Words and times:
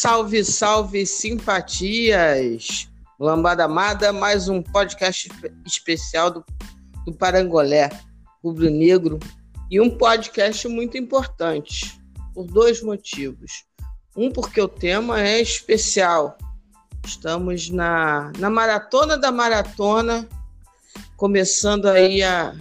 salve, 0.00 0.42
salve, 0.42 1.04
simpatias! 1.04 2.88
Lambada 3.18 3.64
Amada, 3.64 4.14
mais 4.14 4.48
um 4.48 4.62
podcast 4.62 5.28
especial 5.66 6.30
do, 6.30 6.44
do 7.04 7.12
Parangolé 7.12 7.90
Rubro 8.42 8.70
Negro 8.70 9.18
e 9.70 9.78
um 9.78 9.90
podcast 9.90 10.66
muito 10.68 10.96
importante 10.96 12.00
por 12.32 12.46
dois 12.46 12.82
motivos. 12.82 13.66
Um, 14.16 14.32
porque 14.32 14.58
o 14.58 14.68
tema 14.68 15.20
é 15.20 15.38
especial. 15.38 16.38
Estamos 17.04 17.68
na, 17.68 18.32
na 18.38 18.48
maratona 18.48 19.18
da 19.18 19.30
maratona, 19.30 20.26
começando 21.14 21.84
aí 21.84 22.22
a 22.22 22.54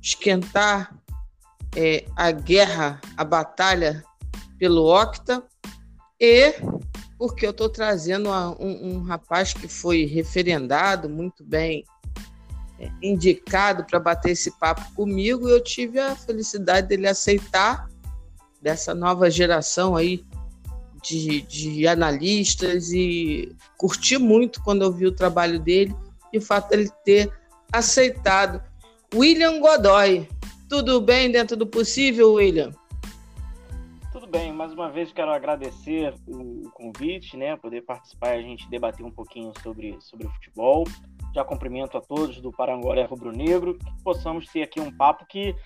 esquentar 0.00 0.96
é, 1.74 2.04
a 2.14 2.30
guerra, 2.30 3.00
a 3.16 3.24
batalha 3.24 4.04
pelo 4.56 4.84
Octa 4.84 5.42
e 6.20 6.54
porque 7.18 7.46
eu 7.46 7.50
estou 7.50 7.68
trazendo 7.68 8.30
um, 8.30 8.96
um, 8.96 9.02
rapaz 9.02 9.52
que 9.52 9.68
foi 9.68 10.04
referendado, 10.04 11.08
muito 11.08 11.42
bem 11.42 11.84
é, 12.78 12.90
indicado 13.02 13.84
para 13.84 13.98
bater 13.98 14.32
esse 14.32 14.50
papo 14.58 14.92
comigo, 14.94 15.48
e 15.48 15.52
eu 15.52 15.62
tive 15.62 15.98
a 15.98 16.14
felicidade 16.14 16.88
dele 16.88 17.08
aceitar 17.08 17.88
dessa 18.60 18.94
nova 18.94 19.30
geração 19.30 19.96
aí 19.96 20.24
de, 21.02 21.40
de 21.42 21.86
analistas 21.86 22.90
e 22.90 23.54
curti 23.78 24.18
muito 24.18 24.62
quando 24.62 24.82
eu 24.82 24.92
vi 24.92 25.06
o 25.06 25.12
trabalho 25.12 25.58
dele 25.58 25.94
e 26.32 26.38
o 26.38 26.42
fato 26.42 26.70
dele 26.70 26.90
ter 27.04 27.30
aceitado. 27.72 28.60
William 29.14 29.60
Godoy, 29.60 30.28
tudo 30.68 31.00
bem 31.00 31.30
dentro 31.30 31.56
do 31.56 31.66
possível, 31.66 32.34
William? 32.34 32.72
Bem, 34.38 34.52
mais 34.52 34.70
uma 34.74 34.90
vez 34.90 35.10
quero 35.14 35.30
agradecer 35.30 36.12
o 36.28 36.70
convite, 36.72 37.38
né, 37.38 37.56
poder 37.56 37.80
participar 37.80 38.36
e 38.36 38.40
a 38.40 38.42
gente 38.42 38.68
debater 38.68 39.04
um 39.04 39.10
pouquinho 39.10 39.50
sobre, 39.62 39.96
sobre 39.98 40.26
o 40.26 40.30
futebol. 40.30 40.84
Já 41.34 41.42
cumprimento 41.42 41.96
a 41.96 42.02
todos 42.02 42.38
do 42.42 42.52
Parangolé 42.52 43.04
Rubro 43.04 43.32
Negro, 43.32 43.78
que 43.78 44.02
possamos 44.04 44.46
ter 44.48 44.62
aqui 44.62 44.78
um 44.78 44.94
papo 44.94 45.24
que 45.24 45.56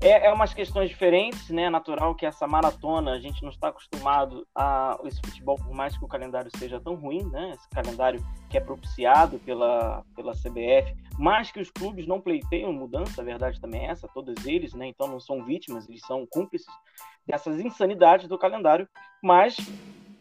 é, 0.00 0.28
é 0.28 0.32
umas 0.32 0.54
questões 0.54 0.88
diferentes, 0.88 1.50
né? 1.50 1.68
Natural 1.68 2.14
que 2.14 2.24
essa 2.24 2.46
maratona, 2.46 3.12
a 3.12 3.18
gente 3.18 3.42
não 3.42 3.50
está 3.50 3.68
acostumado 3.68 4.46
a 4.54 4.96
esse 5.04 5.20
futebol, 5.20 5.56
por 5.56 5.74
mais 5.74 5.98
que 5.98 6.04
o 6.04 6.08
calendário 6.08 6.50
seja 6.56 6.80
tão 6.80 6.94
ruim, 6.94 7.24
né? 7.24 7.50
Esse 7.54 7.68
calendário 7.68 8.24
que 8.48 8.56
é 8.56 8.60
propiciado 8.60 9.40
pela, 9.40 10.04
pela 10.14 10.32
CBF, 10.32 10.94
mas 11.18 11.50
que 11.50 11.60
os 11.60 11.70
clubes 11.70 12.06
não 12.06 12.20
pleiteiam 12.20 12.72
mudança, 12.72 13.20
a 13.20 13.24
verdade 13.24 13.60
também 13.60 13.88
é 13.88 13.90
essa, 13.90 14.08
todos 14.08 14.46
eles, 14.46 14.72
né? 14.72 14.86
Então 14.86 15.08
não 15.08 15.18
são 15.18 15.44
vítimas, 15.44 15.88
eles 15.88 16.00
são 16.06 16.24
cúmplices 16.30 16.72
dessas 17.30 17.60
insanidades 17.60 18.28
do 18.28 18.38
calendário, 18.38 18.88
mas 19.22 19.56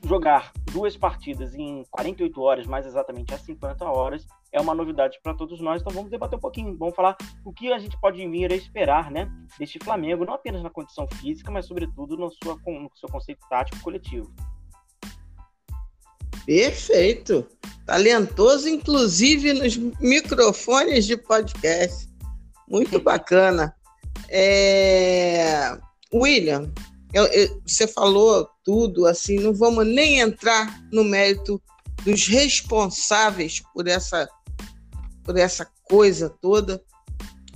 jogar 0.05 0.51
duas 0.71 0.95
partidas 0.95 1.53
em 1.55 1.83
48 1.91 2.41
horas, 2.41 2.67
mais 2.67 2.85
exatamente 2.85 3.33
às 3.33 3.41
50 3.41 3.85
horas, 3.85 4.25
é 4.51 4.61
uma 4.61 4.73
novidade 4.73 5.19
para 5.21 5.33
todos 5.33 5.59
nós. 5.59 5.81
Então 5.81 5.93
vamos 5.93 6.09
debater 6.09 6.37
um 6.37 6.41
pouquinho, 6.41 6.77
vamos 6.77 6.95
falar 6.95 7.17
o 7.43 7.51
que 7.51 7.71
a 7.71 7.79
gente 7.79 7.99
pode 7.99 8.25
vir 8.27 8.51
a 8.51 8.55
esperar, 8.55 9.11
né, 9.11 9.29
deste 9.57 9.79
Flamengo, 9.83 10.25
não 10.25 10.33
apenas 10.33 10.63
na 10.63 10.69
condição 10.69 11.07
física, 11.15 11.51
mas 11.51 11.65
sobretudo 11.65 12.15
no, 12.15 12.29
sua, 12.31 12.55
no 12.65 12.89
seu 12.95 13.09
conceito 13.09 13.45
tático 13.49 13.81
coletivo. 13.81 14.31
Perfeito. 16.45 17.47
Talentoso, 17.85 18.67
inclusive 18.67 19.53
nos 19.53 19.77
microfones 19.99 21.05
de 21.05 21.15
podcast. 21.17 22.09
Muito 22.67 22.99
bacana. 23.01 23.75
É... 24.29 25.77
William, 26.13 26.71
eu, 27.13 27.25
eu, 27.25 27.61
você 27.65 27.87
falou 27.87 28.49
tudo, 28.63 29.05
assim, 29.05 29.39
não 29.39 29.53
vamos 29.53 29.85
nem 29.85 30.19
entrar 30.19 30.81
no 30.91 31.03
mérito 31.03 31.61
dos 32.03 32.27
responsáveis 32.27 33.61
por 33.73 33.87
essa, 33.87 34.29
por 35.23 35.37
essa 35.37 35.67
coisa 35.83 36.29
toda, 36.29 36.81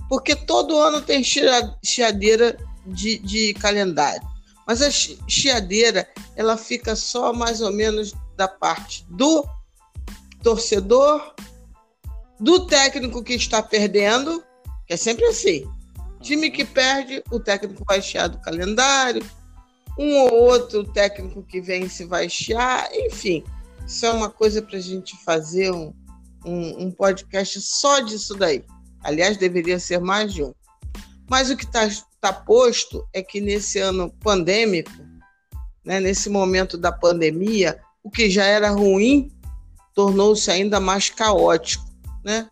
porque 0.09 0.35
todo 0.35 0.77
ano 0.77 1.01
tem 1.01 1.23
chiadeira 1.23 2.57
de, 2.85 3.17
de 3.19 3.53
calendário. 3.55 4.21
Mas 4.65 4.81
a 4.81 4.89
chiadeira, 4.91 6.07
ela 6.35 6.57
fica 6.57 6.95
só 6.95 7.33
mais 7.33 7.61
ou 7.61 7.71
menos 7.71 8.13
da 8.35 8.47
parte 8.47 9.05
do 9.09 9.45
torcedor, 10.41 11.33
do 12.39 12.65
técnico 12.65 13.23
que 13.23 13.33
está 13.33 13.61
perdendo, 13.61 14.43
que 14.87 14.93
é 14.93 14.97
sempre 14.97 15.25
assim. 15.25 15.69
Time 16.21 16.49
que 16.49 16.63
perde, 16.63 17.23
o 17.31 17.39
técnico 17.39 17.83
vai 17.85 18.01
chiar 18.01 18.27
do 18.27 18.39
calendário, 18.39 19.23
um 19.97 20.17
ou 20.17 20.33
outro 20.33 20.83
técnico 20.83 21.43
que 21.43 21.61
vence 21.61 22.05
vai 22.05 22.27
chiar, 22.27 22.89
enfim, 22.93 23.43
isso 23.85 24.05
é 24.05 24.11
uma 24.11 24.29
coisa 24.29 24.61
para 24.61 24.77
a 24.77 24.81
gente 24.81 25.15
fazer 25.23 25.71
um, 25.71 25.93
um, 26.45 26.85
um, 26.85 26.91
podcast 26.91 27.61
só 27.61 27.99
disso 27.99 28.35
daí. 28.35 28.63
Aliás, 29.01 29.37
deveria 29.37 29.79
ser 29.79 29.99
mais 29.99 30.33
de 30.33 30.43
um. 30.43 30.53
Mas 31.29 31.49
o 31.49 31.57
que 31.57 31.65
está 31.65 31.87
tá 32.19 32.31
posto 32.33 33.07
é 33.13 33.21
que 33.21 33.41
nesse 33.41 33.79
ano 33.79 34.11
pandêmico, 34.21 34.91
né, 35.83 35.99
nesse 35.99 36.29
momento 36.29 36.77
da 36.77 36.91
pandemia, 36.91 37.79
o 38.01 38.09
que 38.09 38.29
já 38.29 38.45
era 38.45 38.69
ruim 38.69 39.31
tornou-se 39.93 40.49
ainda 40.49 40.79
mais 40.79 41.09
caótico. 41.09 41.85
Né? 42.23 42.49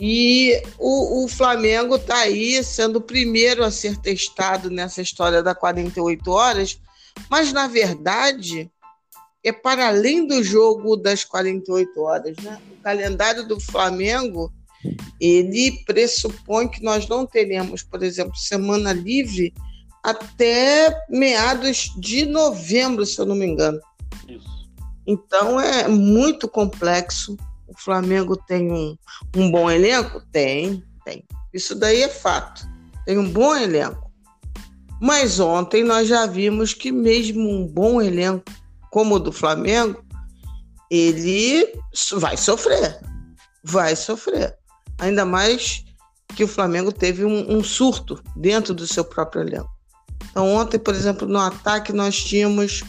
E 0.00 0.62
o, 0.78 1.24
o 1.24 1.28
Flamengo 1.28 1.96
está 1.96 2.18
aí 2.18 2.62
sendo 2.62 2.96
o 2.96 3.02
primeiro 3.02 3.64
a 3.64 3.70
ser 3.70 3.96
testado 3.96 4.70
nessa 4.70 5.02
história 5.02 5.42
da 5.42 5.54
48 5.54 6.30
horas, 6.30 6.80
mas 7.28 7.52
na 7.52 7.66
verdade 7.66 8.70
é 9.42 9.52
para 9.52 9.88
além 9.88 10.26
do 10.26 10.42
jogo 10.42 10.96
das 10.96 11.24
48 11.24 12.00
horas. 12.00 12.36
Né? 12.36 12.60
O 12.72 12.82
calendário 12.82 13.46
do 13.46 13.58
Flamengo 13.58 14.52
ele 15.20 15.82
pressupõe 15.84 16.68
que 16.68 16.82
nós 16.82 17.08
não 17.08 17.26
teremos, 17.26 17.82
por 17.82 18.02
exemplo, 18.02 18.36
semana 18.36 18.92
livre 18.92 19.52
até 20.02 20.96
meados 21.08 21.92
de 21.98 22.24
novembro, 22.24 23.04
se 23.04 23.18
eu 23.20 23.26
não 23.26 23.34
me 23.34 23.46
engano. 23.46 23.80
Isso. 24.28 24.68
Então 25.04 25.60
é 25.60 25.88
muito 25.88 26.48
complexo 26.48 27.36
o 27.78 27.84
Flamengo 27.84 28.36
tem 28.36 28.70
um, 28.72 28.96
um 29.36 29.50
bom 29.50 29.70
elenco? 29.70 30.20
Tem, 30.32 30.82
tem. 31.04 31.24
Isso 31.52 31.74
daí 31.74 32.02
é 32.02 32.08
fato. 32.08 32.66
Tem 33.06 33.16
um 33.16 33.30
bom 33.30 33.56
elenco. 33.56 34.10
Mas 35.00 35.38
ontem 35.38 35.84
nós 35.84 36.08
já 36.08 36.26
vimos 36.26 36.74
que 36.74 36.90
mesmo 36.90 37.48
um 37.48 37.66
bom 37.66 38.02
elenco 38.02 38.44
como 38.90 39.14
o 39.14 39.18
do 39.18 39.30
Flamengo, 39.30 40.04
ele 40.90 41.72
vai 42.16 42.36
sofrer. 42.36 42.98
Vai 43.62 43.94
sofrer. 43.94 44.56
Ainda 44.98 45.24
mais 45.24 45.84
que 46.34 46.42
o 46.42 46.48
Flamengo 46.48 46.90
teve 46.90 47.24
um, 47.24 47.58
um 47.58 47.62
surto 47.62 48.22
dentro 48.36 48.74
do 48.74 48.86
seu 48.86 49.04
próprio 49.04 49.42
elenco. 49.42 49.70
Então, 50.30 50.52
ontem, 50.52 50.78
por 50.78 50.94
exemplo, 50.94 51.28
no 51.28 51.38
ataque 51.38 51.92
nós 51.92 52.16
tínhamos, 52.16 52.82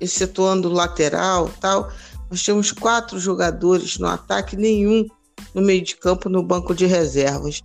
excetuando 0.00 0.68
lateral 0.68 1.48
tal, 1.60 1.90
nós 2.32 2.42
tínhamos 2.42 2.72
quatro 2.72 3.18
jogadores 3.18 3.98
no 3.98 4.08
ataque, 4.08 4.56
nenhum 4.56 5.06
no 5.54 5.60
meio 5.60 5.82
de 5.82 5.94
campo, 5.96 6.30
no 6.30 6.42
banco 6.42 6.74
de 6.74 6.86
reservas. 6.86 7.62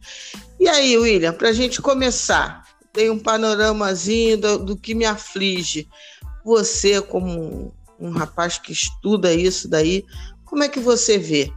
E 0.59 0.67
aí, 0.67 0.97
William, 0.97 1.31
para 1.31 1.47
a 1.47 1.53
gente 1.53 1.81
começar, 1.81 2.63
tem 2.91 3.09
um 3.09 3.17
panoramazinho 3.17 4.37
do, 4.37 4.57
do, 4.57 4.75
que 4.75 4.93
me 4.93 5.05
aflige. 5.05 5.87
Você, 6.43 7.01
como 7.01 7.31
um, 7.31 7.71
um 7.97 8.09
rapaz 8.09 8.57
que 8.57 8.73
estuda 8.73 9.33
isso 9.33 9.69
daí, 9.69 10.03
como 10.43 10.63
é 10.63 10.67
que 10.67 10.81
você 10.81 11.17
vê? 11.17 11.49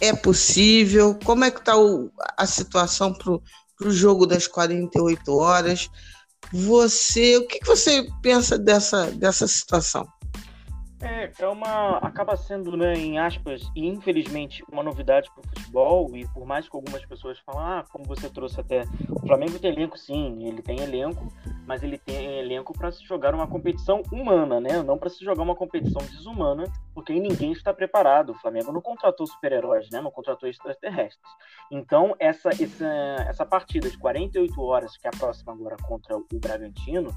É 0.00 0.12
possível? 0.12 1.16
Como 1.24 1.44
é 1.44 1.52
que 1.52 1.60
está 1.60 1.74
a 2.36 2.46
situação 2.46 3.12
para 3.12 3.30
o 3.32 3.92
jogo 3.92 4.26
das 4.26 4.48
48 4.48 5.36
horas? 5.36 5.88
Você, 6.52 7.36
o 7.36 7.46
que, 7.46 7.60
que 7.60 7.66
você 7.66 8.08
pensa 8.20 8.58
dessa, 8.58 9.08
dessa 9.12 9.46
situação? 9.46 10.04
É, 11.02 11.30
é 11.38 11.48
uma. 11.48 11.96
acaba 11.98 12.36
sendo, 12.36 12.76
né, 12.76 12.92
em 12.92 13.18
aspas, 13.18 13.62
e 13.74 13.88
infelizmente, 13.88 14.62
uma 14.70 14.82
novidade 14.82 15.30
para 15.30 15.40
o 15.40 15.48
futebol, 15.48 16.14
e 16.14 16.28
por 16.28 16.44
mais 16.44 16.68
que 16.68 16.76
algumas 16.76 17.04
pessoas 17.06 17.38
falam, 17.38 17.62
ah, 17.62 17.84
como 17.90 18.04
você 18.04 18.28
trouxe 18.28 18.60
até. 18.60 18.84
O 19.08 19.26
Flamengo 19.26 19.58
tem 19.58 19.72
elenco, 19.72 19.98
sim, 19.98 20.46
ele 20.46 20.60
tem 20.60 20.80
elenco, 20.80 21.26
mas 21.66 21.82
ele 21.82 21.96
tem 21.96 22.38
elenco 22.38 22.76
para 22.76 22.92
se 22.92 23.02
jogar 23.04 23.34
uma 23.34 23.46
competição 23.46 24.02
humana, 24.12 24.60
né? 24.60 24.82
Não 24.82 24.98
para 24.98 25.08
se 25.08 25.24
jogar 25.24 25.42
uma 25.42 25.54
competição 25.54 26.02
desumana, 26.02 26.64
porque 26.94 27.14
ninguém 27.14 27.52
está 27.52 27.72
preparado. 27.72 28.30
O 28.30 28.38
Flamengo 28.38 28.70
não 28.70 28.82
contratou 28.82 29.26
super-heróis, 29.26 29.88
né? 29.90 30.02
Não 30.02 30.10
contratou 30.10 30.48
extraterrestres. 30.48 31.30
Então, 31.70 32.14
essa, 32.18 32.50
essa, 32.50 32.86
essa 33.26 33.46
partida 33.46 33.88
de 33.88 33.96
48 33.96 34.60
horas, 34.60 34.96
que 34.98 35.06
é 35.06 35.10
a 35.10 35.18
próxima 35.18 35.52
agora 35.52 35.76
contra 35.86 36.16
o 36.16 36.26
Bragantino, 36.34 37.10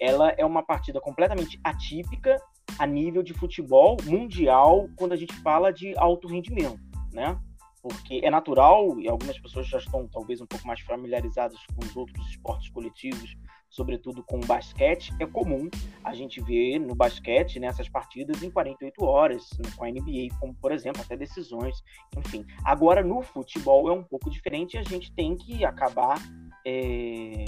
ela 0.00 0.30
é 0.36 0.44
uma 0.44 0.62
partida 0.62 1.00
completamente 1.00 1.58
atípica 1.62 2.36
a 2.78 2.86
nível 2.86 3.22
de 3.22 3.32
futebol 3.34 3.96
mundial 4.04 4.88
quando 4.96 5.12
a 5.12 5.16
gente 5.16 5.34
fala 5.36 5.72
de 5.72 5.96
alto 5.96 6.28
rendimento, 6.28 6.80
né? 7.12 7.38
Porque 7.82 8.20
é 8.24 8.30
natural, 8.30 8.98
e 8.98 9.06
algumas 9.06 9.38
pessoas 9.38 9.68
já 9.68 9.78
estão 9.78 10.08
talvez 10.08 10.40
um 10.40 10.46
pouco 10.46 10.66
mais 10.66 10.80
familiarizadas 10.80 11.58
com 11.66 11.84
os 11.84 11.94
outros 11.94 12.26
esportes 12.30 12.70
coletivos, 12.70 13.36
sobretudo 13.68 14.22
com 14.22 14.36
o 14.36 14.46
basquete, 14.46 15.12
é 15.20 15.26
comum 15.26 15.68
a 16.02 16.14
gente 16.14 16.40
ver 16.40 16.78
no 16.78 16.94
basquete 16.94 17.58
nessas 17.60 17.88
partidas 17.88 18.42
em 18.42 18.50
48 18.50 19.04
horas, 19.04 19.50
com 19.76 19.84
a 19.84 19.90
NBA, 19.90 20.28
como 20.40 20.54
por 20.54 20.72
exemplo, 20.72 21.02
até 21.02 21.16
decisões, 21.16 21.82
enfim. 22.16 22.46
Agora 22.64 23.02
no 23.02 23.20
futebol 23.20 23.88
é 23.88 23.92
um 23.92 24.02
pouco 24.02 24.30
diferente 24.30 24.74
e 24.74 24.78
a 24.78 24.84
gente 24.84 25.12
tem 25.12 25.36
que 25.36 25.64
acabar 25.64 26.18
é, 26.64 27.44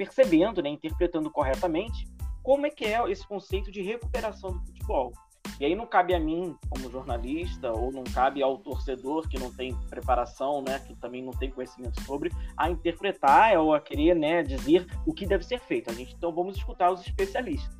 percebendo, 0.00 0.62
né, 0.62 0.70
interpretando 0.70 1.30
corretamente 1.30 2.08
como 2.42 2.64
é 2.64 2.70
que 2.70 2.86
é 2.86 3.10
esse 3.10 3.26
conceito 3.26 3.70
de 3.70 3.82
recuperação 3.82 4.50
do 4.50 4.60
futebol. 4.60 5.12
E 5.58 5.64
aí 5.66 5.74
não 5.74 5.86
cabe 5.86 6.14
a 6.14 6.18
mim, 6.18 6.56
como 6.70 6.90
jornalista, 6.90 7.70
ou 7.70 7.92
não 7.92 8.02
cabe 8.02 8.42
ao 8.42 8.56
torcedor 8.56 9.28
que 9.28 9.38
não 9.38 9.52
tem 9.52 9.76
preparação, 9.90 10.62
né, 10.66 10.78
que 10.78 10.94
também 10.94 11.22
não 11.22 11.32
tem 11.32 11.50
conhecimento 11.50 12.02
sobre, 12.04 12.32
a 12.56 12.70
interpretar 12.70 13.58
ou 13.58 13.74
a 13.74 13.80
querer 13.80 14.16
né, 14.16 14.42
dizer 14.42 14.86
o 15.04 15.12
que 15.12 15.26
deve 15.26 15.44
ser 15.44 15.60
feito. 15.60 15.90
A 15.90 15.92
gente, 15.92 16.14
então 16.14 16.32
vamos 16.32 16.56
escutar 16.56 16.90
os 16.90 17.02
especialistas. 17.02 17.76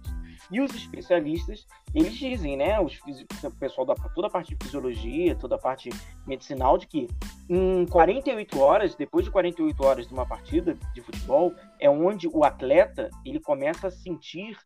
E 0.50 0.60
os 0.60 0.74
especialistas, 0.74 1.66
eles 1.94 2.14
dizem, 2.14 2.56
né, 2.56 2.80
os, 2.80 2.98
o 3.44 3.50
pessoal 3.58 3.86
da 3.86 3.94
toda 3.94 4.26
a 4.26 4.30
parte 4.30 4.54
de 4.54 4.64
fisiologia, 4.64 5.36
toda 5.36 5.54
a 5.54 5.58
parte 5.58 5.90
medicinal, 6.26 6.76
de 6.76 6.86
que 6.86 7.08
em 7.48 7.86
48 7.86 8.58
horas, 8.58 8.94
depois 8.94 9.24
de 9.24 9.30
48 9.30 9.84
horas 9.84 10.06
de 10.08 10.12
uma 10.12 10.26
partida 10.26 10.76
de 10.92 11.00
futebol, 11.00 11.54
é 11.78 11.88
onde 11.88 12.28
o 12.28 12.44
atleta 12.44 13.10
ele 13.24 13.38
começa 13.38 13.86
a 13.86 13.90
sentir 13.90 14.56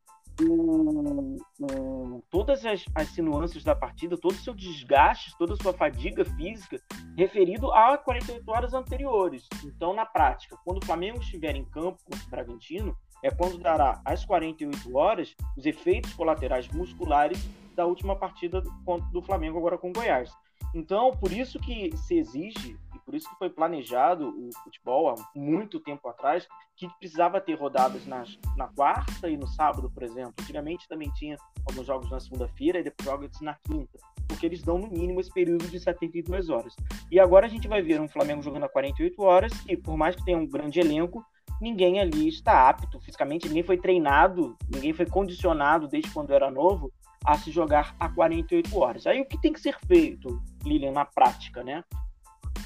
o, 0.43 1.37
o, 1.61 2.23
todas 2.31 2.65
as, 2.65 2.85
as 2.95 3.17
nuances 3.19 3.63
da 3.63 3.75
partida, 3.75 4.17
todo 4.17 4.33
o 4.33 4.39
seu 4.39 4.55
desgaste, 4.55 5.37
toda 5.39 5.55
a 5.55 5.57
sua 5.57 5.73
fadiga 5.73 6.25
física, 6.25 6.81
referido 7.17 7.73
a 7.73 7.97
48 7.97 8.51
horas 8.51 8.75
anteriores. 8.75 9.47
Então, 9.65 9.95
na 9.95 10.05
prática, 10.05 10.57
quando 10.65 10.83
o 10.83 10.87
Flamengo 10.87 11.21
estiver 11.21 11.55
em 11.55 11.65
campo 11.65 12.03
contra 12.05 12.27
o 12.27 12.31
Bragantino, 12.31 12.97
é 13.25 13.31
quando 13.31 13.59
dará 13.59 14.01
às 14.05 14.25
48 14.25 14.97
horas 14.97 15.35
os 15.57 15.65
efeitos 15.65 16.13
colaterais 16.13 16.69
musculares 16.69 17.39
da 17.75 17.87
última 17.87 18.15
partida 18.15 18.61
do, 18.61 19.23
Flamengo 19.23 19.59
agora 19.59 19.79
com 19.79 19.91
o 19.91 19.93
Goiás. 19.93 20.31
Então, 20.75 21.11
por 21.13 21.33
isso 21.33 21.59
que 21.59 21.97
se 21.97 22.17
exige 22.17 22.77
por 23.05 23.15
isso 23.15 23.29
que 23.29 23.37
foi 23.37 23.51
planejado 23.51 24.29
o 24.29 24.51
futebol 24.65 25.11
há 25.11 25.15
muito 25.35 25.79
tempo 25.79 26.09
atrás, 26.09 26.49
que 26.77 26.89
precisava 26.99 27.41
ter 27.41 27.55
rodadas 27.55 28.07
nas, 28.07 28.39
na 28.57 28.67
quarta 28.69 29.29
e 29.29 29.37
no 29.37 29.47
sábado, 29.47 29.91
por 29.91 30.03
exemplo. 30.03 30.35
Antigamente 30.41 30.89
também 30.89 31.11
tinha 31.13 31.37
alguns 31.69 31.87
jogos 31.87 32.11
na 32.11 32.19
segunda-feira 32.19 32.81
e 32.81 32.83
depois 32.83 33.09
jogos 33.09 33.41
na 33.41 33.55
quinta, 33.55 33.99
porque 34.27 34.47
eles 34.47 34.63
dão 34.63 34.79
no 34.79 34.89
mínimo 34.89 35.21
esse 35.21 35.33
período 35.33 35.69
de 35.69 35.79
72 35.79 36.49
horas. 36.49 36.75
E 37.11 37.21
agora 37.21 37.47
a 37.47 37.49
gente 37.49 37.69
vai 37.69 37.83
ver 37.83 38.01
um 38.01 38.09
Flamengo 38.09 38.43
jogando 38.43 38.65
a 38.65 38.69
48 38.69 39.23
horas, 39.23 39.53
e 39.69 39.77
por 39.77 39.97
mais 39.97 40.17
que 40.17 40.25
tenha 40.25 40.39
um 40.39 40.47
grande 40.47 40.81
elenco, 40.81 41.25
ninguém 41.65 41.99
ali 41.99 42.29
está 42.29 42.69
apto 42.69 43.01
fisicamente, 43.01 43.49
ninguém 43.49 43.63
foi 43.63 43.79
treinado, 43.79 44.57
ninguém 44.69 44.93
foi 44.93 45.07
condicionado 45.07 45.89
desde 45.89 46.11
quando 46.11 46.33
era 46.33 46.51
novo 46.51 46.93
a 47.25 47.39
se 47.39 47.51
jogar 47.51 47.97
a 47.99 48.07
48 48.09 48.79
horas. 48.79 49.07
Aí 49.07 49.21
o 49.21 49.27
que 49.27 49.41
tem 49.41 49.53
que 49.53 49.61
ser 49.61 49.77
feito, 49.87 50.43
Lilian, 50.63 50.93
na 50.93 51.07
prática, 51.07 51.65
né? 51.65 51.83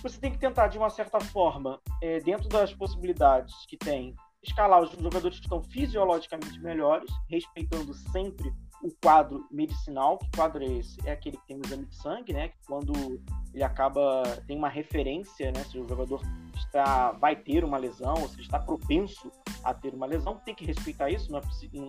você 0.02 0.20
tem 0.20 0.30
que 0.30 0.38
tentar, 0.38 0.68
de 0.68 0.78
uma 0.78 0.90
certa 0.90 1.20
forma, 1.20 1.80
é, 2.02 2.20
dentro 2.20 2.48
das 2.48 2.72
possibilidades 2.72 3.54
que 3.66 3.76
tem, 3.76 4.14
escalar 4.42 4.82
os 4.82 4.90
jogadores 4.92 5.38
que 5.38 5.46
estão 5.46 5.62
fisiologicamente 5.62 6.60
melhores, 6.60 7.10
respeitando 7.28 7.92
sempre 7.94 8.52
o 8.82 8.90
quadro 9.02 9.46
medicinal. 9.50 10.18
Que 10.18 10.30
quadro 10.30 10.62
é 10.62 10.66
esse? 10.66 10.96
É 11.04 11.12
aquele 11.12 11.36
que 11.36 11.46
tem 11.46 11.56
o 11.56 11.62
exame 11.64 11.86
de 11.86 11.96
sangue, 11.96 12.32
né? 12.32 12.52
Quando 12.66 12.92
ele 13.58 13.64
acaba 13.64 14.22
tem 14.46 14.56
uma 14.56 14.68
referência, 14.68 15.50
né? 15.50 15.64
Se 15.64 15.78
o 15.78 15.88
jogador 15.88 16.22
está 16.56 17.10
vai 17.12 17.34
ter 17.34 17.64
uma 17.64 17.76
lesão, 17.76 18.14
ou 18.20 18.28
se 18.28 18.40
está 18.40 18.56
propenso 18.56 19.32
a 19.64 19.74
ter 19.74 19.92
uma 19.92 20.06
lesão, 20.06 20.40
tem 20.44 20.54
que 20.54 20.64
respeitar 20.64 21.10
isso. 21.10 21.30
Não 21.32 21.40
é 21.40 21.42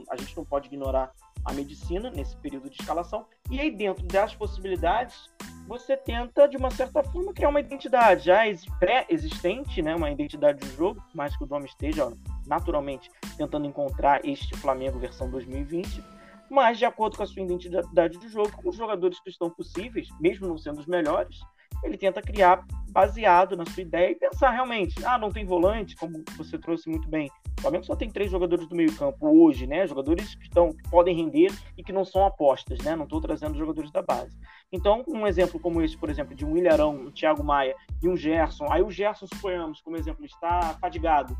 a 0.09 0.17
gente 0.17 0.35
não 0.35 0.43
pode 0.43 0.67
ignorar 0.67 1.11
a 1.45 1.53
medicina 1.53 2.09
nesse 2.09 2.35
período 2.37 2.71
de 2.71 2.81
escalação. 2.81 3.27
E 3.51 3.59
aí 3.59 3.69
dentro 3.69 4.03
das 4.07 4.33
possibilidades 4.33 5.29
você 5.67 5.95
tenta, 5.95 6.47
de 6.47 6.57
uma 6.57 6.71
certa 6.71 7.03
forma, 7.03 7.31
criar 7.31 7.49
uma 7.49 7.59
identidade 7.59 8.25
já 8.25 8.39
pré-existente, 8.79 9.83
né? 9.83 9.95
uma 9.95 10.09
identidade 10.09 10.57
do 10.57 10.75
jogo, 10.75 10.99
por 10.99 11.15
mais 11.15 11.37
que 11.37 11.43
o 11.43 11.47
Dom 11.47 11.59
esteja 11.59 12.11
naturalmente 12.47 13.11
tentando 13.37 13.67
encontrar 13.67 14.25
este 14.25 14.57
Flamengo 14.57 14.97
versão 14.97 15.29
2020, 15.29 16.03
mas 16.49 16.79
de 16.79 16.85
acordo 16.85 17.15
com 17.15 17.21
a 17.21 17.27
sua 17.27 17.43
identidade 17.43 18.17
de 18.17 18.27
jogo, 18.27 18.51
com 18.51 18.69
os 18.69 18.75
jogadores 18.75 19.19
que 19.19 19.29
estão 19.29 19.51
possíveis, 19.51 20.07
mesmo 20.19 20.47
não 20.47 20.57
sendo 20.57 20.79
os 20.79 20.87
melhores, 20.87 21.39
ele 21.83 21.97
tenta 21.97 22.21
criar 22.21 22.65
baseado 22.89 23.55
na 23.55 23.65
sua 23.65 23.83
ideia 23.83 24.11
e 24.11 24.15
pensar 24.15 24.49
realmente, 24.49 25.03
ah, 25.05 25.17
não 25.17 25.31
tem 25.31 25.45
volante, 25.45 25.95
como 25.95 26.23
você 26.35 26.57
trouxe 26.57 26.89
muito 26.89 27.07
bem. 27.07 27.29
O 27.57 27.61
Flamengo 27.61 27.85
só 27.85 27.95
tem 27.95 28.09
três 28.09 28.31
jogadores 28.31 28.67
do 28.67 28.75
meio 28.75 28.95
campo 28.95 29.27
hoje, 29.27 29.67
né? 29.67 29.85
Jogadores 29.85 30.35
que, 30.35 30.43
estão, 30.43 30.73
que 30.73 30.89
podem 30.89 31.15
render 31.15 31.51
e 31.77 31.83
que 31.83 31.91
não 31.91 32.05
são 32.05 32.25
apostas, 32.25 32.79
né? 32.79 32.95
Não 32.95 33.03
estou 33.03 33.21
trazendo 33.21 33.57
jogadores 33.57 33.91
da 33.91 34.01
base. 34.01 34.35
Então, 34.71 35.03
um 35.07 35.27
exemplo 35.27 35.59
como 35.59 35.81
esse, 35.81 35.97
por 35.97 36.09
exemplo, 36.09 36.35
de 36.35 36.45
um 36.45 36.57
Ilharão, 36.57 36.95
um 36.95 37.11
Thiago 37.11 37.43
Maia 37.43 37.75
e 38.01 38.07
um 38.07 38.15
Gerson. 38.15 38.65
Aí 38.71 38.81
o 38.81 38.89
Gerson, 38.89 39.27
suponhamos, 39.27 39.81
como 39.81 39.97
exemplo, 39.97 40.25
está 40.25 40.77
fadigado. 40.79 41.37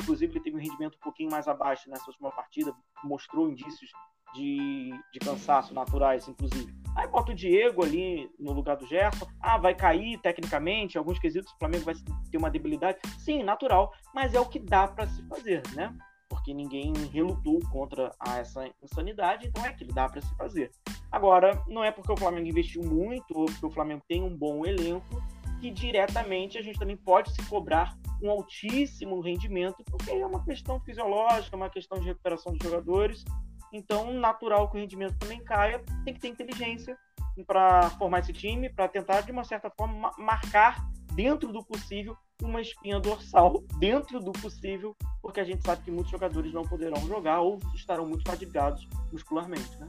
Inclusive, 0.00 0.32
ele 0.32 0.44
teve 0.44 0.56
um 0.56 0.60
rendimento 0.60 0.96
um 0.96 1.02
pouquinho 1.02 1.30
mais 1.30 1.48
abaixo 1.48 1.90
nessa 1.90 2.08
última 2.08 2.30
partida, 2.30 2.72
mostrou 3.02 3.48
indícios 3.48 3.90
de, 4.34 4.90
de 5.12 5.18
cansaço 5.18 5.74
naturais, 5.74 6.28
inclusive. 6.28 6.85
Aí 6.96 7.06
bota 7.06 7.32
o 7.32 7.34
Diego 7.34 7.84
ali 7.84 8.28
no 8.40 8.52
lugar 8.52 8.76
do 8.76 8.86
Gerson. 8.86 9.26
Ah, 9.38 9.58
vai 9.58 9.74
cair 9.74 10.18
tecnicamente, 10.18 10.96
alguns 10.96 11.18
quesitos 11.18 11.52
o 11.52 11.58
Flamengo 11.58 11.84
vai 11.84 11.94
ter 12.30 12.38
uma 12.38 12.50
debilidade. 12.50 12.98
Sim, 13.18 13.42
natural, 13.42 13.92
mas 14.14 14.32
é 14.32 14.40
o 14.40 14.46
que 14.46 14.58
dá 14.58 14.88
para 14.88 15.06
se 15.06 15.22
fazer, 15.28 15.62
né? 15.74 15.94
Porque 16.26 16.54
ninguém 16.54 16.94
relutou 17.12 17.60
contra 17.70 18.10
essa 18.38 18.66
insanidade, 18.82 19.46
então 19.46 19.64
é 19.64 19.72
que 19.74 19.84
dá 19.84 20.08
para 20.08 20.22
se 20.22 20.34
fazer. 20.36 20.70
Agora, 21.12 21.62
não 21.68 21.84
é 21.84 21.92
porque 21.92 22.12
o 22.12 22.16
Flamengo 22.16 22.48
investiu 22.48 22.82
muito 22.82 23.38
ou 23.38 23.44
porque 23.44 23.66
o 23.66 23.70
Flamengo 23.70 24.02
tem 24.08 24.22
um 24.22 24.34
bom 24.34 24.64
elenco 24.64 25.22
que 25.60 25.70
diretamente 25.70 26.58
a 26.58 26.62
gente 26.62 26.78
também 26.78 26.96
pode 26.96 27.32
se 27.32 27.42
cobrar 27.46 27.94
um 28.22 28.30
altíssimo 28.30 29.20
rendimento, 29.20 29.84
porque 29.84 30.10
é 30.10 30.26
uma 30.26 30.42
questão 30.42 30.80
fisiológica, 30.80 31.56
uma 31.56 31.70
questão 31.70 31.98
de 31.98 32.06
recuperação 32.06 32.52
dos 32.52 32.66
jogadores 32.66 33.24
então, 33.76 34.12
natural 34.14 34.70
que 34.70 34.76
o 34.76 34.80
rendimento 34.80 35.16
também 35.18 35.42
caia, 35.44 35.82
tem 36.04 36.14
que 36.14 36.20
ter 36.20 36.28
inteligência 36.28 36.96
para 37.46 37.90
formar 37.90 38.20
esse 38.20 38.32
time, 38.32 38.70
para 38.70 38.88
tentar, 38.88 39.20
de 39.20 39.30
uma 39.30 39.44
certa 39.44 39.70
forma, 39.70 40.10
marcar 40.18 40.88
dentro 41.14 41.52
do 41.52 41.64
possível 41.64 42.16
uma 42.42 42.60
espinha 42.60 42.98
dorsal, 43.00 43.62
dentro 43.78 44.20
do 44.20 44.32
possível, 44.32 44.94
porque 45.22 45.40
a 45.40 45.44
gente 45.44 45.64
sabe 45.64 45.82
que 45.84 45.90
muitos 45.90 46.10
jogadores 46.10 46.52
não 46.52 46.62
poderão 46.62 47.00
jogar 47.06 47.40
ou 47.40 47.58
estarão 47.74 48.06
muito 48.06 48.28
fadigados 48.28 48.86
muscularmente, 49.12 49.78
né? 49.78 49.88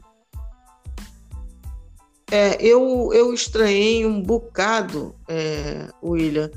É, 2.29 2.61
eu, 2.61 3.13
eu 3.13 3.33
estranhei 3.33 4.05
um 4.05 4.21
bocado, 4.21 5.15
é, 5.29 5.89
William, 6.03 6.51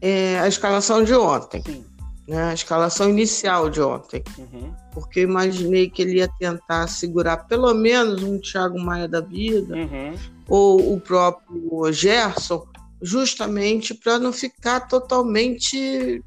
é, 0.00 0.38
a 0.38 0.48
escalação 0.48 1.04
de 1.04 1.14
ontem. 1.14 1.62
Sim 1.62 1.91
né, 2.32 2.44
a 2.44 2.54
escalação 2.54 3.10
inicial 3.10 3.68
de 3.68 3.82
ontem. 3.82 4.24
Uhum. 4.38 4.74
Porque 4.92 5.20
eu 5.20 5.24
imaginei 5.24 5.90
que 5.90 6.00
ele 6.00 6.16
ia 6.16 6.28
tentar 6.38 6.86
segurar 6.86 7.36
pelo 7.46 7.72
menos 7.74 8.22
um 8.22 8.40
Thiago 8.40 8.80
Maia 8.80 9.06
da 9.06 9.20
vida, 9.20 9.74
uhum. 9.76 10.14
ou 10.48 10.94
o 10.94 11.00
próprio 11.00 11.92
Gerson, 11.92 12.66
justamente 13.02 13.92
para 13.92 14.18
não 14.18 14.32
ficar 14.32 14.80
totalmente 14.80 16.24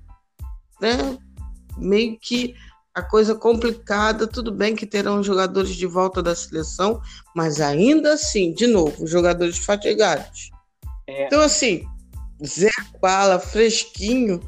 né, 0.80 1.18
meio 1.76 2.20
que 2.20 2.54
a 2.94 3.02
coisa 3.02 3.34
complicada. 3.34 4.28
Tudo 4.28 4.52
bem 4.52 4.76
que 4.76 4.86
terão 4.86 5.24
jogadores 5.24 5.76
de 5.76 5.88
volta 5.88 6.22
da 6.22 6.36
seleção, 6.36 7.02
mas 7.36 7.60
ainda 7.60 8.14
assim, 8.14 8.54
de 8.54 8.68
novo, 8.68 9.08
jogadores 9.08 9.58
fatigados. 9.58 10.52
É. 11.08 11.26
Então, 11.26 11.42
assim, 11.42 11.84
Zé 12.46 12.70
Bala, 13.02 13.40
fresquinho 13.40 14.40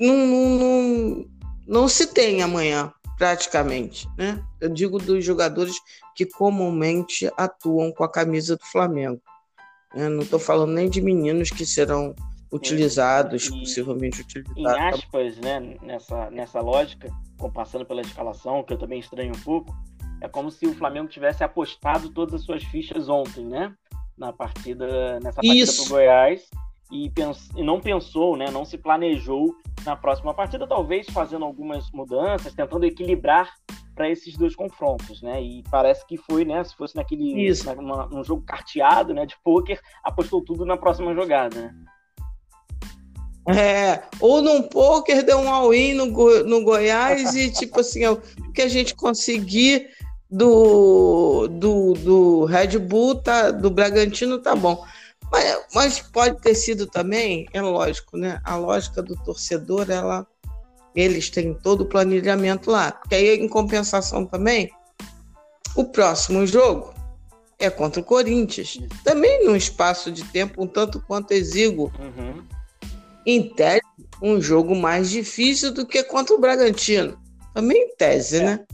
não, 0.00 0.16
não, 0.16 0.58
não, 0.58 1.26
não 1.66 1.88
se 1.88 2.08
tem 2.12 2.42
amanhã, 2.42 2.92
praticamente. 3.16 4.08
Né? 4.18 4.42
Eu 4.60 4.68
digo 4.68 4.98
dos 4.98 5.24
jogadores 5.24 5.76
que 6.14 6.26
comumente 6.26 7.30
atuam 7.36 7.92
com 7.92 8.04
a 8.04 8.10
camisa 8.10 8.56
do 8.56 8.64
Flamengo. 8.66 9.20
Eu 9.94 10.10
não 10.10 10.22
estou 10.22 10.40
falando 10.40 10.72
nem 10.72 10.90
de 10.90 11.00
meninos 11.00 11.50
que 11.50 11.64
serão 11.64 12.14
utilizados, 12.52 13.46
e, 13.46 13.60
possivelmente 13.60 14.20
utilizados. 14.22 14.56
Em 14.56 14.66
aspas, 14.66 15.36
né, 15.38 15.76
nessa, 15.82 16.30
nessa 16.30 16.60
lógica, 16.60 17.08
passando 17.52 17.84
pela 17.84 18.00
escalação, 18.00 18.62
que 18.62 18.72
eu 18.72 18.78
também 18.78 18.98
estranho 18.98 19.32
um 19.34 19.40
pouco, 19.40 19.74
é 20.20 20.28
como 20.28 20.50
se 20.50 20.66
o 20.66 20.74
Flamengo 20.74 21.08
tivesse 21.08 21.44
apostado 21.44 22.10
todas 22.10 22.34
as 22.34 22.42
suas 22.42 22.64
fichas 22.64 23.08
ontem, 23.08 23.44
né? 23.44 23.74
Na 24.16 24.32
partida, 24.32 25.18
nessa 25.20 25.42
partida 25.42 25.72
para 25.72 25.84
o 25.84 25.88
Goiás 25.88 26.48
e, 26.90 27.10
pens 27.10 27.48
e 27.56 27.62
não 27.62 27.80
pensou, 27.80 28.36
né, 28.36 28.50
não 28.50 28.64
se 28.64 28.78
planejou 28.78 29.54
na 29.84 29.96
próxima 29.96 30.32
partida, 30.34 30.66
talvez 30.66 31.06
fazendo 31.10 31.44
algumas 31.44 31.90
mudanças, 31.90 32.54
tentando 32.54 32.84
equilibrar 32.84 33.52
para 33.94 34.10
esses 34.10 34.36
dois 34.36 34.56
confrontos, 34.56 35.22
né? 35.22 35.40
E 35.40 35.62
parece 35.70 36.04
que 36.06 36.16
foi, 36.16 36.44
né? 36.44 36.64
Se 36.64 36.74
fosse 36.74 36.96
naquele 36.96 37.52
na, 37.64 37.72
uma, 37.74 38.14
um 38.14 38.24
jogo 38.24 38.42
carteado, 38.42 39.14
né, 39.14 39.24
de 39.24 39.36
pôquer, 39.42 39.80
apostou 40.02 40.42
tudo 40.42 40.64
na 40.64 40.76
próxima 40.76 41.14
jogada. 41.14 41.60
Né? 41.60 41.74
É, 43.46 44.02
ou 44.20 44.40
num 44.40 44.62
poker 44.62 45.22
deu 45.22 45.38
um 45.38 45.52
all-in 45.52 45.94
no, 45.94 46.10
Go, 46.10 46.44
no 46.44 46.64
Goiás 46.64 47.34
e 47.34 47.50
tipo 47.50 47.80
assim, 47.80 48.06
o 48.06 48.16
que 48.54 48.62
a 48.62 48.68
gente 48.68 48.94
conseguir 48.94 49.90
do, 50.30 51.46
do, 51.48 51.92
do 51.92 52.44
Red 52.46 52.78
Bull, 52.78 53.16
tá, 53.16 53.50
do 53.50 53.70
Bragantino, 53.70 54.38
tá 54.38 54.56
bom. 54.56 54.82
Mas, 55.34 55.66
mas 55.74 56.00
pode 56.00 56.40
ter 56.40 56.54
sido 56.54 56.86
também, 56.86 57.46
é 57.52 57.60
lógico, 57.60 58.16
né? 58.16 58.40
A 58.44 58.56
lógica 58.56 59.02
do 59.02 59.16
torcedor, 59.16 59.90
ela, 59.90 60.26
eles 60.94 61.28
têm 61.30 61.54
todo 61.54 61.82
o 61.82 61.88
planejamento 61.88 62.70
lá. 62.70 62.92
Porque 62.92 63.14
aí, 63.14 63.36
em 63.36 63.48
compensação 63.48 64.24
também, 64.24 64.70
o 65.74 65.84
próximo 65.84 66.46
jogo 66.46 66.94
é 67.58 67.68
contra 67.68 68.00
o 68.00 68.04
Corinthians. 68.04 68.78
Também 69.02 69.44
num 69.44 69.56
espaço 69.56 70.12
de 70.12 70.24
tempo 70.24 70.62
um 70.62 70.66
tanto 70.66 71.00
quanto 71.00 71.32
exíguo. 71.32 71.92
Uhum 71.98 72.44
em 73.26 73.48
tese, 73.48 73.82
um 74.20 74.40
jogo 74.40 74.74
mais 74.74 75.10
difícil 75.10 75.72
do 75.72 75.86
que 75.86 76.02
contra 76.02 76.34
o 76.34 76.40
Bragantino. 76.40 77.18
Também 77.54 77.84
em 77.84 77.96
tese, 77.96 78.38
é. 78.38 78.44
né? 78.44 78.66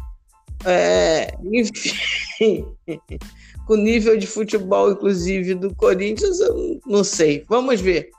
É, 0.64 1.34
enfim, 1.52 2.66
com 3.70 3.74
o 3.74 3.76
nível 3.76 4.18
de 4.18 4.26
futebol, 4.26 4.90
inclusive, 4.90 5.54
do 5.54 5.72
Corinthians, 5.76 6.40
eu 6.40 6.80
não 6.84 7.04
sei. 7.04 7.44
Vamos 7.48 7.80
ver. 7.80 8.10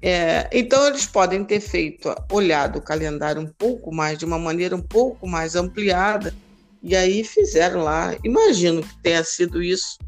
É, 0.00 0.48
então, 0.50 0.86
eles 0.86 1.04
podem 1.04 1.44
ter 1.44 1.60
feito, 1.60 2.14
olhado 2.32 2.78
o 2.78 2.82
calendário 2.82 3.42
um 3.42 3.46
pouco 3.58 3.94
mais, 3.94 4.16
de 4.16 4.24
uma 4.24 4.38
maneira 4.38 4.74
um 4.74 4.80
pouco 4.80 5.28
mais 5.28 5.54
ampliada, 5.54 6.34
e 6.82 6.96
aí 6.96 7.22
fizeram 7.22 7.82
lá. 7.82 8.16
Imagino 8.24 8.82
que 8.82 9.02
tenha 9.02 9.22
sido 9.22 9.62
isso. 9.62 9.98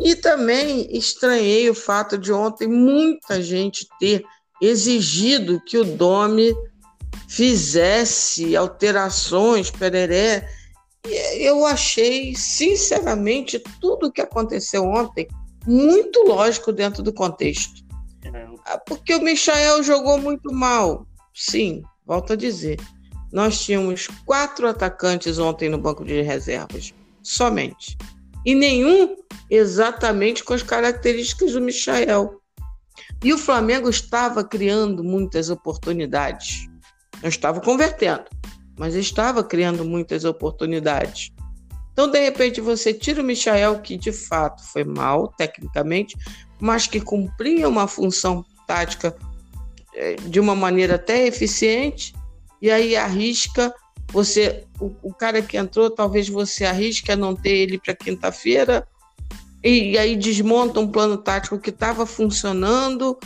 E 0.00 0.14
também 0.14 0.86
estranhei 0.96 1.68
o 1.68 1.74
fato 1.74 2.16
de 2.16 2.32
ontem 2.32 2.68
muita 2.68 3.42
gente 3.42 3.84
ter 3.98 4.22
exigido 4.62 5.60
que 5.66 5.76
o 5.76 5.82
Dome 5.84 6.54
fizesse 7.26 8.54
alterações, 8.54 9.72
pereré. 9.72 10.48
Eu 11.38 11.66
achei, 11.66 12.34
sinceramente, 12.34 13.62
tudo 13.80 14.06
o 14.06 14.12
que 14.12 14.22
aconteceu 14.22 14.84
ontem 14.84 15.28
muito 15.66 16.24
lógico 16.26 16.72
dentro 16.72 17.02
do 17.02 17.12
contexto. 17.12 17.84
É. 18.24 18.46
Ah, 18.66 18.78
porque 18.78 19.14
o 19.14 19.22
Michael 19.22 19.82
jogou 19.82 20.18
muito 20.18 20.52
mal. 20.52 21.06
Sim, 21.34 21.82
volto 22.06 22.32
a 22.32 22.36
dizer. 22.36 22.78
Nós 23.32 23.62
tínhamos 23.62 24.08
quatro 24.24 24.68
atacantes 24.68 25.38
ontem 25.38 25.68
no 25.68 25.78
banco 25.78 26.04
de 26.04 26.22
reservas, 26.22 26.94
somente. 27.22 27.96
E 28.46 28.54
nenhum 28.54 29.16
exatamente 29.50 30.44
com 30.44 30.54
as 30.54 30.62
características 30.62 31.52
do 31.52 31.60
Michael. 31.60 32.40
E 33.22 33.32
o 33.32 33.38
Flamengo 33.38 33.88
estava 33.88 34.44
criando 34.44 35.02
muitas 35.02 35.50
oportunidades. 35.50 36.68
Não 37.22 37.28
estava 37.28 37.60
convertendo, 37.60 38.24
mas 38.76 38.94
estava 38.94 39.42
criando 39.42 39.84
muitas 39.84 40.24
oportunidades. 40.24 41.32
Então, 41.92 42.10
de 42.10 42.18
repente, 42.18 42.60
você 42.60 42.92
tira 42.92 43.22
o 43.22 43.24
Michael, 43.24 43.80
que 43.80 43.96
de 43.96 44.12
fato 44.12 44.64
foi 44.64 44.82
mal 44.84 45.28
tecnicamente, 45.28 46.16
mas 46.60 46.86
que 46.86 47.00
cumpria 47.00 47.68
uma 47.68 47.86
função 47.86 48.44
tática 48.66 49.16
eh, 49.94 50.16
de 50.26 50.40
uma 50.40 50.56
maneira 50.56 50.96
até 50.96 51.26
eficiente, 51.26 52.12
e 52.60 52.70
aí 52.70 52.96
arrisca 52.96 53.72
você, 54.12 54.64
o, 54.80 54.92
o 55.02 55.12
cara 55.12 55.42
que 55.42 55.56
entrou, 55.56 55.90
talvez 55.90 56.28
você 56.28 56.64
arrisque 56.64 57.10
a 57.10 57.16
não 57.16 57.34
ter 57.34 57.50
ele 57.50 57.78
para 57.78 57.94
quinta-feira, 57.94 58.86
e, 59.62 59.92
e 59.92 59.98
aí 59.98 60.14
desmonta 60.14 60.78
um 60.78 60.88
plano 60.88 61.16
tático 61.16 61.58
que 61.58 61.70
estava 61.70 62.04
funcionando. 62.04 63.18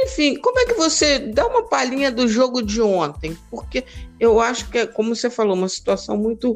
Enfim, 0.00 0.36
como 0.36 0.58
é 0.60 0.66
que 0.66 0.74
você 0.74 1.18
dá 1.18 1.46
uma 1.46 1.64
palhinha 1.64 2.10
do 2.10 2.28
jogo 2.28 2.62
de 2.62 2.80
ontem? 2.80 3.36
Porque 3.50 3.84
eu 4.20 4.40
acho 4.40 4.68
que, 4.70 4.78
é, 4.78 4.86
como 4.86 5.14
você 5.14 5.28
falou, 5.28 5.54
uma 5.54 5.68
situação 5.68 6.16
muito 6.16 6.54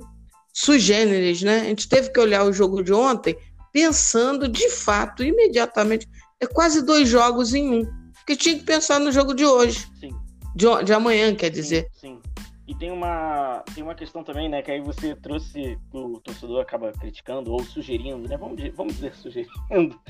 sugêneres, 0.52 1.42
né? 1.42 1.60
A 1.60 1.64
gente 1.64 1.88
teve 1.88 2.10
que 2.10 2.20
olhar 2.20 2.44
o 2.44 2.52
jogo 2.52 2.82
de 2.82 2.92
ontem 2.92 3.36
pensando 3.72 4.46
de 4.46 4.68
fato, 4.68 5.24
imediatamente, 5.24 6.06
é 6.38 6.46
quase 6.46 6.82
dois 6.82 7.08
jogos 7.08 7.54
em 7.54 7.80
um. 7.80 7.86
Porque 8.14 8.36
tinha 8.36 8.56
que 8.56 8.64
pensar 8.64 9.00
no 9.00 9.10
jogo 9.10 9.34
de 9.34 9.44
hoje. 9.44 9.88
Sim. 9.98 10.10
De, 10.54 10.84
de 10.84 10.92
amanhã, 10.92 11.34
quer 11.34 11.50
dizer. 11.50 11.88
Sim. 12.00 12.20
sim. 12.22 12.31
E 12.72 12.74
tem 12.74 12.90
uma, 12.90 13.62
tem 13.74 13.84
uma 13.84 13.94
questão 13.94 14.24
também, 14.24 14.48
né? 14.48 14.62
Que 14.62 14.70
aí 14.70 14.80
você 14.80 15.14
trouxe, 15.14 15.78
o 15.92 16.18
torcedor 16.20 16.62
acaba 16.62 16.90
criticando 16.90 17.52
ou 17.52 17.62
sugerindo, 17.62 18.26
né? 18.26 18.34
Vamos, 18.38 18.58
vamos 18.74 18.94
dizer 18.94 19.12
sugerindo 19.20 20.00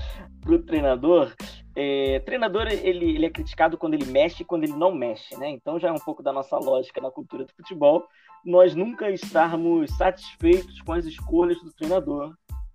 para 0.40 0.54
o 0.54 0.58
treinador. 0.60 1.34
É, 1.74 2.20
treinador, 2.20 2.68
ele, 2.68 3.16
ele 3.16 3.26
é 3.26 3.30
criticado 3.30 3.76
quando 3.76 3.94
ele 3.94 4.04
mexe 4.04 4.42
e 4.42 4.46
quando 4.46 4.62
ele 4.62 4.74
não 4.74 4.94
mexe, 4.94 5.36
né? 5.36 5.50
Então 5.50 5.76
já 5.76 5.88
é 5.88 5.92
um 5.92 5.98
pouco 5.98 6.22
da 6.22 6.32
nossa 6.32 6.56
lógica 6.56 7.00
na 7.00 7.10
cultura 7.10 7.44
do 7.44 7.52
futebol. 7.52 8.06
Nós 8.44 8.76
nunca 8.76 9.10
estarmos 9.10 9.90
satisfeitos 9.96 10.80
com 10.82 10.92
as 10.92 11.04
escolhas 11.04 11.60
do 11.64 11.72
treinador. 11.72 12.32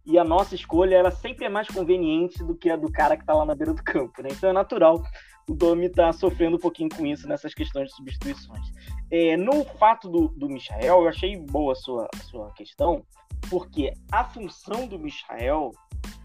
E 0.08 0.18
a 0.18 0.24
nossa 0.24 0.56
escolha, 0.56 0.96
ela 0.96 1.12
sempre 1.12 1.46
é 1.46 1.50
mais 1.50 1.68
conveniente 1.68 2.44
do 2.44 2.56
que 2.56 2.70
a 2.70 2.78
do 2.78 2.92
cara 2.92 3.16
que 3.16 3.24
está 3.24 3.34
lá 3.34 3.46
na 3.46 3.54
beira 3.54 3.74
do 3.74 3.84
campo, 3.84 4.24
né? 4.24 4.30
Então 4.32 4.50
é 4.50 4.54
natural 4.54 5.04
o 5.50 5.54
Domi 5.54 5.86
está 5.86 6.12
sofrendo 6.12 6.58
um 6.58 6.60
pouquinho 6.60 6.90
com 6.90 7.06
isso 7.06 7.28
nessas 7.28 7.54
questões 7.54 7.90
de 7.90 7.96
substituições. 7.96 8.70
É, 9.10 9.38
no 9.38 9.64
fato 9.64 10.10
do, 10.10 10.28
do 10.30 10.50
Michael, 10.50 11.04
eu 11.04 11.08
achei 11.08 11.38
boa 11.38 11.72
a 11.72 11.76
sua, 11.76 12.08
a 12.14 12.18
sua 12.24 12.52
questão, 12.52 13.06
porque 13.50 13.94
a 14.12 14.26
função 14.26 14.88
do 14.88 15.00
Michael, 15.00 15.72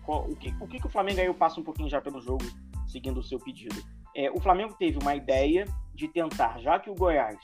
o 0.07 0.37
que, 0.37 0.53
o 0.61 0.67
que, 0.67 0.81
que 0.81 0.87
o 0.87 0.91
Flamengo 0.91 1.21
aí 1.21 1.27
eu 1.27 1.35
passo 1.35 1.61
um 1.61 1.65
pouquinho 1.65 1.89
já 1.89 2.01
pelo 2.01 2.21
jogo, 2.21 2.45
seguindo 2.89 3.21
o 3.21 3.23
seu 3.23 3.39
pedido. 3.39 3.81
É, 4.15 4.29
o 4.31 4.41
Flamengo 4.41 4.75
teve 4.77 4.99
uma 5.01 5.15
ideia 5.15 5.67
de 5.95 6.09
tentar, 6.09 6.59
já 6.59 6.81
que 6.81 6.91
o 6.91 6.95
Goiás 6.95 7.39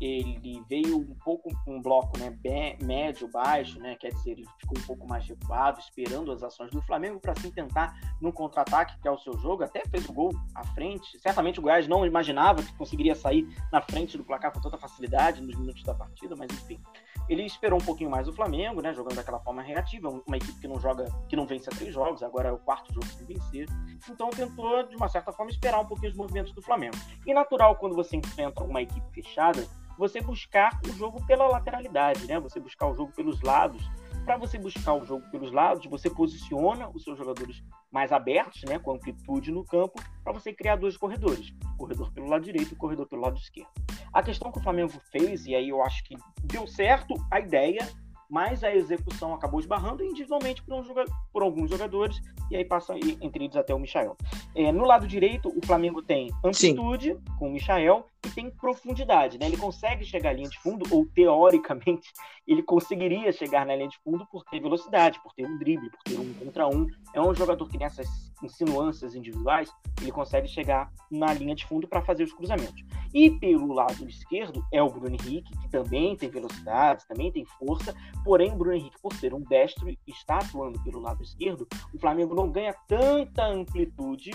ele 0.00 0.62
veio 0.68 0.98
um 0.98 1.14
pouco 1.24 1.50
um 1.66 1.80
bloco 1.80 2.18
né, 2.18 2.30
bem, 2.30 2.76
médio, 2.82 3.28
baixo, 3.28 3.78
né, 3.78 3.96
quer 3.96 4.10
dizer, 4.10 4.32
ele 4.32 4.44
ficou 4.58 4.78
um 4.78 4.86
pouco 4.86 5.08
mais 5.08 5.26
recuado, 5.26 5.80
esperando 5.80 6.32
as 6.32 6.42
ações 6.42 6.70
do 6.70 6.82
Flamengo 6.82 7.20
para 7.20 7.32
assim 7.32 7.50
tentar 7.50 7.98
no 8.20 8.32
contra-ataque, 8.32 9.00
que 9.00 9.08
é 9.08 9.10
o 9.10 9.18
seu 9.18 9.36
jogo, 9.38 9.62
até 9.62 9.84
fez 9.86 10.08
o 10.08 10.12
gol 10.12 10.30
à 10.54 10.64
frente. 10.68 11.18
Certamente 11.20 11.58
o 11.58 11.62
Goiás 11.62 11.88
não 11.88 12.06
imaginava 12.06 12.62
que 12.62 12.72
conseguiria 12.76 13.14
sair 13.14 13.46
na 13.72 13.80
frente 13.80 14.16
do 14.16 14.24
placar 14.24 14.52
com 14.52 14.60
tanta 14.60 14.78
facilidade 14.78 15.40
nos 15.40 15.56
minutos 15.56 15.82
da 15.82 15.94
partida, 15.94 16.34
mas 16.36 16.50
enfim. 16.50 16.80
Ele 17.28 17.44
esperou 17.44 17.80
um 17.80 17.84
pouquinho 17.84 18.10
mais 18.10 18.28
o 18.28 18.32
Flamengo, 18.32 18.80
né, 18.82 18.92
jogando 18.92 19.16
daquela 19.16 19.40
forma 19.40 19.62
reativa, 19.62 20.08
uma 20.26 20.36
equipe 20.36 20.60
que 20.60 20.68
não 20.68 20.78
joga, 20.78 21.06
que 21.28 21.36
não 21.36 21.46
vence 21.46 21.68
há 21.68 21.76
três 21.76 21.94
jogos, 21.94 22.22
agora 22.22 22.48
é 22.48 22.52
o 22.52 22.58
quarto 22.58 22.92
jogo 22.92 23.06
sem 23.06 23.26
vencer. 23.26 23.66
Então 24.10 24.30
tentou, 24.30 24.86
de 24.86 24.96
uma 24.96 25.08
certa 25.08 25.32
forma, 25.32 25.50
esperar 25.50 25.80
um 25.80 25.86
pouquinho 25.86 26.10
os 26.10 26.16
movimentos 26.16 26.52
do 26.52 26.62
Flamengo. 26.62 26.96
E 27.26 27.32
natural, 27.32 27.76
quando 27.76 27.94
você 27.94 28.16
enfrenta 28.16 28.62
uma 28.62 28.82
equipe 28.82 29.06
fechada, 29.12 29.66
você 29.96 30.20
buscar 30.20 30.80
o 30.86 30.92
jogo 30.92 31.24
pela 31.26 31.46
lateralidade, 31.46 32.26
né? 32.26 32.38
Você 32.40 32.58
buscar 32.58 32.88
o 32.88 32.94
jogo 32.94 33.12
pelos 33.12 33.40
lados. 33.42 33.88
Para 34.24 34.38
você 34.38 34.58
buscar 34.58 34.94
o 34.94 35.04
jogo 35.04 35.22
pelos 35.30 35.52
lados, 35.52 35.84
você 35.86 36.08
posiciona 36.08 36.88
os 36.94 37.04
seus 37.04 37.18
jogadores 37.18 37.62
mais 37.92 38.10
abertos, 38.10 38.62
né, 38.62 38.78
com 38.78 38.92
amplitude 38.92 39.52
no 39.52 39.62
campo, 39.64 40.02
para 40.22 40.32
você 40.32 40.52
criar 40.52 40.76
dois 40.76 40.96
corredores, 40.96 41.52
corredor 41.76 42.10
pelo 42.10 42.28
lado 42.28 42.42
direito 42.42 42.72
e 42.72 42.76
corredor 42.76 43.06
pelo 43.06 43.20
lado 43.20 43.36
esquerdo. 43.36 43.68
A 44.12 44.22
questão 44.22 44.50
que 44.50 44.58
o 44.58 44.62
Flamengo 44.62 44.92
fez, 45.12 45.46
e 45.46 45.54
aí 45.54 45.68
eu 45.68 45.82
acho 45.82 46.02
que 46.04 46.16
deu 46.42 46.66
certo 46.66 47.14
a 47.30 47.38
ideia, 47.38 47.86
mas 48.30 48.64
a 48.64 48.74
execução 48.74 49.34
acabou 49.34 49.60
esbarrando 49.60 50.02
individualmente 50.02 50.62
por, 50.62 50.74
um 50.74 50.82
por 51.30 51.42
alguns 51.42 51.68
jogadores, 51.68 52.18
e 52.50 52.56
aí 52.56 52.64
passa 52.64 52.94
entre 53.20 53.44
eles 53.44 53.56
até 53.56 53.74
o 53.74 53.78
Michael. 53.78 54.16
É, 54.54 54.72
no 54.72 54.84
lado 54.84 55.06
direito, 55.06 55.50
o 55.50 55.66
Flamengo 55.66 56.02
tem 56.02 56.30
amplitude 56.42 57.12
Sim. 57.12 57.22
com 57.38 57.48
o 57.48 57.52
Michael 57.52 58.06
e 58.24 58.30
tem 58.30 58.50
profundidade, 58.50 59.38
né? 59.38 59.46
Ele 59.46 59.56
consegue 59.56 60.04
chegar 60.04 60.30
à 60.30 60.32
linha 60.32 60.48
de 60.48 60.58
fundo, 60.58 60.84
ou 60.90 61.06
teoricamente, 61.06 62.12
ele 62.46 62.62
conseguiria 62.62 63.32
chegar 63.32 63.66
na 63.66 63.74
linha 63.74 63.88
de 63.88 63.98
fundo 63.98 64.26
por 64.26 64.44
ter 64.44 64.60
velocidade, 64.60 65.20
por 65.22 65.32
ter 65.34 65.46
um 65.46 65.58
drible, 65.58 65.90
por 65.90 66.02
ter 66.04 66.18
um 66.18 66.32
contra 66.34 66.66
um. 66.68 66.86
É 67.12 67.20
um 67.20 67.34
jogador 67.34 67.68
que 67.68 67.78
nessas 67.78 68.06
insinuâncias 68.42 69.14
individuais, 69.14 69.70
ele 70.00 70.12
consegue 70.12 70.48
chegar 70.48 70.90
na 71.10 71.32
linha 71.32 71.54
de 71.54 71.64
fundo 71.66 71.88
para 71.88 72.02
fazer 72.02 72.24
os 72.24 72.32
cruzamentos. 72.32 72.82
E 73.12 73.30
pelo 73.30 73.72
lado 73.72 74.08
esquerdo 74.08 74.64
é 74.72 74.82
o 74.82 74.90
Bruno 74.90 75.14
Henrique, 75.14 75.56
que 75.58 75.68
também 75.68 76.16
tem 76.16 76.28
velocidade, 76.28 77.06
também 77.06 77.30
tem 77.30 77.44
força, 77.44 77.94
porém 78.24 78.52
o 78.52 78.56
Bruno 78.56 78.76
Henrique, 78.76 79.00
por 79.00 79.14
ser 79.14 79.32
um 79.32 79.40
destro 79.40 79.88
e 79.88 79.98
está 80.06 80.38
atuando 80.38 80.82
pelo 80.82 81.00
lado 81.00 81.22
esquerdo, 81.22 81.66
o 81.92 81.98
Flamengo 81.98 82.34
não 82.34 82.50
ganha 82.50 82.74
tanta 82.86 83.46
amplitude 83.46 84.32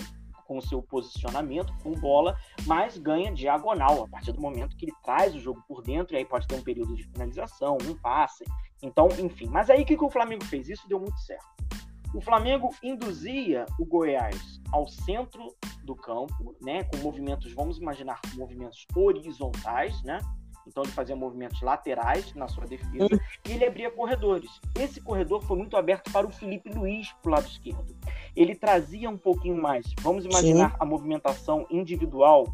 com 0.49 0.57
o 0.57 0.61
seu 0.63 0.81
posicionamento, 0.81 1.71
com 1.83 1.91
bola, 1.91 2.35
mas 2.65 2.97
ganha 2.97 3.31
diagonal 3.31 4.03
a 4.03 4.07
partir 4.07 4.31
do 4.31 4.41
momento 4.41 4.75
que 4.75 4.85
ele 4.85 4.95
traz 5.03 5.35
o 5.35 5.39
jogo 5.39 5.63
por 5.67 5.83
dentro, 5.83 6.15
e 6.15 6.17
aí 6.17 6.25
pode 6.25 6.47
ter 6.47 6.55
um 6.55 6.63
período 6.63 6.95
de 6.95 7.03
finalização, 7.03 7.77
um 7.83 7.93
passe. 7.93 8.43
Então, 8.81 9.07
enfim. 9.19 9.47
Mas 9.47 9.69
aí 9.69 9.83
o 9.83 9.85
que, 9.85 9.95
que 9.95 10.03
o 10.03 10.09
Flamengo 10.09 10.43
fez? 10.45 10.67
Isso 10.67 10.89
deu 10.89 10.99
muito 10.99 11.19
certo. 11.19 11.45
O 12.15 12.19
Flamengo 12.19 12.71
induzia 12.81 13.67
o 13.77 13.85
Goiás 13.85 14.59
ao 14.71 14.87
centro 14.87 15.55
do 15.83 15.95
campo, 15.95 16.55
né, 16.59 16.83
com 16.85 16.97
movimentos, 16.97 17.53
vamos 17.53 17.77
imaginar, 17.77 18.19
movimentos 18.33 18.87
horizontais, 18.95 20.01
né? 20.01 20.19
Então 20.69 20.83
ele 20.83 20.91
fazia 20.91 21.15
movimentos 21.15 21.61
laterais 21.61 22.33
na 22.35 22.47
sua 22.47 22.65
defesa 22.65 23.19
e 23.47 23.51
ele 23.51 23.65
abria 23.65 23.89
corredores. 23.89 24.49
Esse 24.79 25.01
corredor 25.01 25.41
foi 25.41 25.57
muito 25.57 25.75
aberto 25.75 26.11
para 26.11 26.27
o 26.27 26.31
Felipe 26.31 26.69
Luiz 26.69 27.11
para 27.23 27.29
o 27.29 27.33
lado 27.33 27.47
esquerdo. 27.47 27.95
Ele 28.35 28.55
trazia 28.55 29.09
um 29.09 29.17
pouquinho 29.17 29.59
mais. 29.59 29.91
Vamos 30.01 30.25
imaginar 30.25 30.71
Sim. 30.71 30.77
a 30.79 30.85
movimentação 30.85 31.65
individual 31.71 32.53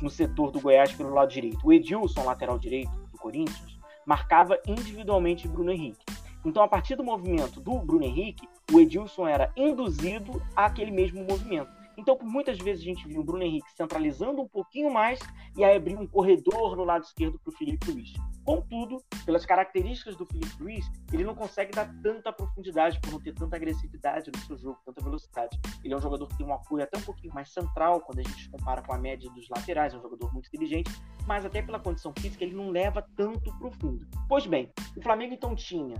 no 0.00 0.08
setor 0.08 0.52
do 0.52 0.60
Goiás 0.60 0.92
pelo 0.92 1.12
lado 1.12 1.30
direito. 1.30 1.58
O 1.64 1.72
Edilson, 1.72 2.22
lateral 2.22 2.58
direito 2.58 2.90
do 3.10 3.18
Corinthians, 3.18 3.78
marcava 4.06 4.58
individualmente 4.66 5.48
Bruno 5.48 5.72
Henrique. 5.72 6.04
Então, 6.44 6.62
a 6.62 6.68
partir 6.68 6.94
do 6.94 7.02
movimento 7.02 7.60
do 7.60 7.80
Bruno 7.80 8.04
Henrique, 8.04 8.48
o 8.72 8.78
Edilson 8.78 9.26
era 9.26 9.52
induzido 9.56 10.40
àquele 10.54 10.92
mesmo 10.92 11.24
movimento. 11.24 11.75
Então, 11.96 12.18
muitas 12.22 12.58
vezes 12.58 12.82
a 12.82 12.86
gente 12.86 13.08
viu 13.08 13.20
o 13.20 13.24
Bruno 13.24 13.42
Henrique 13.42 13.70
centralizando 13.74 14.42
um 14.42 14.48
pouquinho 14.48 14.92
mais 14.92 15.18
e 15.56 15.64
aí 15.64 15.76
abrir 15.76 15.96
um 15.96 16.06
corredor 16.06 16.76
no 16.76 16.84
lado 16.84 17.04
esquerdo 17.04 17.38
para 17.38 17.50
o 17.50 17.56
Felipe 17.56 17.90
Luiz. 17.90 18.12
Contudo, 18.44 19.02
pelas 19.24 19.44
características 19.44 20.16
do 20.16 20.26
Felipe 20.26 20.62
Luiz, 20.62 20.86
ele 21.12 21.24
não 21.24 21.34
consegue 21.34 21.72
dar 21.72 21.92
tanta 22.02 22.32
profundidade 22.32 23.00
por 23.00 23.10
não 23.10 23.20
ter 23.20 23.34
tanta 23.34 23.56
agressividade 23.56 24.30
no 24.30 24.38
seu 24.40 24.56
jogo, 24.56 24.78
tanta 24.84 25.02
velocidade. 25.02 25.58
Ele 25.82 25.94
é 25.94 25.96
um 25.96 26.00
jogador 26.00 26.28
que 26.28 26.36
tem 26.36 26.46
um 26.46 26.52
apoio 26.52 26.84
até 26.84 26.98
um 26.98 27.02
pouquinho 27.02 27.34
mais 27.34 27.52
central 27.52 28.00
quando 28.02 28.20
a 28.20 28.22
gente 28.22 28.48
compara 28.50 28.82
com 28.82 28.92
a 28.92 28.98
média 28.98 29.30
dos 29.30 29.48
laterais, 29.48 29.94
é 29.94 29.98
um 29.98 30.02
jogador 30.02 30.32
muito 30.32 30.46
inteligente, 30.46 30.90
mas 31.26 31.44
até 31.44 31.62
pela 31.62 31.80
condição 31.80 32.12
física 32.18 32.44
ele 32.44 32.54
não 32.54 32.70
leva 32.70 33.02
tanto 33.16 33.56
profundo. 33.58 34.06
Pois 34.28 34.46
bem, 34.46 34.70
o 34.96 35.02
Flamengo 35.02 35.34
então 35.34 35.54
tinha 35.54 35.96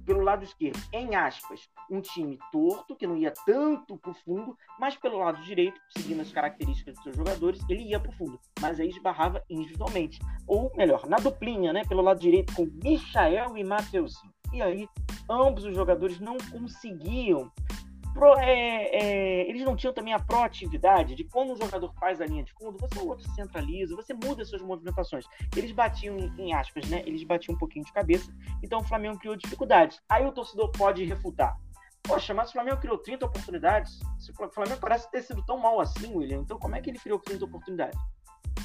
pelo 0.00 0.22
lado 0.22 0.44
esquerdo, 0.44 0.80
em 0.92 1.14
aspas, 1.14 1.68
um 1.90 2.00
time 2.00 2.38
torto, 2.50 2.96
que 2.96 3.06
não 3.06 3.16
ia 3.16 3.32
tanto 3.44 3.96
pro 3.96 4.14
fundo, 4.14 4.56
mas 4.78 4.96
pelo 4.96 5.18
lado 5.18 5.42
direito, 5.42 5.80
seguindo 5.96 6.20
as 6.20 6.32
características 6.32 6.94
dos 6.94 7.02
seus 7.04 7.16
jogadores, 7.16 7.60
ele 7.68 7.84
ia 7.84 8.00
pro 8.00 8.12
fundo, 8.12 8.38
mas 8.60 8.80
aí 8.80 8.88
esbarrava 8.88 9.42
individualmente. 9.48 10.18
Ou 10.46 10.72
melhor, 10.76 11.06
na 11.06 11.16
duplinha, 11.16 11.72
né, 11.72 11.82
pelo 11.84 12.02
lado 12.02 12.20
direito, 12.20 12.54
com 12.54 12.66
Michael 12.82 13.56
e 13.56 13.64
Mateuzinho. 13.64 14.32
E 14.52 14.60
aí, 14.60 14.88
ambos 15.28 15.64
os 15.64 15.74
jogadores 15.74 16.20
não 16.20 16.36
conseguiam 16.50 17.50
pro, 18.12 18.34
é, 18.38 18.84
é, 18.92 19.48
eles 19.48 19.64
não 19.64 19.76
tinham 19.76 19.92
também 19.92 20.12
a 20.12 20.18
proatividade 20.18 21.14
de 21.14 21.24
quando 21.24 21.52
um 21.52 21.56
jogador 21.56 21.92
faz 21.94 22.20
a 22.20 22.26
linha 22.26 22.44
de 22.44 22.52
fundo, 22.52 22.78
você 22.78 22.98
o 22.98 23.08
outro 23.08 23.28
centraliza, 23.34 23.96
você 23.96 24.14
muda 24.14 24.44
suas 24.44 24.62
movimentações. 24.62 25.24
Eles 25.56 25.72
batiam 25.72 26.16
em, 26.16 26.32
em 26.38 26.54
aspas, 26.54 26.88
né? 26.88 27.02
Eles 27.06 27.24
batiam 27.24 27.54
um 27.54 27.58
pouquinho 27.58 27.84
de 27.84 27.92
cabeça, 27.92 28.32
então 28.62 28.80
o 28.80 28.84
Flamengo 28.84 29.18
criou 29.18 29.36
dificuldades. 29.36 30.00
Aí 30.08 30.26
o 30.26 30.32
torcedor 30.32 30.70
pode 30.70 31.04
refutar. 31.04 31.56
Poxa, 32.02 32.34
mas 32.34 32.50
o 32.50 32.52
Flamengo 32.52 32.78
criou 32.78 32.98
30 32.98 33.26
oportunidades. 33.26 34.00
O 34.28 34.48
Flamengo 34.50 34.80
parece 34.80 35.10
ter 35.10 35.22
sido 35.22 35.42
tão 35.44 35.58
mal 35.58 35.80
assim, 35.80 36.12
William. 36.14 36.38
Então, 36.38 36.58
como 36.58 36.74
é 36.74 36.80
que 36.80 36.90
ele 36.90 36.98
criou 36.98 37.18
30 37.18 37.44
oportunidades? 37.44 37.98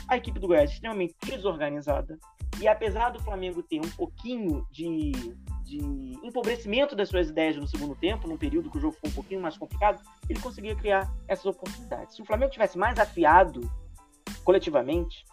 A 0.07 0.17
equipe 0.17 0.39
do 0.39 0.47
Goiás 0.47 0.71
é 0.71 0.73
extremamente 0.73 1.15
desorganizada. 1.23 2.17
E 2.59 2.67
apesar 2.67 3.11
do 3.11 3.21
Flamengo 3.21 3.61
ter 3.61 3.79
um 3.79 3.89
pouquinho 3.91 4.65
de 4.71 5.11
de 5.67 6.17
empobrecimento 6.23 6.95
das 6.95 7.09
suas 7.09 7.29
ideias 7.29 7.57
no 7.57 7.67
segundo 7.67 7.93
tempo, 7.95 8.27
num 8.27 8.37
período 8.37 8.71
que 8.71 8.77
o 8.77 8.81
jogo 8.81 8.93
ficou 8.93 9.09
um 9.09 9.13
pouquinho 9.13 9.41
mais 9.41 9.57
complicado, 9.57 10.01
ele 10.29 10.39
conseguia 10.39 10.75
criar 10.75 11.11
essas 11.27 11.45
oportunidades. 11.45 12.15
Se 12.15 12.21
o 12.21 12.25
Flamengo 12.25 12.51
tivesse 12.51 12.77
mais 12.77 12.97
afiado 12.97 13.69
coletivamente, 14.43 15.25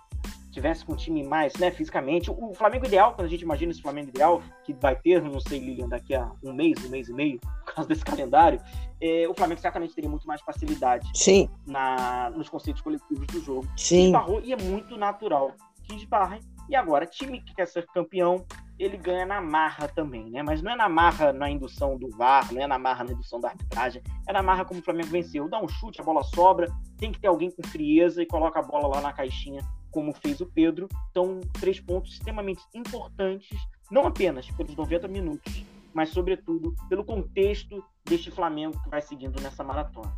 tivesse 0.50 0.84
com 0.84 0.92
um 0.92 0.96
time 0.96 1.22
mais, 1.24 1.52
né, 1.54 1.70
fisicamente, 1.70 2.30
o 2.30 2.54
Flamengo 2.54 2.86
ideal, 2.86 3.14
quando 3.14 3.26
a 3.26 3.30
gente 3.30 3.42
imagina 3.42 3.72
esse 3.72 3.82
Flamengo 3.82 4.08
ideal, 4.08 4.42
que 4.64 4.72
vai 4.72 4.94
ter, 4.96 5.22
não 5.22 5.40
sei, 5.40 5.58
Lilian, 5.58 5.88
daqui 5.88 6.14
a 6.14 6.30
um 6.42 6.52
mês, 6.52 6.84
um 6.84 6.88
mês 6.88 7.08
e 7.08 7.12
meio, 7.12 7.40
por 7.64 7.74
causa 7.74 7.88
desse 7.88 8.04
calendário, 8.04 8.60
é, 9.00 9.28
o 9.28 9.34
Flamengo 9.34 9.60
certamente 9.60 9.94
teria 9.94 10.10
muito 10.10 10.26
mais 10.26 10.40
facilidade 10.40 11.08
Sim. 11.14 11.48
Na, 11.66 12.30
nos 12.30 12.48
conceitos 12.48 12.82
coletivos 12.82 13.26
do 13.26 13.40
jogo. 13.40 13.68
Sim. 13.76 14.06
Esbarrou, 14.06 14.40
e 14.40 14.52
é 14.52 14.56
muito 14.56 14.96
natural 14.96 15.52
que 15.82 15.94
esbarrem. 15.94 16.40
E 16.68 16.74
agora, 16.74 17.04
time 17.04 17.40
que 17.40 17.54
quer 17.54 17.66
ser 17.66 17.86
campeão 17.86 18.44
ele 18.78 18.96
ganha 18.96 19.24
na 19.24 19.40
marra 19.40 19.88
também, 19.88 20.30
né? 20.30 20.42
Mas 20.42 20.60
não 20.60 20.72
é 20.72 20.76
na 20.76 20.88
marra 20.88 21.32
na 21.32 21.48
indução 21.48 21.96
do 21.96 22.10
VAR, 22.10 22.52
não 22.52 22.60
é 22.60 22.66
na 22.66 22.78
marra 22.78 23.04
na 23.04 23.12
indução 23.12 23.40
da 23.40 23.48
arbitragem, 23.48 24.02
é 24.26 24.32
na 24.32 24.42
marra 24.42 24.64
como 24.64 24.80
o 24.80 24.82
Flamengo 24.82 25.08
venceu. 25.08 25.48
Dá 25.48 25.62
um 25.62 25.68
chute, 25.68 26.00
a 26.00 26.04
bola 26.04 26.22
sobra, 26.24 26.68
tem 26.98 27.12
que 27.12 27.20
ter 27.20 27.28
alguém 27.28 27.50
com 27.50 27.62
frieza 27.62 28.22
e 28.22 28.26
coloca 28.26 28.58
a 28.58 28.62
bola 28.62 28.88
lá 28.88 29.00
na 29.00 29.12
caixinha, 29.12 29.62
como 29.90 30.12
fez 30.12 30.40
o 30.40 30.46
Pedro. 30.46 30.88
Então, 31.10 31.40
três 31.60 31.80
pontos 31.80 32.12
extremamente 32.12 32.62
importantes, 32.74 33.56
não 33.90 34.06
apenas 34.06 34.50
pelos 34.50 34.74
90 34.74 35.06
minutos, 35.06 35.64
mas, 35.92 36.08
sobretudo, 36.08 36.74
pelo 36.88 37.04
contexto 37.04 37.82
deste 38.04 38.30
Flamengo 38.30 38.82
que 38.82 38.90
vai 38.90 39.00
seguindo 39.00 39.40
nessa 39.40 39.62
maratona. 39.62 40.12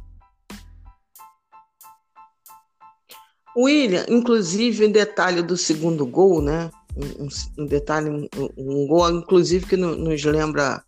William, 3.55 4.05
inclusive, 4.09 4.87
um 4.87 4.93
detalhe 4.93 5.43
do 5.43 5.57
segundo 5.57 6.07
gol, 6.07 6.43
né? 6.43 6.71
Um, 6.97 7.29
um 7.63 7.67
detalhe, 7.67 8.11
um, 8.11 8.29
um, 8.57 8.87
gol, 8.87 9.11
inclusive, 9.11 9.67
que 9.67 9.77
no, 9.77 9.95
nos 9.97 10.25
lembra 10.25 10.83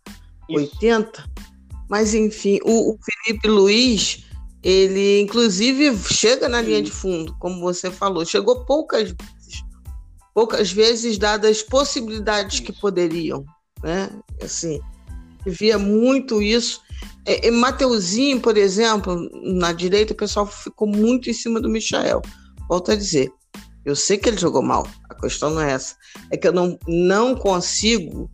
Isso. 0.49 0.59
80. 0.59 1.29
Mas, 1.89 2.13
enfim, 2.13 2.59
o, 2.63 2.93
o, 2.93 2.99
Felipe 3.01 3.47
Luiz, 3.47 4.25
ele, 4.63 5.21
inclusive, 5.21 5.95
chega 5.97 6.49
na 6.49 6.61
linha 6.61 6.81
de 6.81 6.91
fundo, 6.91 7.35
como 7.39 7.61
você 7.61 7.89
falou. 7.91 8.25
Chegou 8.25 8.65
poucas 8.65 9.11
vezes. 9.11 9.63
Poucas 10.33 10.71
vezes, 10.71 11.17
dadas 11.17 11.57
as 11.57 11.63
possibilidades 11.63 12.55
isso. 12.55 12.63
que 12.63 12.73
poderiam. 12.73 13.43
Né? 13.83 14.09
Assim, 14.41 14.79
via 15.45 15.77
muito 15.77 16.41
isso. 16.41 16.81
É, 17.25 17.47
é, 17.47 17.51
Mateuzinho, 17.51 18.39
por 18.39 18.57
exemplo, 18.57 19.29
na 19.43 19.71
direita, 19.71 20.13
o 20.13 20.17
pessoal 20.17 20.45
ficou 20.45 20.87
muito 20.87 21.29
em 21.29 21.33
cima 21.33 21.59
do 21.59 21.69
Michael. 21.69 22.21
Volto 22.67 22.91
a 22.91 22.95
dizer, 22.95 23.31
eu 23.85 23.95
sei 23.95 24.17
que 24.17 24.29
ele 24.29 24.37
jogou 24.37 24.61
mal, 24.61 24.87
questão 25.19 25.49
não 25.49 25.61
é 25.61 25.73
essa. 25.73 25.95
É 26.31 26.37
que 26.37 26.47
eu 26.47 26.53
não, 26.53 26.77
não 26.87 27.35
consigo 27.35 28.29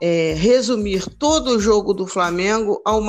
é, 0.00 0.34
resumir 0.34 1.08
todo 1.18 1.56
o 1.56 1.60
jogo 1.60 1.94
do 1.94 2.06
Flamengo 2.06 2.80
ao, 2.84 3.02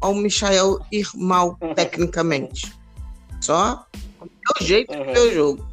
ao 0.00 0.14
Michael 0.14 0.78
ir 0.92 1.08
mal 1.14 1.56
tecnicamente. 1.74 2.72
Só 3.40 3.86
o 4.60 4.64
jeito 4.64 4.92
uhum. 4.92 5.06
de 5.06 5.12
ver 5.12 5.18
o 5.18 5.34
jogo. 5.34 5.68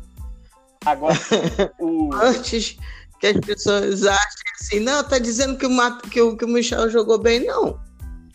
Agora, 0.86 1.16
o... 1.80 2.14
Antes 2.14 2.78
que 3.20 3.28
as 3.28 3.40
pessoas 3.40 4.04
achem 4.04 4.52
assim, 4.60 4.80
não, 4.80 5.04
tá 5.04 5.20
dizendo 5.20 5.58
que 5.58 5.66
o, 5.66 5.98
que 6.10 6.22
o, 6.22 6.36
que 6.36 6.46
o 6.46 6.48
Michel 6.48 6.90
jogou 6.90 7.20
bem. 7.20 7.46
Não. 7.46 7.80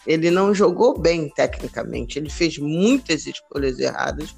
Ele 0.06 0.30
não 0.30 0.54
jogou 0.54 0.96
bem 0.96 1.28
tecnicamente. 1.30 2.18
Ele 2.18 2.30
fez 2.30 2.58
muitas 2.58 3.26
escolhas 3.26 3.80
erradas 3.80 4.34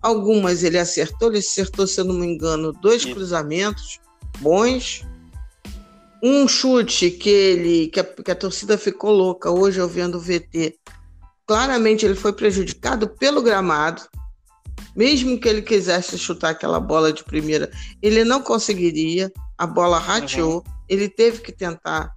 Algumas 0.00 0.62
ele 0.62 0.78
acertou, 0.78 1.28
ele 1.28 1.38
acertou, 1.38 1.86
se 1.86 2.00
eu 2.00 2.04
não 2.04 2.14
me 2.14 2.26
engano, 2.26 2.72
dois 2.72 3.02
Isso. 3.02 3.14
cruzamentos 3.14 4.00
bons. 4.38 5.04
Um 6.22 6.48
chute 6.48 7.10
que 7.10 7.28
ele 7.28 7.88
que 7.88 8.00
a, 8.00 8.04
que 8.04 8.30
a 8.30 8.34
torcida 8.34 8.76
ficou 8.76 9.12
louca 9.12 9.50
hoje 9.50 9.78
eu 9.78 9.88
vendo 9.88 10.16
o 10.16 10.20
VT. 10.20 10.76
Claramente 11.46 12.04
ele 12.04 12.14
foi 12.14 12.32
prejudicado 12.32 13.08
pelo 13.08 13.42
gramado. 13.42 14.02
Mesmo 14.96 15.38
que 15.38 15.48
ele 15.48 15.62
quisesse 15.62 16.18
chutar 16.18 16.50
aquela 16.50 16.80
bola 16.80 17.12
de 17.12 17.22
primeira, 17.22 17.70
ele 18.02 18.24
não 18.24 18.42
conseguiria. 18.42 19.32
A 19.56 19.66
bola 19.66 19.98
rateou. 19.98 20.56
Uhum. 20.56 20.72
Ele 20.88 21.08
teve 21.08 21.40
que 21.40 21.52
tentar 21.52 22.12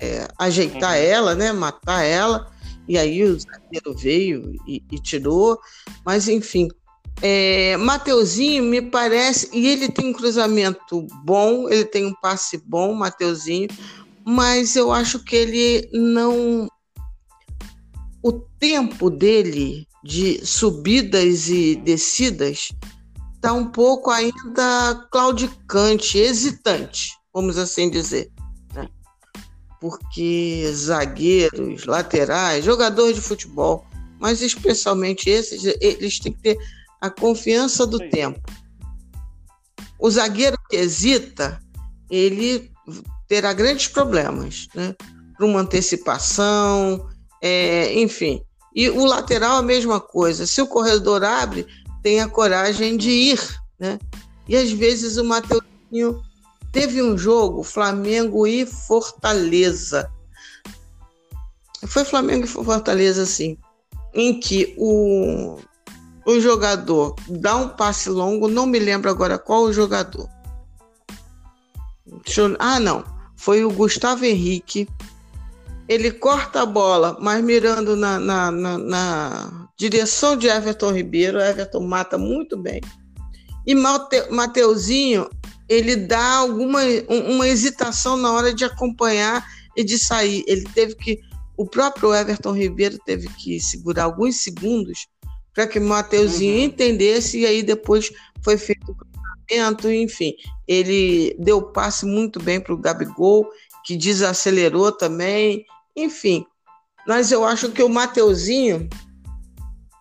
é, 0.00 0.28
ajeitar 0.38 0.96
uhum. 0.96 1.02
ela, 1.02 1.34
né? 1.34 1.52
Matar 1.52 2.02
ela 2.02 2.51
e 2.88 2.98
aí 2.98 3.22
o 3.22 3.38
zagueiro 3.38 3.94
veio 3.96 4.54
e, 4.66 4.82
e 4.90 4.98
tirou, 4.98 5.58
mas 6.04 6.28
enfim. 6.28 6.68
É, 7.20 7.76
Mateuzinho 7.76 8.64
me 8.64 8.80
parece, 8.80 9.48
e 9.52 9.68
ele 9.68 9.88
tem 9.88 10.08
um 10.08 10.12
cruzamento 10.12 11.06
bom, 11.24 11.68
ele 11.68 11.84
tem 11.84 12.06
um 12.06 12.14
passe 12.14 12.56
bom, 12.66 12.94
Mateuzinho, 12.94 13.68
mas 14.24 14.76
eu 14.76 14.90
acho 14.90 15.22
que 15.22 15.36
ele 15.36 15.88
não. 15.92 16.66
O 18.22 18.32
tempo 18.32 19.10
dele 19.10 19.86
de 20.02 20.44
subidas 20.44 21.48
e 21.48 21.76
descidas 21.76 22.70
está 23.34 23.52
um 23.52 23.66
pouco 23.66 24.10
ainda 24.10 25.06
claudicante, 25.10 26.18
hesitante, 26.18 27.12
vamos 27.32 27.58
assim 27.58 27.90
dizer 27.90 28.30
porque 29.82 30.64
zagueiros, 30.72 31.86
laterais, 31.86 32.64
jogadores 32.64 33.16
de 33.16 33.20
futebol, 33.20 33.84
mas 34.20 34.40
especialmente 34.40 35.28
esses, 35.28 35.64
eles 35.80 36.20
têm 36.20 36.32
que 36.32 36.40
ter 36.40 36.58
a 37.00 37.10
confiança 37.10 37.84
do 37.84 37.98
Sim. 37.98 38.08
tempo. 38.08 38.40
O 39.98 40.08
zagueiro 40.08 40.56
que 40.70 40.76
hesita, 40.76 41.60
ele 42.08 42.70
terá 43.26 43.52
grandes 43.52 43.88
problemas, 43.88 44.68
né? 44.72 44.94
Para 45.36 45.46
uma 45.46 45.62
antecipação, 45.62 47.08
é, 47.40 47.92
enfim. 47.98 48.40
E 48.72 48.88
o 48.88 49.04
lateral 49.04 49.56
a 49.56 49.62
mesma 49.62 50.00
coisa. 50.00 50.46
Se 50.46 50.62
o 50.62 50.66
corredor 50.68 51.24
abre, 51.24 51.66
tem 52.04 52.20
a 52.20 52.28
coragem 52.28 52.96
de 52.96 53.10
ir, 53.10 53.40
né? 53.80 53.98
E 54.48 54.56
às 54.56 54.70
vezes 54.70 55.16
o 55.16 55.24
Mateuzinho 55.24 56.22
Teve 56.72 57.02
um 57.02 57.18
jogo, 57.18 57.62
Flamengo 57.62 58.46
e 58.46 58.64
Fortaleza. 58.64 60.10
Foi 61.86 62.02
Flamengo 62.02 62.44
e 62.44 62.48
Fortaleza, 62.48 63.26
sim. 63.26 63.58
Em 64.14 64.40
que 64.40 64.74
o, 64.78 65.58
o 66.24 66.40
jogador 66.40 67.14
dá 67.28 67.56
um 67.56 67.68
passe 67.68 68.08
longo, 68.08 68.48
não 68.48 68.64
me 68.64 68.78
lembro 68.78 69.10
agora 69.10 69.38
qual 69.38 69.64
o 69.64 69.72
jogador. 69.72 70.28
Eu, 72.36 72.56
ah, 72.58 72.80
não. 72.80 73.04
Foi 73.36 73.64
o 73.64 73.70
Gustavo 73.70 74.24
Henrique. 74.24 74.88
Ele 75.88 76.10
corta 76.10 76.62
a 76.62 76.66
bola, 76.66 77.18
mas 77.20 77.42
mirando 77.44 77.96
na, 77.96 78.18
na, 78.18 78.50
na, 78.50 78.78
na 78.78 79.68
direção 79.76 80.36
de 80.36 80.46
Everton 80.46 80.92
Ribeiro. 80.92 81.38
Everton 81.38 81.80
mata 81.80 82.16
muito 82.16 82.56
bem. 82.56 82.80
E 83.66 83.74
Mate, 83.74 84.30
Mateuzinho, 84.30 85.28
ele 85.72 85.96
dá 85.96 86.36
alguma 86.36 86.80
uma 87.08 87.48
hesitação 87.48 88.16
na 88.16 88.30
hora 88.32 88.52
de 88.52 88.64
acompanhar 88.64 89.46
e 89.74 89.82
de 89.82 89.98
sair. 89.98 90.44
Ele 90.46 90.64
teve 90.74 90.94
que 90.94 91.18
o 91.56 91.64
próprio 91.64 92.14
Everton 92.14 92.52
Ribeiro 92.52 92.98
teve 93.06 93.28
que 93.28 93.58
segurar 93.58 94.04
alguns 94.04 94.36
segundos 94.36 95.06
para 95.54 95.66
que 95.66 95.78
o 95.78 95.82
Mateuzinho 95.82 96.56
uhum. 96.56 96.64
entendesse 96.64 97.40
e 97.40 97.46
aí 97.46 97.62
depois 97.62 98.10
foi 98.42 98.58
feito 98.58 98.90
o 98.90 98.94
cruzamento, 98.94 99.90
enfim. 99.90 100.34
Ele 100.68 101.34
deu 101.38 101.62
passe 101.62 102.04
muito 102.04 102.38
bem 102.42 102.60
para 102.60 102.74
o 102.74 102.78
Gabigol, 102.78 103.48
que 103.84 103.96
desacelerou 103.96 104.92
também, 104.92 105.64
enfim. 105.96 106.44
Mas 107.06 107.32
eu 107.32 107.44
acho 107.44 107.70
que 107.70 107.82
o 107.82 107.88
Mateuzinho 107.88 108.88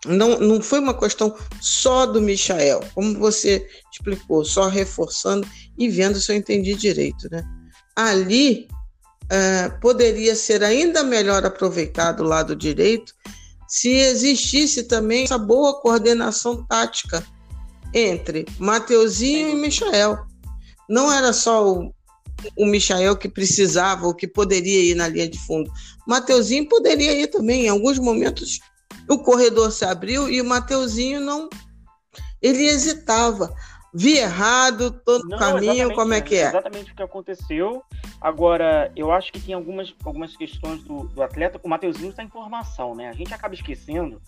não, 0.06 0.40
não 0.40 0.62
foi 0.62 0.80
uma 0.80 0.98
questão 0.98 1.36
só 1.60 2.06
do 2.06 2.22
Michael, 2.22 2.82
como 2.96 3.18
você 3.20 3.68
explicou, 3.92 4.44
só 4.44 4.68
reforçando 4.68 5.48
e 5.78 5.90
vendo 5.90 6.20
se 6.20 6.32
eu 6.32 6.36
entendi 6.36 6.74
direito, 6.74 7.28
né? 7.32 7.44
Ali 7.96 8.68
uh, 9.26 9.80
poderia 9.80 10.36
ser 10.36 10.64
ainda 10.64 11.04
melhor 11.04 11.46
aproveitado 11.46 12.22
o 12.22 12.28
lado 12.28 12.56
direito 12.56 13.14
se 13.68 13.90
existisse 13.90 14.84
também 14.84 15.24
essa 15.24 15.38
boa 15.38 15.80
coordenação 15.80 16.66
tática 16.66 17.26
entre 17.94 18.46
Mateuzinho 18.60 19.50
e 19.50 19.56
Michael. 19.56 20.18
Não 20.90 21.10
era 21.12 21.32
só 21.32 21.66
o, 21.66 21.94
o 22.58 22.66
Michael 22.66 23.16
que 23.16 23.30
precisava 23.30 24.08
ou 24.08 24.14
que 24.14 24.28
poderia 24.28 24.92
ir 24.92 24.96
na 24.96 25.08
linha 25.08 25.30
de 25.30 25.40
fundo. 25.40 25.72
Mateuzinho 26.06 26.68
poderia 26.68 27.14
ir 27.14 27.28
também. 27.28 27.66
Em 27.66 27.70
alguns 27.70 27.98
momentos 27.98 28.60
o 29.12 29.20
corredor 29.20 29.72
se 29.72 29.84
abriu 29.84 30.30
e 30.30 30.42
o 30.42 30.46
Mateuzinho 30.46 31.20
não. 31.20 31.50
Ele 32.42 32.66
hesitava. 32.66 33.54
Vi 33.94 34.18
errado, 34.18 34.92
todo 34.92 35.28
não, 35.28 35.38
caminho, 35.38 35.94
como 35.94 36.14
é 36.14 36.22
que 36.22 36.36
é? 36.36 36.48
Exatamente 36.48 36.94
o 36.94 36.96
que 36.96 37.04
aconteceu. 37.04 37.84
Agora, 38.22 38.90
eu 38.96 39.12
acho 39.12 39.34
que 39.34 39.40
tem 39.42 39.54
algumas, 39.54 39.94
algumas 40.06 40.38
questões 40.38 40.82
do, 40.84 41.10
do 41.10 41.22
atleta. 41.22 41.60
O 41.62 41.68
Mateuzinho 41.68 42.12
está 42.12 42.24
em 42.24 42.30
formação, 42.30 42.96
né? 42.96 43.10
A 43.10 43.14
gente 43.14 43.34
acaba 43.34 43.54
esquecendo 43.54 44.22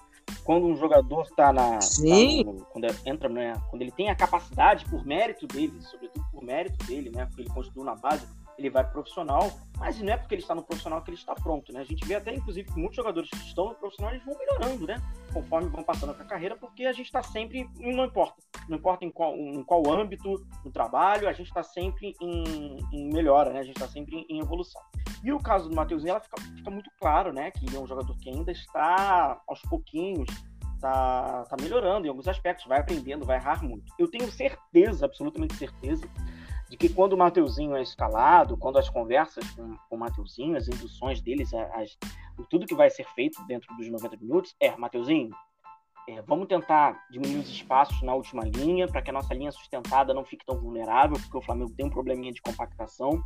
quando 0.43 0.67
um 0.67 0.75
jogador 0.75 1.21
está 1.21 1.53
na. 1.53 1.79
Sim. 1.79 2.43
Tá 2.43 2.51
no, 2.51 2.65
quando 2.65 2.87
entra, 3.05 3.29
né? 3.29 3.53
Quando 3.69 3.81
ele 3.83 3.91
tem 3.91 4.09
a 4.09 4.15
capacidade, 4.15 4.83
por 4.85 5.05
mérito 5.05 5.47
dele, 5.47 5.73
sobretudo 5.81 6.25
por 6.29 6.43
mérito 6.43 6.85
dele, 6.85 7.09
né? 7.09 7.25
Porque 7.25 7.43
ele 7.43 7.49
construiu 7.49 7.85
na 7.85 7.95
base 7.95 8.27
ele 8.57 8.69
vai 8.69 8.83
pro 8.83 8.93
profissional, 8.93 9.51
mas 9.77 9.99
não 9.99 10.13
é 10.13 10.17
porque 10.17 10.35
ele 10.35 10.41
está 10.41 10.55
no 10.55 10.63
profissional 10.63 11.01
que 11.01 11.09
ele 11.09 11.17
está 11.17 11.33
pronto, 11.35 11.71
né? 11.73 11.81
A 11.81 11.83
gente 11.83 12.05
vê 12.05 12.15
até, 12.15 12.33
inclusive, 12.33 12.71
que 12.71 12.79
muitos 12.79 12.95
jogadores 12.95 13.29
que 13.29 13.37
estão 13.37 13.69
no 13.69 13.75
profissional, 13.75 14.13
eles 14.13 14.25
vão 14.25 14.37
melhorando, 14.37 14.87
né? 14.87 14.95
Conforme 15.33 15.69
vão 15.69 15.83
passando 15.83 16.11
a 16.11 16.25
carreira, 16.25 16.55
porque 16.55 16.85
a 16.85 16.93
gente 16.93 17.05
está 17.05 17.23
sempre, 17.23 17.69
não 17.79 18.05
importa, 18.05 18.35
não 18.69 18.77
importa 18.77 19.05
em 19.05 19.11
qual, 19.11 19.35
em 19.35 19.63
qual 19.63 19.91
âmbito 19.91 20.45
no 20.63 20.71
trabalho, 20.71 21.27
a 21.27 21.33
gente 21.33 21.47
está 21.47 21.63
sempre 21.63 22.13
em, 22.21 22.77
em, 22.91 23.13
melhora, 23.13 23.51
né? 23.51 23.59
A 23.59 23.63
gente 23.63 23.75
está 23.75 23.87
sempre 23.87 24.25
em, 24.29 24.39
evolução. 24.39 24.81
E 25.23 25.31
o 25.31 25.39
caso 25.39 25.69
do 25.69 25.75
Matheusinho, 25.75 26.11
ela 26.11 26.19
fica, 26.19 26.39
fica 26.41 26.69
muito 26.69 26.89
claro, 26.99 27.33
né? 27.33 27.51
Que 27.51 27.65
ele 27.65 27.75
é 27.75 27.79
um 27.79 27.87
jogador 27.87 28.15
que 28.17 28.29
ainda 28.29 28.51
está 28.51 29.41
aos 29.47 29.61
pouquinhos 29.63 30.27
tá, 30.83 31.45
tá 31.45 31.55
melhorando 31.61 32.05
em 32.05 32.09
alguns 32.09 32.27
aspectos, 32.27 32.65
vai 32.65 32.81
aprendendo, 32.81 33.25
vai 33.25 33.37
errar 33.37 33.63
muito. 33.63 33.93
Eu 33.97 34.09
tenho 34.09 34.29
certeza, 34.29 35.05
absolutamente 35.05 35.55
certeza, 35.55 36.05
de 36.73 36.77
que 36.77 36.89
quando 36.89 37.13
o 37.13 37.17
Mateuzinho 37.17 37.75
é 37.75 37.83
escalado, 37.83 38.57
quando 38.57 38.79
as 38.79 38.89
conversas 38.89 39.47
com, 39.51 39.77
com 39.87 39.95
o 39.95 39.99
Mateuzinho, 39.99 40.57
as 40.57 40.67
induções 40.67 41.21
deles, 41.21 41.53
as, 41.53 41.95
tudo 42.49 42.65
que 42.65 42.73
vai 42.73 42.89
ser 42.89 43.05
feito 43.13 43.45
dentro 43.45 43.71
dos 43.77 43.87
90 43.87 44.17
minutos 44.17 44.55
é, 44.59 44.75
Mateuzinho, 44.75 45.29
é, 46.09 46.19
vamos 46.23 46.47
tentar 46.47 46.99
diminuir 47.11 47.41
os 47.41 47.49
espaços 47.49 48.01
na 48.01 48.15
última 48.15 48.43
linha 48.43 48.87
para 48.87 49.03
que 49.03 49.11
a 49.11 49.13
nossa 49.13 49.35
linha 49.35 49.51
sustentada 49.51 50.15
não 50.15 50.25
fique 50.25 50.43
tão 50.43 50.57
vulnerável, 50.57 51.15
porque 51.15 51.37
o 51.37 51.41
Flamengo 51.41 51.71
tem 51.77 51.85
um 51.85 51.91
probleminha 51.91 52.33
de 52.33 52.41
compactação. 52.41 53.21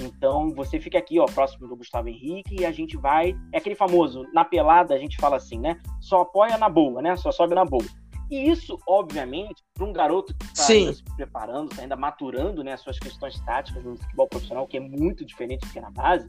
Então, 0.00 0.54
você 0.54 0.78
fica 0.78 0.96
aqui, 0.96 1.18
ó, 1.18 1.26
próximo 1.26 1.66
do 1.66 1.74
Gustavo 1.74 2.08
Henrique 2.08 2.60
e 2.60 2.64
a 2.64 2.70
gente 2.70 2.96
vai. 2.96 3.36
É 3.52 3.58
aquele 3.58 3.74
famoso, 3.74 4.24
na 4.32 4.44
pelada 4.44 4.94
a 4.94 4.98
gente 4.98 5.16
fala 5.16 5.36
assim, 5.36 5.58
né? 5.58 5.80
Só 6.00 6.20
apoia 6.20 6.56
na 6.56 6.68
boa, 6.68 7.02
né? 7.02 7.16
Só 7.16 7.32
sobe 7.32 7.56
na 7.56 7.64
boa. 7.64 7.84
E 8.30 8.50
isso, 8.50 8.78
obviamente, 8.86 9.62
para 9.74 9.84
um 9.84 9.92
garoto 9.92 10.34
que 10.34 10.44
está 10.46 10.64
se 10.64 11.02
preparando, 11.16 11.70
está 11.70 11.82
ainda 11.82 11.96
maturando 11.96 12.64
né, 12.64 12.76
suas 12.76 12.98
questões 12.98 13.38
táticas 13.40 13.84
no 13.84 13.96
futebol 13.96 14.28
profissional, 14.28 14.66
que 14.66 14.76
é 14.76 14.80
muito 14.80 15.24
diferente 15.24 15.66
do 15.66 15.72
que 15.72 15.78
é 15.78 15.82
na 15.82 15.90
base, 15.90 16.26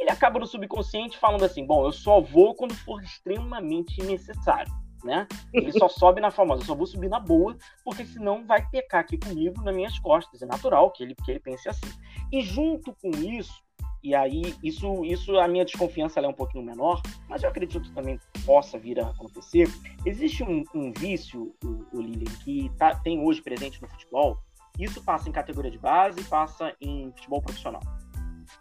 ele 0.00 0.10
acaba 0.10 0.38
no 0.38 0.46
subconsciente 0.46 1.18
falando 1.18 1.44
assim: 1.44 1.64
bom, 1.64 1.84
eu 1.84 1.92
só 1.92 2.20
vou 2.20 2.54
quando 2.54 2.74
for 2.74 3.02
extremamente 3.02 4.02
necessário. 4.02 4.72
Né? 5.02 5.26
Ele 5.52 5.72
só 5.72 5.88
sobe 5.88 6.20
na 6.20 6.30
famosa, 6.30 6.62
eu 6.62 6.66
só 6.66 6.74
vou 6.74 6.86
subir 6.86 7.08
na 7.08 7.18
boa, 7.18 7.56
porque 7.82 8.04
senão 8.04 8.46
vai 8.46 8.66
pecar 8.68 9.00
aqui 9.00 9.16
comigo 9.16 9.62
nas 9.62 9.74
minhas 9.74 9.98
costas. 9.98 10.42
É 10.42 10.46
natural 10.46 10.90
que 10.90 11.02
ele, 11.02 11.14
que 11.14 11.30
ele 11.30 11.40
pense 11.40 11.68
assim. 11.68 11.86
E 12.30 12.42
junto 12.42 12.94
com 13.00 13.08
isso, 13.10 13.54
e 14.02 14.14
aí, 14.14 14.54
isso, 14.62 15.04
isso 15.04 15.38
a 15.38 15.46
minha 15.46 15.64
desconfiança 15.64 16.20
é 16.20 16.28
um 16.28 16.32
pouquinho 16.32 16.64
menor, 16.64 17.02
mas 17.28 17.42
eu 17.42 17.50
acredito 17.50 17.82
que 17.82 17.92
também 17.92 18.18
possa 18.46 18.78
vir 18.78 18.98
a 18.98 19.08
acontecer. 19.08 19.68
Existe 20.06 20.42
um, 20.42 20.64
um 20.74 20.92
vício, 20.92 21.54
o, 21.62 21.98
o 21.98 22.00
Lilian, 22.00 22.32
que 22.44 22.70
tá, 22.78 22.94
tem 22.94 23.22
hoje 23.22 23.42
presente 23.42 23.80
no 23.82 23.88
futebol. 23.88 24.38
Isso 24.78 25.02
passa 25.04 25.28
em 25.28 25.32
categoria 25.32 25.70
de 25.70 25.78
base, 25.78 26.24
passa 26.24 26.74
em 26.80 27.12
futebol 27.12 27.42
profissional. 27.42 27.82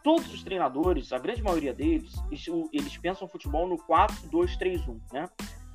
Todos 0.04 0.32
os 0.34 0.43
treinadores, 0.43 1.13
a 1.13 1.17
grande 1.17 1.41
maioria 1.41 1.73
deles, 1.73 2.13
eles, 2.30 2.97
pensam 2.97 3.28
futebol 3.28 3.67
no 3.67 3.78
4-2-3-1, 3.78 4.99
né? 5.13 5.30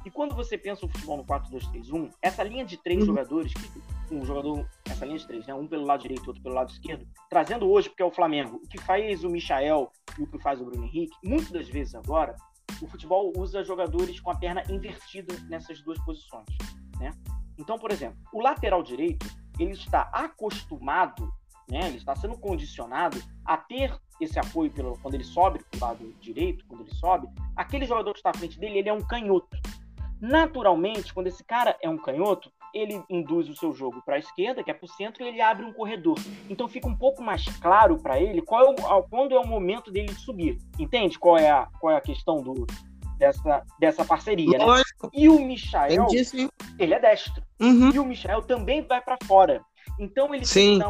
E 0.05 0.11
quando 0.11 0.35
você 0.35 0.59
pensa 0.59 0.85
o 0.85 0.89
futebol 0.89 1.17
no 1.17 1.25
4-2-3-1, 1.25 2.11
essa 2.21 2.43
linha 2.43 2.65
de 2.65 2.77
três 2.77 3.01
uhum. 3.01 3.07
jogadores, 3.07 3.55
que, 3.55 3.81
um 4.11 4.25
jogador, 4.25 4.69
essa 4.85 5.05
linha 5.05 5.19
de 5.19 5.27
três, 5.27 5.47
né? 5.47 5.55
um 5.55 5.67
pelo 5.67 5.85
lado 5.85 6.03
direito, 6.03 6.27
outro 6.27 6.43
pelo 6.43 6.55
lado 6.55 6.71
esquerdo, 6.71 7.07
trazendo 7.29 7.71
hoje, 7.71 7.89
porque 7.89 8.03
é 8.03 8.07
o 8.07 8.11
Flamengo, 8.11 8.61
o 8.63 8.69
que 8.69 8.79
faz 8.81 9.25
o 9.25 9.29
Michael 9.29 9.91
e 10.19 10.23
o 10.23 10.27
que 10.27 10.39
faz 10.39 10.61
o 10.61 10.65
Bruno 10.65 10.85
Henrique, 10.85 11.17
muitas 11.25 11.51
das 11.51 11.69
vezes 11.69 11.95
agora, 11.95 12.37
o 12.81 12.87
futebol 12.89 13.33
usa 13.37 13.65
jogadores 13.65 14.21
com 14.21 14.31
a 14.31 14.37
perna 14.37 14.63
invertida 14.69 15.35
nessas 15.49 15.81
duas 15.83 15.99
posições. 16.05 16.47
Né? 16.99 17.11
Então, 17.59 17.79
por 17.79 17.91
exemplo, 17.91 18.19
o 18.33 18.41
lateral 18.41 18.83
direito, 18.83 19.27
ele 19.59 19.73
está 19.73 20.03
acostumado, 20.13 21.33
né? 21.69 21.87
ele 21.87 21.97
está 21.97 22.15
sendo 22.17 22.39
condicionado 22.39 23.23
a 23.45 23.57
ter 23.57 23.97
esse 24.21 24.39
apoio 24.39 24.71
pelo, 24.71 24.99
quando 24.99 25.15
ele 25.15 25.25
sobe 25.25 25.61
para 25.71 25.79
o 25.79 25.89
lado 25.89 26.15
direito, 26.21 26.65
quando 26.67 26.83
ele 26.83 26.95
sobe, 26.95 27.29
aquele 27.57 27.87
jogador 27.87 28.13
que 28.13 28.19
está 28.19 28.31
à 28.31 28.35
frente 28.35 28.59
dele, 28.59 28.79
ele 28.79 28.89
é 28.89 28.93
um 28.93 29.03
canhoto. 29.03 29.57
Naturalmente, 30.21 31.13
quando 31.13 31.27
esse 31.27 31.45
cara 31.45 31.77
é 31.83 31.89
um 31.89 31.99
canhoto, 31.99 32.51
ele 32.75 33.03
induz 33.09 33.49
o 33.49 33.57
seu 33.57 33.73
jogo 33.73 34.03
para 34.05 34.17
a 34.17 34.19
esquerda, 34.19 34.63
que 34.63 34.71
é 34.71 34.75
para 34.75 34.85
o 34.85 34.89
centro, 34.89 35.23
e 35.23 35.29
ele 35.29 35.41
abre 35.41 35.65
um 35.65 35.73
corredor. 35.73 36.19
Então 36.51 36.69
fica 36.69 36.89
um 36.89 36.97
pouco 36.97 37.23
mais 37.23 37.45
claro 37.59 37.97
para 37.99 38.21
ele 38.21 38.43
qual 38.43 38.63
é 38.63 38.71
o, 38.71 39.03
quando 39.05 39.35
é 39.35 39.39
o 39.39 39.47
momento 39.47 39.91
dele 39.91 40.09
de 40.09 40.21
subir. 40.21 40.59
Entende 40.79 41.19
qual 41.19 41.39
é 41.39 41.51
a, 41.51 41.69
qual 41.81 41.93
é 41.93 41.97
a 41.97 42.01
questão 42.01 42.43
do, 42.43 42.67
dessa, 43.17 43.63
dessa 43.79 44.05
parceria, 44.05 44.59
né? 44.59 44.65
E 45.13 45.29
o 45.29 45.39
Michael, 45.39 46.07
ele 46.79 46.95
é 46.95 47.01
destro. 47.01 47.43
Uhum. 47.61 47.91
E 47.95 47.99
o 47.99 48.05
Michael 48.05 48.43
também 48.43 48.83
vai 48.83 49.01
para 49.01 49.17
fora. 49.25 49.63
Então 49.99 50.35
ele 50.35 50.45
Sim. 50.45 50.81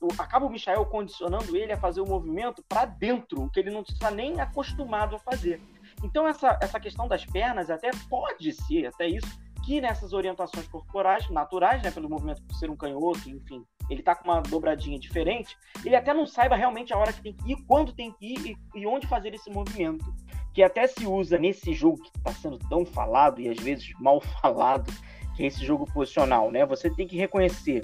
O, 0.00 0.08
acaba 0.18 0.46
o 0.46 0.50
Michael 0.50 0.84
condicionando 0.86 1.56
ele 1.56 1.72
a 1.72 1.76
fazer 1.76 2.00
o 2.00 2.06
movimento 2.06 2.62
para 2.68 2.84
dentro, 2.84 3.42
o 3.42 3.50
que 3.50 3.60
ele 3.60 3.70
não 3.70 3.82
está 3.82 4.10
nem 4.10 4.40
acostumado 4.40 5.16
a 5.16 5.18
fazer. 5.18 5.60
Então, 6.02 6.26
essa, 6.26 6.58
essa 6.60 6.80
questão 6.80 7.06
das 7.06 7.24
pernas 7.24 7.70
até 7.70 7.90
pode 8.08 8.52
ser, 8.52 8.86
até 8.86 9.06
isso, 9.06 9.40
que 9.64 9.80
nessas 9.80 10.12
orientações 10.12 10.66
corporais 10.66 11.28
naturais, 11.30 11.82
né, 11.82 11.90
pelo 11.90 12.08
movimento 12.08 12.42
por 12.42 12.54
ser 12.56 12.70
um 12.70 12.76
canhoto, 12.76 13.30
enfim, 13.30 13.64
ele 13.88 14.02
tá 14.02 14.14
com 14.14 14.28
uma 14.28 14.40
dobradinha 14.40 14.98
diferente, 14.98 15.56
ele 15.84 15.96
até 15.96 16.12
não 16.12 16.26
saiba 16.26 16.56
realmente 16.56 16.92
a 16.92 16.98
hora 16.98 17.12
que 17.12 17.22
tem 17.22 17.32
que 17.32 17.52
ir, 17.52 17.56
quando 17.66 17.92
tem 17.92 18.12
que 18.12 18.34
ir 18.34 18.56
e, 18.74 18.80
e 18.80 18.86
onde 18.86 19.06
fazer 19.06 19.34
esse 19.34 19.50
movimento. 19.50 20.04
Que 20.52 20.62
até 20.62 20.86
se 20.86 21.06
usa 21.06 21.38
nesse 21.38 21.72
jogo 21.72 22.02
que 22.02 22.10
está 22.16 22.32
sendo 22.32 22.58
tão 22.58 22.84
falado 22.84 23.40
e 23.40 23.48
às 23.48 23.58
vezes 23.58 23.90
mal 24.00 24.20
falado, 24.42 24.92
que 25.36 25.42
é 25.42 25.46
esse 25.46 25.64
jogo 25.64 25.86
posicional, 25.92 26.50
né? 26.50 26.66
Você 26.66 26.90
tem 26.90 27.06
que 27.06 27.16
reconhecer 27.16 27.82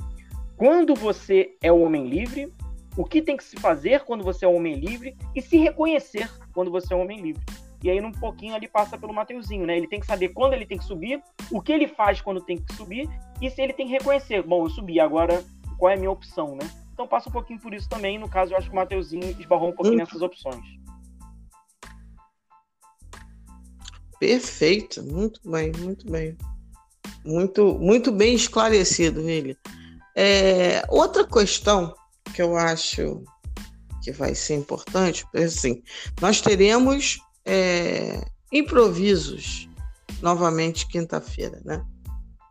quando 0.56 0.94
você 0.94 1.56
é 1.62 1.70
o 1.70 1.80
homem 1.80 2.06
livre, 2.06 2.52
o 2.96 3.04
que 3.04 3.22
tem 3.22 3.36
que 3.36 3.44
se 3.44 3.56
fazer 3.60 4.04
quando 4.04 4.24
você 4.24 4.44
é 4.44 4.48
o 4.48 4.54
homem 4.54 4.74
livre 4.74 5.16
e 5.34 5.40
se 5.40 5.56
reconhecer 5.56 6.28
quando 6.52 6.70
você 6.70 6.92
é 6.92 6.96
o 6.96 7.00
homem 7.00 7.20
livre. 7.20 7.42
E 7.82 7.90
aí, 7.90 8.00
num 8.00 8.12
pouquinho, 8.12 8.54
ali 8.54 8.66
passa 8.66 8.98
pelo 8.98 9.14
Mateuzinho, 9.14 9.64
né? 9.64 9.76
Ele 9.76 9.86
tem 9.86 10.00
que 10.00 10.06
saber 10.06 10.30
quando 10.30 10.52
ele 10.52 10.66
tem 10.66 10.78
que 10.78 10.84
subir, 10.84 11.22
o 11.50 11.60
que 11.60 11.72
ele 11.72 11.86
faz 11.86 12.20
quando 12.20 12.40
tem 12.40 12.56
que 12.56 12.74
subir, 12.74 13.08
e 13.40 13.48
se 13.50 13.62
ele 13.62 13.72
tem 13.72 13.86
que 13.86 13.92
reconhecer, 13.92 14.42
bom, 14.42 14.64
eu 14.64 14.70
subi, 14.70 14.98
agora 14.98 15.44
qual 15.78 15.92
é 15.92 15.94
a 15.94 15.98
minha 15.98 16.10
opção, 16.10 16.56
né? 16.56 16.68
Então 16.92 17.06
passa 17.06 17.28
um 17.28 17.32
pouquinho 17.32 17.60
por 17.60 17.72
isso 17.72 17.88
também. 17.88 18.18
No 18.18 18.28
caso, 18.28 18.52
eu 18.52 18.58
acho 18.58 18.66
que 18.66 18.72
o 18.72 18.76
Mateuzinho 18.76 19.30
esbarrou 19.38 19.68
um 19.68 19.72
pouquinho 19.72 19.98
nessas 19.98 20.20
opções. 20.20 20.64
Perfeito, 24.18 25.00
muito 25.04 25.40
bem, 25.48 25.70
muito 25.78 26.10
bem. 26.10 26.36
Muito, 27.24 27.78
muito 27.78 28.10
bem 28.10 28.34
esclarecido, 28.34 29.20
ele. 29.28 29.56
É, 30.16 30.82
outra 30.88 31.24
questão 31.24 31.94
que 32.34 32.42
eu 32.42 32.56
acho 32.56 33.22
que 34.02 34.10
vai 34.10 34.34
ser 34.34 34.56
importante, 34.56 35.24
assim, 35.34 35.82
nós 36.20 36.40
teremos 36.40 37.20
é, 37.48 38.24
improvisos 38.52 39.68
novamente 40.20 40.86
quinta-feira, 40.86 41.60
né? 41.64 41.84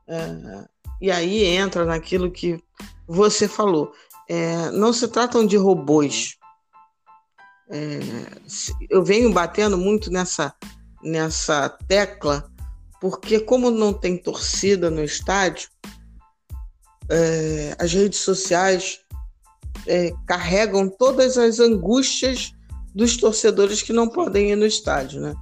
É, 0.08 0.68
E 1.00 1.12
aí 1.12 1.44
entra 1.46 1.86
naquilo 1.86 2.32
que 2.32 2.60
você 3.08 3.48
falou. 3.48 3.94
É, 4.28 4.72
não 4.72 4.92
se 4.92 5.08
tratam 5.08 5.46
de 5.46 5.56
robôs. 5.56 6.38
É, 7.70 8.00
eu 8.90 9.04
venho 9.04 9.32
batendo 9.32 9.78
muito 9.78 10.10
nessa, 10.10 10.54
nessa 11.04 11.70
tecla, 11.70 12.50
porque 13.00 13.40
como 13.40 13.70
não 13.70 13.94
tem 13.94 14.18
torcida 14.18 14.90
no 14.90 15.04
estádio, 15.04 15.70
é, 17.10 17.76
as 17.78 17.94
redes 17.94 18.20
sociais 18.20 19.02
é, 19.86 20.12
carregam 20.26 20.90
todas 20.90 21.38
as 21.38 21.60
angústias 21.60 22.57
dos 22.98 23.16
torcedores 23.16 23.84
que 23.84 23.94
não 23.94 24.10
podem 24.10 24.52
ir 24.52 24.56
no 24.56 24.66
estádio, 24.66 25.22
né? 25.22 25.36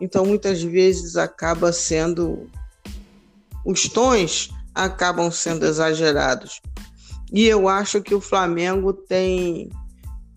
Então 0.00 0.24
muitas 0.24 0.62
vezes 0.62 1.16
acaba 1.16 1.72
sendo 1.72 2.48
os 3.66 3.88
tons 3.88 4.50
acabam 4.72 5.30
sendo 5.30 5.66
exagerados. 5.66 6.60
E 7.32 7.46
eu 7.46 7.68
acho 7.68 8.00
que 8.00 8.14
o 8.14 8.20
Flamengo 8.20 8.92
tem 8.92 9.70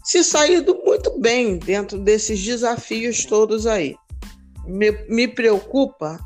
se 0.03 0.23
saído 0.23 0.79
muito 0.83 1.19
bem 1.19 1.59
dentro 1.59 1.99
desses 1.99 2.43
desafios 2.43 3.25
todos 3.25 3.67
aí. 3.67 3.95
Me, 4.65 4.91
me 5.07 5.27
preocupa 5.27 6.19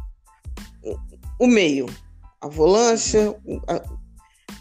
o 1.39 1.47
meio, 1.47 1.87
a 2.39 2.47
volância, 2.47 3.35
a, 3.67 3.81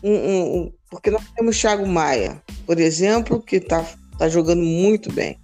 um, 0.02 0.14
um, 0.14 0.72
porque 0.90 1.10
nós 1.10 1.22
temos 1.36 1.60
Thiago 1.60 1.86
Maia, 1.86 2.42
por 2.66 2.80
exemplo, 2.80 3.40
que 3.40 3.56
está 3.56 3.84
tá 4.18 4.28
jogando 4.28 4.62
muito 4.62 5.12
bem. 5.12 5.38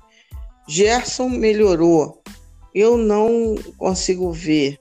Gerson 0.69 1.29
melhorou. 1.29 2.23
Eu 2.75 2.97
não 2.97 3.57
consigo 3.79 4.33
ver 4.33 4.79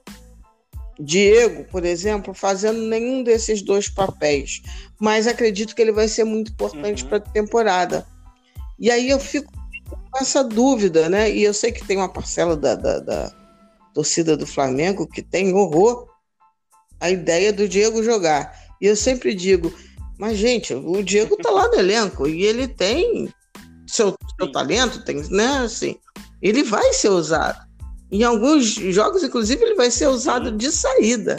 Diego, 0.98 1.64
por 1.64 1.84
exemplo, 1.84 2.32
fazendo 2.32 2.80
nenhum 2.80 3.22
desses 3.22 3.62
dois 3.62 3.88
papéis, 3.88 4.62
mas 4.98 5.26
acredito 5.26 5.74
que 5.74 5.82
ele 5.82 5.92
vai 5.92 6.08
ser 6.08 6.24
muito 6.24 6.52
importante 6.52 7.02
uhum. 7.02 7.08
para 7.08 7.18
a 7.18 7.20
temporada. 7.20 8.06
E 8.78 8.90
aí 8.90 9.08
eu 9.08 9.20
fico 9.20 9.52
com 9.90 10.18
essa 10.18 10.42
dúvida, 10.42 11.08
né? 11.08 11.30
E 11.30 11.42
eu 11.42 11.52
sei 11.52 11.70
que 11.70 11.86
tem 11.86 11.98
uma 11.98 12.08
parcela 12.08 12.56
da, 12.56 12.74
da, 12.74 12.98
da 13.00 13.32
torcida 13.94 14.36
do 14.36 14.46
Flamengo 14.46 15.06
que 15.06 15.22
tem 15.22 15.52
horror 15.52 16.08
a 16.98 17.10
ideia 17.10 17.52
do 17.52 17.68
Diego 17.68 18.02
jogar. 18.02 18.54
E 18.80 18.86
eu 18.86 18.96
sempre 18.96 19.34
digo, 19.34 19.72
mas 20.18 20.38
gente, 20.38 20.74
o 20.74 21.02
Diego 21.02 21.36
tá 21.36 21.50
lá 21.50 21.68
no 21.68 21.74
elenco 21.74 22.26
e 22.26 22.42
ele 22.42 22.66
tem 22.66 23.28
seu, 23.86 24.16
seu 24.38 24.52
talento, 24.52 25.04
tem, 25.04 25.22
né? 25.30 25.58
Assim, 25.58 25.96
ele 26.42 26.62
vai 26.62 26.92
ser 26.92 27.08
usado. 27.08 27.66
Em 28.10 28.22
alguns 28.22 28.64
jogos, 28.66 29.22
inclusive, 29.22 29.62
ele 29.64 29.74
vai 29.74 29.90
ser 29.90 30.06
usado 30.06 30.52
de 30.52 30.70
saída. 30.70 31.38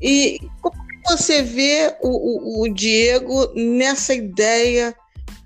E 0.00 0.38
como 0.60 0.76
você 1.06 1.42
vê 1.42 1.96
o, 2.02 2.08
o, 2.08 2.62
o 2.62 2.68
Diego 2.68 3.52
nessa 3.54 4.14
ideia, 4.14 4.94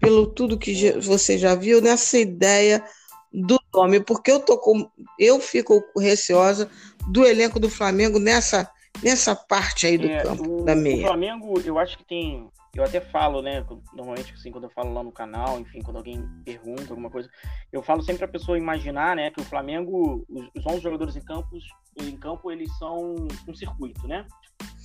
pelo 0.00 0.26
tudo 0.26 0.58
que 0.58 0.92
você 1.00 1.36
já 1.36 1.54
viu, 1.54 1.80
nessa 1.80 2.18
ideia 2.18 2.84
do 3.32 3.58
nome? 3.74 4.00
Porque 4.00 4.30
eu 4.30 4.40
tô 4.40 4.56
com, 4.58 4.88
eu 5.18 5.40
fico 5.40 5.82
receosa 5.98 6.70
do 7.10 7.26
elenco 7.26 7.58
do 7.58 7.68
Flamengo 7.68 8.18
nessa 8.18 8.70
nessa 9.02 9.34
parte 9.34 9.86
aí 9.86 9.98
do 9.98 10.06
é, 10.06 10.22
campo 10.22 10.60
o, 10.60 10.64
da 10.64 10.74
meia. 10.74 11.04
O 11.04 11.08
Flamengo, 11.08 11.60
eu 11.64 11.78
acho 11.78 11.98
que 11.98 12.04
tem 12.04 12.48
eu 12.78 12.84
até 12.84 13.00
falo, 13.00 13.42
né, 13.42 13.64
normalmente 13.92 14.32
assim, 14.32 14.52
quando 14.52 14.64
eu 14.64 14.70
falo 14.70 14.92
lá 14.92 15.02
no 15.02 15.10
canal, 15.10 15.58
enfim, 15.58 15.82
quando 15.82 15.96
alguém 15.96 16.22
pergunta 16.44 16.90
alguma 16.90 17.10
coisa, 17.10 17.28
eu 17.72 17.82
falo 17.82 18.02
sempre 18.02 18.24
a 18.24 18.28
pessoa 18.28 18.56
imaginar, 18.56 19.16
né, 19.16 19.30
que 19.30 19.40
o 19.40 19.44
Flamengo, 19.44 20.24
os, 20.28 20.48
os 20.54 20.66
11 20.66 20.80
jogadores 20.80 21.16
em 21.16 21.24
campos, 21.24 21.64
em 21.96 22.16
campo, 22.16 22.52
eles 22.52 22.70
são 22.78 23.16
um 23.46 23.54
circuito, 23.54 24.06
né? 24.06 24.24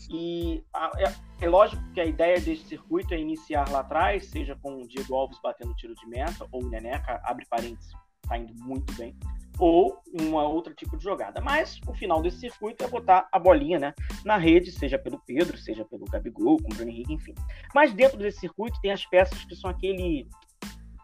E 0.09 0.63
a, 0.73 0.91
é, 0.97 1.45
é, 1.45 1.49
lógico 1.49 1.81
que 1.93 2.01
a 2.01 2.05
ideia 2.05 2.39
desse 2.39 2.65
circuito 2.65 3.13
é 3.13 3.19
iniciar 3.19 3.69
lá 3.69 3.79
atrás, 3.79 4.25
seja 4.25 4.55
com 4.55 4.81
o 4.81 4.87
Diego 4.87 5.15
Alves 5.15 5.39
batendo 5.41 5.75
tiro 5.75 5.93
de 5.93 6.05
meta, 6.07 6.47
ou 6.51 6.63
o 6.63 6.69
Neneca, 6.69 7.21
abre 7.23 7.45
parênteses, 7.45 7.93
tá 8.27 8.37
indo 8.37 8.53
muito 8.63 8.93
bem 8.95 9.15
ou 9.59 10.01
uma 10.11 10.43
outra 10.43 10.73
tipo 10.73 10.97
de 10.97 11.03
jogada. 11.03 11.41
Mas 11.41 11.79
o 11.87 11.93
final 11.93 12.21
desse 12.21 12.39
circuito 12.39 12.83
é 12.83 12.87
botar 12.87 13.27
a 13.31 13.39
bolinha 13.39 13.79
né, 13.79 13.93
na 14.25 14.37
rede, 14.37 14.71
seja 14.71 14.97
pelo 14.97 15.19
Pedro, 15.19 15.57
seja 15.57 15.85
pelo 15.85 16.05
Gabigol, 16.05 16.57
com 16.57 16.71
o 16.71 16.75
Bruno 16.75 16.89
Henrique, 16.89 17.13
enfim. 17.13 17.35
Mas 17.73 17.93
dentro 17.93 18.17
desse 18.17 18.39
circuito 18.39 18.79
tem 18.81 18.91
as 18.91 19.05
peças 19.05 19.43
que 19.45 19.55
são 19.55 19.69
aquele. 19.69 20.27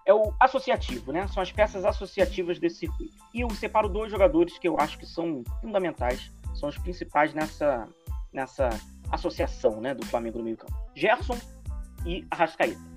É 0.06 0.14
o 0.14 0.34
associativo, 0.40 1.12
né? 1.12 1.28
São 1.28 1.44
as 1.44 1.52
peças 1.52 1.86
associativas 1.86 2.60
desse 2.60 2.78
circuito. 2.78 3.14
E 3.34 3.42
eu 3.42 3.50
separo 3.52 3.88
dois 3.88 4.12
jogadores 4.12 4.58
que 4.58 4.68
eu 4.68 4.80
acho 4.80 4.98
que 4.98 5.06
são 5.06 5.44
fundamentais, 5.62 6.32
são 6.56 6.68
os 6.68 6.78
principais 6.80 7.34
nessa, 7.34 7.88
nessa 8.34 8.70
associação 9.12 9.80
né, 9.80 9.94
do 9.94 10.04
Flamengo 10.08 10.40
no 10.40 10.46
meio-campo: 10.46 10.74
Gerson 10.96 11.38
e 12.06 12.26
Arrascaeta. 12.32 12.89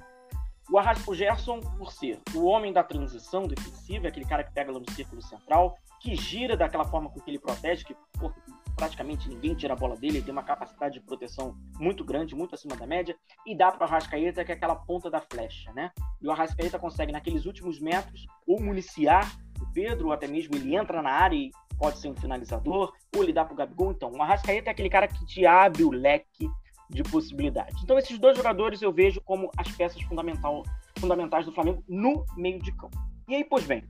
O 0.72 0.78
Arrasco 0.78 1.14
Gerson, 1.14 1.60
por 1.60 1.92
ser 1.92 2.18
o 2.34 2.46
homem 2.46 2.72
da 2.72 2.82
transição 2.82 3.46
defensiva, 3.46 4.08
aquele 4.08 4.24
cara 4.24 4.42
que 4.42 4.54
pega 4.54 4.72
lá 4.72 4.78
no 4.78 4.90
círculo 4.92 5.20
central, 5.20 5.76
que 6.00 6.16
gira 6.16 6.56
daquela 6.56 6.86
forma 6.86 7.10
com 7.10 7.20
que 7.20 7.30
ele 7.30 7.38
protege, 7.38 7.84
que 7.84 7.94
pô, 8.18 8.32
praticamente 8.74 9.28
ninguém 9.28 9.54
tira 9.54 9.74
a 9.74 9.76
bola 9.76 9.94
dele, 9.98 10.16
ele 10.16 10.24
tem 10.24 10.32
uma 10.32 10.42
capacidade 10.42 10.94
de 10.94 11.00
proteção 11.00 11.54
muito 11.78 12.02
grande, 12.02 12.34
muito 12.34 12.54
acima 12.54 12.74
da 12.74 12.86
média, 12.86 13.14
e 13.46 13.54
dá 13.54 13.70
para 13.70 13.82
o 13.82 13.84
Arrascaeta, 13.84 14.42
que 14.46 14.50
é 14.50 14.54
aquela 14.54 14.74
ponta 14.74 15.10
da 15.10 15.20
flecha, 15.20 15.70
né? 15.74 15.90
E 16.22 16.26
o 16.26 16.32
Arrascaeta 16.32 16.78
consegue, 16.78 17.12
naqueles 17.12 17.44
últimos 17.44 17.78
metros, 17.78 18.26
ou 18.46 18.58
municiar 18.58 19.30
o 19.60 19.70
Pedro, 19.74 20.06
ou 20.06 20.12
até 20.14 20.26
mesmo 20.26 20.56
ele 20.56 20.74
entra 20.74 21.02
na 21.02 21.10
área 21.10 21.36
e 21.36 21.50
pode 21.76 21.98
ser 21.98 22.08
um 22.08 22.16
finalizador, 22.16 22.94
ou 23.14 23.22
ele 23.22 23.34
dá 23.34 23.44
para 23.44 23.52
o 23.52 23.56
Gabigol. 23.58 23.92
Então, 23.92 24.10
o 24.10 24.22
Arrascaeta 24.22 24.70
é 24.70 24.72
aquele 24.72 24.88
cara 24.88 25.06
que 25.06 25.22
te 25.26 25.44
abre 25.44 25.84
o 25.84 25.90
leque 25.90 26.48
de 26.92 27.02
possibilidades. 27.02 27.82
Então, 27.82 27.98
esses 27.98 28.18
dois 28.18 28.36
jogadores 28.36 28.82
eu 28.82 28.92
vejo 28.92 29.20
como 29.22 29.50
as 29.56 29.70
peças 29.72 30.00
fundamentais 30.02 31.46
do 31.46 31.52
Flamengo 31.52 31.82
no 31.88 32.24
meio 32.36 32.60
de 32.60 32.70
campo. 32.72 32.96
E 33.28 33.34
aí, 33.34 33.44
pois 33.44 33.64
bem, 33.64 33.84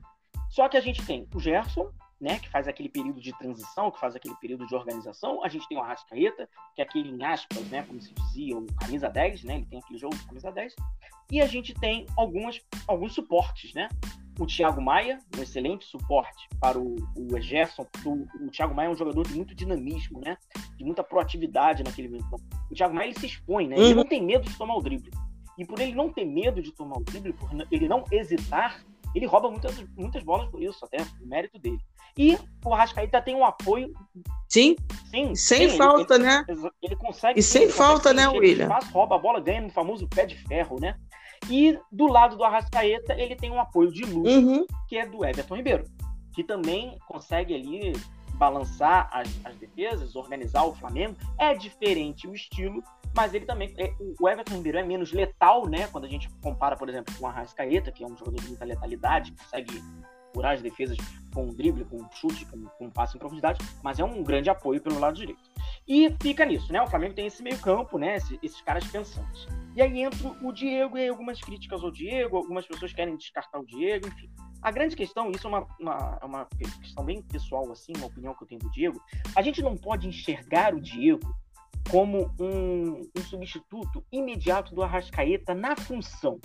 só 0.49 0.69
que 0.69 0.77
a 0.77 0.81
gente 0.81 1.05
tem 1.05 1.27
o 1.35 1.39
Gerson, 1.39 1.89
né, 2.23 2.39
que 2.39 2.49
faz 2.49 2.69
aquele 2.69 2.87
período 2.87 3.19
de 3.19 3.37
transição, 3.37 3.91
que 3.91 3.99
faz 3.99 4.15
aquele 4.15 4.35
período 4.35 4.65
de 4.65 4.73
organização. 4.73 5.43
A 5.43 5.49
gente 5.49 5.67
tem 5.67 5.77
o 5.77 5.81
Arrascaeta, 5.81 6.49
que 6.73 6.81
é 6.81 6.85
aquele 6.85 7.09
em 7.09 7.21
aspas, 7.23 7.67
né, 7.69 7.83
como 7.83 8.01
se 8.01 8.13
dizia, 8.13 8.57
o 8.57 8.65
camisa 8.79 9.09
10, 9.09 9.43
né, 9.43 9.55
ele 9.57 9.65
tem 9.65 9.79
aquele 9.79 9.99
jogo 9.99 10.15
camisa 10.25 10.49
10. 10.49 10.73
E 11.29 11.41
a 11.41 11.45
gente 11.45 11.73
tem 11.73 12.05
algumas, 12.15 12.61
alguns 12.87 13.13
suportes, 13.13 13.73
né? 13.73 13.89
o 14.39 14.47
Thiago 14.47 14.81
Maia, 14.81 15.19
um 15.37 15.43
excelente 15.43 15.85
suporte 15.85 16.47
para 16.59 16.79
o, 16.79 16.95
o 17.15 17.39
Gerson. 17.39 17.85
O, 18.03 18.45
o 18.45 18.49
Thiago 18.49 18.73
Maia 18.73 18.87
é 18.87 18.89
um 18.89 18.95
jogador 18.95 19.27
de 19.27 19.35
muito 19.35 19.53
dinamismo, 19.53 20.19
né? 20.25 20.37
De 20.75 20.83
muita 20.83 21.03
proatividade 21.03 21.83
naquele 21.83 22.07
meio 22.07 22.25
O 22.71 22.73
Thiago 22.73 22.95
Maia 22.95 23.09
ele 23.09 23.19
se 23.19 23.27
expõe, 23.27 23.67
né? 23.67 23.75
Ele 23.75 23.89
uhum. 23.89 23.95
não 23.97 24.05
tem 24.05 24.23
medo 24.23 24.49
de 24.49 24.57
tomar 24.57 24.75
o 24.75 24.81
drible. 24.81 25.11
E 25.55 25.63
por 25.63 25.79
ele 25.79 25.93
não 25.93 26.11
ter 26.11 26.25
medo 26.25 26.63
de 26.63 26.71
tomar 26.71 26.97
o 26.97 27.03
drible, 27.03 27.33
por 27.33 27.51
ele 27.71 27.87
não 27.87 28.03
hesitar, 28.11 28.83
ele 29.13 29.25
rouba 29.25 29.49
muitas, 29.49 29.75
muitas 29.95 30.23
bolas 30.23 30.49
por 30.49 30.61
isso, 30.61 30.83
até 30.83 30.97
o 31.21 31.27
mérito 31.27 31.59
dele. 31.59 31.79
E 32.17 32.37
o 32.63 32.73
Arrascaeta 32.73 33.21
tem 33.21 33.35
um 33.35 33.45
apoio. 33.45 33.91
Sim. 34.47 34.75
Sim. 35.09 35.35
Sem 35.35 35.69
sim, 35.69 35.77
falta, 35.77 36.15
ele, 36.15 36.23
né? 36.23 36.45
Ele, 36.47 36.69
ele 36.81 36.95
consegue. 36.95 37.39
E 37.39 37.43
sem 37.43 37.69
falta, 37.69 38.13
né, 38.13 38.27
William? 38.27 38.65
Espaço, 38.65 38.91
rouba 38.91 39.15
a 39.15 39.19
bola, 39.19 39.39
ganha 39.39 39.61
no 39.61 39.69
famoso 39.69 40.07
pé 40.07 40.25
de 40.25 40.35
ferro, 40.47 40.79
né? 40.79 40.95
E 41.49 41.77
do 41.91 42.07
lado 42.07 42.37
do 42.37 42.43
Arrascaeta, 42.43 43.13
ele 43.13 43.35
tem 43.35 43.51
um 43.51 43.59
apoio 43.59 43.91
de 43.91 44.03
luxo, 44.03 44.31
uhum. 44.31 44.65
que 44.87 44.97
é 44.97 45.05
do 45.05 45.25
Everton 45.25 45.55
Ribeiro, 45.55 45.83
que 46.33 46.43
também 46.43 46.97
consegue 47.07 47.53
ali 47.53 47.93
balançar 48.33 49.09
as, 49.11 49.27
as, 49.45 49.55
defesas, 49.55 50.15
organizar 50.15 50.63
o 50.63 50.75
Flamengo. 50.75 51.15
É 51.37 51.53
diferente 51.53 52.27
o 52.27 52.33
estilo, 52.33 52.83
mas 53.15 53.33
ele 53.33 53.45
também. 53.45 53.73
É, 53.77 53.93
o 54.19 54.27
Everton 54.27 54.55
Ribeiro 54.55 54.79
é 54.79 54.83
menos 54.83 55.11
letal, 55.11 55.67
né? 55.67 55.87
Quando 55.87 56.05
a 56.05 56.09
gente 56.09 56.29
compara, 56.41 56.75
por 56.75 56.89
exemplo, 56.89 57.13
com 57.17 57.25
o 57.25 57.27
Arrascaeta, 57.27 57.91
que 57.91 58.03
é 58.03 58.07
um 58.07 58.17
jogador 58.17 58.41
de 58.41 58.47
muita 58.47 58.65
letalidade, 58.65 59.31
consegue 59.31 59.81
curar 60.33 60.55
as 60.55 60.61
defesas 60.61 60.97
com 61.33 61.45
um 61.45 61.53
drible, 61.53 61.85
com 61.85 61.97
um 61.97 62.11
chute, 62.11 62.45
com, 62.45 62.63
com 62.63 62.85
um 62.85 62.89
passe 62.89 63.15
em 63.15 63.19
profundidade, 63.19 63.63
mas 63.83 63.99
é 63.99 64.03
um 64.03 64.23
grande 64.23 64.49
apoio 64.49 64.81
pelo 64.81 64.99
lado 64.99 65.15
direito. 65.15 65.41
E 65.87 66.13
fica 66.21 66.45
nisso, 66.45 66.71
né? 66.73 66.81
O 66.81 66.87
Flamengo 66.87 67.13
tem 67.13 67.27
esse 67.27 67.43
meio-campo, 67.43 67.97
né? 67.97 68.15
Esses, 68.15 68.37
esses 68.41 68.61
caras 68.61 68.85
pensantes. 68.87 69.47
E 69.75 69.81
aí 69.81 70.01
entra 70.01 70.27
o 70.41 70.51
Diego, 70.51 70.97
e 70.97 71.07
algumas 71.07 71.39
críticas 71.39 71.83
ao 71.83 71.91
Diego, 71.91 72.37
algumas 72.37 72.65
pessoas 72.65 72.93
querem 72.93 73.15
descartar 73.15 73.59
o 73.59 73.65
Diego, 73.65 74.07
enfim. 74.07 74.29
A 74.63 74.71
grande 74.71 74.95
questão, 74.95 75.29
isso 75.29 75.45
é 75.45 75.49
uma, 75.49 75.67
uma, 75.77 76.19
é 76.21 76.25
uma 76.25 76.45
questão 76.81 77.03
bem 77.03 77.21
pessoal, 77.21 77.69
assim, 77.69 77.91
uma 77.97 78.07
opinião 78.07 78.33
que 78.33 78.43
eu 78.43 78.47
tenho 78.47 78.61
do 78.61 78.71
Diego. 78.71 79.01
A 79.35 79.41
gente 79.41 79.61
não 79.61 79.75
pode 79.75 80.07
enxergar 80.07 80.73
o 80.73 80.79
Diego 80.79 81.35
como 81.91 82.33
um, 82.39 83.01
um 83.13 83.21
substituto 83.23 84.01
imediato 84.09 84.73
do 84.73 84.81
Arrascaeta 84.81 85.53
na 85.53 85.75
função. 85.75 86.39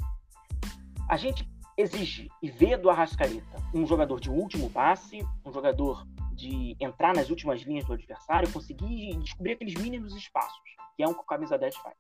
A 1.09 1.17
gente 1.17 1.49
exige 1.77 2.29
e 2.43 2.51
vê 2.51 2.77
do 2.77 2.91
Arrascaeta 2.91 3.63
um 3.73 3.87
jogador 3.87 4.19
de 4.19 4.29
último 4.29 4.69
passe, 4.69 5.25
um 5.47 5.53
jogador 5.53 6.05
de 6.33 6.77
entrar 6.81 7.15
nas 7.15 7.31
últimas 7.31 7.61
linhas 7.63 7.85
do 7.85 7.93
adversário, 7.93 8.53
conseguir 8.53 9.17
descobrir 9.19 9.53
aqueles 9.53 9.75
mínimos 9.75 10.17
espaços, 10.17 10.61
que 10.97 11.05
é 11.05 11.07
o 11.07 11.15
que 11.15 11.21
o 11.21 11.25
camisa 11.25 11.57
10 11.57 11.77
faz. 11.77 11.95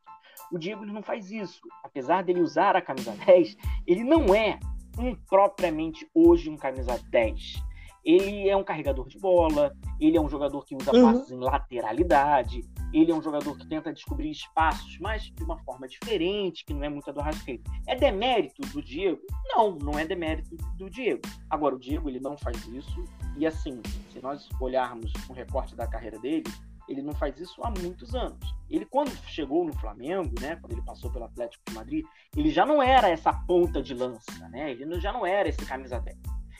O 0.51 0.59
Diego 0.59 0.83
ele 0.83 0.93
não 0.93 1.03
faz 1.03 1.31
isso. 1.31 1.61
Apesar 1.85 2.25
dele 2.25 2.41
usar 2.41 2.75
a 2.75 2.83
camisa 2.83 3.13
10, 3.25 3.57
ele 3.87 4.03
não 4.03 4.35
é 4.35 4.59
um 4.99 5.15
propriamente 5.15 6.09
hoje 6.15 6.51
um 6.51 6.57
camisa 6.57 6.99
10. 7.11 7.63
Ele 8.05 8.49
é 8.49 8.57
um 8.57 8.65
carregador 8.65 9.07
de 9.07 9.19
bola, 9.19 9.75
ele 10.01 10.17
é 10.17 10.21
um 10.21 10.29
jogador 10.29 10.65
que 10.65 10.75
usa 10.75 10.95
uhum. 10.95 11.03
passos 11.03 11.31
em 11.31 11.39
lateralidade, 11.39 12.65
ele 12.93 13.13
é 13.13 13.15
um 13.15 13.21
jogador 13.21 13.57
que 13.59 13.69
tenta 13.69 13.93
descobrir 13.93 14.31
espaços, 14.31 14.99
mas 14.99 15.25
de 15.25 15.43
uma 15.43 15.59
forma 15.59 15.87
diferente, 15.87 16.65
que 16.65 16.73
não 16.73 16.85
é 16.85 16.89
muito 16.89 17.11
a 17.11 17.13
do 17.13 17.21
Arrascaeta. 17.21 17.71
É 17.87 17.95
demérito 17.95 18.63
do 18.73 18.81
Diego? 18.81 19.21
Não, 19.47 19.73
não 19.77 19.99
é 19.99 20.07
demérito 20.07 20.57
do 20.77 20.89
Diego. 20.89 21.21
Agora, 21.51 21.75
o 21.75 21.79
Diego 21.79 22.09
ele 22.09 22.21
não 22.21 22.37
faz 22.39 22.65
isso, 22.69 23.05
e 23.37 23.47
assim, 23.47 23.83
se 24.13 24.23
nós 24.23 24.49
olharmos 24.61 25.13
um 25.29 25.35
recorte 25.35 25.77
da 25.77 25.87
carreira 25.87 26.19
dele, 26.19 26.45
ele 26.89 27.03
não 27.03 27.13
faz 27.13 27.39
isso 27.39 27.63
há 27.63 27.71
muitos 27.71 28.15
anos. 28.15 28.55
Ele, 28.69 28.85
quando 28.85 29.11
chegou 29.27 29.65
no 29.65 29.73
Flamengo, 29.75 30.33
né, 30.41 30.57
quando 30.57 30.73
ele 30.73 30.83
passou 30.83 31.11
pelo 31.11 31.25
Atlético 31.25 31.63
de 31.69 31.75
Madrid, 31.75 32.05
ele 32.37 32.51
já 32.51 32.65
não 32.65 32.83
era 32.83 33.09
essa 33.09 33.33
ponta 33.33 33.83
de 33.83 33.95
lança, 33.95 34.49
né? 34.49 34.71
Ele 34.73 35.01
já 35.01 35.13
não 35.13 35.27
era 35.27 35.49
esse 35.49 35.65
camisa 35.65 36.01
10. 36.01 36.17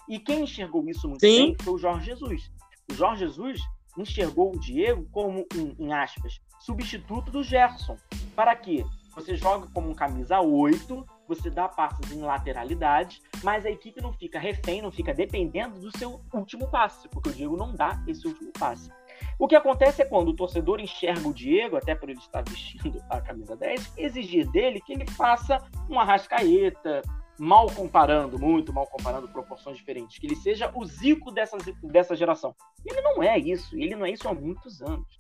E 0.09 0.19
quem 0.19 0.43
enxergou 0.43 0.89
isso 0.89 1.09
muito 1.09 1.21
Sim. 1.21 1.47
bem 1.49 1.57
foi 1.61 1.75
o 1.75 1.79
Jorge 1.79 2.07
Jesus. 2.07 2.51
O 2.91 2.95
Jorge 2.95 3.27
Jesus 3.27 3.61
enxergou 3.97 4.55
o 4.55 4.59
Diego 4.59 5.07
como 5.11 5.47
um, 5.55 5.75
em 5.79 5.93
aspas, 5.93 6.41
substituto 6.61 7.31
do 7.31 7.43
Gerson. 7.43 7.97
Para 8.35 8.55
quê? 8.57 8.85
Você 9.15 9.37
joga 9.37 9.67
como 9.73 9.91
um 9.91 9.95
camisa 9.95 10.41
8, 10.41 11.05
você 11.27 11.51
dá 11.51 11.69
passes 11.69 12.13
em 12.13 12.21
lateralidade, 12.21 13.21
mas 13.43 13.67
a 13.67 13.71
equipe 13.71 14.01
não 14.01 14.13
fica 14.13 14.39
refém, 14.39 14.81
não 14.81 14.93
fica 14.93 15.13
dependendo 15.13 15.81
do 15.81 15.97
seu 15.99 16.21
último 16.33 16.69
passe, 16.69 17.09
porque 17.09 17.31
o 17.31 17.33
Diego 17.33 17.57
não 17.57 17.75
dá 17.75 18.03
esse 18.07 18.27
último 18.27 18.53
passe. 18.53 18.91
O 19.39 19.47
que 19.47 19.57
acontece 19.57 20.03
é 20.03 20.05
quando 20.05 20.29
o 20.29 20.37
torcedor 20.37 20.81
enxerga 20.81 21.29
o 21.29 21.35
Diego, 21.35 21.77
até 21.77 21.95
por 21.95 22.09
ele 22.09 22.19
estar 22.19 22.43
vestindo 22.43 23.03
a 23.09 23.21
camisa 23.21 23.57
10, 23.57 23.93
exigir 23.97 24.51
dele 24.51 24.81
que 24.81 24.93
ele 24.93 25.07
faça 25.07 25.63
uma 25.89 26.05
rascaeta, 26.05 27.03
mal 27.39 27.67
comparando, 27.71 28.39
muito 28.39 28.73
mal 28.73 28.87
comparando 28.87 29.29
proporções 29.29 29.77
diferentes, 29.77 30.19
que 30.19 30.27
ele 30.27 30.37
seja 30.37 30.71
o 30.75 30.85
Zico 30.85 31.31
dessa, 31.31 31.57
dessa 31.83 32.17
geração. 32.17 32.55
Ele 32.85 33.01
não 33.01 33.23
é 33.23 33.39
isso, 33.39 33.77
ele 33.77 33.95
não 33.95 34.05
é 34.05 34.11
isso 34.11 34.29
há 34.29 34.35
muitos 34.35 34.83
anos. 34.83 35.19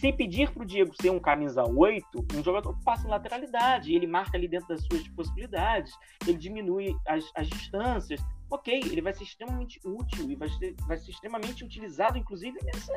Se 0.00 0.12
pedir 0.12 0.50
para 0.50 0.62
o 0.62 0.66
Diego 0.66 0.92
ser 1.00 1.08
um 1.08 1.18
camisa 1.18 1.64
8, 1.64 2.26
um 2.34 2.44
jogador 2.44 2.76
passa 2.84 3.06
em 3.06 3.10
lateralidade, 3.10 3.94
ele 3.94 4.06
marca 4.06 4.36
ali 4.36 4.46
dentro 4.46 4.68
das 4.68 4.84
suas 4.84 5.08
possibilidades, 5.08 5.90
ele 6.26 6.36
diminui 6.36 6.94
as, 7.06 7.24
as 7.34 7.48
distâncias, 7.48 8.20
ok, 8.50 8.78
ele 8.78 9.00
vai 9.00 9.14
ser 9.14 9.24
extremamente 9.24 9.80
útil 9.82 10.30
e 10.30 10.36
vai 10.36 10.50
ser, 10.50 10.74
vai 10.86 10.98
ser 10.98 11.12
extremamente 11.12 11.64
utilizado, 11.64 12.18
inclusive, 12.18 12.58
nessa, 12.62 12.92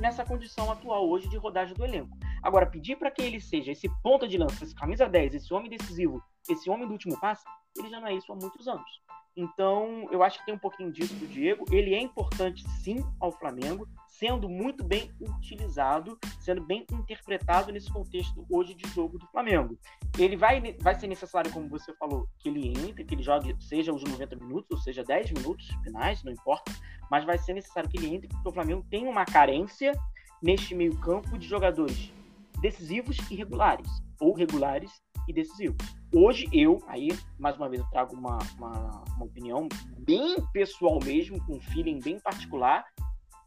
nessa 0.00 0.24
condição 0.24 0.72
atual 0.72 1.08
hoje 1.08 1.28
de 1.28 1.36
rodagem 1.36 1.72
do 1.76 1.84
elenco. 1.84 2.18
Agora, 2.42 2.66
pedir 2.66 2.96
para 2.96 3.12
que 3.12 3.22
ele 3.22 3.40
seja 3.40 3.70
esse 3.70 3.88
ponta 4.02 4.26
de 4.26 4.36
lança, 4.36 4.64
esse 4.64 4.74
camisa 4.74 5.08
10, 5.08 5.36
esse 5.36 5.54
homem 5.54 5.70
decisivo, 5.70 6.20
esse 6.48 6.68
homem 6.68 6.84
do 6.84 6.92
último 6.92 7.18
passe, 7.20 7.44
ele 7.78 7.88
já 7.88 8.00
não 8.00 8.08
é 8.08 8.14
isso 8.14 8.32
há 8.32 8.34
muitos 8.34 8.66
anos. 8.66 9.00
Então, 9.36 10.08
eu 10.10 10.22
acho 10.24 10.40
que 10.40 10.46
tem 10.46 10.54
um 10.54 10.58
pouquinho 10.58 10.90
disso 10.90 11.14
do 11.14 11.26
Diego. 11.26 11.64
Ele 11.70 11.94
é 11.94 12.00
importante, 12.00 12.68
sim, 12.82 12.96
ao 13.20 13.30
Flamengo, 13.30 13.88
sendo 14.20 14.50
muito 14.50 14.84
bem 14.84 15.10
utilizado, 15.18 16.18
sendo 16.40 16.62
bem 16.62 16.86
interpretado 16.92 17.72
nesse 17.72 17.90
contexto 17.90 18.46
hoje 18.50 18.74
de 18.74 18.86
jogo 18.90 19.18
do 19.18 19.26
Flamengo. 19.28 19.78
Ele 20.18 20.36
vai, 20.36 20.60
vai 20.78 20.94
ser 20.94 21.06
necessário, 21.06 21.50
como 21.50 21.70
você 21.70 21.94
falou, 21.94 22.28
que 22.38 22.50
ele 22.50 22.68
entre, 22.68 23.02
que 23.02 23.14
ele 23.14 23.22
jogue, 23.22 23.56
seja 23.58 23.94
os 23.94 24.04
90 24.04 24.36
minutos, 24.36 24.70
ou 24.70 24.76
seja, 24.76 25.02
10 25.02 25.32
minutos 25.32 25.66
finais, 25.82 26.22
não 26.22 26.30
importa, 26.30 26.70
mas 27.10 27.24
vai 27.24 27.38
ser 27.38 27.54
necessário 27.54 27.88
que 27.88 27.96
ele 27.96 28.14
entre, 28.14 28.28
porque 28.28 28.48
o 28.50 28.52
Flamengo 28.52 28.84
tem 28.90 29.06
uma 29.06 29.24
carência 29.24 29.92
neste 30.42 30.74
meio-campo 30.74 31.38
de 31.38 31.48
jogadores 31.48 32.12
decisivos 32.60 33.16
e 33.30 33.34
regulares, 33.34 33.88
ou 34.20 34.34
regulares 34.34 34.90
e 35.26 35.32
decisivos. 35.32 35.78
Hoje 36.14 36.46
eu, 36.52 36.82
aí, 36.88 37.08
mais 37.38 37.56
uma 37.56 37.70
vez, 37.70 37.80
eu 37.80 37.88
trago 37.88 38.14
uma, 38.14 38.38
uma, 38.58 39.02
uma 39.16 39.24
opinião 39.24 39.66
bem 39.96 40.36
pessoal 40.52 40.98
mesmo, 41.02 41.42
com 41.46 41.54
um 41.54 41.60
feeling 41.60 42.00
bem 42.00 42.20
particular. 42.20 42.84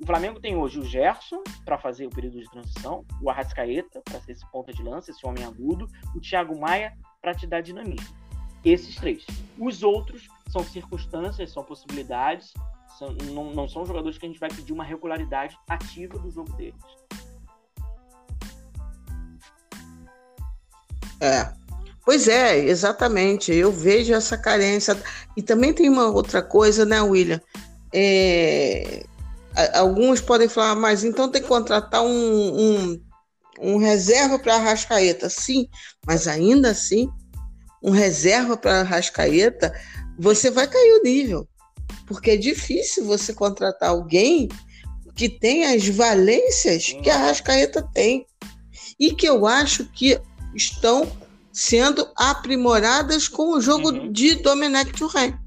O 0.03 0.05
Flamengo 0.05 0.37
tem 0.37 0.53
hoje 0.53 0.77
o 0.77 0.83
Gerson 0.83 1.41
para 1.63 1.77
fazer 1.77 2.05
o 2.05 2.09
período 2.09 2.37
de 2.37 2.51
transição, 2.51 3.05
o 3.21 3.29
Arrascaeta 3.29 4.01
para 4.03 4.19
ser 4.19 4.33
esse 4.33 4.45
ponta 4.51 4.73
de 4.73 4.83
lança, 4.83 5.11
esse 5.11 5.25
homem 5.25 5.45
agudo, 5.45 5.87
o 6.13 6.19
Thiago 6.19 6.59
Maia 6.59 6.91
para 7.21 7.33
te 7.33 7.47
dar 7.47 7.61
dinamismo. 7.61 8.13
Esses 8.65 8.97
três. 8.97 9.25
Os 9.57 9.81
outros 9.81 10.27
são 10.49 10.61
circunstâncias, 10.61 11.53
são 11.53 11.63
possibilidades, 11.63 12.53
são, 12.99 13.15
não, 13.31 13.53
não 13.53 13.65
são 13.65 13.85
jogadores 13.85 14.17
que 14.17 14.25
a 14.25 14.27
gente 14.27 14.41
vai 14.41 14.49
pedir 14.49 14.73
uma 14.73 14.83
regularidade 14.83 15.57
ativa 15.69 16.19
do 16.19 16.29
jogo 16.29 16.51
deles. 16.57 16.83
É, 21.21 21.53
Pois 22.03 22.27
é, 22.27 22.59
exatamente. 22.59 23.53
Eu 23.53 23.71
vejo 23.71 24.13
essa 24.13 24.37
carência. 24.37 25.01
E 25.37 25.41
também 25.41 25.71
tem 25.71 25.89
uma 25.89 26.09
outra 26.09 26.41
coisa, 26.41 26.85
né, 26.85 27.01
William? 27.01 27.39
É, 27.93 29.05
alguns 29.73 30.21
podem 30.21 30.47
falar, 30.47 30.75
mas 30.75 31.03
então 31.03 31.29
tem 31.29 31.41
que 31.41 31.47
contratar 31.47 32.03
um, 32.03 32.07
um, 32.09 33.01
um 33.59 33.77
reserva 33.77 34.39
para 34.39 34.55
a 34.55 34.59
Rascaeta. 34.59 35.29
Sim, 35.29 35.67
mas 36.05 36.27
ainda 36.27 36.71
assim, 36.71 37.09
um 37.81 37.91
reserva 37.91 38.57
para 38.57 38.81
a 38.81 38.83
Rascaeta, 38.83 39.73
você 40.17 40.49
vai 40.49 40.67
cair 40.67 40.93
o 40.99 41.03
nível. 41.03 41.47
Porque 42.07 42.31
é 42.31 42.37
difícil 42.37 43.05
você 43.05 43.33
contratar 43.33 43.89
alguém 43.89 44.49
que 45.15 45.29
tem 45.29 45.65
as 45.65 45.87
valências 45.87 46.95
que 47.03 47.09
a 47.09 47.17
Rascaeta 47.17 47.87
tem. 47.93 48.25
E 48.99 49.13
que 49.13 49.27
eu 49.27 49.45
acho 49.45 49.85
que 49.85 50.19
estão 50.55 51.11
sendo 51.51 52.07
aprimoradas 52.15 53.27
com 53.27 53.49
o 53.49 53.61
jogo 53.61 53.91
uhum. 53.91 54.11
de 54.11 54.35
Domenech 54.35 54.91
Thuram. 54.93 55.42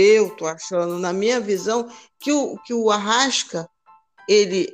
Eu 0.00 0.30
tô 0.30 0.46
achando, 0.46 0.96
na 0.96 1.12
minha 1.12 1.40
visão, 1.40 1.88
que 2.20 2.30
o, 2.30 2.56
que 2.58 2.72
o 2.72 2.88
Arrasca 2.88 3.68
ele 4.28 4.72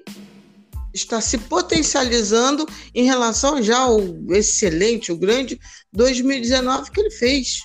está 0.92 1.18
se 1.18 1.38
potencializando 1.38 2.66
em 2.94 3.04
relação 3.04 3.62
já 3.62 3.78
ao 3.78 4.00
excelente, 4.34 5.10
o 5.10 5.16
grande 5.16 5.58
2019 5.94 6.90
que 6.90 7.00
ele 7.00 7.10
fez. 7.10 7.62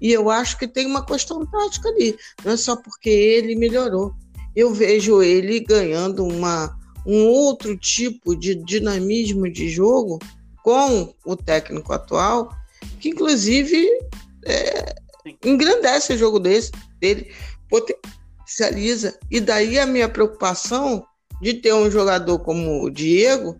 E 0.00 0.10
eu 0.10 0.30
acho 0.30 0.58
que 0.58 0.66
tem 0.66 0.86
uma 0.86 1.04
questão 1.04 1.44
tática 1.44 1.90
ali, 1.90 2.16
não 2.42 2.52
é 2.52 2.56
só 2.56 2.76
porque 2.76 3.10
ele 3.10 3.56
melhorou. 3.56 4.14
Eu 4.56 4.72
vejo 4.72 5.22
ele 5.22 5.60
ganhando 5.60 6.24
uma, 6.24 6.74
um 7.06 7.26
outro 7.26 7.76
tipo 7.76 8.34
de 8.34 8.54
dinamismo 8.54 9.52
de 9.52 9.68
jogo 9.68 10.18
com 10.64 11.14
o 11.26 11.36
técnico 11.36 11.92
atual, 11.92 12.50
que 12.98 13.10
inclusive 13.10 13.86
é, 14.46 14.94
engrandece 15.44 16.14
o 16.14 16.18
jogo 16.18 16.40
desse, 16.40 16.72
dele, 17.02 17.34
potencializa. 17.68 19.18
E 19.28 19.40
daí 19.40 19.78
a 19.78 19.84
minha 19.84 20.08
preocupação 20.08 21.04
de 21.42 21.54
ter 21.54 21.74
um 21.74 21.90
jogador 21.90 22.38
como 22.38 22.84
o 22.84 22.90
Diego, 22.90 23.58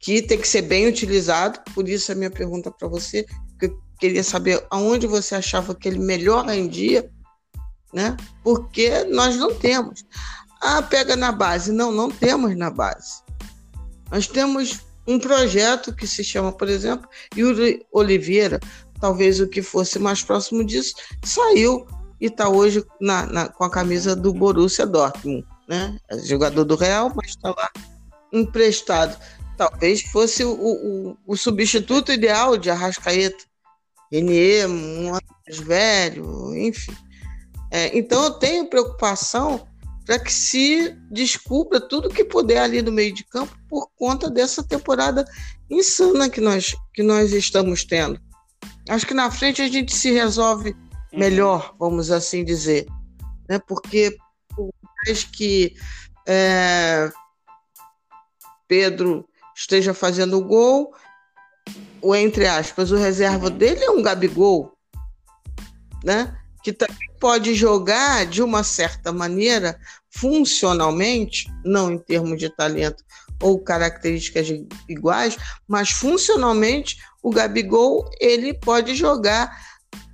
que 0.00 0.20
tem 0.20 0.38
que 0.38 0.48
ser 0.48 0.62
bem 0.62 0.88
utilizado, 0.88 1.60
por 1.72 1.88
isso 1.88 2.10
a 2.10 2.16
minha 2.16 2.30
pergunta 2.30 2.72
para 2.72 2.88
você, 2.88 3.24
que 3.58 3.66
eu 3.66 3.80
queria 4.00 4.24
saber 4.24 4.66
aonde 4.68 5.06
você 5.06 5.36
achava 5.36 5.74
que 5.76 5.88
ele 5.88 6.00
melhor 6.00 6.44
rendia, 6.46 7.08
né? 7.94 8.16
Porque 8.42 9.04
nós 9.04 9.36
não 9.36 9.54
temos. 9.54 10.04
Ah, 10.60 10.82
pega 10.82 11.14
na 11.14 11.30
base. 11.30 11.70
Não, 11.70 11.92
não 11.92 12.10
temos 12.10 12.56
na 12.56 12.70
base. 12.70 13.22
Nós 14.10 14.26
temos 14.26 14.80
um 15.06 15.18
projeto 15.18 15.94
que 15.94 16.06
se 16.06 16.24
chama, 16.24 16.52
por 16.52 16.68
exemplo, 16.68 17.08
Yuri 17.36 17.84
Oliveira, 17.92 18.58
talvez 19.00 19.40
o 19.40 19.48
que 19.48 19.62
fosse 19.62 19.98
mais 19.98 20.22
próximo 20.22 20.64
disso, 20.64 20.94
saiu 21.24 21.86
e 22.22 22.26
está 22.26 22.48
hoje 22.48 22.84
na, 23.00 23.26
na, 23.26 23.48
com 23.48 23.64
a 23.64 23.70
camisa 23.70 24.14
do 24.14 24.32
Borussia 24.32 24.86
Dortmund, 24.86 25.44
né? 25.68 25.98
É 26.08 26.16
jogador 26.20 26.62
do 26.62 26.76
Real, 26.76 27.12
mas 27.16 27.30
está 27.30 27.50
lá 27.50 27.68
emprestado. 28.32 29.18
Talvez 29.56 30.02
fosse 30.02 30.44
o, 30.44 30.52
o, 30.52 31.16
o, 31.26 31.36
substituto 31.36 32.12
ideal 32.12 32.56
de 32.56 32.70
Arrascaeta. 32.70 33.44
Renier, 34.10 34.68
um 34.68 35.10
mais 35.10 35.58
velho, 35.58 36.54
enfim. 36.54 36.94
É, 37.72 37.98
então 37.98 38.22
eu 38.22 38.30
tenho 38.30 38.70
preocupação 38.70 39.66
para 40.06 40.18
que 40.20 40.32
se 40.32 40.96
descubra 41.10 41.80
tudo 41.80 42.08
que 42.08 42.24
puder 42.24 42.58
ali 42.58 42.82
no 42.82 42.92
meio 42.92 43.12
de 43.12 43.24
campo 43.24 43.52
por 43.68 43.88
conta 43.96 44.30
dessa 44.30 44.62
temporada 44.62 45.24
insana 45.68 46.30
que 46.30 46.40
nós, 46.40 46.76
que 46.94 47.02
nós 47.02 47.32
estamos 47.32 47.84
tendo. 47.84 48.20
Acho 48.88 49.06
que 49.06 49.14
na 49.14 49.28
frente 49.28 49.60
a 49.60 49.68
gente 49.68 49.92
se 49.92 50.12
resolve. 50.12 50.76
Melhor, 51.12 51.74
vamos 51.78 52.10
assim 52.10 52.44
dizer, 52.44 52.86
né? 53.48 53.58
porque 53.66 54.16
por 54.48 54.70
mais 55.04 55.24
que 55.24 55.74
é, 56.26 57.10
Pedro 58.66 59.28
esteja 59.54 59.92
fazendo 59.92 60.38
o 60.38 60.44
gol, 60.44 60.94
o 62.00 62.14
entre 62.14 62.46
aspas, 62.46 62.90
o 62.90 62.96
reserva 62.96 63.48
uhum. 63.48 63.56
dele 63.56 63.84
é 63.84 63.90
um 63.90 64.02
Gabigol, 64.02 64.72
né? 66.04 66.36
que 66.62 66.72
também 66.72 67.10
pode 67.20 67.54
jogar 67.54 68.24
de 68.24 68.42
uma 68.42 68.62
certa 68.62 69.12
maneira, 69.12 69.78
funcionalmente, 70.10 71.50
não 71.64 71.90
em 71.90 71.98
termos 71.98 72.38
de 72.38 72.48
talento 72.48 73.04
ou 73.40 73.58
características 73.58 74.48
iguais, 74.88 75.36
mas 75.66 75.90
funcionalmente 75.90 76.96
o 77.22 77.30
Gabigol 77.30 78.08
ele 78.20 78.54
pode 78.54 78.94
jogar 78.94 79.56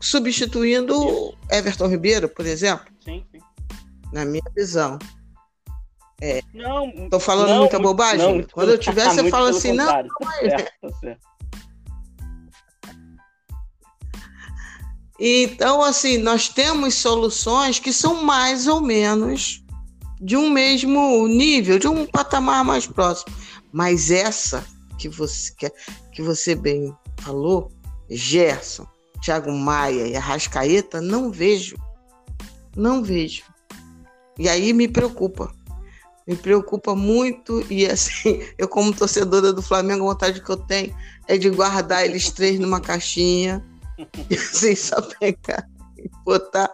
substituindo 0.01 1.35
Everton 1.51 1.89
Ribeiro, 1.89 2.29
por 2.29 2.47
exemplo. 2.47 2.87
Sim, 3.05 3.25
sim. 3.33 3.41
Na 4.13 4.25
minha 4.25 4.43
visão. 4.57 4.99
É. 6.21 6.41
Não, 6.53 7.09
tô 7.09 7.21
falando 7.21 7.51
não, 7.51 7.59
muita 7.59 7.79
bobagem? 7.79 8.39
Não, 8.39 8.49
Quando 8.49 8.71
eu 8.71 8.79
tiver, 8.79 9.09
você 9.09 9.31
fala 9.31 9.51
assim, 9.51 9.73
não. 9.73 9.87
Tá 9.87 10.05
certo, 10.41 10.73
tá 10.81 10.89
certo. 11.01 11.29
Então, 15.21 15.83
assim, 15.83 16.19
nós 16.19 16.49
temos 16.49 16.95
soluções 16.95 17.79
que 17.81 17.93
são 17.93 18.23
mais 18.23 18.69
ou 18.69 18.81
menos 18.81 19.65
de 20.21 20.37
um 20.37 20.49
mesmo 20.51 21.27
nível, 21.27 21.79
de 21.79 21.89
um 21.89 22.07
patamar 22.07 22.65
mais 22.65 22.87
próximo. 22.87 23.35
Mas 23.73 24.11
essa 24.11 24.65
que 24.99 25.09
você, 25.09 25.53
que, 25.55 25.73
que 26.13 26.23
você 26.23 26.55
bem 26.55 26.95
falou, 27.21 27.71
Gerson, 28.09 28.87
Thiago 29.23 29.51
Maia 29.53 30.07
e 30.07 30.17
Arrascaeta, 30.17 31.01
não 31.01 31.31
vejo. 31.31 31.77
Não 32.77 33.03
vejo. 33.03 33.45
E 34.39 34.49
aí 34.49 34.73
me 34.73 34.87
preocupa. 34.89 35.53
Me 36.27 36.37
preocupa 36.37 36.95
muito. 36.95 37.65
E 37.71 37.87
assim, 37.87 38.43
eu, 38.57 38.69
como 38.69 38.95
torcedora 38.95 39.53
do 39.53 39.63
Flamengo, 39.63 40.05
a 40.05 40.13
vontade 40.13 40.43
que 40.43 40.51
eu 40.51 40.57
tenho 40.57 40.95
é 41.27 41.37
de 41.37 41.51
guardar 41.51 42.05
eles 42.05 42.31
três 42.31 42.59
numa 42.59 42.81
caixinha. 42.81 43.65
E 44.31 44.37
assim, 44.37 44.77
só 44.77 45.03
pegar 45.03 45.69
e 45.97 46.09
botar. 46.25 46.71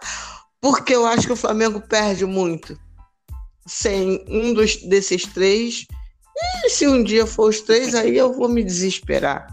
Porque 0.61 0.93
eu 0.95 1.07
acho 1.07 1.25
que 1.25 1.33
o 1.33 1.35
Flamengo 1.35 1.81
perde 1.81 2.23
muito 2.23 2.79
sem 3.65 4.23
um 4.27 4.53
dos, 4.53 4.75
desses 4.83 5.25
três. 5.25 5.85
E 6.63 6.69
se 6.69 6.87
um 6.87 7.03
dia 7.03 7.25
for 7.25 7.49
os 7.49 7.61
três, 7.61 7.95
aí 7.95 8.15
eu 8.17 8.33
vou 8.33 8.47
me 8.47 8.63
desesperar. 8.63 9.47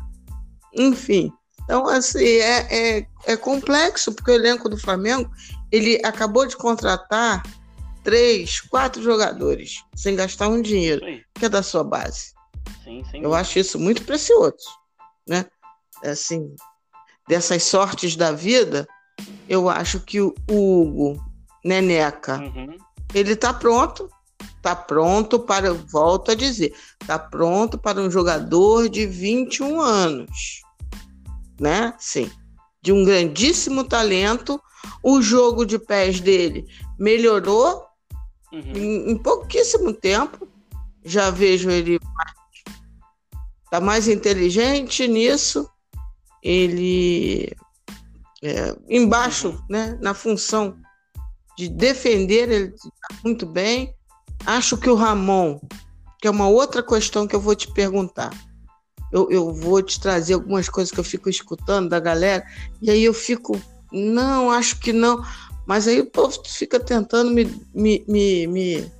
Enfim. 0.74 1.32
Então, 1.64 1.86
assim, 1.86 2.24
é, 2.24 2.98
é, 2.98 3.06
é 3.26 3.36
complexo, 3.36 4.12
porque 4.12 4.30
o 4.30 4.34
elenco 4.34 4.68
do 4.68 4.76
Flamengo 4.76 5.30
ele 5.70 6.00
acabou 6.04 6.46
de 6.46 6.56
contratar 6.56 7.42
três, 8.02 8.60
quatro 8.60 9.02
jogadores, 9.02 9.82
sem 9.94 10.16
gastar 10.16 10.48
um 10.48 10.60
dinheiro, 10.60 11.02
que 11.34 11.46
é 11.46 11.48
da 11.48 11.62
sua 11.62 11.84
base. 11.84 12.32
Sim, 12.84 13.02
sim. 13.10 13.22
Eu 13.22 13.34
acho 13.34 13.58
isso 13.58 13.78
muito 13.78 14.04
precioso, 14.04 14.68
né? 15.26 15.46
Assim, 16.04 16.54
dessas 17.28 17.62
sortes 17.62 18.16
da 18.16 18.32
vida, 18.32 18.86
eu 19.48 19.68
acho 19.68 20.00
que 20.00 20.20
o 20.20 20.34
Hugo, 20.50 21.22
Neneca, 21.64 22.38
uhum. 22.38 22.76
ele 23.14 23.36
tá 23.36 23.54
pronto, 23.54 24.10
tá 24.60 24.74
pronto 24.74 25.38
para, 25.38 25.72
volto 25.72 26.32
a 26.32 26.34
dizer, 26.34 26.74
tá 27.06 27.18
pronto 27.18 27.78
para 27.78 28.00
um 28.00 28.10
jogador 28.10 28.88
de 28.88 29.06
21 29.06 29.80
anos 29.80 30.62
né? 31.62 31.94
Sim. 31.98 32.30
De 32.82 32.92
um 32.92 33.04
grandíssimo 33.04 33.84
talento. 33.84 34.60
O 35.02 35.22
jogo 35.22 35.64
de 35.64 35.78
pés 35.78 36.20
dele 36.20 36.66
melhorou 36.98 37.84
uhum. 38.52 38.72
em, 38.74 39.10
em, 39.12 39.16
pouquíssimo 39.16 39.92
tempo. 39.92 40.48
Já 41.04 41.30
vejo 41.30 41.70
ele 41.70 42.00
tá 43.70 43.80
mais 43.80 44.08
inteligente 44.08 45.06
nisso. 45.06 45.70
Ele 46.42 47.54
é, 48.42 48.76
embaixo, 48.88 49.50
uhum. 49.50 49.62
né, 49.70 49.98
na 50.02 50.12
função 50.12 50.76
de 51.56 51.68
defender, 51.68 52.50
ele 52.50 52.70
tá 52.72 53.14
muito 53.22 53.46
bem. 53.46 53.94
Acho 54.44 54.76
que 54.76 54.90
o 54.90 54.96
Ramon, 54.96 55.60
que 56.20 56.26
é 56.26 56.30
uma 56.30 56.48
outra 56.48 56.82
questão 56.82 57.28
que 57.28 57.36
eu 57.36 57.40
vou 57.40 57.54
te 57.54 57.72
perguntar 57.72 58.32
eu, 59.12 59.30
eu 59.30 59.52
vou 59.52 59.82
te 59.82 60.00
trazer 60.00 60.34
algumas 60.34 60.68
coisas 60.68 60.90
que 60.90 60.98
eu 60.98 61.04
fico 61.04 61.28
escutando 61.28 61.90
da 61.90 62.00
galera, 62.00 62.44
e 62.80 62.90
aí 62.90 63.04
eu 63.04 63.12
fico, 63.12 63.60
não, 63.92 64.50
acho 64.50 64.80
que 64.80 64.92
não. 64.92 65.22
Mas 65.66 65.86
aí 65.86 66.00
o 66.00 66.10
povo 66.10 66.36
fica 66.46 66.80
tentando 66.80 67.30
me, 67.30 67.44
me, 67.74 68.04
me, 68.08 68.46
me 68.46 68.92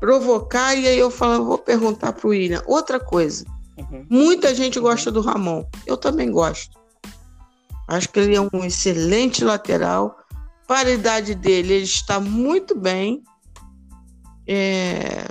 provocar, 0.00 0.74
e 0.74 0.86
aí 0.86 0.98
eu 0.98 1.10
falo, 1.10 1.44
vou 1.44 1.58
perguntar 1.58 2.12
para 2.12 2.26
o 2.26 2.30
William. 2.30 2.62
Outra 2.66 3.00
coisa, 3.00 3.44
uhum. 3.76 4.06
muita 4.08 4.54
gente 4.54 4.78
gosta 4.78 5.10
do 5.10 5.20
Ramon, 5.20 5.64
eu 5.86 5.96
também 5.96 6.30
gosto. 6.30 6.78
Acho 7.88 8.08
que 8.10 8.20
ele 8.20 8.36
é 8.36 8.40
um 8.40 8.64
excelente 8.64 9.42
lateral. 9.42 10.18
Para 10.66 10.90
a 10.90 10.92
idade 10.92 11.34
dele, 11.34 11.72
ele 11.72 11.84
está 11.84 12.20
muito 12.20 12.78
bem. 12.78 13.22
É, 14.46 15.26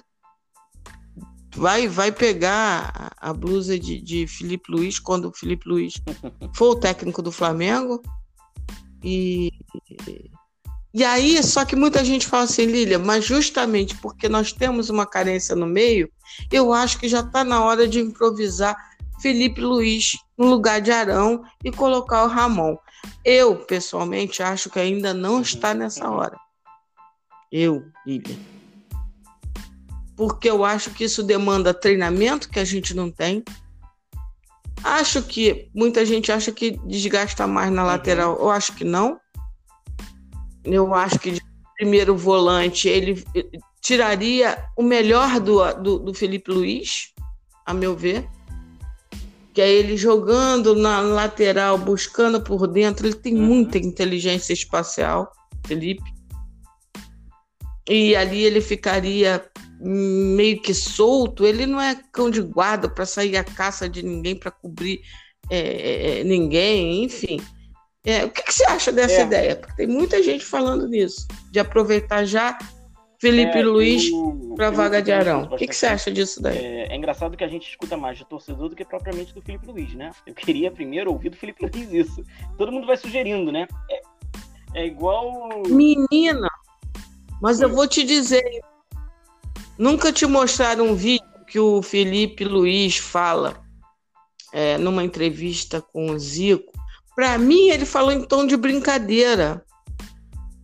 vai 1.58 1.88
vai 1.88 2.12
pegar 2.12 3.12
a 3.18 3.34
blusa 3.34 3.78
de, 3.80 4.00
de 4.00 4.28
Felipe 4.28 4.72
Luiz 4.72 5.00
quando 5.00 5.30
o 5.30 5.34
Felipe 5.34 5.68
Luiz 5.68 5.96
for 6.54 6.72
o 6.72 6.80
técnico 6.80 7.22
do 7.22 7.32
Flamengo. 7.32 8.02
E, 9.04 9.52
e 10.94 11.04
aí, 11.04 11.42
só 11.44 11.66
que 11.66 11.76
muita 11.76 12.04
gente 12.06 12.28
fala 12.28 12.44
assim, 12.44 12.66
Lília, 12.66 13.00
mas 13.00 13.26
justamente 13.26 13.96
porque 13.96 14.30
nós 14.30 14.52
temos 14.52 14.90
uma 14.90 15.06
carência 15.06 15.56
no 15.56 15.66
meio, 15.66 16.10
eu 16.52 16.72
acho 16.74 17.00
que 17.00 17.08
já 17.08 17.22
está 17.22 17.44
na 17.44 17.64
hora 17.64 17.88
de 17.88 18.00
improvisar 18.00 18.76
Felipe 19.20 19.62
Luiz 19.62 20.12
no 20.38 20.46
lugar 20.46 20.80
de 20.80 20.92
Arão 20.92 21.44
e 21.64 21.72
colocar 21.72 22.24
o 22.24 22.28
Ramon. 22.28 22.78
Eu, 23.24 23.56
pessoalmente, 23.56 24.44
acho 24.44 24.70
que 24.70 24.80
ainda 24.80 25.14
não 25.14 25.42
está 25.42 25.74
nessa 25.74 26.10
hora. 26.10 26.38
Eu, 27.52 27.84
Lília 28.06 28.57
porque 30.18 30.50
eu 30.50 30.66
acho 30.66 30.90
que 30.90 31.04
isso 31.04 31.22
demanda 31.22 31.74
treinamento 31.76 32.50
que 32.50 32.60
a 32.60 32.66
gente 32.66 32.96
não 32.96 33.12
tem. 33.12 33.44
Acho 34.84 35.22
que 35.22 35.70
muita 35.74 36.04
gente 36.04 36.32
acha 36.32 36.52
que 36.52 36.72
desgasta 36.86 37.46
mais 37.46 37.72
na 37.72 37.84
lateral. 37.84 38.36
Eu 38.40 38.50
acho 38.50 38.74
que 38.74 38.84
não. 38.84 39.20
Eu 40.64 40.94
acho 40.94 41.20
que 41.20 41.32
de 41.32 41.42
primeiro 41.78 42.18
volante 42.18 42.90
ele 42.90 43.24
tiraria 43.80 44.66
o 44.76 44.82
melhor 44.82 45.40
do, 45.40 45.74
do, 45.76 46.00
do 46.00 46.14
Felipe 46.16 46.52
Luiz, 46.52 47.14
a 47.64 47.74
meu 47.74 47.96
ver. 47.96 48.28
Que 49.54 49.62
é 49.62 49.70
ele 49.70 49.96
jogando 49.96 50.76
na 50.76 51.00
lateral, 51.00 51.78
buscando 51.78 52.42
por 52.42 52.68
dentro. 52.68 53.06
Ele 53.06 53.16
tem 53.16 53.36
uhum. 53.36 53.46
muita 53.46 53.78
inteligência 53.78 54.54
espacial, 54.54 55.32
Felipe. 55.66 56.04
E 57.88 58.16
ali 58.16 58.44
ele 58.44 58.62
ficaria 58.62 59.44
meio 59.80 60.62
que 60.62 60.74
solto, 60.74 61.46
ele 61.46 61.66
não 61.66 61.80
é 61.80 61.96
cão 62.12 62.30
de 62.30 62.42
guarda 62.42 62.90
para 62.90 63.06
sair 63.06 63.38
à 63.38 63.44
caça 63.44 63.88
de 63.88 64.04
ninguém, 64.04 64.36
para 64.36 64.52
cobrir 64.52 65.02
é, 65.50 65.58
é, 65.58 66.20
é, 66.20 66.24
ninguém, 66.24 67.04
enfim. 67.04 67.40
É, 68.06 68.24
o 68.24 68.30
que, 68.30 68.42
que, 68.42 68.54
você 68.54 68.66
acha 68.66 68.92
dessa 68.92 69.22
é. 69.22 69.24
ideia? 69.24 69.56
Porque 69.56 69.76
tem 69.76 69.88
muita 69.88 70.22
gente 70.24 70.46
falando 70.46 70.88
nisso, 70.88 71.28
de 71.52 71.60
aproveitar 71.60 72.26
já 72.26 72.58
Felipe 73.20 73.58
é, 73.58 73.64
Luiz 73.64 74.10
para 74.56 74.70
vaga 74.70 75.02
de 75.02 75.12
Arão. 75.12 75.44
O 75.44 75.58
que, 75.58 75.68
que, 75.68 75.76
você 75.76 75.88
acha 75.88 76.12
disso 76.12 76.42
daí? 76.42 76.58
É, 76.58 76.96
engraçado 76.96 77.36
que 77.36 77.44
a 77.44 77.48
gente 77.48 77.68
escuta 77.68 77.98
mais 77.98 78.18
de 78.18 78.26
torcedor 78.26 78.70
do 78.70 78.76
que 78.76 78.86
propriamente 78.86 79.34
do 79.34 79.42
Felipe 79.42 79.68
Luiz, 79.68 79.94
né? 79.94 80.12
Eu 80.26 80.34
queria 80.34 80.72
primeiro 80.72 81.12
ouvir 81.12 81.30
do 81.30 81.38
Felipe 81.38 81.66
Luiz 81.66 81.92
isso. 81.92 82.24
Todo 82.58 82.72
mundo 82.72 82.88
vai 82.88 82.96
sugerindo, 82.96 83.52
né? 83.52 83.68
É, 84.76 84.86
igual. 84.86 85.64
Menina, 85.68 86.48
mas 87.42 87.62
eu 87.62 87.70
vou 87.70 87.88
te 87.88 88.04
dizer, 88.04 88.44
Nunca 89.78 90.12
te 90.12 90.26
mostraram 90.26 90.88
um 90.88 90.96
vídeo 90.96 91.26
que 91.48 91.60
o 91.60 91.82
Felipe 91.82 92.44
Luiz 92.44 92.98
fala 92.98 93.64
é, 94.52 94.78
numa 94.78 95.04
entrevista 95.04 95.82
com 95.82 96.12
o 96.12 96.20
Zico. 96.20 96.74
Para 97.16 97.38
mim, 97.38 97.70
ele 97.70 97.86
falou 97.86 98.12
em 98.12 98.24
tom 98.24 98.46
de 98.46 98.58
brincadeira. 98.58 99.64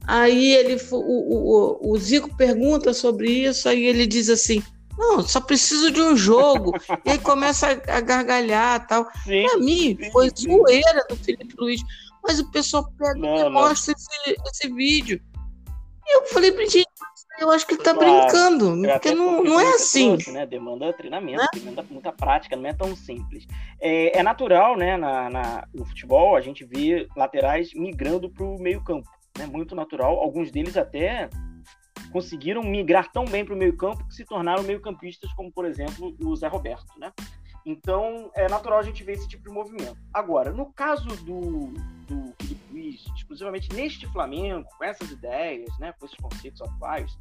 Aí 0.06 0.54
ele, 0.54 0.78
o, 0.92 0.98
o, 0.98 1.92
o 1.92 1.98
Zico 1.98 2.36
pergunta 2.36 2.94
sobre 2.94 3.30
isso, 3.30 3.70
aí 3.70 3.86
ele 3.86 4.06
diz 4.06 4.30
assim: 4.30 4.62
não, 4.98 5.24
só 5.24 5.42
preciso 5.42 5.92
de 5.92 6.02
um 6.02 6.16
jogo. 6.16 6.74
e 7.06 7.12
aí 7.12 7.20
começa 7.20 7.68
a, 7.68 7.98
a 7.98 8.02
gargalhar 8.02 8.86
tal. 8.88 9.06
Para 9.06 9.58
mim, 9.58 9.98
sim, 10.00 10.12
foi 10.12 10.30
sim. 10.36 10.52
zoeira 10.52 11.06
do 11.10 11.16
Felipe 11.16 11.56
Luiz. 11.58 11.82
Mas 12.24 12.40
o 12.40 12.50
pessoal 12.52 12.90
pega 12.98 13.20
não, 13.20 13.48
e 13.48 13.50
mostra 13.50 13.94
esse, 13.94 14.38
esse 14.50 14.74
vídeo. 14.74 15.22
E 16.06 16.18
eu 16.18 16.26
falei 16.28 16.52
pra 16.52 16.66
gente, 16.66 16.88
eu 17.44 17.52
acho 17.52 17.68
que 17.68 17.76
ele 17.76 17.84
tá 17.84 17.94
claro, 17.94 18.22
brincando, 18.22 18.82
porque 18.92 19.14
não, 19.14 19.44
não 19.44 19.60
é 19.60 19.76
assim. 19.76 20.10
Trouxe, 20.10 20.32
né? 20.32 20.46
Demanda 20.46 20.92
treinamento, 20.94 21.42
né? 21.42 21.48
demanda 21.54 21.86
muita 21.90 22.12
prática, 22.12 22.56
não 22.56 22.68
é 22.68 22.74
tão 22.74 22.96
simples. 22.96 23.46
É, 23.80 24.18
é 24.18 24.24
natural, 24.24 24.78
né, 24.78 24.98
na, 24.98 25.30
na, 25.30 25.68
no 25.74 25.86
futebol, 25.86 26.36
a 26.36 26.42
gente 26.42 26.66
vê 26.66 27.08
laterais 27.16 27.74
migrando 27.74 28.30
para 28.30 28.44
o 28.44 28.58
meio 28.60 28.84
campo. 28.84 29.10
É 29.36 29.40
né? 29.40 29.48
muito 29.48 29.76
natural. 29.76 30.20
Alguns 30.20 30.52
deles 30.52 30.78
até 30.78 31.30
conseguiram 32.12 32.62
migrar 32.62 33.12
tão 33.12 33.26
bem 33.26 33.44
para 33.44 33.56
o 33.56 33.58
meio 33.58 33.76
campo 33.76 34.08
que 34.08 34.14
se 34.14 34.24
tornaram 34.24 34.64
meio 34.64 34.80
campistas, 34.80 35.34
como, 35.34 35.52
por 35.52 35.66
exemplo, 35.66 36.16
o 36.24 36.36
Zé 36.36 36.48
Roberto, 36.48 36.98
né? 36.98 37.12
Então, 37.66 38.30
é 38.36 38.48
natural 38.50 38.80
a 38.80 38.84
gente 38.84 39.04
ver 39.04 39.14
esse 39.14 39.28
tipo 39.28 39.44
de 39.44 39.50
movimento. 39.50 39.98
Agora, 40.14 40.52
no 40.52 40.72
caso 40.74 41.08
do, 41.24 41.74
do 42.08 42.34
Felipe 42.42 42.62
Luiz, 42.72 43.06
exclusivamente 43.16 43.74
neste 43.74 44.06
Flamengo, 44.08 44.68
com 44.78 44.84
essas 44.84 45.10
ideias, 45.10 45.70
né, 45.80 45.94
com 45.94 46.06
esses 46.06 46.18
conceitos 46.18 46.62
atuais, 46.62 47.18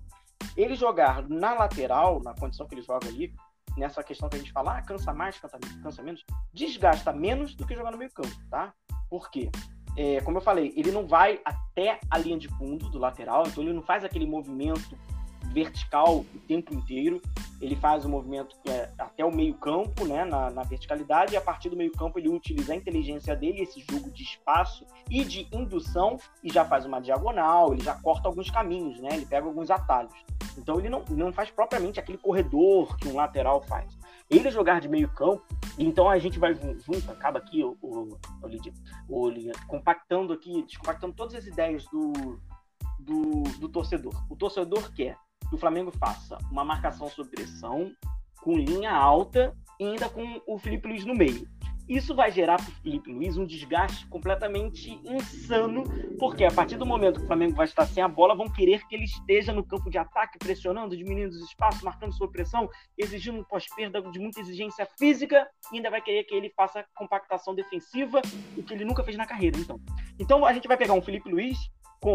ele 0.56 0.74
jogar 0.74 1.28
na 1.28 1.54
lateral, 1.54 2.20
na 2.22 2.34
condição 2.34 2.66
que 2.66 2.74
ele 2.74 2.82
joga 2.82 3.08
ali, 3.08 3.34
nessa 3.76 4.02
questão 4.02 4.28
que 4.28 4.36
a 4.36 4.38
gente 4.38 4.52
fala, 4.52 4.78
ah, 4.78 4.82
cansa 4.82 5.12
mais, 5.14 5.38
cansa, 5.38 5.58
cansa 5.82 6.02
menos, 6.02 6.24
desgasta 6.52 7.12
menos 7.12 7.54
do 7.54 7.66
que 7.66 7.74
jogar 7.74 7.90
no 7.90 7.98
meio 7.98 8.12
campo, 8.12 8.34
tá? 8.50 8.74
Por 9.08 9.30
quê? 9.30 9.50
é, 9.96 10.20
como 10.22 10.38
eu 10.38 10.42
falei, 10.42 10.72
ele 10.76 10.90
não 10.90 11.06
vai 11.06 11.40
até 11.44 12.00
a 12.10 12.18
linha 12.18 12.38
de 12.38 12.48
fundo 12.56 12.88
do 12.88 12.98
lateral, 12.98 13.44
então 13.46 13.62
ele 13.62 13.72
não 13.72 13.82
faz 13.82 14.04
aquele 14.04 14.26
movimento 14.26 14.96
vertical 15.52 16.18
o 16.18 16.38
tempo 16.48 16.74
inteiro. 16.74 17.20
Ele 17.60 17.76
faz 17.76 18.04
o 18.04 18.08
movimento 18.08 18.56
que 18.62 18.70
é 18.70 18.90
até 18.98 19.24
o 19.24 19.32
meio-campo, 19.32 20.04
né, 20.04 20.24
na, 20.24 20.50
na, 20.50 20.62
verticalidade, 20.64 21.34
e 21.34 21.36
a 21.36 21.40
partir 21.40 21.68
do 21.68 21.76
meio-campo 21.76 22.18
ele 22.18 22.28
utiliza 22.28 22.72
a 22.72 22.76
inteligência 22.76 23.36
dele, 23.36 23.62
esse 23.62 23.84
jogo 23.88 24.10
de 24.10 24.22
espaço 24.24 24.84
e 25.08 25.24
de 25.24 25.46
indução, 25.52 26.18
e 26.42 26.52
já 26.52 26.64
faz 26.64 26.84
uma 26.84 27.00
diagonal, 27.00 27.72
ele 27.72 27.84
já 27.84 27.94
corta 27.94 28.28
alguns 28.28 28.50
caminhos, 28.50 29.00
né? 29.00 29.10
Ele 29.12 29.26
pega 29.26 29.46
alguns 29.46 29.70
atalhos. 29.70 30.12
Então 30.58 30.78
ele 30.78 30.88
não, 30.88 31.04
não 31.10 31.32
faz 31.32 31.50
propriamente 31.50 32.00
aquele 32.00 32.18
corredor 32.18 32.96
que 32.96 33.08
um 33.08 33.14
lateral 33.14 33.62
faz. 33.62 33.96
Ele 34.28 34.50
jogar 34.50 34.80
de 34.80 34.88
meio-campo, 34.88 35.44
então 35.78 36.08
a 36.08 36.18
gente 36.18 36.38
vai 36.38 36.54
junto, 36.54 37.10
acaba 37.10 37.38
aqui 37.38 37.62
o, 37.62 37.76
o, 37.80 38.18
o, 39.08 39.28
o 39.28 39.32
compactando 39.68 40.32
aqui, 40.32 40.62
descompactando 40.62 41.14
todas 41.14 41.34
as 41.34 41.46
ideias 41.46 41.84
do, 41.86 42.40
do, 42.98 43.42
do 43.58 43.68
torcedor. 43.68 44.14
O 44.30 44.36
torcedor 44.36 44.92
quer 44.92 45.16
que 45.52 45.56
o 45.56 45.58
Flamengo 45.58 45.90
faça 45.90 46.38
uma 46.50 46.64
marcação 46.64 47.10
sob 47.10 47.28
pressão, 47.28 47.92
com 48.40 48.56
linha 48.56 48.90
alta 48.90 49.54
e 49.78 49.84
ainda 49.84 50.08
com 50.08 50.40
o 50.46 50.58
Felipe 50.58 50.88
Luiz 50.88 51.04
no 51.04 51.14
meio. 51.14 51.46
Isso 51.86 52.14
vai 52.14 52.32
gerar 52.32 52.56
para 52.56 52.70
o 52.70 52.74
Felipe 52.76 53.12
Luiz 53.12 53.36
um 53.36 53.44
desgaste 53.44 54.06
completamente 54.06 54.98
insano, 55.04 55.84
porque 56.18 56.42
a 56.46 56.50
partir 56.50 56.78
do 56.78 56.86
momento 56.86 57.18
que 57.18 57.24
o 57.24 57.26
Flamengo 57.26 57.54
vai 57.54 57.66
estar 57.66 57.84
sem 57.84 58.02
a 58.02 58.08
bola, 58.08 58.34
vão 58.34 58.48
querer 58.48 58.86
que 58.86 58.94
ele 58.94 59.04
esteja 59.04 59.52
no 59.52 59.62
campo 59.62 59.90
de 59.90 59.98
ataque, 59.98 60.38
pressionando, 60.38 60.96
diminuindo 60.96 61.32
os 61.32 61.42
espaços, 61.42 61.82
marcando 61.82 62.14
sua 62.14 62.30
pressão, 62.30 62.66
exigindo 62.96 63.44
pós-perda 63.44 64.00
de 64.00 64.18
muita 64.18 64.40
exigência 64.40 64.88
física, 64.98 65.46
e 65.70 65.76
ainda 65.76 65.90
vai 65.90 66.00
querer 66.00 66.24
que 66.24 66.34
ele 66.34 66.50
faça 66.56 66.82
compactação 66.94 67.54
defensiva, 67.54 68.22
o 68.56 68.62
que 68.62 68.72
ele 68.72 68.86
nunca 68.86 69.04
fez 69.04 69.18
na 69.18 69.26
carreira. 69.26 69.58
Então, 69.58 69.78
então 70.18 70.46
a 70.46 70.52
gente 70.54 70.66
vai 70.66 70.78
pegar 70.78 70.94
um 70.94 71.02
Felipe 71.02 71.30
Luiz 71.30 71.58
com 72.00 72.14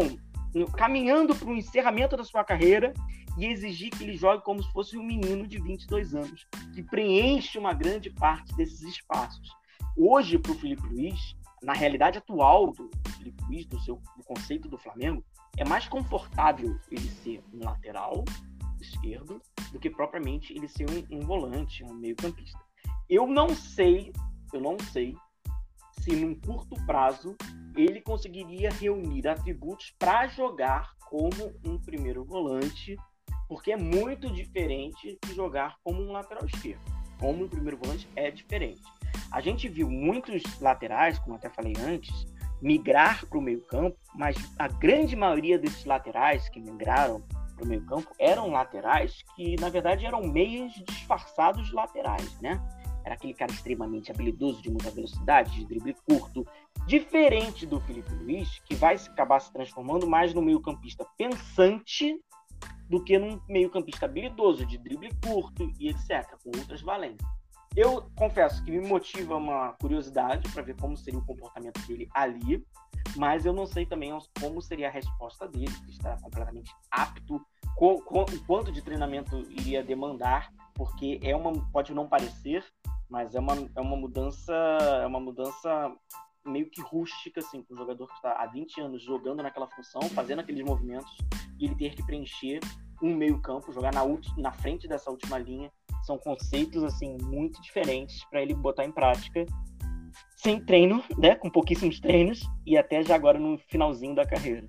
caminhando 0.76 1.34
para 1.34 1.48
o 1.48 1.54
encerramento 1.54 2.16
da 2.16 2.24
sua 2.24 2.44
carreira 2.44 2.92
e 3.36 3.46
exigir 3.46 3.90
que 3.90 4.02
ele 4.02 4.16
jogue 4.16 4.42
como 4.42 4.62
se 4.62 4.72
fosse 4.72 4.98
um 4.98 5.02
menino 5.02 5.46
de 5.46 5.60
22 5.60 6.14
anos, 6.14 6.46
que 6.74 6.82
preenche 6.82 7.58
uma 7.58 7.72
grande 7.72 8.10
parte 8.10 8.54
desses 8.56 8.82
espaços. 8.82 9.48
Hoje, 9.96 10.38
para 10.38 10.52
o 10.52 10.54
Felipe 10.54 10.86
Luiz, 10.88 11.36
na 11.62 11.72
realidade 11.72 12.18
atual 12.18 12.72
do 12.72 12.90
Felipe 13.16 13.44
Luiz, 13.44 13.66
do 13.66 13.80
seu 13.80 14.00
do 14.16 14.24
conceito 14.24 14.68
do 14.68 14.78
Flamengo, 14.78 15.24
é 15.56 15.64
mais 15.64 15.88
confortável 15.88 16.78
ele 16.90 17.08
ser 17.08 17.42
um 17.52 17.64
lateral 17.64 18.24
esquerdo 18.80 19.40
do 19.72 19.78
que 19.78 19.90
propriamente 19.90 20.52
ele 20.52 20.68
ser 20.68 20.86
um, 20.90 21.18
um 21.18 21.20
volante, 21.20 21.84
um 21.84 21.94
meio-campista. 21.94 22.58
Eu 23.08 23.26
não 23.26 23.54
sei, 23.54 24.12
eu 24.52 24.60
não 24.60 24.76
sei 24.92 25.16
se 26.08 26.16
num 26.16 26.34
curto 26.34 26.74
prazo 26.86 27.36
ele 27.76 28.00
conseguiria 28.00 28.70
reunir 28.70 29.28
atributos 29.28 29.94
para 29.98 30.26
jogar 30.26 30.94
como 31.08 31.52
um 31.64 31.78
primeiro 31.78 32.24
volante, 32.24 32.96
porque 33.46 33.72
é 33.72 33.76
muito 33.76 34.30
diferente 34.32 35.18
de 35.22 35.34
jogar 35.34 35.76
como 35.84 36.02
um 36.02 36.10
lateral 36.10 36.44
esquerdo. 36.46 36.80
Como 37.20 37.44
um 37.44 37.48
primeiro 37.48 37.76
volante 37.76 38.08
é 38.16 38.30
diferente. 38.30 38.82
A 39.30 39.40
gente 39.40 39.68
viu 39.68 39.88
muitos 39.90 40.42
laterais, 40.60 41.18
como 41.18 41.36
até 41.36 41.50
falei 41.50 41.74
antes, 41.78 42.26
migrar 42.60 43.26
para 43.26 43.38
o 43.38 43.42
meio-campo, 43.42 43.96
mas 44.14 44.36
a 44.58 44.66
grande 44.66 45.14
maioria 45.14 45.58
desses 45.58 45.84
laterais 45.84 46.48
que 46.48 46.60
migraram 46.60 47.22
para 47.54 47.64
o 47.64 47.68
meio-campo 47.68 48.10
eram 48.18 48.50
laterais 48.50 49.22
que, 49.36 49.56
na 49.60 49.68
verdade, 49.68 50.06
eram 50.06 50.22
meias 50.22 50.72
disfarçados 50.86 51.68
de 51.68 51.74
laterais, 51.74 52.40
né? 52.40 52.60
Era 53.08 53.14
aquele 53.14 53.32
cara 53.32 53.50
extremamente 53.50 54.12
habilidoso, 54.12 54.60
de 54.60 54.68
muita 54.68 54.90
velocidade, 54.90 55.56
de 55.56 55.64
drible 55.64 55.96
curto, 56.06 56.46
diferente 56.86 57.64
do 57.64 57.80
Felipe 57.80 58.12
Luiz, 58.12 58.58
que 58.66 58.74
vai 58.74 58.96
acabar 58.96 59.40
se 59.40 59.50
transformando 59.50 60.06
mais 60.06 60.34
no 60.34 60.42
meio-campista 60.42 61.06
pensante 61.16 62.20
do 62.86 63.02
que 63.02 63.18
num 63.18 63.40
meio-campista 63.48 64.04
habilidoso, 64.04 64.66
de 64.66 64.76
drible 64.76 65.08
curto 65.24 65.72
e 65.80 65.88
etc., 65.88 66.36
com 66.44 66.50
outras 66.58 66.82
valências. 66.82 67.26
Eu 67.74 68.10
confesso 68.14 68.62
que 68.62 68.70
me 68.70 68.86
motiva 68.86 69.36
uma 69.36 69.72
curiosidade 69.80 70.46
para 70.52 70.62
ver 70.62 70.76
como 70.76 70.94
seria 70.94 71.18
o 71.18 71.24
comportamento 71.24 71.80
dele 71.86 72.10
ali, 72.12 72.62
mas 73.16 73.46
eu 73.46 73.54
não 73.54 73.64
sei 73.64 73.86
também 73.86 74.10
como 74.38 74.60
seria 74.60 74.88
a 74.88 74.92
resposta 74.92 75.48
dele, 75.48 75.72
que 75.86 75.92
está 75.92 76.18
completamente 76.20 76.70
apto, 76.90 77.40
o 77.80 78.02
quanto 78.46 78.70
de 78.70 78.82
treinamento 78.82 79.46
iria 79.50 79.82
demandar, 79.82 80.52
porque 80.74 81.18
é 81.22 81.34
uma 81.34 81.52
pode 81.70 81.94
não 81.94 82.06
parecer, 82.06 82.62
mas 83.08 83.34
é 83.34 83.40
uma, 83.40 83.54
é 83.74 83.80
uma 83.80 83.96
mudança 83.96 84.52
é 85.02 85.06
uma 85.06 85.20
mudança 85.20 85.92
meio 86.44 86.70
que 86.70 86.80
rústica 86.80 87.40
assim 87.40 87.62
para 87.62 87.74
o 87.74 87.76
jogador 87.76 88.06
que 88.06 88.14
está 88.14 88.32
há 88.32 88.46
20 88.46 88.80
anos 88.80 89.02
jogando 89.02 89.42
naquela 89.42 89.68
função 89.68 90.02
fazendo 90.10 90.40
aqueles 90.40 90.64
movimentos 90.64 91.16
e 91.58 91.66
ele 91.66 91.74
ter 91.74 91.94
que 91.94 92.04
preencher 92.04 92.60
um 93.02 93.14
meio 93.14 93.40
campo 93.40 93.72
jogar 93.72 93.92
na, 93.94 94.02
na 94.36 94.52
frente 94.52 94.88
dessa 94.88 95.10
última 95.10 95.38
linha. 95.38 95.70
São 96.04 96.18
conceitos 96.18 96.82
assim 96.82 97.16
muito 97.22 97.60
diferentes 97.62 98.24
para 98.24 98.42
ele 98.42 98.54
botar 98.54 98.84
em 98.84 98.92
prática 98.92 99.44
sem 100.36 100.64
treino 100.64 101.02
né 101.16 101.34
com 101.34 101.50
pouquíssimos 101.50 102.00
treinos 102.00 102.40
e 102.64 102.76
até 102.76 103.02
já 103.02 103.14
agora 103.14 103.38
no 103.38 103.58
finalzinho 103.68 104.14
da 104.14 104.24
carreira 104.24 104.66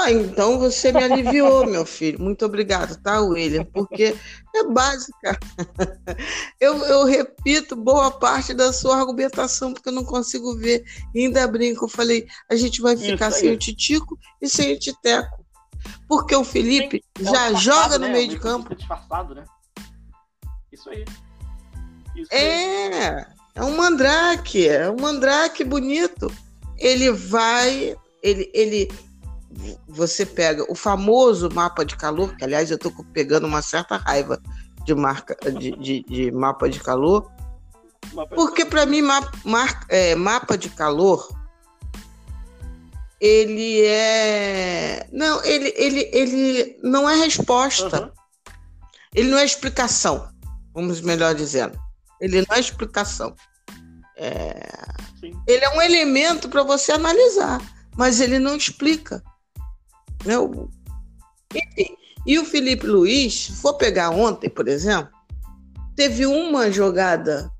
Ah, 0.00 0.10
então 0.10 0.58
você 0.58 0.90
me 0.92 1.02
aliviou, 1.02 1.66
meu 1.66 1.84
filho. 1.84 2.18
Muito 2.18 2.46
obrigado, 2.46 2.96
tá, 3.02 3.20
William? 3.20 3.64
Porque 3.64 4.16
é 4.54 4.64
básica. 4.64 5.38
Eu, 6.58 6.76
eu 6.84 7.04
repito 7.04 7.74
boa 7.74 8.10
parte 8.10 8.52
da 8.52 8.72
sua 8.72 8.98
argumentação, 8.98 9.72
porque 9.72 9.88
eu 9.88 9.92
não 9.92 10.04
consigo 10.04 10.54
ver. 10.56 10.84
E 11.14 11.24
ainda 11.24 11.48
brinco, 11.48 11.86
eu 11.86 11.88
falei, 11.88 12.26
a 12.50 12.54
gente 12.54 12.82
vai 12.82 12.96
ficar 12.96 13.30
sem 13.30 13.50
o 13.50 13.56
Titico 13.56 14.18
e 14.42 14.48
sem 14.48 14.74
o 14.74 14.78
Titeco. 14.78 15.42
Porque 16.06 16.36
o 16.36 16.44
Felipe 16.44 17.02
Sim, 17.16 17.26
é 17.26 17.30
já 17.30 17.52
joga 17.54 17.98
no 17.98 18.06
né? 18.06 18.12
meio 18.12 18.28
de 18.28 18.38
campo. 18.38 18.74
Disfarçado, 18.74 19.34
né? 19.34 19.44
Isso 20.70 20.90
aí. 20.90 21.04
Isso 22.14 22.32
é, 22.32 23.08
aí. 23.08 23.26
é 23.54 23.64
um 23.64 23.76
mandrake, 23.76 24.68
é 24.68 24.90
um 24.90 25.00
mandrake 25.00 25.64
bonito. 25.64 26.30
Ele 26.76 27.10
vai, 27.10 27.96
ele, 28.22 28.50
ele 28.52 28.90
você 29.88 30.24
pega 30.24 30.64
o 30.70 30.74
famoso 30.74 31.48
mapa 31.52 31.84
de 31.84 31.96
calor, 31.96 32.36
que 32.36 32.44
aliás 32.44 32.70
eu 32.70 32.76
estou 32.76 32.92
pegando 33.12 33.46
uma 33.46 33.62
certa 33.62 33.96
raiva 33.96 34.40
de, 34.84 34.94
marca, 34.94 35.36
de, 35.50 35.72
de, 35.72 36.02
de 36.04 36.30
mapa 36.30 36.68
de 36.68 36.80
calor, 36.80 37.30
porque 38.34 38.64
para 38.64 38.86
mim 38.86 39.02
mapa, 39.02 39.86
é, 39.88 40.14
mapa 40.14 40.56
de 40.56 40.70
calor 40.70 41.28
ele 43.20 43.82
é 43.84 45.06
não 45.12 45.44
ele 45.44 45.74
ele, 45.76 46.10
ele 46.12 46.78
não 46.82 47.08
é 47.08 47.16
resposta. 47.16 48.04
Uhum. 48.04 48.10
ele 49.14 49.28
não 49.28 49.38
é 49.38 49.44
explicação 49.44 50.30
vamos 50.72 51.00
melhor 51.00 51.34
dizendo. 51.34 51.78
Ele 52.20 52.44
não 52.46 52.56
é 52.56 52.60
explicação. 52.60 53.34
É... 54.16 54.68
ele 55.46 55.64
é 55.64 55.70
um 55.70 55.82
elemento 55.82 56.48
para 56.48 56.62
você 56.62 56.92
analisar 56.92 57.60
mas 57.96 58.20
ele 58.20 58.38
não 58.38 58.56
explica 58.56 59.22
né? 60.24 60.34
Enfim, 61.54 61.96
e 62.26 62.38
o 62.38 62.44
Felipe 62.44 62.86
Luiz, 62.86 63.48
for 63.60 63.74
pegar 63.74 64.10
ontem, 64.10 64.48
por 64.48 64.68
exemplo, 64.68 65.10
teve 65.96 66.26
uma 66.26 66.70
jogada, 66.70 67.50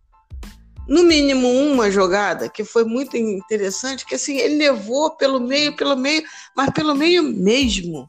no 0.86 1.02
mínimo 1.02 1.48
uma 1.48 1.90
jogada, 1.90 2.48
que 2.48 2.64
foi 2.64 2.84
muito 2.84 3.16
interessante, 3.16 4.04
que 4.04 4.14
assim, 4.14 4.36
ele 4.38 4.56
levou 4.56 5.16
pelo 5.16 5.40
meio, 5.40 5.74
pelo 5.76 5.96
meio, 5.96 6.22
mas 6.56 6.70
pelo 6.70 6.94
meio 6.94 7.22
mesmo. 7.22 8.08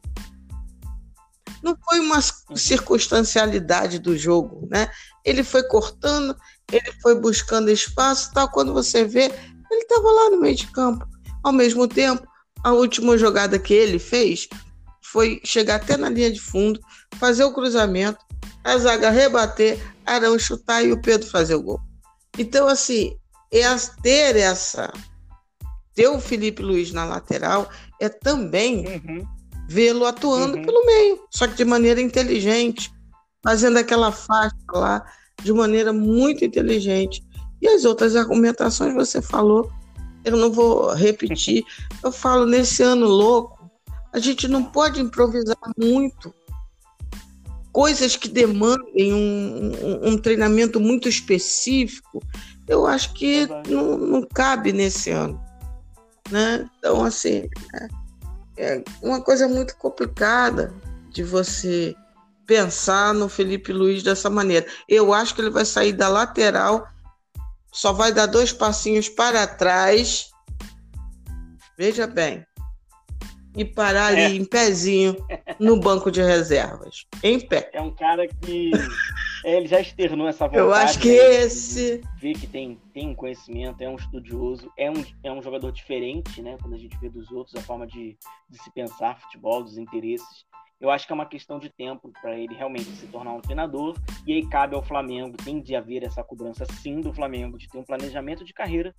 Não 1.64 1.78
foi 1.88 2.00
uma 2.00 2.20
circunstancialidade 2.56 4.00
do 4.00 4.18
jogo, 4.18 4.68
né? 4.70 4.90
Ele 5.24 5.44
foi 5.44 5.64
cortando, 5.64 6.36
ele 6.72 6.92
foi 7.02 7.20
buscando 7.20 7.70
espaço, 7.70 8.32
tal. 8.34 8.50
Quando 8.50 8.74
você 8.74 9.04
vê, 9.04 9.26
ele 9.70 9.82
estava 9.82 10.12
lá 10.12 10.30
no 10.32 10.42
meio 10.42 10.56
de 10.56 10.68
campo. 10.68 11.08
Ao 11.44 11.52
mesmo 11.52 11.88
tempo, 11.88 12.28
a 12.64 12.72
última 12.72 13.18
jogada 13.18 13.58
que 13.58 13.74
ele 13.74 14.00
fez 14.00 14.48
foi 15.02 15.42
chegar 15.44 15.76
até 15.76 15.98
na 15.98 16.10
linha 16.10 16.32
de 16.32 16.40
fundo, 16.40 16.80
fazer 17.18 17.44
o 17.44 17.54
cruzamento, 17.54 18.20
a 18.64 18.78
zaga 18.78 19.10
rebater, 19.10 19.80
Arão 20.06 20.38
chutar 20.38 20.84
e 20.84 20.92
o 20.92 21.02
Pedro 21.02 21.28
fazer 21.28 21.56
o 21.56 21.62
gol. 21.62 21.80
Então, 22.38 22.68
assim, 22.68 23.18
é 23.52 23.64
ter 24.02 24.38
essa. 24.38 24.92
Ter 25.94 26.08
o 26.08 26.20
Felipe 26.20 26.62
Luiz 26.62 26.94
na 26.94 27.04
lateral 27.04 27.70
é 28.00 28.08
também 28.08 28.86
uhum. 28.88 29.28
vê-lo 29.68 30.06
atuando 30.06 30.58
uhum. 30.58 30.66
pelo 30.66 30.86
meio, 30.86 31.20
só 31.30 31.48
que 31.48 31.56
de 31.56 31.66
maneira 31.66 32.00
inteligente, 32.00 32.90
fazendo 33.44 33.78
aquela 33.78 34.12
faixa 34.12 34.56
lá 34.72 35.06
de 35.44 35.52
maneira 35.52 35.92
muito 35.92 36.46
inteligente. 36.46 37.22
E 37.62 37.68
as 37.68 37.84
outras 37.84 38.16
argumentações 38.16 38.94
você 38.94 39.22
falou 39.22 39.70
eu 40.24 40.38
não 40.38 40.52
vou 40.52 40.94
repetir. 40.94 41.64
Eu 42.04 42.12
falo, 42.12 42.46
nesse 42.46 42.82
ano 42.84 43.08
louco, 43.08 43.70
a 44.14 44.20
gente 44.20 44.48
não 44.48 44.64
pode 44.64 45.00
improvisar 45.00 45.58
muito. 45.78 46.34
Coisas 47.72 48.18
que 48.18 48.28
demandem 48.28 49.14
um, 49.14 49.72
um, 49.82 50.10
um 50.10 50.18
treinamento 50.18 50.80
muito 50.80 51.08
específico. 51.08 52.22
eu 52.68 52.86
acho 52.86 53.14
que 53.14 53.48
não, 53.70 53.98
não, 53.98 54.22
cabe 54.24 54.74
nesse 54.74 55.10
ano. 55.12 55.42
Né? 56.30 56.70
Então, 56.78 57.06
assim, 57.06 57.48
é, 58.58 58.76
é 58.76 58.84
uma 59.02 59.22
coisa 59.22 59.48
muito 59.48 59.78
complicada 59.78 60.74
de 61.12 61.24
você 61.24 61.96
pensar 62.46 63.14
no 63.14 63.30
Felipe 63.30 63.72
Luiz 63.72 64.04
dessa 64.04 64.30
maneira. 64.30 64.66
Eu 64.90 65.14
acho 65.14 65.34
que 65.34 65.40
ele 65.40 65.50
vai 65.50 65.64
sair 65.64 65.94
da 65.94 66.10
lateral, 66.10 66.86
só 67.72 67.94
vai 67.94 68.14
dar 68.14 68.26
dois 68.26 68.52
passinhos 68.52 69.08
para 69.10 69.48
trás. 69.48 70.30
Veja 71.78 72.06
bem, 72.06 72.46
e 73.56 73.66
parar 73.66 74.18
é. 74.18 74.26
ali 74.26 74.38
em 74.38 74.46
pezinho 74.46 75.16
no 75.60 75.80
banco 75.80 76.12
de 76.12 76.22
reservas. 76.22 77.06
Em 77.24 77.40
pé. 77.40 77.70
É 77.74 77.82
um 77.82 77.92
cara 77.92 78.28
que 78.28 78.72
é, 79.44 79.58
ele 79.58 79.68
já 79.68 79.82
externou 79.82 80.28
essa 80.28 80.46
vontade. 80.48 80.64
Eu 80.64 80.74
acho 80.74 81.00
que 81.00 81.10
né, 81.10 81.44
esse. 81.44 82.02
Vê 82.18 82.34
que 82.34 82.48
tem, 82.48 82.80
tem 82.94 83.10
um 83.10 83.16
conhecimento, 83.16 83.82
é 83.82 83.90
um 83.90 83.96
estudioso, 83.96 84.72
é 84.78 84.90
um, 84.90 85.04
é 85.24 85.32
um 85.32 85.42
jogador 85.42 85.72
diferente, 85.72 86.42
né? 86.42 86.58
Quando 86.62 86.76
a 86.76 86.78
gente 86.78 86.98
vê 87.00 87.10
dos 87.10 87.30
outros, 87.32 87.56
a 87.56 87.62
forma 87.62 87.86
de, 87.86 88.18
de 88.50 88.64
se 88.64 88.72
pensar 88.72 89.20
futebol, 89.20 89.64
dos 89.64 89.78
interesses. 89.78 90.46
Eu 90.82 90.90
acho 90.90 91.06
que 91.06 91.14
é 91.14 91.16
uma 91.16 91.28
questão 91.28 91.60
de 91.60 91.70
tempo 91.70 92.12
para 92.20 92.36
ele 92.36 92.56
realmente 92.56 92.86
se 92.86 93.06
tornar 93.06 93.34
um 93.34 93.40
treinador. 93.40 93.96
E 94.26 94.34
aí 94.34 94.48
cabe 94.48 94.76
ao 94.76 94.82
Flamengo, 94.82 95.38
tem 95.38 95.62
de 95.62 95.76
haver 95.76 96.04
essa 96.04 96.24
cobrança 96.24 96.66
sim 96.82 97.00
do 97.02 97.14
Flamengo, 97.14 97.56
de 97.56 97.70
ter 97.70 97.78
um 97.78 97.84
planejamento 97.84 98.44
de 98.44 98.52
carreira 98.52 98.94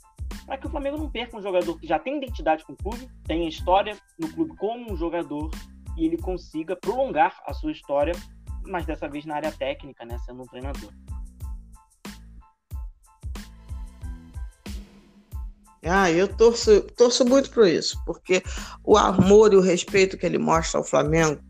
para 0.47 0.57
que 0.57 0.67
o 0.67 0.71
Flamengo 0.71 0.97
não 0.97 1.11
perca 1.11 1.37
um 1.37 1.43
jogador 1.43 1.79
que 1.79 1.87
já 1.87 1.99
tem 1.99 2.19
identidade 2.19 2.65
com 2.65 2.73
o 2.73 2.77
clube, 2.77 3.09
tem 3.25 3.49
história 3.49 3.97
no 4.19 4.33
clube 4.33 4.57
como 4.57 4.93
um 4.93 4.97
jogador 4.97 5.51
e 5.97 6.07
ele 6.07 6.17
consiga 6.17 6.77
prolongar 6.77 7.43
a 7.47 7.53
sua 7.53 7.73
história, 7.73 8.15
mas 8.65 8.87
dessa 8.87 9.09
vez 9.09 9.25
na 9.25 9.35
área 9.35 9.51
técnica, 9.51 10.05
né, 10.05 10.17
sendo 10.25 10.43
um 10.43 10.47
treinador. 10.47 10.91
Ah, 15.85 16.09
eu 16.13 16.29
torço, 16.29 16.83
torço 16.97 17.25
muito 17.25 17.51
por 17.51 17.67
isso, 17.67 18.01
porque 18.07 18.41
o 18.85 18.97
amor 18.97 19.53
e 19.53 19.57
o 19.57 19.61
respeito 19.61 20.17
que 20.17 20.25
ele 20.25 20.39
mostra 20.39 20.79
ao 20.79 20.85
Flamengo 20.85 21.43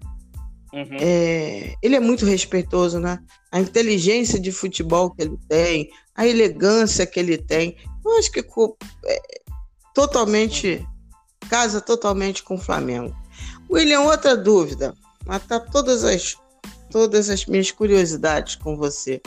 Uhum. 0.73 0.97
É, 0.99 1.75
ele 1.83 1.97
é 1.97 2.01
muito 2.01 2.25
respeitoso, 2.25 2.99
né? 2.99 3.19
A 3.51 3.61
inteligência 3.61 4.41
de 4.41 4.51
futebol 4.51 5.11
que 5.11 5.23
ele 5.23 5.39
tem, 5.49 5.91
a 6.15 6.27
elegância 6.27 7.07
que 7.07 7.21
ele 7.21 7.37
tem, 7.37 7.77
eu 8.05 8.19
acho 8.19 8.33
que 8.33 8.41
é, 8.41 9.23
totalmente 9.95 10.87
casa 11.51 11.81
totalmente 11.81 12.43
com 12.43 12.55
o 12.55 12.61
Flamengo. 12.61 13.15
William, 13.71 14.01
outra 14.01 14.37
dúvida, 14.37 14.95
matar 15.27 15.61
todas 15.61 16.05
as 16.05 16.37
todas 16.91 17.31
as 17.31 17.47
minhas 17.47 17.71
curiosidades 17.71 18.55
com 18.55 18.77
você. 18.77 19.21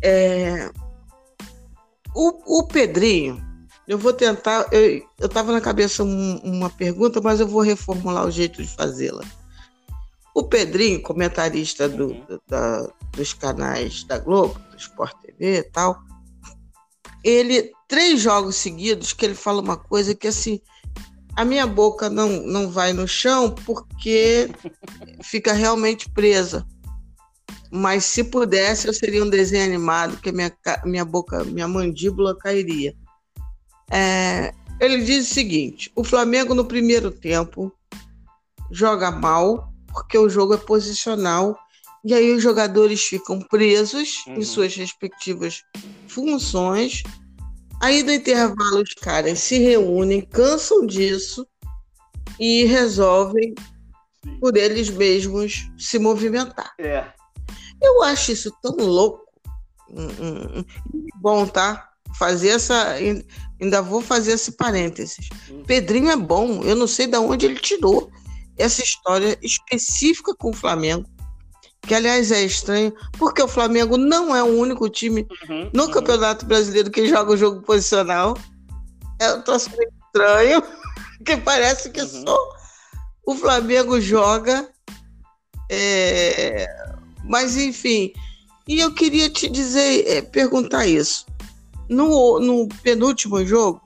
É, 0.00 0.70
o, 2.14 2.60
o 2.60 2.66
Pedrinho, 2.66 3.44
eu 3.86 3.98
vou 3.98 4.12
tentar. 4.12 4.66
Eu 4.72 5.02
estava 5.20 5.52
na 5.52 5.60
cabeça 5.60 6.02
um, 6.04 6.36
uma 6.38 6.70
pergunta, 6.70 7.20
mas 7.20 7.40
eu 7.40 7.48
vou 7.48 7.60
reformular 7.62 8.24
o 8.26 8.30
jeito 8.30 8.62
de 8.62 8.68
fazê-la. 8.68 9.24
O 10.36 10.44
Pedrinho, 10.44 11.00
comentarista 11.00 11.88
do, 11.88 12.08
uhum. 12.08 12.24
do, 12.26 12.42
da, 12.46 12.86
dos 13.12 13.32
canais 13.32 14.04
da 14.04 14.18
Globo, 14.18 14.60
do 14.70 14.76
Sport 14.76 15.16
TV 15.22 15.60
e 15.60 15.62
tal, 15.62 15.96
ele, 17.24 17.72
três 17.88 18.20
jogos 18.20 18.56
seguidos, 18.56 19.14
que 19.14 19.24
ele 19.24 19.34
fala 19.34 19.62
uma 19.62 19.78
coisa 19.78 20.14
que 20.14 20.28
assim, 20.28 20.60
a 21.34 21.42
minha 21.42 21.66
boca 21.66 22.10
não, 22.10 22.28
não 22.42 22.70
vai 22.70 22.92
no 22.92 23.08
chão 23.08 23.50
porque 23.50 24.50
fica 25.24 25.54
realmente 25.54 26.06
presa. 26.10 26.66
Mas 27.70 28.04
se 28.04 28.22
pudesse, 28.22 28.88
eu 28.88 28.92
seria 28.92 29.24
um 29.24 29.30
desenho 29.30 29.64
animado, 29.64 30.18
que 30.18 30.30
minha, 30.30 30.54
minha 30.84 31.04
boca, 31.06 31.44
minha 31.44 31.66
mandíbula 31.66 32.36
cairia. 32.36 32.94
É, 33.90 34.52
ele 34.78 35.02
diz 35.02 35.30
o 35.30 35.34
seguinte: 35.34 35.90
o 35.96 36.04
Flamengo 36.04 36.54
no 36.54 36.66
primeiro 36.66 37.10
tempo 37.10 37.72
joga 38.70 39.10
mal, 39.10 39.72
porque 39.96 40.18
o 40.18 40.28
jogo 40.28 40.52
é 40.52 40.58
posicional 40.58 41.58
e 42.04 42.12
aí 42.12 42.30
os 42.30 42.42
jogadores 42.42 43.02
ficam 43.02 43.40
presos 43.40 44.22
uhum. 44.26 44.34
em 44.34 44.42
suas 44.42 44.76
respectivas 44.76 45.62
funções. 46.06 47.02
Aí 47.80 48.02
no 48.02 48.12
intervalo 48.12 48.82
os 48.82 48.92
caras 48.92 49.38
se 49.38 49.58
reúnem, 49.58 50.20
cansam 50.20 50.86
disso 50.86 51.46
e 52.38 52.64
resolvem 52.64 53.54
Sim. 54.22 54.38
por 54.38 54.54
eles 54.54 54.90
mesmos 54.90 55.66
se 55.78 55.98
movimentar. 55.98 56.74
É. 56.78 57.06
Eu 57.82 58.02
acho 58.02 58.32
isso 58.32 58.52
tão 58.62 58.76
louco. 58.76 59.24
Hum, 59.90 60.08
hum, 60.20 60.48
hum. 60.56 60.64
Bom, 61.16 61.46
tá? 61.46 61.88
Fazer 62.18 62.50
essa. 62.50 62.96
Ainda 63.60 63.80
vou 63.80 64.02
fazer 64.02 64.32
esse 64.32 64.52
parênteses. 64.52 65.28
Pedrinho 65.66 66.10
é 66.10 66.16
bom, 66.16 66.62
eu 66.62 66.76
não 66.76 66.86
sei 66.86 67.06
de 67.06 67.16
onde 67.16 67.46
ele 67.46 67.58
tirou 67.58 68.10
essa 68.58 68.82
história 68.82 69.38
específica 69.42 70.34
com 70.34 70.50
o 70.50 70.54
Flamengo, 70.54 71.08
que 71.82 71.94
aliás 71.94 72.32
é 72.32 72.42
estranho, 72.42 72.92
porque 73.18 73.42
o 73.42 73.48
Flamengo 73.48 73.96
não 73.96 74.34
é 74.34 74.42
o 74.42 74.58
único 74.58 74.88
time 74.88 75.26
uhum, 75.48 75.70
no 75.72 75.84
uhum. 75.84 75.90
Campeonato 75.90 76.46
Brasileiro 76.46 76.90
que 76.90 77.08
joga 77.08 77.32
o 77.32 77.36
jogo 77.36 77.62
posicional. 77.62 78.36
É 79.20 79.32
um 79.32 79.42
troço 79.42 79.70
estranho, 80.06 80.62
que 81.24 81.36
parece 81.36 81.90
que 81.90 82.00
uhum. 82.00 82.24
só 82.26 82.48
o 83.26 83.34
Flamengo 83.34 84.00
joga. 84.00 84.68
É... 85.70 86.66
Mas 87.24 87.56
enfim, 87.56 88.12
e 88.68 88.80
eu 88.80 88.92
queria 88.94 89.28
te 89.28 89.48
dizer, 89.48 90.06
é, 90.06 90.22
perguntar 90.22 90.86
isso. 90.86 91.26
No, 91.88 92.40
no 92.40 92.68
penúltimo 92.82 93.44
jogo, 93.44 93.80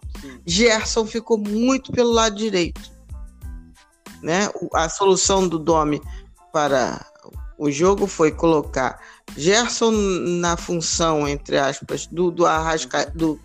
Gerson 0.46 1.06
ficou 1.06 1.36
muito 1.36 1.92
pelo 1.92 2.12
lado 2.12 2.36
direito 2.36 2.80
né? 4.22 4.48
A 4.74 4.88
solução 4.88 5.46
do 5.48 5.58
Domi 5.58 6.00
para 6.52 7.04
o 7.58 7.70
jogo 7.70 8.06
foi 8.06 8.32
colocar 8.32 8.98
Gerson 9.36 9.90
na 9.90 10.56
função, 10.56 11.28
entre 11.28 11.58
aspas, 11.58 12.06
do, 12.06 12.30
do 12.30 12.46
Arrasca, 12.46 13.10
do, 13.14 13.38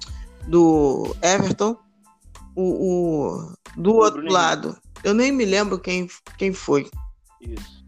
do 0.47 1.15
Everton, 1.21 1.77
o, 2.55 2.63
o 2.63 3.53
do 3.75 3.91
o 3.91 3.95
outro 3.97 4.25
lado. 4.31 4.77
Eu 5.03 5.13
nem 5.13 5.31
me 5.31 5.45
lembro 5.45 5.77
quem, 5.77 6.09
quem 6.37 6.53
foi. 6.53 6.89
Isso. 7.41 7.85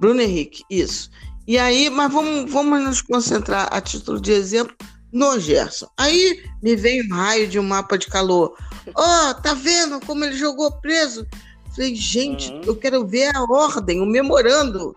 Bruno 0.00 0.20
Henrique, 0.20 0.62
isso. 0.70 1.10
E 1.46 1.58
aí, 1.58 1.90
mas 1.90 2.12
vamos, 2.12 2.50
vamos 2.50 2.82
nos 2.82 3.02
concentrar 3.02 3.68
a 3.70 3.80
título 3.80 4.20
de 4.20 4.32
exemplo 4.32 4.74
no 5.12 5.38
Gerson. 5.38 5.88
Aí 5.96 6.42
me 6.62 6.76
vem 6.76 7.06
um 7.06 7.14
raio 7.14 7.48
de 7.48 7.58
um 7.58 7.62
mapa 7.62 7.96
de 7.96 8.06
calor. 8.06 8.56
Ó, 8.94 9.30
oh, 9.30 9.34
tá 9.34 9.54
vendo 9.54 10.00
como 10.04 10.24
ele 10.24 10.36
jogou 10.36 10.72
preso? 10.80 11.26
Falei, 11.74 11.94
gente, 11.94 12.50
uhum. 12.50 12.62
eu 12.64 12.76
quero 12.76 13.06
ver 13.06 13.34
a 13.34 13.42
ordem, 13.42 14.00
o 14.00 14.06
memorando. 14.06 14.94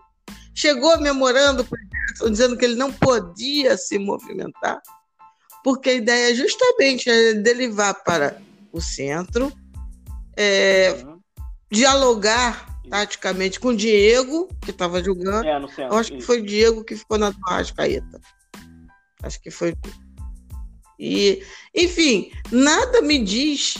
Chegou 0.54 1.00
memorando 1.00 1.66
dizendo 2.28 2.56
que 2.56 2.64
ele 2.64 2.74
não 2.74 2.92
podia 2.92 3.76
se 3.76 3.98
movimentar, 3.98 4.80
porque 5.62 5.90
a 5.90 5.94
ideia 5.94 6.34
justamente 6.34 7.08
é 7.08 7.34
dele 7.34 7.68
vá 7.68 7.94
para 7.94 8.36
o 8.72 8.80
centro, 8.80 9.52
é, 10.36 11.02
uhum. 11.04 11.20
dialogar 11.70 12.70
taticamente 12.88 13.60
com 13.60 13.68
o 13.68 13.76
Diego, 13.76 14.48
que 14.60 14.70
estava 14.70 15.02
jogando. 15.02 15.46
É, 15.46 15.56
eu 15.84 15.96
acho 15.96 16.12
que 16.12 16.20
foi 16.20 16.40
o 16.40 16.46
Diego 16.46 16.84
que 16.84 16.96
ficou 16.96 17.16
na 17.16 17.32
Arrascaeta. 17.46 18.20
Acho 19.22 19.40
que 19.40 19.50
foi. 19.50 19.76
E, 21.00 21.42
enfim, 21.74 22.30
nada 22.52 23.00
me 23.00 23.18
diz 23.18 23.78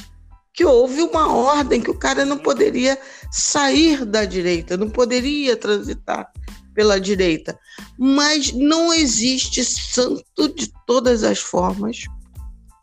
que 0.54 0.64
houve 0.64 1.02
uma 1.02 1.30
ordem 1.30 1.82
que 1.82 1.90
o 1.90 1.98
cara 1.98 2.24
não 2.24 2.38
poderia 2.38 2.98
sair 3.30 4.06
da 4.06 4.24
direita, 4.24 4.76
não 4.76 4.88
poderia 4.88 5.54
transitar 5.54 6.32
pela 6.74 6.98
direita. 6.98 7.58
Mas 7.98 8.52
não 8.52 8.90
existe 8.92 9.62
santo 9.62 10.48
de 10.54 10.72
todas 10.86 11.22
as 11.22 11.38
formas 11.38 12.04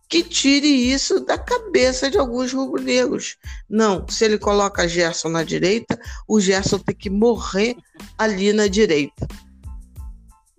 que 0.07 0.23
tire 0.23 0.67
isso 0.67 1.19
da 1.19 1.37
cabeça 1.37 2.09
de 2.09 2.17
alguns 2.17 2.53
rubro-negros. 2.53 3.37
Não, 3.67 4.07
se 4.07 4.23
ele 4.23 4.37
coloca 4.37 4.87
Gerson 4.87 5.29
na 5.29 5.43
direita, 5.43 5.99
o 6.27 6.39
Gerson 6.39 6.77
tem 6.77 6.95
que 6.95 7.09
morrer 7.09 7.75
ali 8.17 8.53
na 8.53 8.67
direita. 8.67 9.27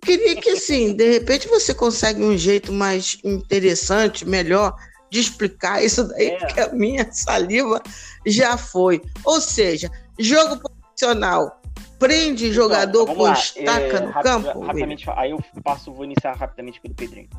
Queria 0.01 0.35
que, 0.35 0.51
assim, 0.51 0.93
de 0.93 1.11
repente 1.11 1.47
você 1.47 1.73
consegue 1.73 2.23
um 2.23 2.37
jeito 2.37 2.71
mais 2.71 3.17
interessante, 3.23 4.25
melhor, 4.25 4.75
de 5.09 5.19
explicar 5.19 5.83
isso 5.83 6.07
daí, 6.07 6.29
é. 6.29 6.45
que 6.45 6.59
a 6.59 6.71
minha 6.71 7.11
saliva 7.11 7.81
já 8.25 8.57
foi. 8.57 9.01
Ou 9.23 9.41
seja, 9.41 9.89
jogo 10.17 10.57
profissional 10.59 11.59
prende 11.97 12.45
então, 12.45 12.55
jogador 12.55 13.05
com 13.05 13.31
estaca 13.31 13.97
é, 13.97 13.99
no 13.99 14.13
campo? 14.13 14.59
Rapidamente, 14.61 15.09
aí 15.11 15.31
eu 15.31 15.39
passo, 15.63 15.93
vou 15.93 16.05
iniciar 16.05 16.33
rapidamente 16.33 16.79
pelo 16.79 16.93
Pedrinho. 16.93 17.29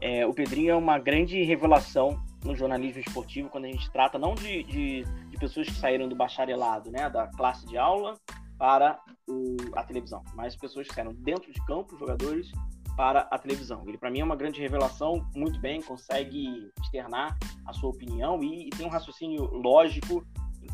É, 0.00 0.26
o 0.26 0.32
Pedrinho 0.32 0.70
é 0.70 0.74
uma 0.76 0.98
grande 0.98 1.42
revelação 1.42 2.18
no 2.44 2.54
jornalismo 2.54 3.00
esportivo 3.00 3.48
quando 3.48 3.64
a 3.64 3.68
gente 3.68 3.90
trata 3.90 4.18
não 4.18 4.34
de, 4.34 4.62
de, 4.62 5.04
de 5.30 5.36
pessoas 5.38 5.66
que 5.66 5.74
saíram 5.74 6.08
do 6.08 6.14
bacharelado, 6.14 6.90
né, 6.90 7.10
da 7.10 7.26
classe 7.26 7.66
de 7.66 7.76
aula 7.76 8.16
para 8.58 8.98
o, 9.28 9.56
a 9.74 9.82
televisão, 9.82 10.22
mas 10.34 10.56
pessoas 10.56 10.86
que 10.88 10.94
saíram 10.94 11.12
dentro 11.14 11.52
de 11.52 11.64
campo, 11.66 11.96
jogadores 11.98 12.50
para 12.96 13.20
a 13.30 13.38
televisão. 13.38 13.82
Ele, 13.86 13.98
para 13.98 14.10
mim, 14.10 14.20
é 14.20 14.24
uma 14.24 14.36
grande 14.36 14.60
revelação, 14.60 15.26
muito 15.34 15.60
bem, 15.60 15.82
consegue 15.82 16.70
externar 16.82 17.36
a 17.66 17.72
sua 17.72 17.90
opinião 17.90 18.42
e, 18.42 18.68
e, 18.68 18.70
tem 18.70 18.86
um 18.86 18.90
raciocínio 18.90 19.44
lógico, 19.44 20.26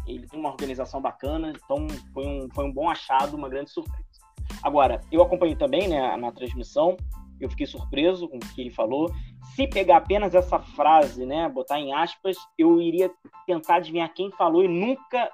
ele 0.06 0.26
tem 0.26 0.38
uma 0.38 0.50
organização 0.50 1.00
bacana, 1.00 1.52
então 1.52 1.86
foi 2.14 2.26
um, 2.26 2.48
foi 2.54 2.64
um 2.64 2.72
bom 2.72 2.88
achado, 2.88 3.36
uma 3.36 3.48
grande 3.48 3.70
surpresa. 3.70 4.02
Agora, 4.62 5.00
eu 5.10 5.20
acompanhei 5.20 5.56
também 5.56 5.88
né, 5.88 6.16
na 6.16 6.30
transmissão, 6.30 6.96
eu 7.40 7.50
fiquei 7.50 7.66
surpreso 7.66 8.28
com 8.28 8.36
o 8.36 8.40
que 8.40 8.60
ele 8.60 8.70
falou. 8.70 9.12
Se 9.56 9.66
pegar 9.66 9.96
apenas 9.96 10.32
essa 10.34 10.60
frase, 10.60 11.26
né, 11.26 11.48
botar 11.48 11.80
em 11.80 11.92
aspas, 11.92 12.36
eu 12.56 12.80
iria 12.80 13.10
tentar 13.46 13.76
adivinhar 13.76 14.14
quem 14.14 14.30
falou 14.30 14.64
e 14.64 14.68
nunca 14.68 15.28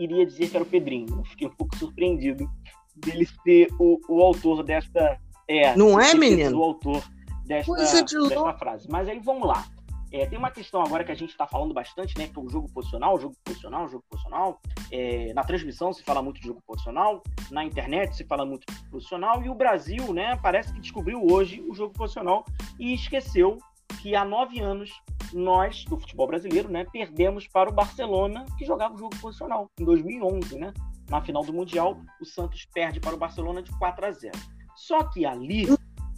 iria 0.00 0.26
dizer 0.26 0.48
que 0.48 0.56
era 0.56 0.64
o 0.64 0.68
Pedrinho. 0.68 1.18
Eu 1.18 1.24
fiquei 1.24 1.46
um 1.46 1.54
pouco 1.54 1.76
surpreendido 1.76 2.50
dele 2.96 3.26
ser 3.44 3.68
o, 3.78 4.00
o 4.08 4.22
autor 4.22 4.62
desta. 4.62 5.18
É, 5.46 5.76
Não 5.76 6.00
é, 6.00 6.14
menino? 6.14 6.58
O 6.58 6.62
autor 6.62 7.02
desta, 7.44 7.72
é 7.72 8.02
de 8.02 8.28
desta 8.28 8.54
frase. 8.54 8.88
Mas 8.90 9.08
aí 9.08 9.20
vamos 9.20 9.46
lá. 9.46 9.66
É, 10.12 10.26
tem 10.26 10.36
uma 10.36 10.50
questão 10.50 10.82
agora 10.82 11.04
que 11.04 11.12
a 11.12 11.14
gente 11.14 11.30
está 11.30 11.46
falando 11.46 11.72
bastante, 11.72 12.18
né? 12.18 12.26
Que 12.26 12.36
é 12.36 12.42
o 12.42 12.48
jogo 12.48 12.68
posicional, 12.72 13.18
jogo 13.20 13.36
posicional, 13.44 13.88
jogo 13.88 14.04
posicional. 14.10 14.60
É, 14.90 15.32
na 15.34 15.44
transmissão 15.44 15.92
se 15.92 16.02
fala 16.02 16.20
muito 16.20 16.40
de 16.40 16.48
jogo 16.48 16.60
posicional, 16.66 17.22
na 17.50 17.64
internet 17.64 18.16
se 18.16 18.24
fala 18.24 18.44
muito 18.44 18.66
de 18.66 18.90
posicional, 18.90 19.40
e 19.44 19.48
o 19.48 19.54
Brasil, 19.54 20.12
né, 20.12 20.36
parece 20.42 20.72
que 20.72 20.80
descobriu 20.80 21.24
hoje 21.30 21.62
o 21.68 21.72
jogo 21.72 21.94
posicional 21.94 22.44
e 22.76 22.92
esqueceu 22.92 23.56
que 24.00 24.14
há 24.14 24.24
nove 24.24 24.60
anos 24.60 24.90
nós, 25.32 25.84
do 25.84 25.98
futebol 25.98 26.26
brasileiro, 26.26 26.68
né, 26.68 26.84
perdemos 26.92 27.46
para 27.46 27.70
o 27.70 27.72
Barcelona, 27.72 28.44
que 28.58 28.64
jogava 28.64 28.94
o 28.94 28.98
jogo 28.98 29.16
posicional, 29.20 29.70
em 29.78 29.84
2011, 29.84 30.58
né? 30.58 30.72
Na 31.08 31.20
final 31.20 31.44
do 31.44 31.52
Mundial, 31.52 32.00
o 32.20 32.24
Santos 32.24 32.66
perde 32.72 33.00
para 33.00 33.14
o 33.14 33.18
Barcelona 33.18 33.62
de 33.62 33.70
4 33.78 34.06
a 34.06 34.10
0. 34.10 34.38
Só 34.76 35.04
que 35.04 35.26
ali, 35.26 35.66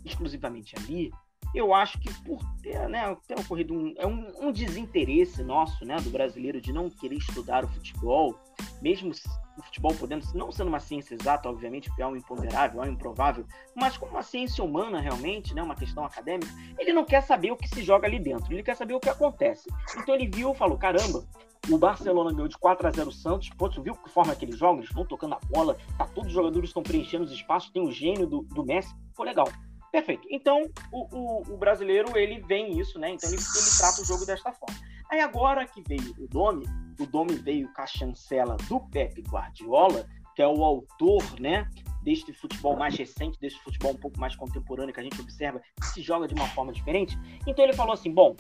exclusivamente 0.05 0.75
ali, 0.79 1.11
eu 1.55 1.75
acho 1.75 1.99
que 1.99 2.13
por 2.23 2.41
ter, 2.63 2.89
né, 2.89 3.15
ter 3.27 3.39
ocorrido 3.39 3.75
um, 3.75 3.95
é 3.99 4.07
um, 4.07 4.33
um, 4.41 4.53
desinteresse 4.53 5.43
nosso, 5.43 5.85
né, 5.85 5.97
do 5.97 6.11
brasileiro 6.11 6.61
de 6.61 6.73
não 6.73 6.89
querer 6.89 7.17
estudar 7.17 7.65
o 7.65 7.69
futebol, 7.69 8.39
mesmo 8.81 9.13
o 9.59 9.63
futebol 9.63 9.95
podendo, 9.95 10.27
não 10.35 10.51
sendo 10.51 10.69
uma 10.69 10.81
ciência 10.81 11.15
exata, 11.15 11.49
obviamente, 11.49 11.89
porque 11.89 12.03
é 12.03 12.07
um 12.07 12.17
imponderável, 12.17 12.83
é 12.83 12.87
um 12.87 12.93
improvável, 12.93 13.45
mas 13.75 13.99
como 13.99 14.13
uma 14.13 14.23
ciência 14.23 14.65
humana 14.65 15.01
realmente, 15.01 15.55
né, 15.55 15.63
uma 15.63 15.75
questão 15.75 16.05
acadêmica, 16.05 16.51
ele 16.79 16.93
não 16.93 17.05
quer 17.05 17.23
saber 17.23 17.51
o 17.51 17.57
que 17.57 17.69
se 17.69 17.83
joga 17.83 18.07
ali 18.07 18.19
dentro, 18.19 18.53
ele 18.53 18.63
quer 18.63 18.77
saber 18.77 18.95
o 18.95 19.01
que 19.01 19.11
acontece. 19.11 19.69
Então 19.99 20.15
ele 20.15 20.31
viu 20.33 20.53
e 20.53 20.57
falou, 20.57 20.79
caramba, 20.79 21.27
o 21.71 21.79
Barcelona 21.79 22.33
ganhou 22.33 22.49
de 22.49 22.59
4 22.59 22.89
a 22.89 22.91
0 22.91 23.09
o 23.09 23.13
Santos. 23.13 23.49
Pô, 23.51 23.69
tu 23.69 23.81
viu 23.83 23.95
que 23.95 24.11
forma 24.11 24.35
que 24.35 24.45
eles 24.45 24.59
jogam? 24.59 24.79
Eles 24.79 24.91
estão 24.91 25.07
tocando 25.07 25.35
a 25.35 25.41
bola, 25.49 25.77
tá, 25.97 26.07
todos 26.07 26.29
os 26.29 26.35
jogadores 26.35 26.71
estão 26.71 26.83
preenchendo 26.83 27.25
os 27.25 27.31
espaços, 27.31 27.71
tem 27.71 27.83
o 27.83 27.93
gênio 27.93 28.27
do, 28.27 28.43
do 28.43 28.65
Messi. 28.65 28.93
Pô, 29.15 29.23
legal. 29.23 29.47
Perfeito. 29.93 30.27
Então, 30.31 30.63
o, 30.91 31.07
o, 31.15 31.53
o, 31.53 31.57
brasileiro, 31.59 32.17
ele 32.17 32.41
vem 32.41 32.81
isso, 32.81 32.99
né? 32.99 33.11
Então, 33.11 33.29
ele, 33.29 33.39
ele, 33.39 33.77
trata 33.79 34.01
o 34.01 34.05
jogo 34.07 34.25
desta 34.25 34.51
forma. 34.51 34.75
Aí, 35.11 35.21
agora 35.21 35.67
que 35.67 35.83
veio 35.87 36.15
o 36.19 36.27
Domi, 36.27 36.65
o 36.99 37.05
Domi 37.05 37.35
veio 37.35 37.71
com 37.75 37.83
a 37.83 37.87
chancela 37.87 38.57
do 38.71 38.81
Pepe 38.89 39.21
Guardiola, 39.21 40.09
que 40.35 40.41
é 40.41 40.49
o 40.49 40.65
autor, 40.65 41.23
né? 41.39 41.69
Deste 42.03 42.33
futebol 42.33 42.75
mais 42.75 42.97
recente, 42.97 43.39
deste 43.39 43.63
futebol 43.63 43.93
um 43.93 43.99
pouco 43.99 44.19
mais 44.19 44.35
contemporâneo 44.35 44.95
que 44.95 45.01
a 45.01 45.03
gente 45.03 45.21
observa, 45.21 45.61
que 45.79 45.87
se 45.87 46.01
joga 46.01 46.27
de 46.27 46.33
uma 46.33 46.49
forma 46.49 46.73
diferente. 46.73 47.15
Então, 47.47 47.63
ele 47.63 47.75
falou 47.75 47.93
assim: 47.93 48.11
bom, 48.11 48.35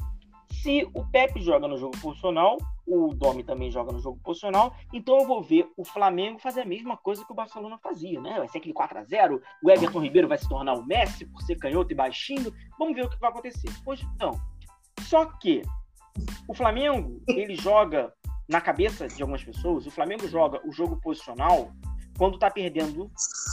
se 0.62 0.88
o 0.94 1.04
Pepe 1.04 1.40
joga 1.42 1.66
no 1.66 1.76
jogo 1.76 1.98
posicional, 2.00 2.56
o 2.86 3.12
Domi 3.12 3.42
também 3.42 3.68
joga 3.68 3.92
no 3.92 3.98
jogo 3.98 4.20
posicional, 4.22 4.72
então 4.92 5.18
eu 5.18 5.26
vou 5.26 5.42
ver 5.42 5.68
o 5.76 5.84
Flamengo 5.84 6.38
fazer 6.38 6.60
a 6.60 6.64
mesma 6.64 6.96
coisa 6.96 7.24
que 7.24 7.32
o 7.32 7.34
Barcelona 7.34 7.78
fazia, 7.78 8.20
né? 8.20 8.38
Vai 8.38 8.46
ser 8.46 8.58
aquele 8.58 8.72
4 8.72 8.98
a 8.98 9.02
0 9.02 9.42
o 9.62 9.70
Everton 9.70 10.00
Ribeiro 10.00 10.28
vai 10.28 10.38
se 10.38 10.48
tornar 10.48 10.74
o 10.74 10.86
Messi 10.86 11.26
por 11.26 11.42
ser 11.42 11.56
canhoto 11.56 11.92
e 11.92 11.96
baixinho. 11.96 12.54
Vamos 12.78 12.94
ver 12.94 13.04
o 13.04 13.10
que 13.10 13.18
vai 13.18 13.30
acontecer. 13.30 13.68
Pois 13.84 14.00
então. 14.14 14.40
Só 15.00 15.26
que 15.26 15.62
o 16.46 16.54
Flamengo, 16.54 17.20
ele 17.26 17.56
joga 17.56 18.12
na 18.48 18.60
cabeça 18.60 19.08
de 19.08 19.20
algumas 19.20 19.42
pessoas, 19.42 19.86
o 19.86 19.90
Flamengo 19.90 20.28
joga 20.28 20.60
o 20.64 20.70
jogo 20.70 20.96
posicional 21.00 21.72
quando 22.16 22.38
tá 22.38 22.50
perdendo 22.50 23.10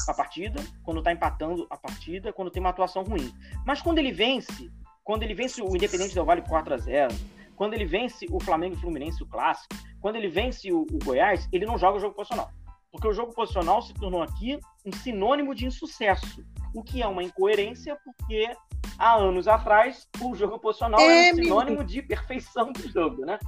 a 0.08 0.14
partida, 0.14 0.62
quando 0.84 1.02
tá 1.02 1.12
empatando 1.12 1.66
a 1.70 1.78
partida, 1.78 2.32
quando 2.32 2.52
tem 2.52 2.62
uma 2.62 2.70
atuação 2.70 3.04
ruim. 3.04 3.34
Mas 3.66 3.82
quando 3.82 3.98
ele 3.98 4.12
vence, 4.12 4.70
quando 5.10 5.24
ele 5.24 5.34
vence 5.34 5.60
o 5.60 5.76
Independente 5.76 6.14
Del 6.14 6.24
Vale 6.24 6.44
4 6.44 6.72
a 6.72 6.78
0 6.78 7.16
quando 7.56 7.74
ele 7.74 7.84
vence 7.84 8.28
o 8.30 8.40
Flamengo 8.40 8.76
e 8.76 8.80
Fluminense, 8.80 9.24
o 9.24 9.26
clássico, 9.26 9.76
quando 10.00 10.18
ele 10.18 10.28
vence 10.28 10.72
o, 10.72 10.82
o 10.82 11.00
Goiás, 11.04 11.50
ele 11.52 11.66
não 11.66 11.80
joga 11.80 11.98
o 11.98 12.00
jogo 12.00 12.14
posicional. 12.14 12.52
Porque 12.92 13.08
o 13.08 13.12
jogo 13.12 13.34
posicional 13.34 13.82
se 13.82 13.92
tornou 13.96 14.22
aqui 14.22 14.60
um 14.86 14.92
sinônimo 14.92 15.56
de 15.56 15.66
insucesso, 15.66 16.46
o 16.76 16.84
que 16.84 17.02
é 17.02 17.08
uma 17.08 17.24
incoerência, 17.24 17.98
porque 18.06 18.56
há 19.00 19.16
anos 19.16 19.48
atrás 19.48 20.08
o 20.22 20.36
jogo 20.36 20.60
posicional 20.60 21.00
é, 21.00 21.30
era 21.30 21.36
um 21.36 21.44
sinônimo 21.44 21.84
de 21.84 22.04
perfeição 22.04 22.72
do 22.72 22.88
jogo, 22.88 23.26
né? 23.26 23.40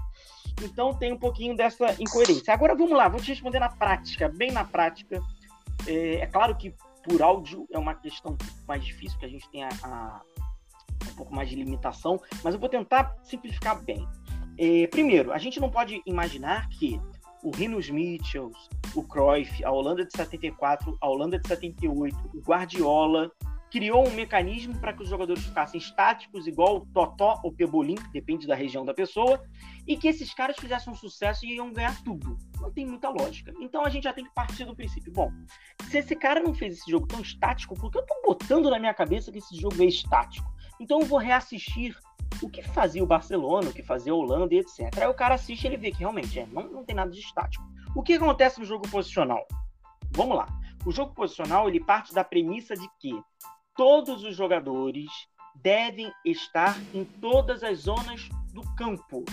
Então 0.63 0.95
tem 0.95 1.13
um 1.13 1.19
pouquinho 1.19 1.55
dessa 1.55 1.95
incoerência. 2.01 2.55
Agora 2.55 2.75
vamos 2.75 2.97
lá, 2.97 3.07
vou 3.07 3.21
te 3.21 3.29
responder 3.29 3.59
na 3.59 3.69
prática, 3.69 4.27
bem 4.27 4.51
na 4.51 4.65
prática. 4.65 5.21
É, 5.85 6.15
é 6.15 6.25
claro 6.25 6.57
que 6.57 6.73
por 7.03 7.21
áudio 7.21 7.67
é 7.71 7.77
uma 7.77 7.93
questão 7.93 8.35
mais 8.67 8.83
difícil, 8.83 9.19
que 9.19 9.25
a 9.25 9.29
gente 9.29 9.47
tem 9.51 9.63
a, 9.63 9.69
a 9.83 10.21
um 11.09 11.15
pouco 11.15 11.33
mais 11.33 11.49
de 11.49 11.55
limitação, 11.55 12.19
mas 12.43 12.53
eu 12.53 12.59
vou 12.59 12.69
tentar 12.69 13.15
simplificar 13.23 13.81
bem. 13.83 14.07
É, 14.57 14.87
primeiro, 14.87 15.31
a 15.31 15.37
gente 15.37 15.59
não 15.59 15.69
pode 15.69 16.01
imaginar 16.05 16.67
que 16.69 16.99
o 17.43 17.49
Rinos 17.49 17.89
Mitchells, 17.89 18.57
o 18.95 19.03
Cruyff, 19.03 19.63
a 19.63 19.71
Holanda 19.71 20.05
de 20.05 20.15
74, 20.15 20.97
a 21.01 21.09
Holanda 21.09 21.39
de 21.39 21.47
78, 21.47 22.15
o 22.33 22.39
Guardiola, 22.41 23.31
criou 23.71 24.05
um 24.05 24.11
mecanismo 24.11 24.77
para 24.77 24.91
que 24.91 25.01
os 25.01 25.07
jogadores 25.07 25.45
ficassem 25.45 25.79
estáticos, 25.79 26.45
igual 26.45 26.85
Totó 26.93 27.39
ou 27.41 27.53
Pebolim, 27.53 27.95
depende 28.11 28.45
da 28.45 28.53
região 28.53 28.83
da 28.83 28.93
pessoa, 28.93 29.41
e 29.87 29.95
que 29.95 30.09
esses 30.09 30.33
caras 30.33 30.57
fizessem 30.59 30.91
um 30.91 30.95
sucesso 30.95 31.45
e 31.45 31.55
iam 31.55 31.71
ganhar 31.71 32.03
tudo. 32.03 32.37
Não 32.59 32.69
tem 32.69 32.85
muita 32.85 33.09
lógica. 33.09 33.53
Então 33.61 33.85
a 33.85 33.89
gente 33.89 34.03
já 34.03 34.13
tem 34.13 34.25
que 34.25 34.33
partir 34.33 34.65
do 34.65 34.75
princípio. 34.75 35.11
Bom, 35.13 35.31
se 35.89 35.99
esse 35.99 36.15
cara 36.17 36.43
não 36.43 36.53
fez 36.53 36.79
esse 36.79 36.91
jogo 36.91 37.07
tão 37.07 37.21
estático, 37.21 37.73
por 37.73 37.89
que 37.89 37.97
eu 37.97 38.01
estou 38.01 38.21
botando 38.23 38.69
na 38.69 38.77
minha 38.77 38.93
cabeça 38.93 39.31
que 39.31 39.37
esse 39.37 39.55
jogo 39.55 39.81
é 39.81 39.85
estático? 39.85 40.51
Então 40.81 40.99
eu 40.99 41.05
vou 41.05 41.19
reassistir 41.19 41.95
o 42.41 42.49
que 42.49 42.63
fazia 42.63 43.03
o 43.03 43.05
Barcelona, 43.05 43.69
o 43.69 43.73
que 43.73 43.83
fazia 43.83 44.11
a 44.11 44.15
Holanda 44.15 44.55
e 44.55 44.57
etc. 44.57 44.91
Aí 44.99 45.07
o 45.07 45.13
cara 45.13 45.35
assiste 45.35 45.63
e 45.63 45.67
ele 45.67 45.77
vê 45.77 45.91
que 45.91 45.99
realmente 45.99 46.39
é, 46.39 46.47
não, 46.47 46.63
não 46.63 46.83
tem 46.83 46.95
nada 46.95 47.11
de 47.11 47.19
estático. 47.19 47.63
O 47.95 48.01
que 48.01 48.13
acontece 48.13 48.59
no 48.59 48.65
jogo 48.65 48.89
posicional? 48.89 49.45
Vamos 50.09 50.35
lá. 50.35 50.47
O 50.83 50.91
jogo 50.91 51.13
posicional 51.13 51.69
ele 51.69 51.79
parte 51.79 52.11
da 52.15 52.23
premissa 52.23 52.75
de 52.75 52.89
que 52.99 53.13
todos 53.75 54.23
os 54.23 54.35
jogadores 54.35 55.11
devem 55.53 56.11
estar 56.25 56.75
em 56.95 57.05
todas 57.05 57.63
as 57.63 57.81
zonas 57.81 58.27
do 58.51 58.63
campo. 58.75 59.23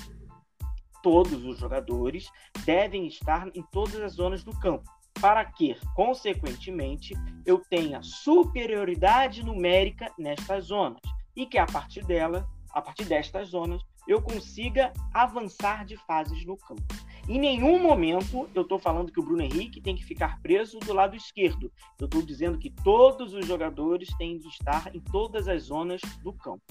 Todos 1.02 1.42
os 1.46 1.58
jogadores 1.58 2.30
devem 2.66 3.06
estar 3.06 3.48
em 3.54 3.62
todas 3.72 4.02
as 4.02 4.12
zonas 4.12 4.44
do 4.44 4.52
campo 4.60 4.84
para 5.18 5.46
que, 5.46 5.74
consequentemente, 5.94 7.14
eu 7.46 7.58
tenha 7.70 8.02
superioridade 8.02 9.42
numérica 9.42 10.12
nestas 10.18 10.66
zonas 10.66 11.00
e 11.38 11.46
que 11.46 11.56
a 11.56 11.64
partir 11.64 12.04
dela, 12.04 12.50
a 12.74 12.82
partir 12.82 13.04
destas 13.04 13.50
zonas, 13.50 13.80
eu 14.08 14.20
consiga 14.20 14.92
avançar 15.14 15.84
de 15.84 15.96
fases 15.98 16.44
no 16.44 16.56
campo. 16.56 16.82
Em 17.28 17.38
nenhum 17.38 17.80
momento 17.80 18.48
eu 18.54 18.62
estou 18.62 18.78
falando 18.78 19.12
que 19.12 19.20
o 19.20 19.22
Bruno 19.22 19.42
Henrique 19.42 19.80
tem 19.80 19.94
que 19.94 20.04
ficar 20.04 20.40
preso 20.42 20.80
do 20.80 20.92
lado 20.92 21.14
esquerdo. 21.14 21.70
Eu 21.96 22.06
estou 22.06 22.22
dizendo 22.22 22.58
que 22.58 22.70
todos 22.70 23.34
os 23.34 23.46
jogadores 23.46 24.08
têm 24.18 24.36
de 24.36 24.48
estar 24.48 24.92
em 24.92 24.98
todas 24.98 25.46
as 25.46 25.64
zonas 25.64 26.00
do 26.24 26.32
campo. 26.32 26.64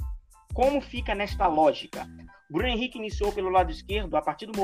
Como 0.57 0.81
fica 0.81 1.13
nesta 1.13 1.45
lógica? 1.45 2.09
Bruno 2.49 2.67
Henrique 2.67 2.97
iniciou 2.97 3.31
pelo 3.31 3.47
lado 3.47 3.69
esquerdo 3.69 4.17
a 4.17 4.21
partir 4.23 4.47
de 4.47 4.59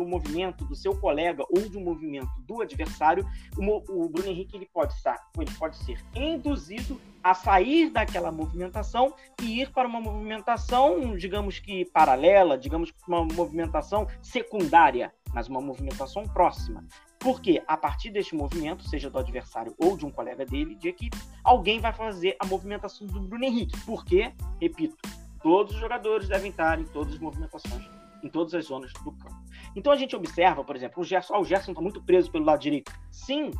um 0.00 0.08
movimento 0.08 0.64
do 0.64 0.74
seu 0.74 0.98
colega 0.98 1.44
ou 1.50 1.68
de 1.68 1.78
um 1.78 1.84
movimento 1.84 2.28
do 2.40 2.60
adversário. 2.60 3.24
O, 3.56 4.08
Bruno 4.08 4.28
Henrique 4.28 4.56
ele 4.56 4.66
pode, 4.66 4.92
ele 5.38 5.50
pode 5.56 5.76
ser 5.84 6.04
induzido 6.16 7.00
a 7.22 7.32
sair 7.32 7.90
daquela 7.90 8.32
movimentação 8.32 9.14
e 9.40 9.60
ir 9.60 9.70
para 9.70 9.86
uma 9.86 10.00
movimentação, 10.00 11.16
digamos 11.16 11.60
que 11.60 11.84
paralela, 11.84 12.58
digamos 12.58 12.90
que 12.90 12.98
uma 13.06 13.24
movimentação 13.24 14.04
secundária, 14.20 15.14
mas 15.32 15.46
uma 15.46 15.60
movimentação 15.60 16.24
próxima. 16.24 16.84
Porque 17.18 17.62
a 17.66 17.76
partir 17.76 18.10
deste 18.10 18.34
movimento, 18.34 18.88
seja 18.88 19.10
do 19.10 19.18
adversário 19.18 19.74
ou 19.78 19.96
de 19.96 20.06
um 20.06 20.10
colega 20.10 20.46
dele 20.46 20.74
de 20.76 20.88
equipe, 20.88 21.16
alguém 21.42 21.80
vai 21.80 21.92
fazer 21.92 22.36
a 22.38 22.46
movimentação 22.46 23.06
do 23.06 23.20
Bruno 23.20 23.44
Henrique. 23.44 23.78
Porque, 23.84 24.32
repito, 24.60 24.96
todos 25.42 25.74
os 25.74 25.80
jogadores 25.80 26.28
devem 26.28 26.50
estar 26.50 26.78
em 26.80 26.84
todas 26.84 27.14
as 27.14 27.18
movimentações, 27.18 27.84
em 28.22 28.28
todas 28.28 28.54
as 28.54 28.66
zonas 28.66 28.92
do 28.92 29.12
campo. 29.12 29.36
Então 29.74 29.92
a 29.92 29.96
gente 29.96 30.14
observa, 30.14 30.64
por 30.64 30.76
exemplo, 30.76 31.02
o 31.02 31.04
Gerson, 31.04 31.34
oh, 31.34 31.40
o 31.40 31.44
Gerson 31.44 31.72
está 31.72 31.82
muito 31.82 32.02
preso 32.02 32.30
pelo 32.30 32.44
lado 32.44 32.60
direito. 32.60 32.92
Sim, 33.10 33.50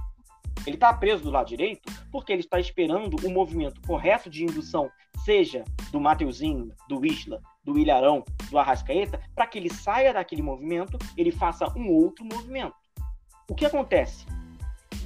ele 0.67 0.77
está 0.77 0.93
preso 0.93 1.23
do 1.23 1.31
lado 1.31 1.49
direito 1.49 1.91
porque 2.11 2.33
ele 2.33 2.43
está 2.43 2.59
esperando 2.59 3.17
o 3.27 3.31
movimento 3.31 3.81
correto 3.87 4.29
de 4.29 4.45
indução, 4.45 4.91
seja 5.25 5.65
do 5.91 6.01
Mateuzinho, 6.01 6.73
do 6.89 7.05
Isla, 7.05 7.41
do 7.65 7.79
Ilharão, 7.79 8.25
do 8.51 8.59
Arrascaeta, 8.59 9.21
para 9.35 9.47
que 9.47 9.59
ele 9.59 9.73
saia 9.73 10.13
daquele 10.13 10.43
movimento, 10.43 10.99
ele 11.17 11.31
faça 11.31 11.73
um 11.77 11.91
outro 11.91 12.25
movimento. 12.25 12.75
O 13.49 13.55
que 13.55 13.67
acontece? 13.67 14.27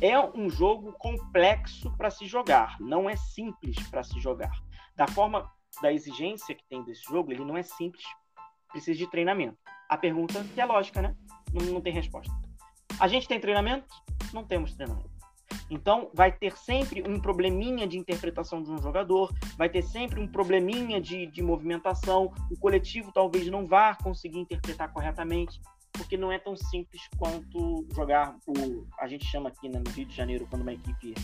é 0.02 0.18
um 0.18 0.50
jogo 0.50 0.92
complexo 0.94 1.88
para 1.96 2.10
se 2.10 2.26
jogar, 2.26 2.76
não 2.80 3.08
é 3.08 3.14
simples 3.14 3.76
para 3.88 4.02
se 4.02 4.18
jogar. 4.18 4.50
Da 4.96 5.06
forma 5.06 5.48
da 5.80 5.92
exigência 5.92 6.56
que 6.56 6.64
tem 6.68 6.82
desse 6.82 7.04
jogo, 7.04 7.30
ele 7.30 7.44
não 7.44 7.56
é 7.56 7.62
simples, 7.62 8.04
precisa 8.72 8.98
de 8.98 9.06
treinamento. 9.08 9.56
A 9.88 9.96
pergunta 9.96 10.44
que 10.54 10.60
é 10.60 10.64
lógica, 10.64 11.00
né? 11.00 11.14
Não, 11.52 11.74
não 11.74 11.80
tem 11.80 11.92
resposta. 11.92 12.32
A 12.98 13.06
gente 13.06 13.28
tem 13.28 13.38
treinamento? 13.38 13.86
Não 14.32 14.44
temos 14.44 14.74
treinamento. 14.74 15.12
Então, 15.70 16.10
vai 16.12 16.32
ter 16.32 16.56
sempre 16.56 17.08
um 17.08 17.20
probleminha 17.20 17.86
de 17.86 17.96
interpretação 17.96 18.60
de 18.60 18.72
um 18.72 18.78
jogador, 18.78 19.32
vai 19.56 19.68
ter 19.68 19.82
sempre 19.82 20.20
um 20.20 20.26
probleminha 20.26 21.00
de, 21.00 21.26
de 21.26 21.42
movimentação. 21.42 22.32
O 22.50 22.58
coletivo 22.58 23.12
talvez 23.12 23.46
não 23.46 23.66
vá 23.66 23.94
conseguir 23.94 24.40
interpretar 24.40 24.92
corretamente, 24.92 25.60
porque 25.92 26.16
não 26.16 26.32
é 26.32 26.38
tão 26.38 26.56
simples 26.56 27.02
quanto 27.18 27.86
jogar 27.94 28.36
o. 28.46 28.86
A 28.98 29.06
gente 29.06 29.24
chama 29.26 29.48
aqui 29.48 29.68
né, 29.68 29.80
no 29.84 29.90
Rio 29.90 30.06
de 30.06 30.14
Janeiro, 30.14 30.46
quando 30.48 30.62
uma 30.62 30.72
equipe 30.72 31.14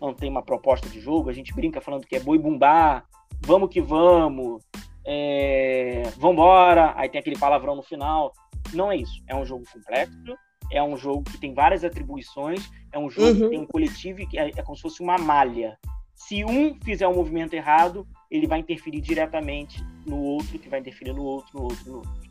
não 0.00 0.14
tem 0.14 0.30
uma 0.30 0.42
proposta 0.42 0.88
de 0.88 1.00
jogo, 1.00 1.28
a 1.30 1.32
gente 1.32 1.52
brinca 1.52 1.80
falando 1.80 2.06
que 2.06 2.16
é 2.16 2.20
boi 2.20 2.38
bumbá, 2.38 3.04
vamos 3.40 3.70
que 3.70 3.80
vamos, 3.80 4.62
é, 5.04 6.02
vambora, 6.16 6.92
aí 6.96 7.08
tem 7.08 7.18
aquele 7.18 7.38
palavrão 7.38 7.74
no 7.74 7.82
final. 7.82 8.32
Não 8.72 8.92
é 8.92 8.96
isso. 8.96 9.22
É 9.26 9.34
um 9.34 9.44
jogo 9.44 9.64
complexo, 9.72 10.36
é 10.70 10.82
um 10.82 10.96
jogo 10.96 11.24
que 11.24 11.38
tem 11.38 11.54
várias 11.54 11.82
atribuições, 11.82 12.70
é 12.92 12.98
um 12.98 13.08
jogo 13.08 13.28
uhum. 13.28 13.40
que 13.40 13.48
tem 13.48 13.60
um 13.60 13.66
coletivo 13.66 14.26
que 14.28 14.38
é, 14.38 14.50
é 14.54 14.62
como 14.62 14.76
se 14.76 14.82
fosse 14.82 15.02
uma 15.02 15.16
malha. 15.16 15.78
Se 16.14 16.44
um 16.44 16.74
fizer 16.82 17.06
um 17.08 17.14
movimento 17.14 17.54
errado, 17.54 18.06
ele 18.30 18.46
vai 18.46 18.58
interferir 18.58 19.00
diretamente 19.00 19.82
no 20.04 20.18
outro, 20.20 20.58
que 20.58 20.68
vai 20.68 20.80
interferir 20.80 21.12
no 21.12 21.22
outro, 21.22 21.56
no 21.56 21.62
outro, 21.62 21.90
no 21.90 21.96
outro. 21.98 22.27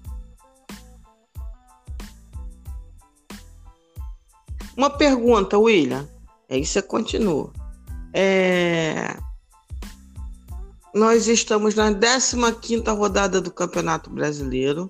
Uma 4.78 4.91
pergunta, 4.91 5.57
William. 5.57 6.07
Aí 6.49 6.63
você 6.63 6.82
continua. 6.84 7.51
É... 8.13 9.17
Nós 10.93 11.28
estamos 11.28 11.75
na 11.75 11.91
15 11.91 12.84
rodada 12.91 13.41
do 13.41 13.51
Campeonato 13.51 14.09
Brasileiro. 14.11 14.89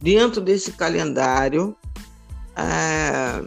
Dentro 0.00 0.40
desse 0.40 0.72
calendário, 0.72 1.74
é, 2.54 3.44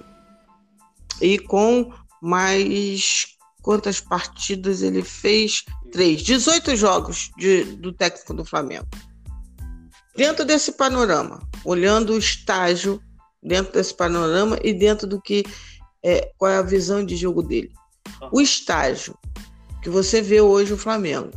e 1.22 1.38
com 1.40 1.94
mais 2.22 3.38
quantas 3.62 4.02
partidas 4.02 4.82
ele 4.82 5.04
fez? 5.04 5.64
Três. 5.92 6.22
18 6.24 6.76
jogos 6.76 7.32
de, 7.38 7.64
do 7.64 7.94
técnico 7.94 8.34
do 8.34 8.44
Flamengo. 8.44 8.88
Dentro 10.16 10.44
desse 10.44 10.74
panorama, 10.74 11.42
olhando 11.64 12.14
o 12.14 12.18
estágio, 12.18 13.02
dentro 13.42 13.74
desse 13.74 13.94
panorama 13.94 14.60
e 14.64 14.74
dentro 14.74 15.08
do 15.08 15.22
que 15.22 15.44
é, 16.04 16.32
qual 16.38 16.52
é 16.52 16.58
a 16.58 16.64
visão 16.64 17.06
de 17.06 17.16
jogo 17.16 17.42
dele. 17.42 17.72
O 18.32 18.42
estágio 18.42 19.18
que 19.82 19.90
você 19.90 20.22
vê 20.22 20.42
hoje 20.42 20.74
o 20.74 20.78
Flamengo 20.78 21.32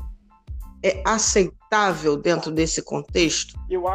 é 0.82 1.02
aceitável 1.04 2.16
dentro 2.16 2.50
desse 2.50 2.82
contexto? 2.82 3.54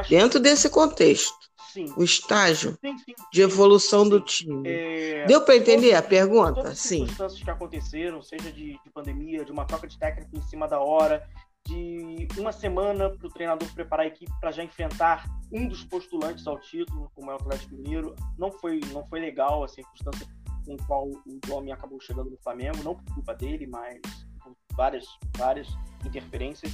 dentro 0.10 0.40
desse 0.40 0.70
contexto 0.70 1.40
sim. 1.86 1.94
o 1.96 2.04
estágio 2.04 2.78
sim, 2.82 2.98
sim, 2.98 3.14
de 3.32 3.42
evolução 3.42 4.08
do 4.08 4.20
time. 4.20 4.68
É... 4.68 5.26
Deu 5.28 5.42
para 5.42 5.56
entender 5.56 5.94
a 5.94 6.02
pergunta? 6.02 6.56
Todas 6.56 6.72
as 6.72 6.80
sim. 6.80 7.00
circunstâncias 7.00 7.44
que 7.44 7.50
aconteceram, 7.50 8.22
seja 8.22 8.52
de, 8.52 8.80
de 8.84 8.90
pandemia, 8.94 9.46
de 9.46 9.52
uma 9.52 9.66
troca 9.66 9.88
de 9.88 9.98
técnico 9.98 10.36
em 10.36 10.42
cima 10.42 10.68
da 10.68 10.80
hora, 10.80 11.28
de 11.70 12.40
uma 12.40 12.52
semana 12.52 13.10
para 13.10 13.28
o 13.28 13.32
treinador 13.32 13.72
preparar 13.74 14.06
a 14.06 14.08
equipe 14.08 14.32
para 14.40 14.52
já 14.52 14.64
enfrentar 14.64 15.26
um 15.52 15.68
dos 15.68 15.84
postulantes 15.84 16.46
ao 16.48 16.60
título, 16.60 17.12
como 17.14 17.30
é 17.32 17.34
o 17.34 17.38
Atlético 17.38 17.76
Mineiro, 17.76 18.16
não 18.38 18.52
foi, 18.52 18.80
não 18.92 19.06
foi 19.08 19.20
legal 19.20 19.64
a 19.64 19.68
circunstância 19.68 20.28
com 20.66 20.78
qual 20.86 21.08
o 21.08 21.40
Domi 21.48 21.72
acabou 21.72 22.00
chegando 22.00 22.30
no 22.30 22.38
Flamengo, 22.38 22.84
não 22.84 22.96
por 22.96 23.14
culpa 23.14 23.34
dele, 23.34 23.68
mas 23.68 24.00
por 24.44 24.56
várias, 24.76 25.06
várias 25.38 25.68
interferências. 26.06 26.72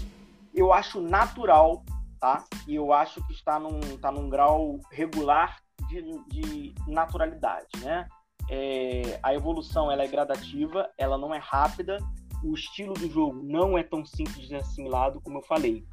Eu 0.53 0.71
acho 0.71 1.01
natural 1.01 1.83
tá? 2.19 2.43
E 2.67 2.75
eu 2.75 2.91
acho 2.91 3.25
que 3.27 3.33
está 3.33 3.59
num, 3.59 3.79
está 3.79 4.11
num 4.11 4.29
grau 4.29 4.79
regular 4.91 5.59
de, 5.87 6.01
de 6.27 6.73
naturalidade, 6.87 7.67
né? 7.81 8.07
É, 8.49 9.19
a 9.23 9.33
evolução 9.33 9.91
ela 9.91 10.03
é 10.03 10.07
gradativa, 10.07 10.89
ela 10.97 11.17
não 11.17 11.33
é 11.33 11.39
rápida, 11.39 11.97
o 12.43 12.53
estilo 12.53 12.93
do 12.93 13.09
jogo 13.09 13.41
não 13.43 13.77
é 13.77 13.83
tão 13.83 14.05
simples 14.05 14.47
de 14.47 14.55
assimilado 14.55 15.21
como 15.21 15.39
eu 15.39 15.43
falei. 15.43 15.85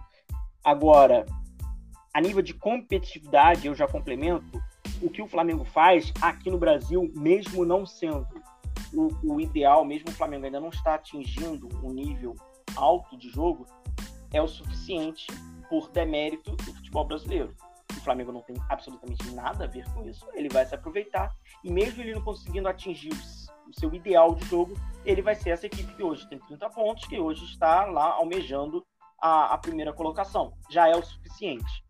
Agora, 0.64 1.26
a 2.14 2.20
nível 2.20 2.43
de 2.43 2.55
competitividade, 2.55 3.66
eu 3.66 3.74
já 3.74 3.86
complemento, 3.86 4.62
o 5.01 5.11
que 5.11 5.22
o 5.22 5.26
Flamengo 5.26 5.64
faz 5.64 6.12
aqui 6.20 6.51
no 6.51 6.59
Brasil, 6.59 7.11
mesmo 7.16 7.64
não 7.64 7.84
sendo 7.84 8.26
o, 8.93 9.34
o 9.34 9.40
ideal, 9.40 9.84
mesmo 9.84 10.09
o 10.11 10.12
Flamengo 10.12 10.45
ainda 10.45 10.61
não 10.61 10.68
está 10.68 10.95
atingindo 10.95 11.68
um 11.82 11.93
nível 11.93 12.34
alto 12.76 13.16
de 13.16 13.28
jogo, 13.28 13.66
é 14.32 14.40
o 14.40 14.49
suficiente 14.49 15.26
por 15.68 15.90
demérito 15.90 16.55
do 16.57 16.74
futebol 16.74 17.07
brasileiro. 17.07 17.55
O 17.90 18.01
Flamengo 18.03 18.32
não 18.32 18.43
tem 18.43 18.57
absolutamente 18.68 19.30
nada 19.32 19.64
a 19.64 19.66
ver 19.66 19.84
com 19.93 20.09
isso, 20.09 20.26
ele 20.34 20.49
vai 20.49 20.64
se 20.66 20.74
aproveitar 20.74 21.34
e 21.64 21.70
mesmo 21.70 22.03
ele 22.03 22.14
não 22.14 22.22
conseguindo 22.22 22.68
atingir 22.68 23.14
o 23.72 23.80
seu 23.80 23.92
ideal 23.94 24.34
de 24.34 24.44
jogo, 24.46 24.74
ele 25.04 25.22
vai 25.22 25.34
ser 25.34 25.50
essa 25.50 25.66
equipe 25.66 25.94
que 25.94 26.02
hoje 26.02 26.28
tem 26.28 26.38
30 26.38 26.70
pontos, 26.70 27.06
que 27.06 27.18
hoje 27.18 27.44
está 27.44 27.84
lá 27.86 28.12
almejando 28.12 28.84
a, 29.20 29.54
a 29.54 29.58
primeira 29.58 29.92
colocação. 29.92 30.52
Já 30.70 30.88
é 30.88 30.94
o 30.94 31.02
suficiente. 31.02 31.84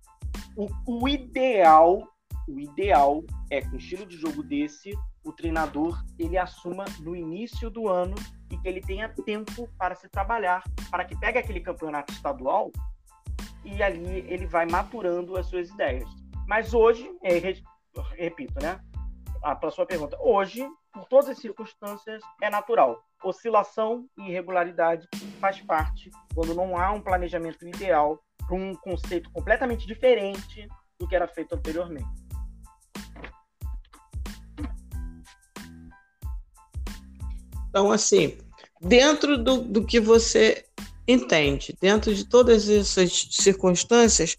O, 0.56 0.68
o 0.86 1.08
ideal, 1.08 2.02
o 2.48 2.60
ideal 2.60 3.22
é 3.50 3.60
com 3.60 3.74
um 3.74 3.78
estilo 3.78 4.06
de 4.06 4.16
jogo 4.16 4.42
desse, 4.42 4.92
o 5.24 5.32
treinador 5.32 6.02
ele 6.18 6.36
assuma 6.36 6.84
no 7.00 7.14
início 7.14 7.70
do 7.70 7.88
ano 7.88 8.14
e 8.50 8.56
que 8.56 8.68
ele 8.68 8.80
tenha 8.80 9.08
tempo 9.08 9.68
para 9.78 9.94
se 9.94 10.08
trabalhar, 10.08 10.62
para 10.90 11.04
que 11.04 11.16
pegue 11.16 11.38
aquele 11.38 11.60
campeonato 11.60 12.12
estadual 12.12 12.70
e 13.64 13.82
ali 13.82 14.24
ele 14.28 14.46
vai 14.46 14.66
maturando 14.66 15.36
as 15.36 15.46
suas 15.46 15.70
ideias. 15.70 16.08
Mas 16.46 16.74
hoje, 16.74 17.10
é, 17.22 17.38
repito, 18.16 18.54
né? 18.60 18.80
Para 19.40 19.70
sua 19.70 19.86
pergunta, 19.86 20.16
hoje, 20.20 20.68
por 20.92 21.06
todas 21.06 21.30
as 21.30 21.38
circunstâncias, 21.38 22.22
é 22.40 22.50
natural. 22.50 23.02
Oscilação 23.24 24.06
e 24.18 24.28
irregularidade 24.28 25.08
faz 25.40 25.60
parte 25.60 26.10
quando 26.34 26.54
não 26.54 26.76
há 26.76 26.92
um 26.92 27.00
planejamento 27.00 27.66
ideal 27.66 28.22
para 28.46 28.56
um 28.56 28.74
conceito 28.74 29.30
completamente 29.30 29.86
diferente 29.86 30.68
do 30.98 31.08
que 31.08 31.16
era 31.16 31.26
feito 31.26 31.54
anteriormente. 31.54 32.22
Então, 37.70 37.90
assim, 37.90 38.36
dentro 38.80 39.38
do, 39.38 39.62
do 39.62 39.86
que 39.86 39.98
você 39.98 40.64
entende. 41.08 41.74
Dentro 41.80 42.14
de 42.14 42.24
todas 42.24 42.68
essas 42.68 43.28
circunstâncias, 43.30 44.36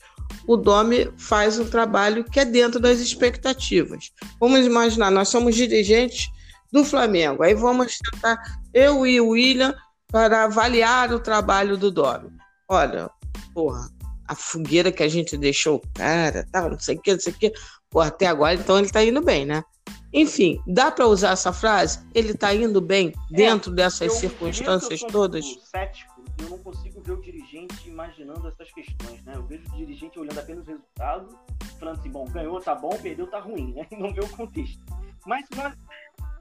o 0.47 0.56
Domi 0.56 1.12
faz 1.18 1.60
um 1.60 1.68
trabalho 1.68 2.24
que 2.24 2.39
é 2.39 2.45
dentro 2.45 2.80
das 2.80 2.99
expectativas. 2.99 4.12
Vamos 4.39 4.66
imaginar, 4.66 5.12
nós 5.12 5.30
somos 5.30 5.56
dirigentes 5.56 6.30
do 6.74 6.84
Flamengo, 6.84 7.43
aí 7.43 7.53
vamos 7.53 7.99
tentar, 7.99 8.41
eu 8.74 9.05
e 9.05 9.21
o 9.21 9.30
William, 9.30 9.76
para 10.07 10.45
avaliar 10.45 11.13
o 11.13 11.19
trabalho 11.19 11.78
do 11.78 11.91
Domi. 11.91 12.32
Olha, 12.67 13.09
porra, 13.53 13.88
a 14.28 14.34
fogueira 14.34 14.91
que 14.91 15.03
a 15.03 15.07
gente 15.07 15.38
deixou 15.38 15.76
o 15.76 15.82
cara, 15.93 16.47
tá, 16.51 16.67
não 16.67 16.80
sei 16.80 16.95
o 16.95 17.01
que, 17.01 17.13
não 17.13 17.19
sei 17.19 17.32
o 17.32 17.38
que, 17.38 17.53
porra, 17.91 18.07
até 18.07 18.26
agora 18.26 18.55
então 18.55 18.80
ele 18.80 18.89
tá 18.89 19.03
indo 19.03 19.21
bem, 19.21 19.45
né? 19.45 19.63
Enfim, 20.11 20.59
dá 20.67 20.91
para 20.91 21.07
usar 21.07 21.32
essa 21.32 21.53
frase? 21.53 21.99
Ele 22.13 22.32
está 22.32 22.53
indo 22.53 22.82
bem 22.82 23.13
é, 23.32 23.36
dentro 23.36 23.71
dessas 23.71 24.13
circunstâncias 24.13 25.01
todas? 25.01 25.45
Cético 25.69 26.13
eu 26.39 26.49
não 26.49 26.57
consigo 26.57 27.01
ver 27.01 27.11
o 27.11 27.21
dirigente 27.21 27.88
imaginando 27.88 28.47
essas 28.47 28.71
questões, 28.71 29.24
né? 29.24 29.34
Eu 29.36 29.43
vejo 29.43 29.63
o 29.67 29.78
dirigente 29.78 30.19
olhando 30.19 30.39
apenas 30.39 30.65
o 30.65 30.71
resultado, 30.71 31.38
falando 31.80 31.99
assim, 31.99 32.09
bom, 32.09 32.26
ganhou, 32.26 32.59
tá 32.59 32.74
bom, 32.74 32.89
perdeu, 32.89 33.28
tá 33.28 33.39
ruim, 33.39 33.74
né? 33.74 33.88
Não 33.97 34.13
vê 34.13 34.21
o 34.21 34.30
contexto. 34.30 34.84
Mas, 35.26 35.45
mas 35.55 35.74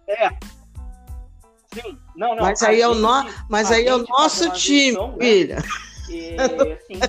é. 0.09 0.31
Sim, 1.75 1.99
não, 2.17 2.35
não. 2.35 2.45
Mas 2.45 2.63
aí 2.63 2.81
é 2.81 2.89
o, 2.89 2.95
no... 2.95 3.09
mas 3.49 3.71
aí 3.73 3.87
é 3.87 3.95
o 3.95 4.07
nosso 4.07 4.51
time, 4.53 4.99
né? 4.99 5.17
filha. 5.19 5.57
É, 6.11 6.77
sim, 6.87 7.01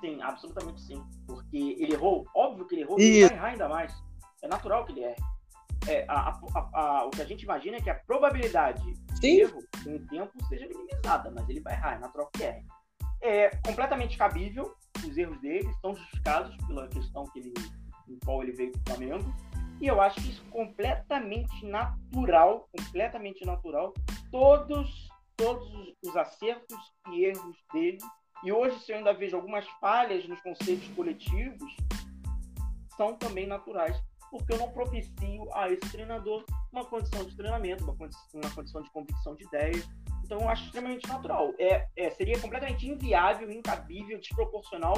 sim, 0.00 0.22
absolutamente 0.22 0.80
sim. 0.80 1.02
Porque 1.26 1.76
ele 1.78 1.92
errou, 1.92 2.24
óbvio 2.34 2.66
que 2.66 2.74
ele 2.74 2.82
errou, 2.82 2.98
ele 2.98 3.26
vai 3.26 3.36
errar 3.36 3.48
ainda 3.48 3.68
mais. 3.68 3.92
É 4.42 4.48
natural 4.48 4.84
que 4.86 4.92
ele 4.92 5.04
erre 5.04 5.16
é, 5.86 6.04
a, 6.08 6.30
a, 6.30 6.68
a, 6.72 7.06
o 7.06 7.10
que 7.10 7.22
a 7.22 7.24
gente 7.24 7.42
imagina 7.42 7.76
é 7.76 7.80
que 7.80 7.90
a 7.90 7.94
probabilidade 7.94 8.82
Sim. 9.14 9.20
de 9.20 9.40
erro 9.40 9.62
com 9.82 9.94
o 9.94 10.06
tempo 10.06 10.32
seja 10.48 10.66
minimizada, 10.66 11.30
mas 11.30 11.48
ele 11.48 11.60
vai 11.60 11.74
errar, 11.74 11.94
é 11.94 11.98
natural 11.98 12.30
que 12.32 12.42
erre. 12.42 12.64
É 13.20 13.50
completamente 13.66 14.16
cabível, 14.16 14.74
os 15.06 15.16
erros 15.16 15.40
dele 15.40 15.68
estão 15.70 15.94
justificados 15.94 16.56
pela 16.66 16.88
questão 16.88 17.24
que 17.26 17.38
ele, 17.40 17.54
em 18.08 18.18
qual 18.24 18.42
ele 18.42 18.52
veio 18.52 18.72
do 18.72 18.80
Flamengo, 18.86 19.34
e 19.80 19.86
eu 19.86 20.00
acho 20.00 20.20
isso 20.20 20.44
completamente 20.50 21.64
natural, 21.64 22.68
completamente 22.76 23.44
natural, 23.44 23.94
todos, 24.30 25.08
todos 25.36 25.94
os 26.04 26.16
acertos 26.16 26.78
e 27.12 27.24
erros 27.24 27.56
dele, 27.72 27.98
e 28.44 28.52
hoje 28.52 28.78
se 28.80 28.92
eu 28.92 28.98
ainda 28.98 29.12
vejo 29.12 29.36
algumas 29.36 29.66
falhas 29.80 30.26
nos 30.28 30.40
conceitos 30.40 30.88
coletivos, 30.94 31.76
são 32.96 33.14
também 33.14 33.46
naturais 33.46 34.00
porque 34.30 34.52
eu 34.52 34.58
não 34.58 34.70
propicio 34.70 35.48
a 35.54 35.68
esse 35.70 35.90
treinador 35.90 36.44
uma 36.72 36.84
condição 36.84 37.24
de 37.24 37.36
treinamento, 37.36 37.84
uma 37.84 37.96
condição, 37.96 38.22
uma 38.34 38.50
condição 38.50 38.82
de 38.82 38.90
convicção 38.90 39.34
de 39.34 39.44
ideia. 39.44 39.82
Então, 40.24 40.40
eu 40.40 40.48
acho 40.48 40.64
extremamente 40.66 41.08
natural. 41.08 41.54
É, 41.58 41.86
é, 41.96 42.10
seria 42.10 42.38
completamente 42.38 42.86
inviável, 42.86 43.50
incabível, 43.50 44.18
desproporcional 44.18 44.94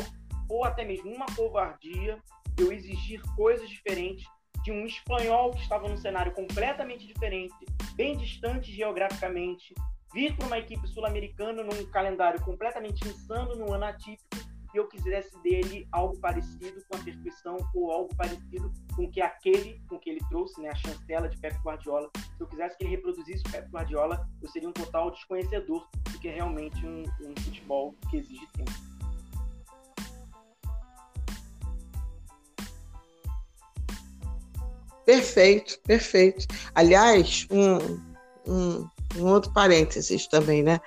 ou 0.48 0.64
até 0.64 0.84
mesmo 0.84 1.14
uma 1.14 1.26
covardia 1.36 2.18
eu 2.58 2.72
exigir 2.72 3.22
coisas 3.36 3.68
diferentes 3.68 4.26
de 4.62 4.72
um 4.72 4.86
espanhol 4.86 5.52
que 5.52 5.62
estava 5.62 5.88
num 5.88 5.96
cenário 5.96 6.32
completamente 6.32 7.06
diferente, 7.06 7.54
bem 7.94 8.16
distante 8.16 8.72
geograficamente, 8.72 9.74
vir 10.12 10.36
para 10.36 10.46
uma 10.46 10.58
equipe 10.58 10.86
sul-americana 10.88 11.62
num 11.62 11.84
calendário 11.86 12.40
completamente 12.42 13.06
insano, 13.06 13.54
num 13.56 13.72
ano 13.72 13.84
atípico, 13.84 14.50
e 14.72 14.76
eu 14.76 14.86
quisesse 14.86 15.36
dele 15.42 15.86
algo 15.90 16.16
parecido 16.18 16.80
com 16.88 16.96
a 16.96 17.02
perfeição 17.02 17.56
ou 17.74 17.90
algo 17.90 18.14
parecido 18.14 18.72
com 18.94 19.10
que 19.10 19.20
aquele 19.20 19.80
com 19.88 19.98
que 19.98 20.10
ele 20.10 20.20
trouxe, 20.28 20.60
né, 20.60 20.68
a 20.68 20.74
chancela 20.76 21.28
de 21.28 21.36
Pep 21.38 21.56
Guardiola. 21.58 22.08
Se 22.14 22.40
eu 22.40 22.46
quisesse 22.46 22.76
que 22.76 22.84
ele 22.84 22.90
reproduzisse 22.90 23.42
o 23.46 23.50
Pep 23.50 23.68
Guardiola, 23.68 24.28
eu 24.40 24.48
seria 24.48 24.68
um 24.68 24.72
total 24.72 25.10
desconhecedor 25.10 25.88
do 26.12 26.18
que 26.20 26.28
é 26.28 26.34
realmente 26.34 26.86
um, 26.86 27.02
um 27.02 27.34
futebol 27.42 27.94
que 28.08 28.18
exige 28.18 28.46
tempo. 28.52 28.89
Perfeito, 35.04 35.78
perfeito. 35.86 36.46
Aliás, 36.74 37.46
um, 37.50 38.00
um, 38.46 38.88
um 39.16 39.26
outro 39.26 39.52
parênteses 39.52 40.26
também, 40.26 40.62
né? 40.62 40.80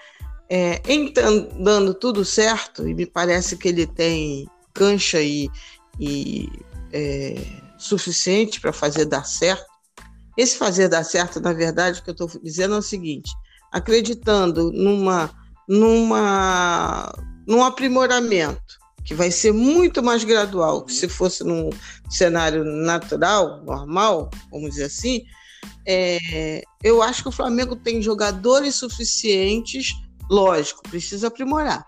É, 0.49 0.82
em 0.88 1.11
dando 1.59 1.93
tudo 1.93 2.24
certo, 2.24 2.88
e 2.88 2.93
me 2.93 3.05
parece 3.05 3.57
que 3.57 3.68
ele 3.68 3.88
tem 3.88 4.47
cancha 4.74 5.22
e, 5.22 5.49
e 5.99 6.47
é, 6.91 7.36
suficiente 7.78 8.61
para 8.61 8.72
fazer 8.72 9.05
dar 9.05 9.26
certo. 9.26 9.66
Esse 10.38 10.57
fazer 10.57 10.88
dar 10.88 11.03
certo, 11.03 11.39
na 11.39 11.53
verdade, 11.53 11.99
o 11.99 12.03
que 12.03 12.09
eu 12.09 12.14
estou 12.14 12.30
dizendo 12.41 12.76
é 12.76 12.78
o 12.78 12.84
seguinte: 12.84 13.32
acreditando 13.72 14.72
numa, 14.72 15.32
numa, 15.68 17.14
num 17.47 17.64
aprimoramento 17.64 18.82
que 19.03 19.13
vai 19.13 19.31
ser 19.31 19.51
muito 19.51 20.01
mais 20.01 20.23
gradual 20.23 20.83
que 20.83 20.93
se 20.93 21.07
fosse 21.09 21.43
num 21.43 21.69
cenário 22.09 22.63
natural, 22.63 23.63
normal, 23.63 24.29
vamos 24.49 24.71
dizer 24.71 24.85
assim, 24.85 25.23
é, 25.85 26.63
eu 26.83 27.01
acho 27.01 27.23
que 27.23 27.29
o 27.29 27.33
Flamengo 27.33 27.75
tem 27.75 28.01
jogadores 28.01 28.75
suficientes, 28.75 29.93
lógico, 30.29 30.81
precisa 30.83 31.27
aprimorar. 31.27 31.85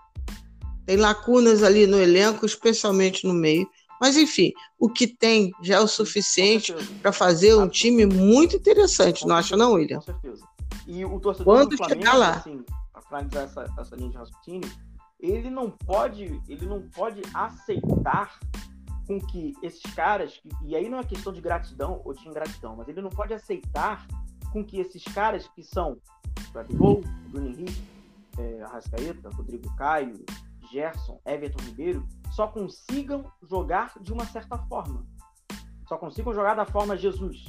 Tem 0.84 0.96
lacunas 0.96 1.62
ali 1.62 1.86
no 1.86 2.00
elenco, 2.00 2.46
especialmente 2.46 3.26
no 3.26 3.34
meio. 3.34 3.68
Mas, 4.00 4.16
enfim, 4.16 4.52
o 4.78 4.88
que 4.88 5.06
tem 5.06 5.52
já 5.62 5.76
é 5.76 5.80
o 5.80 5.88
suficiente 5.88 6.72
para 7.00 7.12
fazer 7.12 7.54
um 7.54 7.66
time 7.66 8.04
muito 8.06 8.56
interessante, 8.56 9.26
não 9.26 9.36
acha, 9.36 9.56
não, 9.56 9.72
William? 9.72 9.98
Com 9.98 10.04
certeza. 10.04 10.44
E 10.86 11.04
o 11.04 11.18
torcedor 11.18 11.44
Quando 11.44 11.70
do 11.70 11.76
Flamengo, 11.78 12.00
chegar 12.00 12.16
lá. 12.16 12.30
assim, 12.34 12.64
para 12.92 13.02
finalizar 13.02 13.44
essa, 13.44 13.74
essa 13.80 13.96
linha 13.96 14.10
de 14.10 14.16
raciocínio, 14.16 14.70
ele 15.20 15.50
não 15.50 15.70
pode, 15.70 16.40
ele 16.48 16.66
não 16.66 16.88
pode 16.90 17.22
aceitar 17.34 18.38
com 19.06 19.20
que 19.20 19.54
esses 19.62 19.94
caras, 19.94 20.40
e 20.62 20.74
aí 20.74 20.88
não 20.88 20.98
é 20.98 21.04
questão 21.04 21.32
de 21.32 21.40
gratidão 21.40 22.02
ou 22.04 22.12
de 22.12 22.26
ingratidão, 22.28 22.76
mas 22.76 22.88
ele 22.88 23.00
não 23.00 23.10
pode 23.10 23.32
aceitar 23.32 24.06
com 24.52 24.64
que 24.64 24.80
esses 24.80 25.02
caras 25.04 25.46
que 25.48 25.62
são 25.62 25.96
Gabigol, 26.52 27.02
Bruno 27.28 27.48
Henrique, 27.48 27.82
é, 28.38 28.62
Arrascaeta, 28.62 29.30
Rodrigo 29.30 29.74
Caio, 29.76 30.24
Gerson, 30.70 31.20
Everton 31.24 31.62
Ribeiro, 31.64 32.06
só 32.30 32.48
consigam 32.48 33.24
jogar 33.42 33.92
de 34.00 34.12
uma 34.12 34.26
certa 34.26 34.58
forma. 34.58 35.06
Só 35.88 35.96
consigam 35.96 36.34
jogar 36.34 36.54
da 36.54 36.66
forma 36.66 36.96
Jesus. 36.96 37.44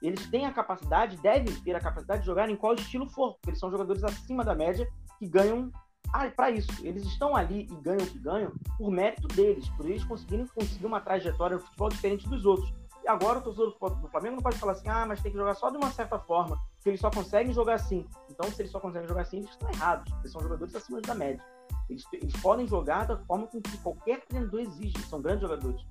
Eles 0.00 0.26
têm 0.30 0.46
a 0.46 0.52
capacidade, 0.52 1.16
devem 1.18 1.54
ter 1.60 1.76
a 1.76 1.80
capacidade 1.80 2.20
de 2.20 2.26
jogar 2.26 2.48
em 2.48 2.56
qual 2.56 2.74
estilo 2.74 3.08
for, 3.08 3.34
porque 3.34 3.50
eles 3.50 3.60
são 3.60 3.70
jogadores 3.70 4.02
acima 4.02 4.44
da 4.44 4.54
média 4.54 4.88
que 5.18 5.28
ganham 5.28 5.70
ah, 6.12 6.30
para 6.30 6.50
isso. 6.50 6.70
Eles 6.84 7.04
estão 7.04 7.34
ali 7.34 7.66
e 7.70 7.74
ganham 7.76 8.02
o 8.02 8.06
que 8.06 8.18
ganham 8.18 8.52
por 8.76 8.90
mérito 8.90 9.26
deles, 9.28 9.68
por 9.70 9.86
eles 9.86 10.04
conseguirem 10.04 10.46
conseguir 10.46 10.84
uma 10.84 11.00
trajetória 11.00 11.56
no 11.56 11.62
futebol 11.62 11.88
diferente 11.88 12.28
dos 12.28 12.44
outros. 12.44 12.72
E 13.02 13.08
agora 13.08 13.38
o 13.38 13.42
torcedor 13.42 13.74
do 13.96 14.08
Flamengo 14.08 14.36
não 14.36 14.42
pode 14.42 14.58
falar 14.58 14.72
assim, 14.72 14.88
ah, 14.88 15.06
mas 15.06 15.20
tem 15.22 15.32
que 15.32 15.38
jogar 15.38 15.54
só 15.54 15.70
de 15.70 15.76
uma 15.76 15.90
certa 15.90 16.18
forma, 16.18 16.60
que 16.82 16.90
eles 16.90 17.00
só 17.00 17.10
conseguem 17.10 17.52
jogar 17.52 17.74
assim. 17.74 18.06
Então, 18.30 18.48
se 18.50 18.60
eles 18.62 18.70
só 18.70 18.78
conseguem 18.78 19.08
jogar 19.08 19.22
assim, 19.22 19.38
eles 19.38 19.50
estão 19.50 19.70
errados. 19.70 20.12
Eles 20.20 20.32
são 20.32 20.40
jogadores 20.40 20.74
acima 20.74 21.00
da 21.00 21.14
média. 21.14 21.44
Eles, 21.88 22.04
eles 22.12 22.36
podem 22.40 22.66
jogar 22.66 23.06
da 23.06 23.16
forma 23.16 23.46
com 23.46 23.60
que 23.60 23.76
qualquer 23.78 24.20
treinador 24.26 24.60
exige. 24.60 24.98
São 25.08 25.20
grandes 25.20 25.42
jogadores. 25.42 25.84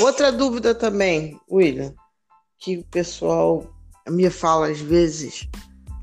Outra 0.00 0.30
dúvida 0.30 0.74
também, 0.74 1.40
William, 1.50 1.94
que 2.58 2.78
o 2.78 2.84
pessoal 2.84 3.66
me 4.08 4.28
fala 4.30 4.68
às 4.68 4.80
vezes, 4.80 5.48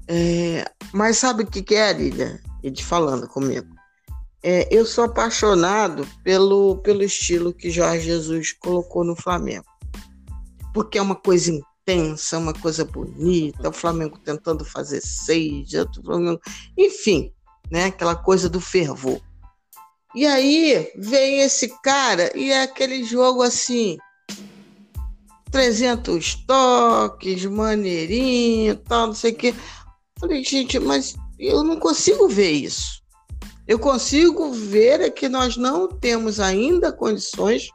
é, 0.08 0.66
mas 0.92 1.18
sabe 1.18 1.44
o 1.44 1.48
que, 1.48 1.62
que 1.62 1.76
é, 1.76 1.88
Arília? 1.88 2.42
Ele 2.62 2.82
falando 2.82 3.28
comigo. 3.28 3.74
É, 4.42 4.68
eu 4.70 4.86
sou 4.86 5.06
apaixonado 5.06 6.06
pelo, 6.24 6.78
pelo 6.78 7.02
estilo 7.02 7.54
que 7.54 7.72
Jorge 7.72 8.08
Jesus 8.08 8.52
colocou 8.52 9.04
no 9.04 9.16
Flamengo. 9.16 9.66
Porque 10.74 10.98
é 10.98 11.02
uma 11.02 11.16
coisa 11.16 11.52
intensa, 11.52 12.38
uma 12.38 12.54
coisa 12.54 12.84
bonita, 12.84 13.70
o 13.70 13.74
Flamengo 13.74 14.20
tentando 14.20 14.66
fazer 14.66 15.02
seis, 15.02 15.74
o 15.74 16.04
Flamengo, 16.04 16.42
enfim, 16.78 17.32
né, 17.72 17.86
aquela 17.86 18.16
coisa 18.16 18.50
do 18.50 18.60
fervor. 18.60 19.22
E 20.16 20.26
aí 20.26 20.92
vem 20.98 21.40
esse 21.42 21.70
cara 21.82 22.36
e 22.38 22.52
é 22.52 22.64
aquele 22.64 23.04
jogo 23.04 23.42
assim, 23.42 23.98
300 25.54 26.34
toques, 26.48 27.46
maneirinho, 27.46 28.76
tal, 28.76 29.08
não 29.08 29.14
sei 29.14 29.34
o 29.34 29.36
quê. 29.36 29.54
Falei, 30.20 30.44
gente, 30.44 30.80
mas 30.80 31.16
eu 31.38 31.64
não 31.64 31.80
consigo 31.80 32.28
ver 32.28 32.50
isso. 32.52 33.04
Eu 33.68 33.78
consigo 33.78 34.52
ver 34.52 35.00
é 35.00 35.12
que 35.12 35.30
nós 35.30 35.56
não 35.56 35.88
temos 35.88 36.40
ainda 36.40 36.92
condições 36.92 37.70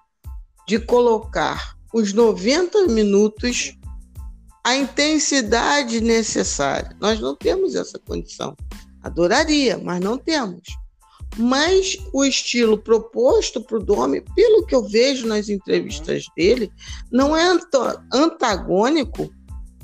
de 0.66 0.80
colocar 0.80 1.76
os 1.94 2.12
90 2.12 2.88
minutos 2.88 3.78
a 4.64 4.74
intensidade 4.74 6.00
necessária. 6.00 6.96
Nós 7.00 7.20
não 7.20 7.36
temos 7.36 7.76
essa 7.76 7.96
condição. 8.00 8.56
Adoraria, 9.04 9.78
mas 9.78 10.00
não 10.00 10.18
temos. 10.18 10.62
Mas 11.38 11.96
o 12.12 12.24
estilo 12.24 12.76
proposto 12.76 13.60
para 13.60 13.76
o 13.76 13.82
Domi, 13.82 14.20
pelo 14.34 14.66
que 14.66 14.74
eu 14.74 14.82
vejo 14.82 15.26
nas 15.26 15.48
entrevistas 15.48 16.24
dele, 16.36 16.72
não 17.12 17.36
é 17.36 17.56
antagônico 18.12 19.30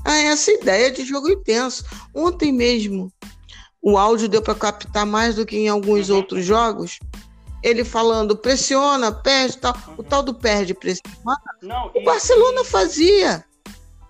a 0.04 0.16
essa 0.16 0.50
ideia 0.50 0.90
de 0.90 1.04
jogo 1.04 1.30
intenso. 1.30 1.84
Ontem 2.12 2.52
mesmo, 2.52 3.12
o 3.80 3.96
áudio 3.96 4.28
deu 4.28 4.42
para 4.42 4.54
captar 4.54 5.06
mais 5.06 5.36
do 5.36 5.46
que 5.46 5.56
em 5.56 5.68
alguns 5.68 6.10
uhum. 6.10 6.16
outros 6.16 6.44
jogos. 6.44 6.98
Ele 7.62 7.84
falando, 7.84 8.36
pressiona, 8.36 9.12
perde, 9.12 9.58
tal. 9.58 9.74
Uhum. 9.74 9.94
o 9.98 10.02
tal 10.02 10.22
do 10.22 10.34
perde, 10.34 10.74
pressiona. 10.74 11.38
Não, 11.62 11.90
o 11.94 12.02
Barcelona 12.02 12.64
fazia. 12.64 13.44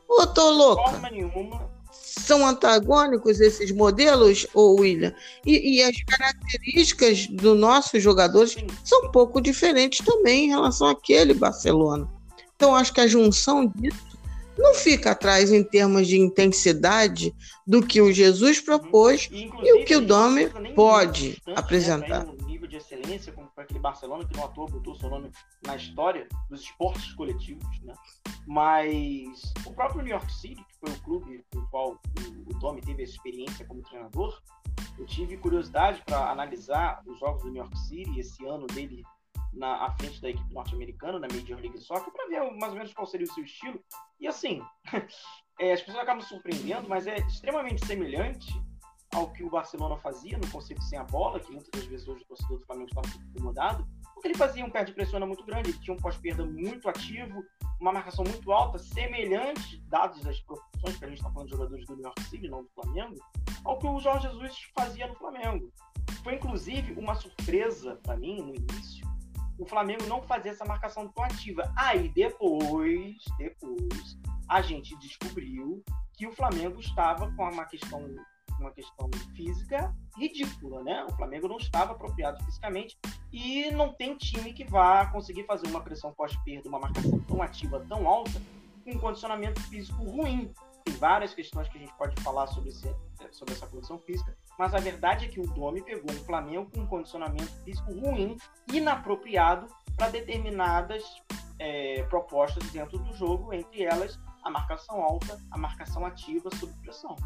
Ô, 0.08 0.26
tô 0.26 0.50
louca. 0.50 0.90
Forma 0.90 1.10
nenhuma 1.10 1.73
são 2.18 2.46
antagônicos 2.46 3.40
esses 3.40 3.70
modelos, 3.70 4.46
ou 4.54 4.80
William? 4.80 5.14
E, 5.44 5.76
e, 5.76 5.82
as 5.82 5.96
características 6.04 7.26
dos 7.26 7.58
nossos 7.58 8.02
jogadores 8.02 8.56
são 8.84 9.06
um 9.06 9.10
pouco 9.10 9.40
diferentes 9.40 10.04
também 10.04 10.46
em 10.46 10.48
relação 10.48 10.88
àquele 10.88 11.34
Barcelona. 11.34 12.08
Então, 12.56 12.74
acho 12.74 12.92
que 12.92 13.00
a 13.00 13.06
junção 13.06 13.66
disso 13.66 14.14
não 14.56 14.74
fica 14.74 15.10
atrás 15.10 15.52
em 15.52 15.62
termos 15.62 16.06
de 16.06 16.18
intensidade 16.18 17.34
do 17.66 17.82
que 17.82 18.00
o 18.00 18.12
Jesus 18.12 18.60
propôs 18.60 19.28
uhum. 19.30 19.36
e, 19.36 19.68
e 19.68 19.82
o 19.82 19.84
que 19.84 19.96
o 19.96 20.00
Dome 20.00 20.48
pode 20.74 21.42
né, 21.46 21.54
apresentar. 21.56 22.26
De 22.74 22.78
excelência, 22.78 23.32
como 23.32 23.48
foi 23.54 23.62
aquele 23.62 23.78
Barcelona 23.78 24.26
que 24.26 24.36
não 24.36 24.46
atua 24.46 24.66
botou 24.66 24.96
seu 24.96 25.08
nome 25.08 25.30
na 25.64 25.76
história 25.76 26.26
dos 26.50 26.62
esportes 26.62 27.12
coletivos, 27.12 27.64
né? 27.82 27.94
Mas 28.48 29.54
o 29.64 29.72
próprio 29.72 30.02
New 30.02 30.10
York 30.10 30.32
City, 30.32 30.60
que 30.64 30.76
foi 30.80 30.90
o 30.90 31.02
clube 31.02 31.44
no 31.54 31.68
qual 31.68 31.92
o, 31.92 32.58
Domi 32.58 32.80
teve 32.80 33.04
essa 33.04 33.12
experiência 33.12 33.64
como 33.64 33.80
treinador, 33.82 34.42
eu 34.98 35.06
tive 35.06 35.36
curiosidade 35.36 36.02
para 36.04 36.32
analisar 36.32 37.00
os 37.06 37.16
jogos 37.20 37.44
do 37.44 37.52
New 37.52 37.62
York 37.62 37.78
City, 37.78 38.18
esse 38.18 38.44
ano 38.44 38.66
dele 38.66 39.04
na 39.52 39.86
à 39.86 39.92
frente 39.92 40.20
da 40.20 40.30
equipe 40.30 40.52
norte-americana, 40.52 41.20
na 41.20 41.28
Major 41.32 41.60
League 41.60 41.78
Soccer, 41.78 42.12
para 42.12 42.26
ver 42.26 42.40
mais 42.58 42.72
ou 42.72 42.78
menos 42.78 42.92
qual 42.92 43.06
seria 43.06 43.28
o 43.28 43.32
seu 43.32 43.44
estilo. 43.44 43.80
E 44.18 44.26
assim, 44.26 44.60
é, 45.60 45.74
as 45.74 45.80
pessoas 45.80 46.02
acabam 46.02 46.22
surpreendendo, 46.22 46.88
mas 46.88 47.06
é 47.06 47.18
extremamente 47.18 47.86
semelhante 47.86 48.52
ao 49.14 49.30
que 49.30 49.44
o 49.44 49.50
Barcelona 49.50 49.96
fazia 49.98 50.36
no 50.36 50.50
conceito 50.50 50.82
sem 50.82 50.98
a 50.98 51.04
bola, 51.04 51.38
que 51.40 51.50
muitas 51.50 51.70
das 51.70 51.84
vezes 51.84 52.08
hoje 52.08 52.22
o 52.22 52.26
torcedor 52.26 52.58
do 52.58 52.66
Flamengo 52.66 52.88
está 52.88 53.02
incomodado, 53.30 53.86
ele 54.24 54.34
fazia 54.34 54.64
um 54.64 54.70
pé 54.70 54.84
de 54.84 54.92
pressiona 54.92 55.24
muito 55.24 55.44
grande, 55.44 55.70
ele 55.70 55.78
tinha 55.78 55.94
um 55.94 56.00
pós-perda 56.00 56.44
muito 56.44 56.88
ativo, 56.88 57.44
uma 57.80 57.92
marcação 57.92 58.24
muito 58.24 58.50
alta, 58.50 58.78
semelhante, 58.78 59.80
dados 59.88 60.26
as 60.26 60.40
proporções, 60.40 60.96
que 60.96 61.04
a 61.04 61.08
gente 61.08 61.18
está 61.18 61.30
falando 61.30 61.48
de 61.48 61.54
jogadores 61.54 61.86
do 61.86 61.94
New 61.94 62.04
York 62.04 62.22
City, 62.24 62.48
não 62.48 62.62
do 62.62 62.70
Flamengo, 62.70 63.16
ao 63.64 63.78
que 63.78 63.86
o 63.86 64.00
Jorge 64.00 64.28
Jesus 64.28 64.70
fazia 64.76 65.06
no 65.06 65.14
Flamengo. 65.14 65.70
foi 66.22 66.34
inclusive 66.34 66.94
uma 66.98 67.14
surpresa 67.14 67.98
para 68.02 68.16
mim 68.16 68.40
no 68.40 68.54
início 68.54 69.04
o 69.58 69.64
Flamengo 69.64 70.04
não 70.06 70.20
fazer 70.22 70.50
essa 70.50 70.64
marcação 70.64 71.08
tão 71.08 71.24
ativa. 71.24 71.72
Aí 71.76 72.08
depois, 72.08 73.16
depois, 73.38 74.18
a 74.48 74.60
gente 74.60 74.96
descobriu 74.98 75.82
que 76.12 76.26
o 76.26 76.32
Flamengo 76.32 76.80
estava 76.80 77.30
com 77.32 77.48
uma 77.48 77.64
questão 77.64 78.04
uma 78.60 78.70
questão 78.70 79.10
física 79.34 79.94
ridícula, 80.16 80.82
né? 80.82 81.04
O 81.08 81.16
Flamengo 81.16 81.48
não 81.48 81.56
estava 81.56 81.92
apropriado 81.92 82.42
fisicamente 82.44 82.96
e 83.32 83.70
não 83.70 83.92
tem 83.92 84.16
time 84.16 84.52
que 84.52 84.64
vá 84.64 85.06
conseguir 85.06 85.44
fazer 85.44 85.66
uma 85.68 85.80
pressão 85.80 86.12
pós-perda, 86.12 86.68
uma 86.68 86.78
marcação 86.78 87.18
tão 87.20 87.42
ativa, 87.42 87.84
tão 87.88 88.06
alta, 88.06 88.40
com 88.84 88.90
um 88.92 88.98
condicionamento 88.98 89.60
físico 89.62 90.02
ruim. 90.04 90.52
Tem 90.84 90.94
várias 90.96 91.32
questões 91.32 91.68
que 91.68 91.78
a 91.78 91.80
gente 91.80 91.94
pode 91.94 92.20
falar 92.22 92.46
sobre, 92.48 92.68
esse, 92.68 92.94
sobre 93.32 93.54
essa 93.54 93.66
condição 93.66 93.98
física, 94.00 94.36
mas 94.58 94.74
a 94.74 94.78
verdade 94.78 95.24
é 95.24 95.28
que 95.28 95.40
o 95.40 95.46
Domi 95.46 95.82
pegou 95.82 96.10
um 96.12 96.24
Flamengo 96.24 96.70
com 96.70 96.80
um 96.82 96.86
condicionamento 96.86 97.50
físico 97.64 97.90
ruim, 97.92 98.36
inapropriado 98.70 99.66
para 99.96 100.10
determinadas 100.10 101.02
é, 101.58 102.02
propostas 102.04 102.68
dentro 102.70 102.98
do 102.98 103.14
jogo, 103.14 103.52
entre 103.52 103.84
elas 103.84 104.18
a 104.44 104.50
marcação 104.50 105.02
alta, 105.02 105.40
a 105.50 105.58
marcação 105.58 106.04
ativa 106.04 106.50
sob 106.56 106.72
pressão. 106.82 107.16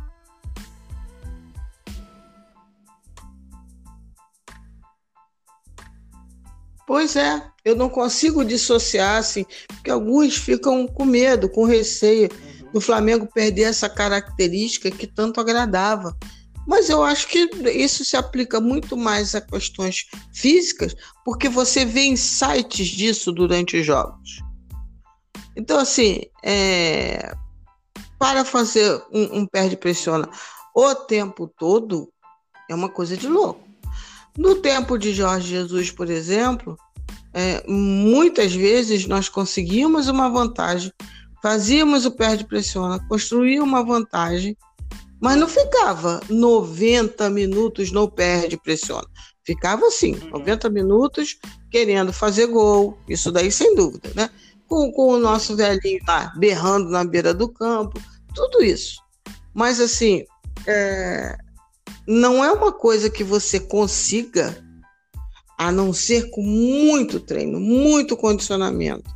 Pois 6.89 7.16
é, 7.16 7.47
eu 7.66 7.76
não 7.76 7.91
consigo 7.91 8.43
dissociar, 8.43 9.18
assim, 9.18 9.45
porque 9.66 9.91
alguns 9.91 10.39
ficam 10.39 10.89
com 10.89 11.05
medo, 11.05 11.47
com 11.47 11.66
receio 11.66 12.30
uhum. 12.32 12.72
do 12.72 12.80
Flamengo 12.80 13.28
perder 13.30 13.64
essa 13.64 13.91
característica 13.91 14.91
que 14.91 15.07
tanto 15.07 15.39
agradava. 15.39 16.16
Mas 16.66 16.89
eu 16.89 17.05
acho 17.05 17.28
que 17.28 17.41
isso 17.74 18.07
se 18.07 18.16
aplica 18.16 18.59
muito 18.59 18.97
mais 18.97 19.34
a 19.34 19.41
questões 19.43 20.07
físicas, 20.32 20.97
porque 21.26 21.47
você 21.47 21.84
vê 21.84 22.07
insights 22.07 22.86
disso 22.86 23.32
durante 23.32 23.76
os 23.76 23.84
jogos. 23.84 24.41
Então, 25.55 25.78
assim, 25.78 26.22
é, 26.43 27.34
para 28.18 28.47
fazer 28.47 28.99
um, 29.12 29.41
um 29.41 29.47
perde-pressiona 29.47 30.26
o 30.74 30.95
tempo 30.95 31.53
todo, 31.59 32.11
é 32.66 32.74
uma 32.74 32.89
coisa 32.89 33.14
de 33.14 33.28
louco. 33.28 33.67
No 34.39 34.55
tempo 34.55 34.97
de 34.97 35.12
Jorge 35.12 35.49
Jesus, 35.49 35.91
por 35.91 36.09
exemplo, 36.09 36.78
é, 37.34 37.62
muitas 37.68 38.55
vezes 38.55 39.05
nós 39.07 39.28
conseguíamos 39.28 40.07
uma 40.07 40.30
vantagem, 40.30 40.93
fazíamos 41.43 42.07
o 42.07 42.12
perde-pressiona, 42.12 43.05
construía 43.09 43.62
uma 43.62 43.82
vantagem, 43.82 44.57
mas 45.20 45.36
não 45.36 45.49
ficava 45.49 46.20
90 46.30 47.28
minutos 47.30 47.91
no 47.91 48.09
perde-pressiona. 48.09 49.09
Ficava 49.45 49.86
assim, 49.86 50.14
90 50.30 50.68
uhum. 50.68 50.74
minutos 50.74 51.36
querendo 51.68 52.12
fazer 52.12 52.47
gol, 52.47 52.97
isso 53.09 53.32
daí 53.32 53.51
sem 53.51 53.74
dúvida, 53.74 54.12
né? 54.14 54.30
com, 54.68 54.93
com 54.93 55.14
o 55.14 55.18
nosso 55.18 55.57
velhinho 55.57 56.01
lá 56.07 56.32
berrando 56.36 56.91
na 56.91 57.05
beira 57.05 57.34
do 57.34 57.49
campo, 57.49 58.01
tudo 58.34 58.62
isso. 58.62 59.03
Mas 59.53 59.80
assim, 59.80 60.24
é, 60.66 61.36
não 62.09 62.42
é 62.42 62.50
uma 62.50 62.72
coisa 62.72 63.11
que 63.11 63.22
você 63.22 63.61
consiga, 63.61 64.56
a 65.59 65.70
não 65.70 65.92
ser 65.92 66.30
com 66.30 66.40
muito 66.40 67.20
treino, 67.20 67.61
muito 67.61 68.16
condicionamento. 68.16 69.11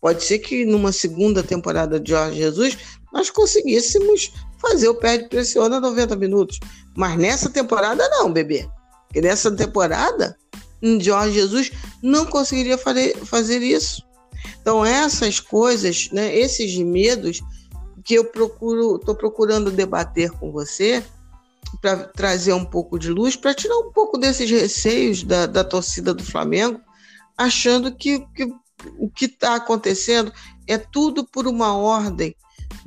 Pode 0.00 0.24
ser 0.24 0.38
que 0.38 0.64
numa 0.64 0.90
segunda 0.90 1.42
temporada 1.42 2.00
de 2.00 2.10
Jorge 2.10 2.38
Jesus 2.38 2.78
nós 3.12 3.28
conseguíssemos 3.28 4.32
fazer 4.62 4.88
o 4.88 4.94
pé 4.94 5.18
de 5.18 5.28
pressiona 5.28 5.78
90 5.78 6.16
minutos. 6.16 6.58
Mas 6.96 7.18
nessa 7.18 7.50
temporada 7.50 8.08
não, 8.08 8.32
bebê. 8.32 8.66
Porque 9.06 9.20
nessa 9.20 9.50
temporada, 9.50 10.34
Jorge 11.00 11.34
Jesus 11.34 11.70
não 12.02 12.24
conseguiria 12.24 12.78
fazer, 12.78 13.14
isso. 13.62 14.02
Então, 14.62 14.86
essas 14.86 15.38
coisas, 15.38 16.08
né, 16.12 16.34
esses 16.34 16.74
medos 16.78 17.40
que 18.04 18.14
eu 18.14 18.24
procuro, 18.24 18.96
estou 18.96 19.14
procurando 19.14 19.70
debater 19.70 20.30
com 20.30 20.50
você 20.50 21.04
para 21.80 22.04
trazer 22.08 22.52
um 22.52 22.64
pouco 22.64 22.98
de 22.98 23.10
luz, 23.10 23.36
para 23.36 23.54
tirar 23.54 23.78
um 23.78 23.92
pouco 23.92 24.18
desses 24.18 24.50
receios 24.50 25.22
da, 25.22 25.46
da 25.46 25.62
torcida 25.62 26.14
do 26.14 26.24
Flamengo, 26.24 26.80
achando 27.36 27.94
que, 27.94 28.20
que 28.34 28.44
o 28.98 29.10
que 29.10 29.26
está 29.26 29.56
acontecendo 29.56 30.32
é 30.66 30.78
tudo 30.78 31.26
por 31.26 31.46
uma 31.46 31.76
ordem 31.76 32.34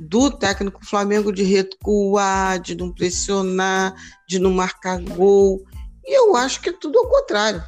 do 0.00 0.30
técnico 0.30 0.84
Flamengo 0.84 1.32
de 1.32 1.42
recuar, 1.42 2.58
de 2.60 2.74
não 2.74 2.92
pressionar, 2.92 3.94
de 4.28 4.38
não 4.38 4.52
marcar 4.52 5.00
gol. 5.00 5.62
E 6.04 6.16
eu 6.16 6.36
acho 6.36 6.60
que 6.60 6.70
é 6.70 6.72
tudo 6.72 6.98
ao 6.98 7.08
contrário. 7.08 7.62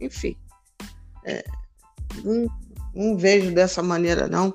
Enfim. 0.00 0.36
É, 1.24 1.44
não 2.94 3.16
vejo 3.16 3.52
dessa 3.52 3.82
maneira, 3.82 4.28
não. 4.28 4.54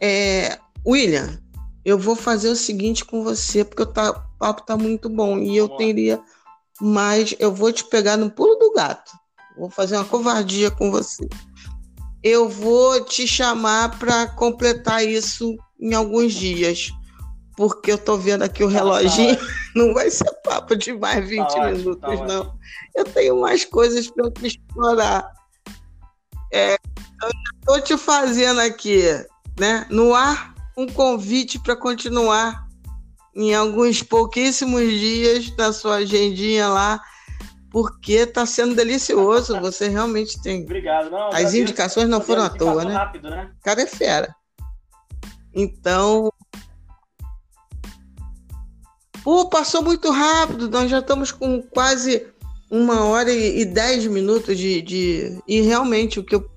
É, 0.00 0.58
William, 0.86 1.38
eu 1.84 1.98
vou 1.98 2.14
fazer 2.14 2.48
o 2.48 2.56
seguinte 2.56 3.04
com 3.04 3.24
você, 3.24 3.64
porque 3.64 3.82
o, 3.82 3.86
tá, 3.86 4.10
o 4.10 4.38
papo 4.38 4.66
tá 4.66 4.76
muito 4.76 5.08
bom. 5.08 5.38
E 5.38 5.56
eu 5.56 5.68
teria 5.68 6.20
mais. 6.80 7.34
Eu 7.38 7.54
vou 7.54 7.72
te 7.72 7.84
pegar 7.84 8.16
no 8.16 8.30
pulo 8.30 8.56
do 8.56 8.72
gato. 8.72 9.12
Vou 9.56 9.70
fazer 9.70 9.96
uma 9.96 10.04
covardia 10.04 10.70
com 10.70 10.90
você. 10.90 11.28
Eu 12.22 12.48
vou 12.48 13.02
te 13.04 13.26
chamar 13.26 13.98
para 13.98 14.26
completar 14.26 15.04
isso 15.04 15.56
em 15.80 15.94
alguns 15.94 16.34
dias. 16.34 16.90
Porque 17.56 17.92
eu 17.92 17.98
tô 17.98 18.16
vendo 18.16 18.42
aqui 18.42 18.62
o 18.62 18.68
tá, 18.68 18.74
reloginho. 18.74 19.36
Tá 19.36 19.42
não 19.74 19.94
vai 19.94 20.10
ser 20.10 20.30
papo 20.44 20.76
de 20.76 20.92
mais 20.92 21.28
20 21.28 21.48
tá 21.48 21.70
minutos, 21.70 22.20
não. 22.26 22.54
Eu 22.94 23.04
tenho 23.04 23.40
mais 23.40 23.64
coisas 23.64 24.08
para 24.08 24.30
te 24.30 24.46
explorar. 24.46 25.32
É, 26.52 26.74
eu 27.22 27.30
estou 27.60 27.80
te 27.80 27.96
fazendo 27.96 28.60
aqui, 28.60 29.02
né, 29.58 29.86
no 29.88 30.14
ar, 30.14 30.52
um 30.76 30.86
convite 30.86 31.58
para 31.58 31.76
continuar 31.76 32.66
em 33.34 33.54
alguns 33.54 34.02
pouquíssimos 34.02 34.82
dias 34.90 35.54
na 35.56 35.72
sua 35.72 35.96
agendinha 35.96 36.68
lá, 36.68 37.00
porque 37.70 38.12
está 38.12 38.44
sendo 38.44 38.74
delicioso. 38.74 39.60
Você 39.60 39.88
realmente 39.88 40.40
tem. 40.42 40.62
Obrigado. 40.62 41.10
Não, 41.10 41.28
As 41.28 41.54
indicações 41.54 42.08
não 42.08 42.20
foram 42.20 42.44
à 42.44 42.50
toa, 42.50 42.84
né? 42.84 42.94
Rápido, 42.94 43.30
né? 43.30 43.50
O 43.58 43.62
cara 43.62 43.82
é 43.82 43.86
fera. 43.86 44.34
Então. 45.54 46.32
Pô, 49.22 49.48
passou 49.48 49.82
muito 49.82 50.10
rápido. 50.10 50.68
Nós 50.68 50.90
já 50.90 50.98
estamos 50.98 51.30
com 51.30 51.62
quase 51.62 52.26
uma 52.70 53.04
hora 53.04 53.30
e, 53.30 53.60
e 53.60 53.64
dez 53.64 54.06
minutos 54.06 54.56
de, 54.58 54.80
de. 54.80 55.42
E 55.46 55.60
realmente 55.60 56.18
o 56.18 56.24
que, 56.24 56.34
eu, 56.34 56.50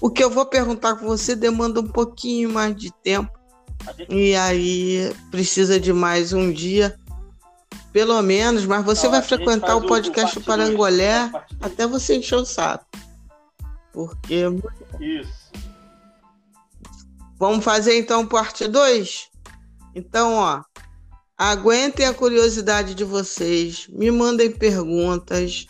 o 0.00 0.10
que 0.10 0.22
eu 0.22 0.30
vou 0.30 0.44
perguntar 0.44 0.96
com 0.96 1.06
você 1.06 1.34
demanda 1.34 1.80
um 1.80 1.88
pouquinho 1.88 2.50
mais 2.50 2.76
de 2.76 2.92
tempo. 3.02 3.41
E 4.08 4.34
aí 4.34 5.14
precisa 5.30 5.78
de 5.78 5.92
mais 5.92 6.32
um 6.32 6.52
dia, 6.52 6.98
pelo 7.92 8.20
menos, 8.22 8.64
mas 8.64 8.84
você 8.84 9.08
vai 9.08 9.20
frequentar 9.22 9.76
o 9.76 9.86
podcast 9.86 10.38
o, 10.38 10.42
Parangolé 10.42 11.30
até 11.60 11.86
você 11.86 12.16
encher 12.16 12.36
o 12.36 12.44
saco. 12.44 12.86
Porque. 13.92 14.44
Isso. 15.00 15.52
Vamos 17.38 17.64
fazer 17.64 17.98
então 17.98 18.26
parte 18.26 18.66
2? 18.66 19.28
Então, 19.94 20.34
ó. 20.34 20.62
Aguentem 21.36 22.06
a 22.06 22.14
curiosidade 22.14 22.94
de 22.94 23.02
vocês, 23.02 23.88
me 23.88 24.12
mandem 24.12 24.50
perguntas, 24.50 25.66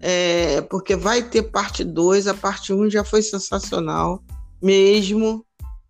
é, 0.00 0.60
porque 0.62 0.94
vai 0.94 1.22
ter 1.22 1.44
parte 1.44 1.82
2. 1.82 2.26
A 2.26 2.34
parte 2.34 2.72
1 2.72 2.82
um 2.82 2.90
já 2.90 3.02
foi 3.02 3.22
sensacional, 3.22 4.22
mesmo. 4.62 5.44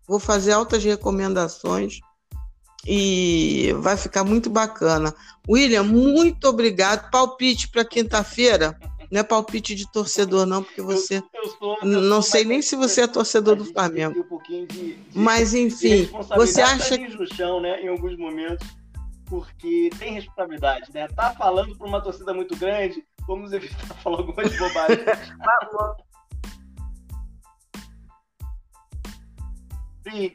Vou 0.07 0.19
fazer 0.19 0.53
altas 0.53 0.83
recomendações 0.83 1.99
e 2.85 3.73
vai 3.79 3.97
ficar 3.97 4.23
muito 4.23 4.49
bacana. 4.49 5.13
William, 5.47 5.83
muito 5.83 6.47
obrigado. 6.47 7.09
Palpite 7.11 7.69
para 7.69 7.83
quinta-feira. 7.83 8.77
Não 9.11 9.21
é 9.21 9.23
palpite 9.23 9.73
de 9.73 9.89
torcedor, 9.91 10.45
não, 10.45 10.63
porque 10.63 10.81
você. 10.81 11.17
Eu, 11.17 11.23
eu 11.33 11.49
sou, 11.49 11.77
eu 11.81 12.01
não 12.01 12.21
sei 12.21 12.43
nem 12.43 12.61
se 12.61 12.75
você 12.75 13.01
é 13.01 13.07
torcedor 13.07 13.55
do 13.55 13.65
Flamengo. 13.65 14.25
Um 14.29 14.37
de, 14.43 14.65
de, 14.65 14.97
Mas, 15.13 15.53
enfim, 15.53 16.09
você 16.35 16.61
acha. 16.61 16.97
No 16.97 17.25
chão, 17.33 17.61
né, 17.61 17.81
em 17.81 17.87
alguns 17.87 18.17
momentos 18.17 18.67
porque 19.27 19.89
tem 19.99 20.13
responsabilidade, 20.13 20.91
né? 20.93 21.07
Tá 21.09 21.33
falando 21.37 21.77
para 21.77 21.87
uma 21.87 22.01
torcida 22.01 22.33
muito 22.33 22.55
grande, 22.55 23.03
vamos 23.27 23.51
evitar 23.51 23.93
falar 24.01 24.19
algumas 24.19 24.57
bobagens. 24.57 25.05
Sim, 30.09 30.31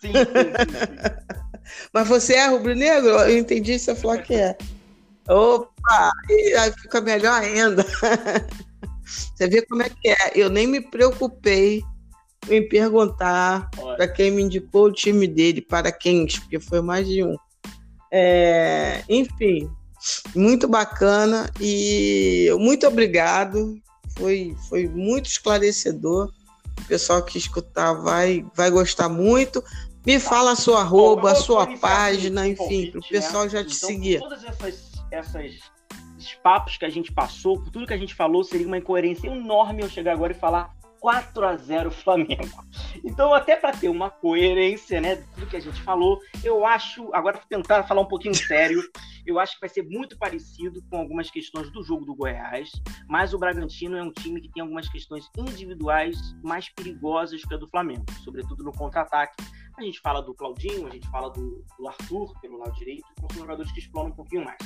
sim, 0.00 0.12
sim, 0.12 0.12
sim, 0.12 1.30
Mas 1.92 2.08
você 2.08 2.34
é 2.34 2.46
rubro-negro? 2.48 3.10
Eu 3.10 3.38
entendi 3.38 3.78
você 3.78 3.94
falar 3.94 4.18
que 4.18 4.34
é. 4.34 4.56
Opa! 5.28 6.10
aí 6.58 6.72
fica 6.80 7.00
melhor 7.00 7.40
ainda. 7.40 7.84
Você 9.04 9.48
vê 9.48 9.62
como 9.66 9.82
é 9.82 9.90
que 9.90 10.08
é. 10.08 10.32
Eu 10.34 10.48
nem 10.48 10.66
me 10.66 10.80
preocupei 10.80 11.82
em 12.48 12.68
perguntar 12.68 13.68
para 13.70 14.06
quem 14.06 14.30
me 14.30 14.42
indicou 14.42 14.86
o 14.86 14.92
time 14.92 15.26
dele, 15.26 15.60
para 15.60 15.90
quem, 15.90 16.26
porque 16.26 16.60
foi 16.60 16.80
mais 16.80 17.06
de 17.06 17.24
um. 17.24 17.36
É, 18.12 19.02
enfim, 19.08 19.70
Muito 20.34 20.66
bacana 20.66 21.50
e 21.60 22.48
muito 22.58 22.86
obrigado. 22.86 23.78
Foi, 24.16 24.54
foi 24.68 24.88
muito 24.88 25.26
esclarecedor. 25.26 26.32
O 26.80 26.84
pessoal 26.86 27.22
que 27.22 27.38
escutar 27.38 27.92
vai, 27.94 28.44
vai 28.54 28.70
gostar 28.70 29.08
muito. 29.08 29.62
Me 30.04 30.18
fala 30.18 30.52
a 30.52 30.56
sua 30.56 30.80
arroba, 30.80 31.32
a 31.32 31.34
sua 31.34 31.66
página, 31.78 32.48
enfim, 32.48 32.90
para 32.90 33.00
o 33.00 33.08
pessoal 33.08 33.48
já 33.48 33.62
te 33.64 33.76
então, 33.76 33.88
seguir. 33.88 34.18
Todas 34.18 34.44
essas, 34.44 34.92
essas 35.10 35.70
esses 36.20 36.34
papos 36.34 36.76
que 36.76 36.84
a 36.84 36.90
gente 36.90 37.12
passou, 37.12 37.58
por 37.58 37.70
tudo 37.70 37.86
que 37.86 37.94
a 37.94 37.98
gente 37.98 38.14
falou, 38.14 38.44
seria 38.44 38.66
uma 38.66 38.78
incoerência 38.78 39.28
enorme 39.28 39.82
eu 39.82 39.88
chegar 39.88 40.12
agora 40.12 40.32
e 40.32 40.36
falar 40.36 40.74
4 41.00 41.46
a 41.46 41.56
0 41.56 41.90
Flamengo. 41.90 42.64
Então, 43.04 43.32
até 43.32 43.56
para 43.56 43.72
ter 43.72 43.88
uma 43.88 44.10
coerência, 44.10 45.00
né, 45.00 45.16
de 45.16 45.26
tudo 45.34 45.46
que 45.46 45.56
a 45.56 45.60
gente 45.60 45.80
falou, 45.82 46.20
eu 46.44 46.64
acho, 46.64 47.12
agora 47.14 47.40
tentar 47.48 47.82
falar 47.84 48.02
um 48.02 48.08
pouquinho 48.08 48.34
sério, 48.34 48.82
eu 49.26 49.38
acho 49.38 49.54
que 49.54 49.60
vai 49.60 49.68
ser 49.68 49.82
muito 49.82 50.18
parecido 50.18 50.82
com 50.90 50.98
algumas 50.98 51.30
questões 51.30 51.70
do 51.72 51.82
jogo 51.82 52.04
do 52.04 52.14
Goiás, 52.14 52.70
mas 53.08 53.32
o 53.32 53.38
Bragantino 53.38 53.96
é 53.96 54.02
um 54.02 54.12
time 54.12 54.40
que 54.40 54.52
tem 54.52 54.62
algumas 54.62 54.88
questões 54.88 55.28
individuais 55.36 56.16
mais 56.42 56.68
perigosas 56.68 57.42
que 57.42 57.54
a 57.54 57.56
do 57.56 57.68
Flamengo, 57.68 58.04
sobretudo 58.24 58.62
no 58.62 58.72
contra-ataque. 58.72 59.42
A 59.78 59.82
gente 59.82 60.00
fala 60.00 60.20
do 60.20 60.34
Claudinho, 60.34 60.86
a 60.86 60.90
gente 60.90 61.08
fala 61.08 61.30
do, 61.30 61.64
do 61.78 61.88
Arthur 61.88 62.38
pelo 62.40 62.58
lado 62.58 62.74
direito, 62.74 63.06
são 63.32 63.40
jogadores 63.40 63.72
que 63.72 63.80
exploram 63.80 64.10
um 64.10 64.14
pouquinho 64.14 64.44
mais 64.44 64.58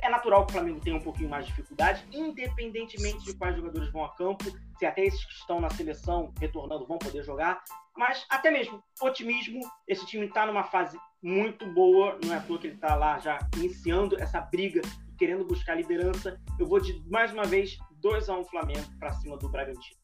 é 0.00 0.08
natural 0.08 0.44
que 0.46 0.52
o 0.52 0.54
Flamengo 0.54 0.80
tenha 0.80 0.96
um 0.96 1.00
pouquinho 1.00 1.28
mais 1.28 1.46
de 1.46 1.52
dificuldade, 1.52 2.04
independentemente 2.12 3.24
de 3.24 3.34
quais 3.34 3.56
jogadores 3.56 3.90
vão 3.90 4.04
a 4.04 4.14
campo, 4.14 4.44
se 4.78 4.86
até 4.86 5.04
esses 5.04 5.24
que 5.24 5.32
estão 5.32 5.60
na 5.60 5.70
seleção 5.70 6.32
retornando 6.40 6.86
vão 6.86 6.98
poder 6.98 7.22
jogar. 7.24 7.62
Mas 7.96 8.24
até 8.28 8.50
mesmo 8.50 8.82
otimismo, 9.00 9.60
esse 9.86 10.06
time 10.06 10.26
está 10.26 10.46
numa 10.46 10.64
fase 10.64 10.98
muito 11.22 11.66
boa, 11.72 12.18
não 12.24 12.32
é 12.32 12.36
à 12.36 12.40
toa 12.40 12.58
que 12.58 12.66
ele 12.68 12.74
está 12.74 12.94
lá 12.94 13.18
já 13.18 13.38
iniciando 13.56 14.20
essa 14.20 14.40
briga, 14.40 14.80
querendo 15.18 15.44
buscar 15.44 15.74
liderança. 15.74 16.40
Eu 16.58 16.66
vou 16.66 16.80
de 16.80 17.02
mais 17.08 17.32
uma 17.32 17.44
vez 17.44 17.76
2 18.00 18.28
a 18.28 18.34
1 18.34 18.40
um 18.40 18.44
Flamengo 18.44 18.86
para 18.98 19.12
cima 19.12 19.36
do 19.36 19.48
Bragantino. 19.48 19.98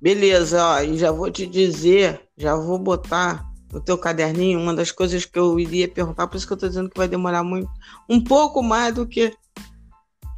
Beleza, 0.00 0.62
ó, 0.62 0.80
e 0.82 0.98
já 0.98 1.10
vou 1.10 1.30
te 1.30 1.46
dizer, 1.46 2.28
já 2.36 2.54
vou 2.54 2.78
botar 2.78 3.53
no 3.74 3.80
teu 3.80 3.98
caderninho, 3.98 4.60
uma 4.60 4.72
das 4.72 4.92
coisas 4.92 5.24
que 5.24 5.36
eu 5.36 5.58
iria 5.58 5.88
perguntar, 5.88 6.28
por 6.28 6.36
isso 6.36 6.46
que 6.46 6.52
eu 6.52 6.56
estou 6.56 6.68
dizendo 6.68 6.88
que 6.88 6.96
vai 6.96 7.08
demorar 7.08 7.42
muito, 7.42 7.68
um 8.08 8.22
pouco 8.22 8.62
mais 8.62 8.94
do 8.94 9.04
que 9.04 9.36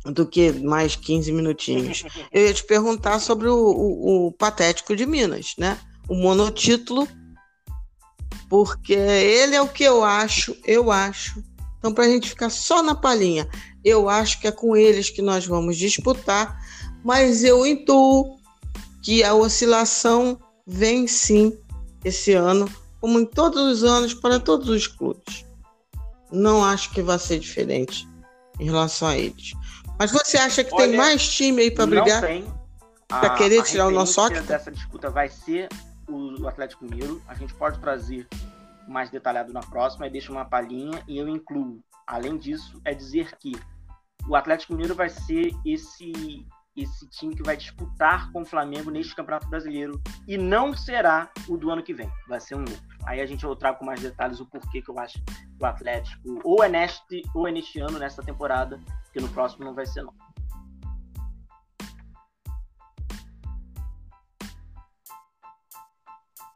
do 0.07 0.25
que 0.25 0.53
mais 0.53 0.95
15 0.95 1.33
minutinhos. 1.33 2.05
Eu 2.31 2.47
ia 2.47 2.55
te 2.55 2.63
perguntar 2.63 3.19
sobre 3.19 3.49
o, 3.49 3.57
o, 3.57 4.27
o 4.29 4.33
Patético 4.33 4.95
de 4.95 5.05
Minas, 5.05 5.55
né? 5.59 5.77
O 6.09 6.15
monotítulo, 6.15 7.09
porque 8.49 8.93
ele 8.93 9.57
é 9.57 9.61
o 9.61 9.67
que 9.67 9.83
eu 9.83 10.05
acho, 10.05 10.57
eu 10.65 10.93
acho. 10.93 11.43
Então, 11.81 11.93
para 11.93 12.05
a 12.05 12.09
gente 12.09 12.29
ficar 12.29 12.51
só 12.51 12.85
na 12.85 12.95
palhinha, 12.95 13.49
eu 13.85 14.09
acho 14.09 14.41
que 14.41 14.47
é 14.47 14.53
com 14.53 14.77
eles 14.77 15.11
que 15.11 15.21
nós 15.21 15.45
vamos 15.45 15.77
disputar, 15.77 16.57
mas 17.05 17.43
eu 17.43 17.67
intuo 17.67 18.39
que 19.03 19.25
a 19.25 19.35
oscilação 19.35 20.39
vem 20.65 21.09
sim 21.09 21.59
esse 22.05 22.33
ano 22.33 22.71
como 23.01 23.21
em 23.21 23.27
todos 23.27 23.61
os 23.61 23.85
anos, 23.85 24.15
para 24.15 24.41
todos 24.41 24.69
os 24.69 24.87
clubes. 24.87 25.45
Não 26.31 26.65
acho 26.65 26.91
que 26.91 27.03
vai 27.03 27.19
ser 27.19 27.39
diferente 27.39 28.09
em 28.59 28.65
relação 28.65 29.09
a 29.09 29.17
eles. 29.17 29.53
Mas 29.99 30.11
você 30.11 30.37
acha 30.37 30.65
que 30.65 30.75
Olha, 30.75 30.89
tem 30.89 30.97
mais 30.97 31.29
time 31.29 31.63
aí 31.63 31.71
para 31.71 31.87
brigar? 31.87 32.21
Não 32.21 32.29
tem. 32.29 32.45
Para 33.09 33.31
querer 33.31 33.63
tirar 33.63 33.87
o 33.87 33.91
nosso 33.91 34.21
óculos? 34.21 34.45
dessa 34.45 34.71
disputa 34.71 35.09
vai 35.09 35.29
ser 35.29 35.69
o 36.09 36.47
Atlético 36.47 36.85
Mineiro. 36.85 37.23
A 37.29 37.35
gente 37.35 37.55
pode 37.55 37.79
trazer 37.79 38.27
mais 38.89 39.11
detalhado 39.11 39.53
na 39.53 39.61
próxima 39.61 40.07
e 40.07 40.11
deixa 40.11 40.33
uma 40.33 40.45
palhinha 40.45 41.03
e 41.07 41.19
eu 41.19 41.29
incluo. 41.29 41.81
Além 42.07 42.37
disso, 42.37 42.81
é 42.85 42.95
dizer 42.95 43.37
que 43.39 43.53
o 44.29 44.35
Atlético 44.35 44.73
Mineiro 44.73 44.95
vai 44.95 45.09
ser 45.09 45.53
esse 45.65 46.47
esse 46.77 47.07
time 47.09 47.35
que 47.35 47.43
vai 47.43 47.57
disputar 47.57 48.31
com 48.33 48.43
o 48.43 48.45
Flamengo 48.45 48.91
neste 48.91 49.15
Campeonato 49.15 49.49
Brasileiro 49.49 50.01
e 50.29 50.37
não 50.37 50.77
será 50.77 51.31
o 51.49 51.57
do 51.57 51.71
ano 51.71 51.83
que 51.83 51.95
vem, 51.95 52.11
vai 52.29 52.41
ser 52.41 52.55
um 52.55 52.61
outro. 52.61 52.97
Aí 53.07 53.21
a 53.21 53.27
gente 53.27 53.45
eu 53.45 53.57
trago 53.57 53.79
com 53.79 53.85
mais 53.85 54.01
detalhes 54.01 54.41
o 54.41 54.47
porquê 54.47 54.83
que 54.83 54.91
eu 54.91 54.99
acho 54.99 55.15
que 55.25 55.33
o 55.61 55.65
Atlético 55.65 56.41
ou 56.45 56.63
é 56.63 56.69
neste 56.69 57.23
ou 57.35 57.49
é 57.49 57.53
neste 57.53 57.81
ano, 57.81 57.99
nesta 57.99 58.23
temporada, 58.23 58.81
porque 59.05 59.21
no 59.21 59.29
próximo 59.29 59.65
não 59.65 59.75
vai 59.75 59.87
ser 59.87 60.03
não. 60.03 60.15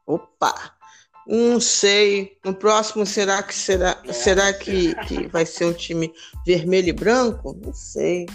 Opa! 0.07 0.81
Não 1.27 1.61
sei. 1.61 2.37
No 2.45 2.53
próximo 2.53 3.07
será 3.07 3.41
que 3.43 3.55
será, 3.55 3.97
é, 4.05 4.13
será 4.13 4.53
que, 4.53 4.95
que 5.07 5.29
vai 5.29 5.47
ser 5.47 5.67
um 5.67 5.73
time 5.73 6.13
vermelho 6.45 6.89
e 6.89 6.93
branco? 6.93 7.57
Não 7.65 7.73
sei. 7.73 8.27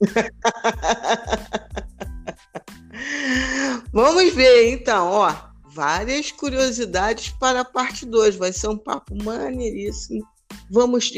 Vamos 3.92 4.32
ver 4.34 4.72
então, 4.72 5.08
ó. 5.08 5.34
Várias 5.74 6.32
curiosidades 6.32 7.30
para 7.30 7.60
a 7.60 7.64
parte 7.64 8.04
2. 8.04 8.36
Vai 8.36 8.52
ser 8.52 8.68
um 8.68 8.76
papo 8.76 9.14
maneiríssimo. 9.22 10.26
Vamos 10.70 11.10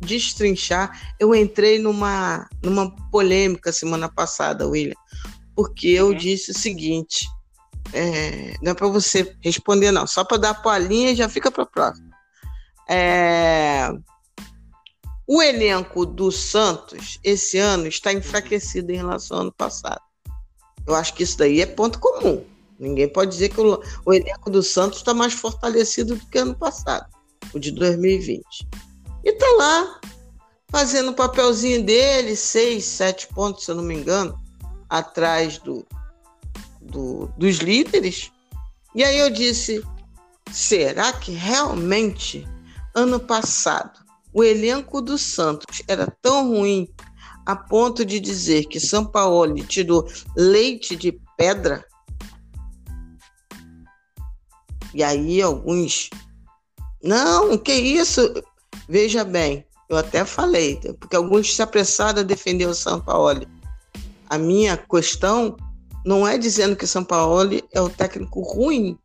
destrinchar. 0.00 1.14
Eu 1.18 1.34
entrei 1.34 1.78
numa, 1.78 2.48
numa 2.62 2.90
polêmica 3.10 3.72
semana 3.72 4.08
passada, 4.08 4.66
William, 4.66 4.96
porque 5.54 5.88
eu 5.88 6.08
uhum. 6.08 6.14
disse 6.14 6.50
o 6.50 6.58
seguinte: 6.58 7.26
é, 7.92 8.54
não 8.62 8.72
é 8.72 8.74
para 8.74 8.88
você 8.88 9.34
responder, 9.42 9.90
não, 9.90 10.06
só 10.06 10.24
para 10.24 10.38
dar 10.38 10.50
a 10.50 10.54
palhinha 10.54 11.10
e 11.10 11.16
já 11.16 11.28
fica 11.28 11.50
para 11.50 11.64
a 11.64 11.66
próxima. 11.66 12.10
É, 12.88 13.92
o 15.32 15.40
elenco 15.40 16.04
do 16.04 16.32
Santos 16.32 17.20
esse 17.22 17.56
ano 17.56 17.86
está 17.86 18.12
enfraquecido 18.12 18.90
em 18.90 18.96
relação 18.96 19.36
ao 19.36 19.42
ano 19.44 19.52
passado. 19.52 20.00
Eu 20.84 20.92
acho 20.92 21.14
que 21.14 21.22
isso 21.22 21.38
daí 21.38 21.60
é 21.60 21.66
ponto 21.66 22.00
comum. 22.00 22.44
Ninguém 22.80 23.08
pode 23.08 23.30
dizer 23.30 23.50
que 23.50 23.60
o, 23.60 23.80
o 24.04 24.12
elenco 24.12 24.50
do 24.50 24.60
Santos 24.60 24.98
está 24.98 25.14
mais 25.14 25.32
fortalecido 25.32 26.16
do 26.16 26.26
que 26.26 26.38
ano 26.38 26.56
passado, 26.56 27.08
o 27.54 27.60
de 27.60 27.70
2020. 27.70 28.44
E 29.22 29.30
está 29.30 29.46
lá, 29.56 30.00
fazendo 30.68 31.12
o 31.12 31.14
papelzinho 31.14 31.84
dele, 31.84 32.34
seis, 32.34 32.84
sete 32.84 33.28
pontos, 33.28 33.64
se 33.64 33.70
eu 33.70 33.76
não 33.76 33.84
me 33.84 33.94
engano, 33.94 34.36
atrás 34.88 35.58
do, 35.58 35.86
do, 36.80 37.28
dos 37.38 37.58
líderes. 37.58 38.32
E 38.96 39.04
aí 39.04 39.20
eu 39.20 39.30
disse: 39.30 39.80
será 40.50 41.12
que 41.12 41.30
realmente 41.30 42.44
ano 42.96 43.20
passado 43.20 44.09
o 44.32 44.42
elenco 44.44 45.00
do 45.00 45.18
Santos 45.18 45.82
era 45.88 46.06
tão 46.22 46.48
ruim 46.48 46.88
a 47.46 47.56
ponto 47.56 48.04
de 48.04 48.20
dizer 48.20 48.66
que 48.66 48.78
São 48.78 49.04
Paulo 49.04 49.54
tirou 49.64 50.06
leite 50.36 50.94
de 50.94 51.18
pedra. 51.36 51.84
E 54.94 55.02
aí 55.02 55.40
alguns. 55.40 56.10
Não, 57.02 57.56
que 57.56 57.72
isso? 57.72 58.32
Veja 58.88 59.24
bem, 59.24 59.64
eu 59.88 59.96
até 59.96 60.24
falei, 60.24 60.76
porque 60.98 61.16
alguns 61.16 61.54
se 61.54 61.62
apressaram 61.62 62.20
a 62.20 62.24
defender 62.24 62.66
o 62.66 62.74
São 62.74 63.00
Paulo. 63.00 63.46
A 64.28 64.38
minha 64.38 64.76
questão 64.76 65.56
não 66.04 66.26
é 66.26 66.38
dizendo 66.38 66.76
que 66.76 66.86
São 66.86 67.04
Paulo 67.04 67.50
é 67.72 67.80
o 67.80 67.90
técnico 67.90 68.40
ruim. 68.40 68.98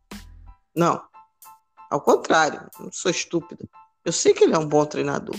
Não. 0.76 1.02
Ao 1.90 2.02
contrário, 2.02 2.70
não 2.80 2.92
sou 2.92 3.10
estúpido. 3.10 3.68
Eu 4.06 4.12
sei 4.12 4.34
que 4.34 4.44
ele 4.44 4.54
é 4.54 4.58
um 4.60 4.68
bom 4.68 4.86
treinador. 4.86 5.36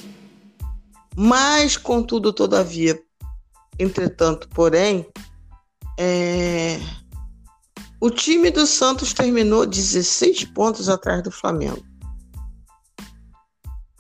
Mas, 1.17 1.77
contudo, 1.77 2.33
todavia, 2.33 3.01
entretanto, 3.79 4.49
porém, 4.49 5.07
é... 5.97 6.79
o 8.01 8.11
time 8.11 8.51
do 8.51 8.67
Santos 8.67 9.15
terminou 9.15 9.65
16 9.65 10.45
pontos 10.47 10.89
atrás 10.89 11.23
do 11.23 11.31
Flamengo. 11.31 11.83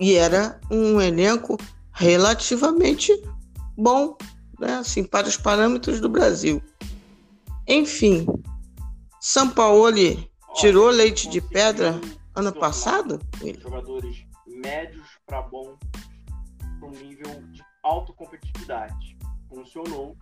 E 0.00 0.14
era 0.14 0.60
um 0.68 1.00
elenco 1.00 1.56
relativamente 1.92 3.12
bom, 3.78 4.18
né? 4.58 4.78
assim, 4.78 5.04
para 5.04 5.28
os 5.28 5.36
parâmetros 5.36 6.00
do 6.00 6.08
Brasil. 6.08 6.60
Enfim, 7.68 8.26
São 9.20 9.48
Paulo 9.48 9.96
tirou 10.56 10.90
leite 10.90 11.30
de 11.30 11.40
pedra 11.40 11.98
ano 12.34 12.52
passado? 12.52 13.18
Jogadores 13.62 14.25
médios 14.66 15.06
para 15.24 15.42
bom 15.42 15.78
para 16.80 16.88
um 16.88 16.90
nível 16.90 17.40
de 17.52 17.62
alta 17.84 18.12
competitividade. 18.12 19.16
Funcionou. 19.48 20.16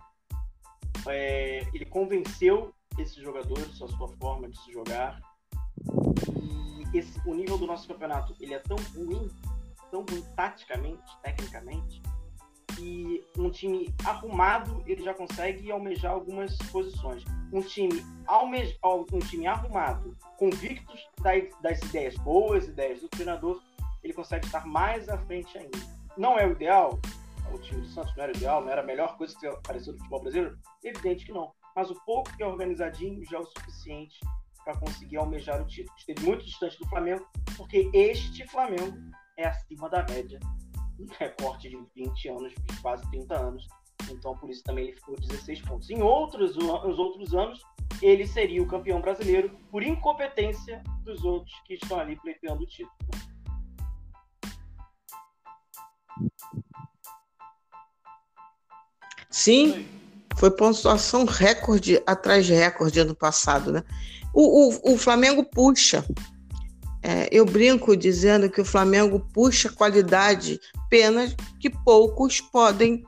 É, 1.07 1.67
ele 1.73 1.85
convenceu 1.85 2.73
esses 2.97 3.15
jogadores 3.15 3.81
a 3.81 3.87
sua 3.87 4.07
forma 4.19 4.47
de 4.47 4.57
se 4.61 4.71
jogar. 4.71 5.19
E 6.39 6.97
esse, 6.97 7.19
o 7.27 7.33
nível 7.33 7.57
do 7.57 7.65
nosso 7.65 7.87
campeonato 7.87 8.35
ele 8.39 8.53
é 8.53 8.59
tão 8.59 8.77
ruim, 8.95 9.29
tão 9.89 10.05
ruim 10.07 10.23
taticamente, 10.35 11.03
tecnicamente, 11.23 12.01
que 12.75 13.25
um 13.37 13.49
time 13.49 13.93
arrumado 14.05 14.83
ele 14.85 15.03
já 15.03 15.13
consegue 15.13 15.71
almejar 15.71 16.11
algumas 16.11 16.55
posições. 16.71 17.23
Um 17.51 17.61
time, 17.61 18.05
alme... 18.27 18.77
um 19.11 19.19
time 19.19 19.47
arrumado, 19.47 20.15
convictos 20.37 21.01
das, 21.21 21.43
das 21.61 21.81
ideias 21.81 22.15
boas, 22.17 22.67
ideias 22.67 23.01
do 23.01 23.09
treinador, 23.09 23.59
ele 24.05 24.13
consegue 24.13 24.45
estar 24.45 24.65
mais 24.67 25.09
à 25.09 25.17
frente 25.17 25.57
ainda. 25.57 25.77
Não 26.15 26.37
é 26.37 26.45
o 26.45 26.51
ideal? 26.51 26.99
O 27.51 27.57
time 27.57 27.81
do 27.81 27.87
Santos 27.87 28.15
não 28.15 28.23
era 28.23 28.33
o 28.33 28.37
ideal, 28.37 28.61
não 28.61 28.69
era 28.69 28.81
a 28.81 28.85
melhor 28.85 29.17
coisa 29.17 29.35
que 29.37 29.47
apareceu 29.47 29.93
no 29.93 29.97
futebol 29.97 30.21
brasileiro? 30.21 30.57
Evidente 30.83 31.25
que 31.25 31.31
não. 31.31 31.51
Mas 31.75 31.89
o 31.89 31.95
pouco 32.05 32.31
que 32.37 32.43
é 32.43 32.47
organizadinho 32.47 33.25
já 33.25 33.37
é 33.37 33.39
o 33.39 33.45
suficiente 33.45 34.19
para 34.63 34.77
conseguir 34.77 35.17
almejar 35.17 35.59
o 35.59 35.65
título. 35.65 35.97
Esteve 35.97 36.23
muito 36.23 36.45
distante 36.45 36.77
do 36.77 36.87
Flamengo, 36.87 37.27
porque 37.57 37.89
este 37.93 38.47
Flamengo 38.47 38.95
é 39.37 39.47
acima 39.47 39.89
da 39.89 40.03
média 40.03 40.39
um 40.99 41.07
recorte 41.17 41.69
de 41.69 41.77
20 41.95 42.29
anos, 42.29 42.53
de 42.53 42.81
quase 42.81 43.09
30 43.09 43.35
anos. 43.35 43.67
Então, 44.09 44.37
por 44.37 44.49
isso 44.51 44.63
também 44.63 44.85
ele 44.85 44.93
ficou 44.93 45.15
16 45.15 45.61
pontos. 45.61 45.89
Em 45.89 46.01
outros, 46.01 46.55
os 46.55 46.99
outros 46.99 47.33
anos, 47.33 47.59
ele 48.01 48.27
seria 48.27 48.61
o 48.61 48.67
campeão 48.67 49.01
brasileiro 49.01 49.49
por 49.71 49.81
incompetência 49.81 50.83
dos 51.03 51.23
outros 51.25 51.53
que 51.65 51.73
estão 51.73 51.99
ali 51.99 52.15
pleiteando 52.17 52.63
o 52.63 52.67
título. 52.67 52.95
Sim, 59.29 59.85
foi 60.37 60.49
pontuação 60.51 61.25
recorde 61.25 62.01
atrás 62.05 62.45
de 62.45 62.53
recorde 62.53 62.99
ano 62.99 63.15
passado, 63.15 63.71
né? 63.71 63.83
O, 64.33 64.69
o, 64.69 64.93
o 64.93 64.97
Flamengo 64.97 65.43
puxa. 65.43 66.05
É, 67.01 67.29
eu 67.31 67.45
brinco 67.45 67.95
dizendo 67.95 68.49
que 68.49 68.59
o 68.59 68.65
Flamengo 68.65 69.19
puxa 69.33 69.69
qualidade, 69.69 70.59
pena 70.89 71.33
que 71.59 71.69
poucos 71.69 72.41
podem 72.41 73.03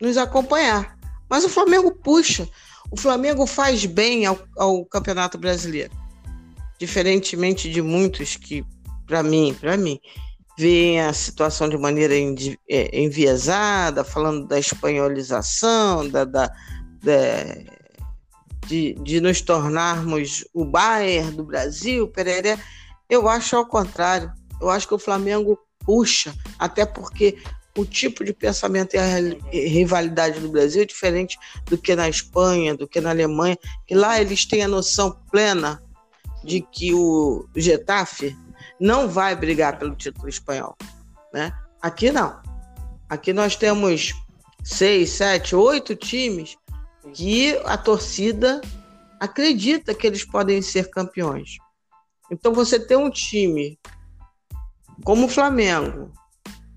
nos 0.00 0.16
acompanhar. 0.16 0.96
Mas 1.28 1.44
o 1.44 1.48
Flamengo 1.48 1.90
puxa. 1.90 2.48
O 2.90 2.96
Flamengo 2.96 3.46
faz 3.46 3.84
bem 3.86 4.26
ao, 4.26 4.38
ao 4.56 4.84
Campeonato 4.84 5.38
Brasileiro. 5.38 5.92
Diferentemente 6.78 7.70
de 7.70 7.80
muitos 7.80 8.36
que, 8.36 8.64
para 9.06 9.22
mim, 9.22 9.56
para 9.58 9.76
mim, 9.76 9.98
veem 10.62 11.00
a 11.00 11.12
situação 11.12 11.68
de 11.68 11.76
maneira 11.76 12.14
é, 12.14 13.00
enviesada, 13.00 14.04
falando 14.04 14.46
da 14.46 14.60
espanholização, 14.60 16.08
da, 16.08 16.24
da, 16.24 16.46
da 17.02 17.12
de, 18.68 18.94
de 19.02 19.20
nos 19.20 19.40
tornarmos 19.40 20.44
o 20.54 20.64
Bayern 20.64 21.32
do 21.32 21.42
Brasil, 21.42 22.06
pereré. 22.06 22.56
Eu 23.10 23.28
acho 23.28 23.56
ao 23.56 23.66
contrário. 23.66 24.32
Eu 24.60 24.70
acho 24.70 24.86
que 24.86 24.94
o 24.94 25.00
Flamengo 25.00 25.58
puxa, 25.80 26.32
até 26.56 26.86
porque 26.86 27.38
o 27.76 27.84
tipo 27.84 28.22
de 28.22 28.32
pensamento 28.32 28.94
e 28.94 28.98
a 28.98 29.16
rivalidade 29.50 30.38
do 30.38 30.48
Brasil 30.48 30.82
é 30.82 30.86
diferente 30.86 31.36
do 31.66 31.76
que 31.76 31.96
na 31.96 32.08
Espanha, 32.08 32.76
do 32.76 32.86
que 32.86 33.00
na 33.00 33.10
Alemanha, 33.10 33.58
que 33.84 33.96
lá 33.96 34.20
eles 34.20 34.46
têm 34.46 34.62
a 34.62 34.68
noção 34.68 35.10
plena 35.28 35.82
de 36.44 36.60
que 36.60 36.94
o 36.94 37.48
Getafe 37.56 38.36
não 38.80 39.08
vai 39.08 39.34
brigar 39.36 39.78
pelo 39.78 39.94
título 39.94 40.28
espanhol, 40.28 40.76
né? 41.32 41.52
Aqui 41.80 42.10
não. 42.10 42.40
Aqui 43.08 43.32
nós 43.32 43.56
temos 43.56 44.12
seis, 44.64 45.10
sete, 45.10 45.54
oito 45.54 45.94
times 45.94 46.56
que 47.12 47.56
a 47.64 47.76
torcida 47.76 48.60
acredita 49.20 49.94
que 49.94 50.06
eles 50.06 50.24
podem 50.24 50.62
ser 50.62 50.90
campeões. 50.90 51.58
Então 52.30 52.52
você 52.52 52.78
tem 52.78 52.96
um 52.96 53.10
time 53.10 53.78
como 55.04 55.26
o 55.26 55.28
Flamengo, 55.28 56.12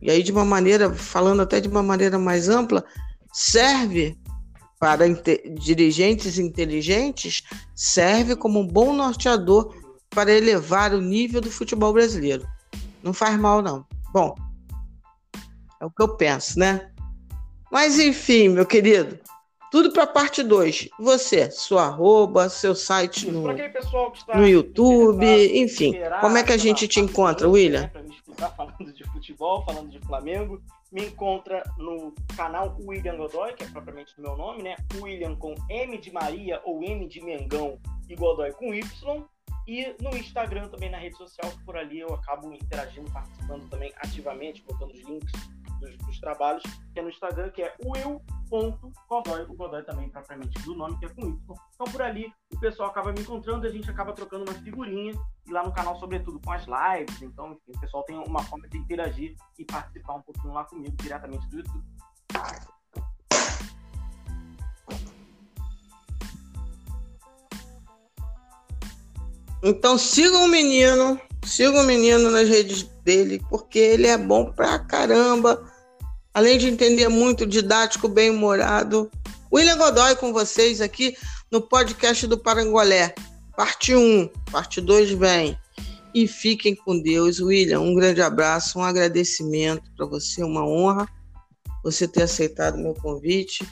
e 0.02 0.10
aí 0.10 0.22
de 0.24 0.32
uma 0.32 0.46
maneira, 0.46 0.94
falando 0.94 1.42
até 1.42 1.60
de 1.60 1.68
uma 1.68 1.84
maneira 1.84 2.18
mais 2.18 2.50
ampla, 2.50 2.84
serve 3.32 4.18
para 4.80 5.08
dirigentes 5.08 6.38
inteligentes, 6.38 7.44
serve 7.74 8.36
como 8.36 8.60
um 8.60 8.68
bom 8.68 8.94
norteador 8.94 9.74
para 10.16 10.32
elevar 10.32 10.94
o 10.94 11.02
nível 11.02 11.42
do 11.42 11.52
futebol 11.52 11.92
brasileiro. 11.92 12.48
Não 13.04 13.14
faz 13.14 13.38
mal, 13.38 13.62
não. 13.62 13.86
Bom, 14.14 14.34
é 15.80 15.86
o 15.86 15.92
que 15.92 16.02
eu 16.02 16.16
penso, 16.16 16.58
né? 16.58 16.90
Mas 17.70 18.00
enfim, 18.00 18.48
meu 18.48 18.66
querido, 18.66 19.20
tudo 19.70 19.92
para 19.92 20.08
parte 20.08 20.42
2. 20.42 20.88
Você, 20.98 21.52
sua 21.52 21.88
arroba, 21.88 22.48
seu 22.48 22.74
site 22.74 23.30
no, 23.30 23.44
no 24.34 24.48
YouTube, 24.48 25.26
enfim. 25.60 25.96
Como 26.22 26.38
é 26.38 26.44
que 26.44 26.54
a 26.54 26.58
gente 26.58 26.88
te 26.88 27.02
encontra, 27.02 27.50
William? 27.50 27.82
Né, 27.82 27.88
para 27.90 28.04
me 28.04 28.16
escutar 28.16 28.50
falando 28.56 28.94
de 28.94 29.04
futebol, 29.12 29.66
falando 29.66 29.90
de 29.90 30.00
Flamengo. 30.00 30.62
Me 30.92 31.08
encontra 31.08 31.62
no 31.78 32.14
canal 32.38 32.78
William 32.80 33.18
Godoy, 33.18 33.54
que 33.54 33.66
é 33.66 33.68
propriamente 33.68 34.14
o 34.18 34.22
meu 34.22 34.38
nome, 34.38 34.64
né? 34.64 34.78
William 35.02 35.36
com 35.36 35.54
M 35.70 35.98
de 35.98 36.10
Maria 36.10 36.62
ou 36.64 36.82
M 36.82 37.06
de 37.06 37.22
Mengão 37.22 37.78
e 38.08 38.16
Godoy 38.16 38.54
com 38.54 38.74
Y. 38.74 39.26
E 39.68 39.96
no 40.02 40.16
Instagram 40.16 40.68
também, 40.70 40.90
na 40.90 40.98
rede 40.98 41.18
social, 41.18 41.52
por 41.66 41.76
ali 41.76 42.00
eu 42.00 42.14
acabo 42.14 42.54
interagindo, 42.54 43.12
participando 43.12 43.70
também 43.70 43.92
ativamente, 43.98 44.64
botando 44.64 44.92
os 44.92 45.02
links 45.02 45.32
dos, 45.80 45.98
dos 45.98 46.20
trabalhos, 46.20 46.64
que 46.94 47.00
é 47.00 47.02
no 47.02 47.10
Instagram, 47.10 47.50
que 47.50 47.64
é 47.64 47.76
will.godoy, 47.84 49.42
o 49.44 49.56
Godoy 49.56 49.84
também 49.84 50.10
propriamente 50.10 50.62
do 50.62 50.76
nome, 50.76 50.98
que 51.00 51.06
é 51.06 51.10
com 51.10 51.22
Y. 51.22 51.38
Então 51.74 51.88
por 51.92 52.02
ali 52.02 52.32
o 52.54 52.60
pessoal 52.60 52.90
acaba 52.90 53.12
me 53.12 53.22
encontrando 53.22 53.66
e 53.66 53.70
a 53.70 53.72
gente 53.72 53.90
acaba 53.90 54.14
trocando 54.14 54.44
umas 54.44 54.62
figurinhas, 54.62 55.18
e 55.48 55.52
lá 55.52 55.64
no 55.64 55.74
canal, 55.74 56.00
sobretudo, 56.00 56.40
com 56.40 56.52
as 56.52 56.66
lives. 56.66 57.22
Então, 57.22 57.54
enfim, 57.54 57.72
o 57.76 57.80
pessoal 57.80 58.04
tem 58.04 58.18
uma 58.18 58.42
forma 58.44 58.68
de 58.68 58.78
interagir 58.78 59.36
e 59.60 59.66
participar 59.66 60.16
um 60.16 60.22
pouquinho 60.22 60.54
lá 60.54 60.64
comigo, 60.64 60.96
diretamente 60.98 61.48
do 61.50 61.58
YouTube. 61.58 61.84
Então 69.68 69.98
sigam 69.98 70.46
o 70.46 70.48
menino, 70.48 71.20
sigam 71.44 71.82
o 71.82 71.86
menino 71.88 72.30
nas 72.30 72.48
redes 72.48 72.84
dele, 73.04 73.42
porque 73.50 73.80
ele 73.80 74.06
é 74.06 74.16
bom 74.16 74.52
pra 74.52 74.78
caramba. 74.78 75.60
Além 76.32 76.60
de 76.60 76.68
entender 76.68 77.08
muito, 77.08 77.48
didático, 77.48 78.08
bem-humorado. 78.08 79.10
William 79.52 79.76
Godoy 79.76 80.16
com 80.18 80.32
vocês 80.32 80.82
aqui 80.82 81.18
no 81.52 81.62
podcast 81.62 82.28
do 82.28 82.38
Parangolé. 82.38 83.16
Parte 83.58 83.96
1, 83.96 84.30
parte 84.52 84.80
2 84.80 85.14
vem. 85.14 85.58
E 86.14 86.28
fiquem 86.28 86.76
com 86.76 87.02
Deus. 87.02 87.40
William, 87.40 87.80
um 87.80 87.96
grande 87.96 88.22
abraço, 88.22 88.78
um 88.78 88.84
agradecimento 88.84 89.92
para 89.98 90.06
você, 90.06 90.44
uma 90.44 90.64
honra 90.64 91.08
você 91.84 92.08
ter 92.08 92.24
aceitado 92.24 92.78
meu 92.78 92.94
convite. 92.94 93.68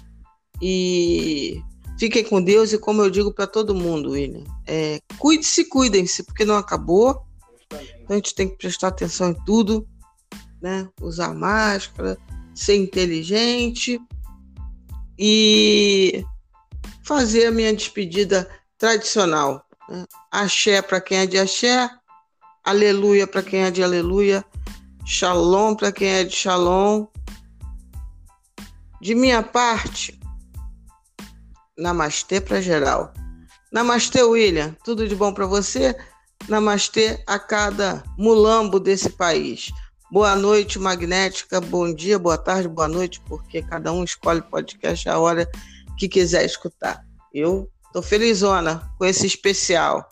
E 0.60 1.62
Fiquem 1.98 2.24
com 2.24 2.42
Deus 2.42 2.74
e 2.74 2.78
como 2.78 3.02
eu 3.02 3.10
digo 3.10 3.32
para 3.34 3.48
todo 3.48 3.76
mundo, 3.76 4.12
William, 4.12 4.44
é, 4.66 5.00
cuide-se, 5.18 5.66
cuidem-se, 5.66 6.24
porque 6.24 6.44
não 6.44 6.56
acabou. 6.56 7.24
Então 7.72 8.10
a 8.10 8.16
gente 8.16 8.36
tem 8.36 8.50
que 8.50 8.58
prestar 8.58 8.90
atenção 8.90 9.30
em 9.30 9.46
tudo, 9.46 9.88
né? 10.62 10.88
Usar 11.02 11.34
máscara, 11.34 12.18
ser 12.54 12.76
inteligente 12.78 14.00
e 15.18 16.24
fazer 17.04 17.48
a 17.48 17.52
minha 17.52 17.74
despedida 17.74 18.50
tradicional. 18.78 19.66
Né? 19.90 20.06
Axé 20.32 20.82
para 20.82 21.00
quem 21.00 21.20
é 21.20 21.26
de 21.26 21.38
axé, 21.38 21.90
aleluia 22.64 23.28
para 23.28 23.44
quem 23.44 23.62
é 23.62 23.72
de 23.72 23.84
aleluia, 23.84 24.44
shalom 25.06 25.76
para 25.76 25.92
quem 25.92 26.10
é 26.10 26.24
de 26.24 26.36
shalom. 26.36 27.08
De 29.02 29.14
minha 29.14 29.44
parte, 29.44 30.18
Namastê 31.78 32.40
para 32.40 32.62
geral. 32.62 33.14
Namastê, 33.72 34.22
William. 34.22 34.76
Tudo 34.84 35.08
de 35.08 35.16
bom 35.16 35.34
para 35.34 35.48
você? 35.48 35.96
Namastê 36.48 37.24
a 37.26 37.40
cada 37.40 38.04
mulambo 38.18 38.80
desse 38.80 39.10
país. 39.10 39.72
Boa 40.12 40.36
noite, 40.36 40.78
Magnética. 40.78 41.60
Bom 41.60 41.92
dia, 41.94 42.20
boa 42.20 42.38
tarde, 42.38 42.68
boa 42.68 42.88
noite, 42.88 43.20
porque 43.28 43.64
cada 43.64 43.92
um 43.92 44.04
escolhe 44.04 44.42
podcast 44.42 45.10
a 45.10 45.18
hora 45.18 45.50
que 45.98 46.08
quiser 46.08 46.46
escutar. 46.46 47.04
Eu 47.34 47.68
tô 47.92 48.02
felizona 48.02 48.88
com 49.00 49.06
esse 49.06 49.26
especial. 49.26 50.08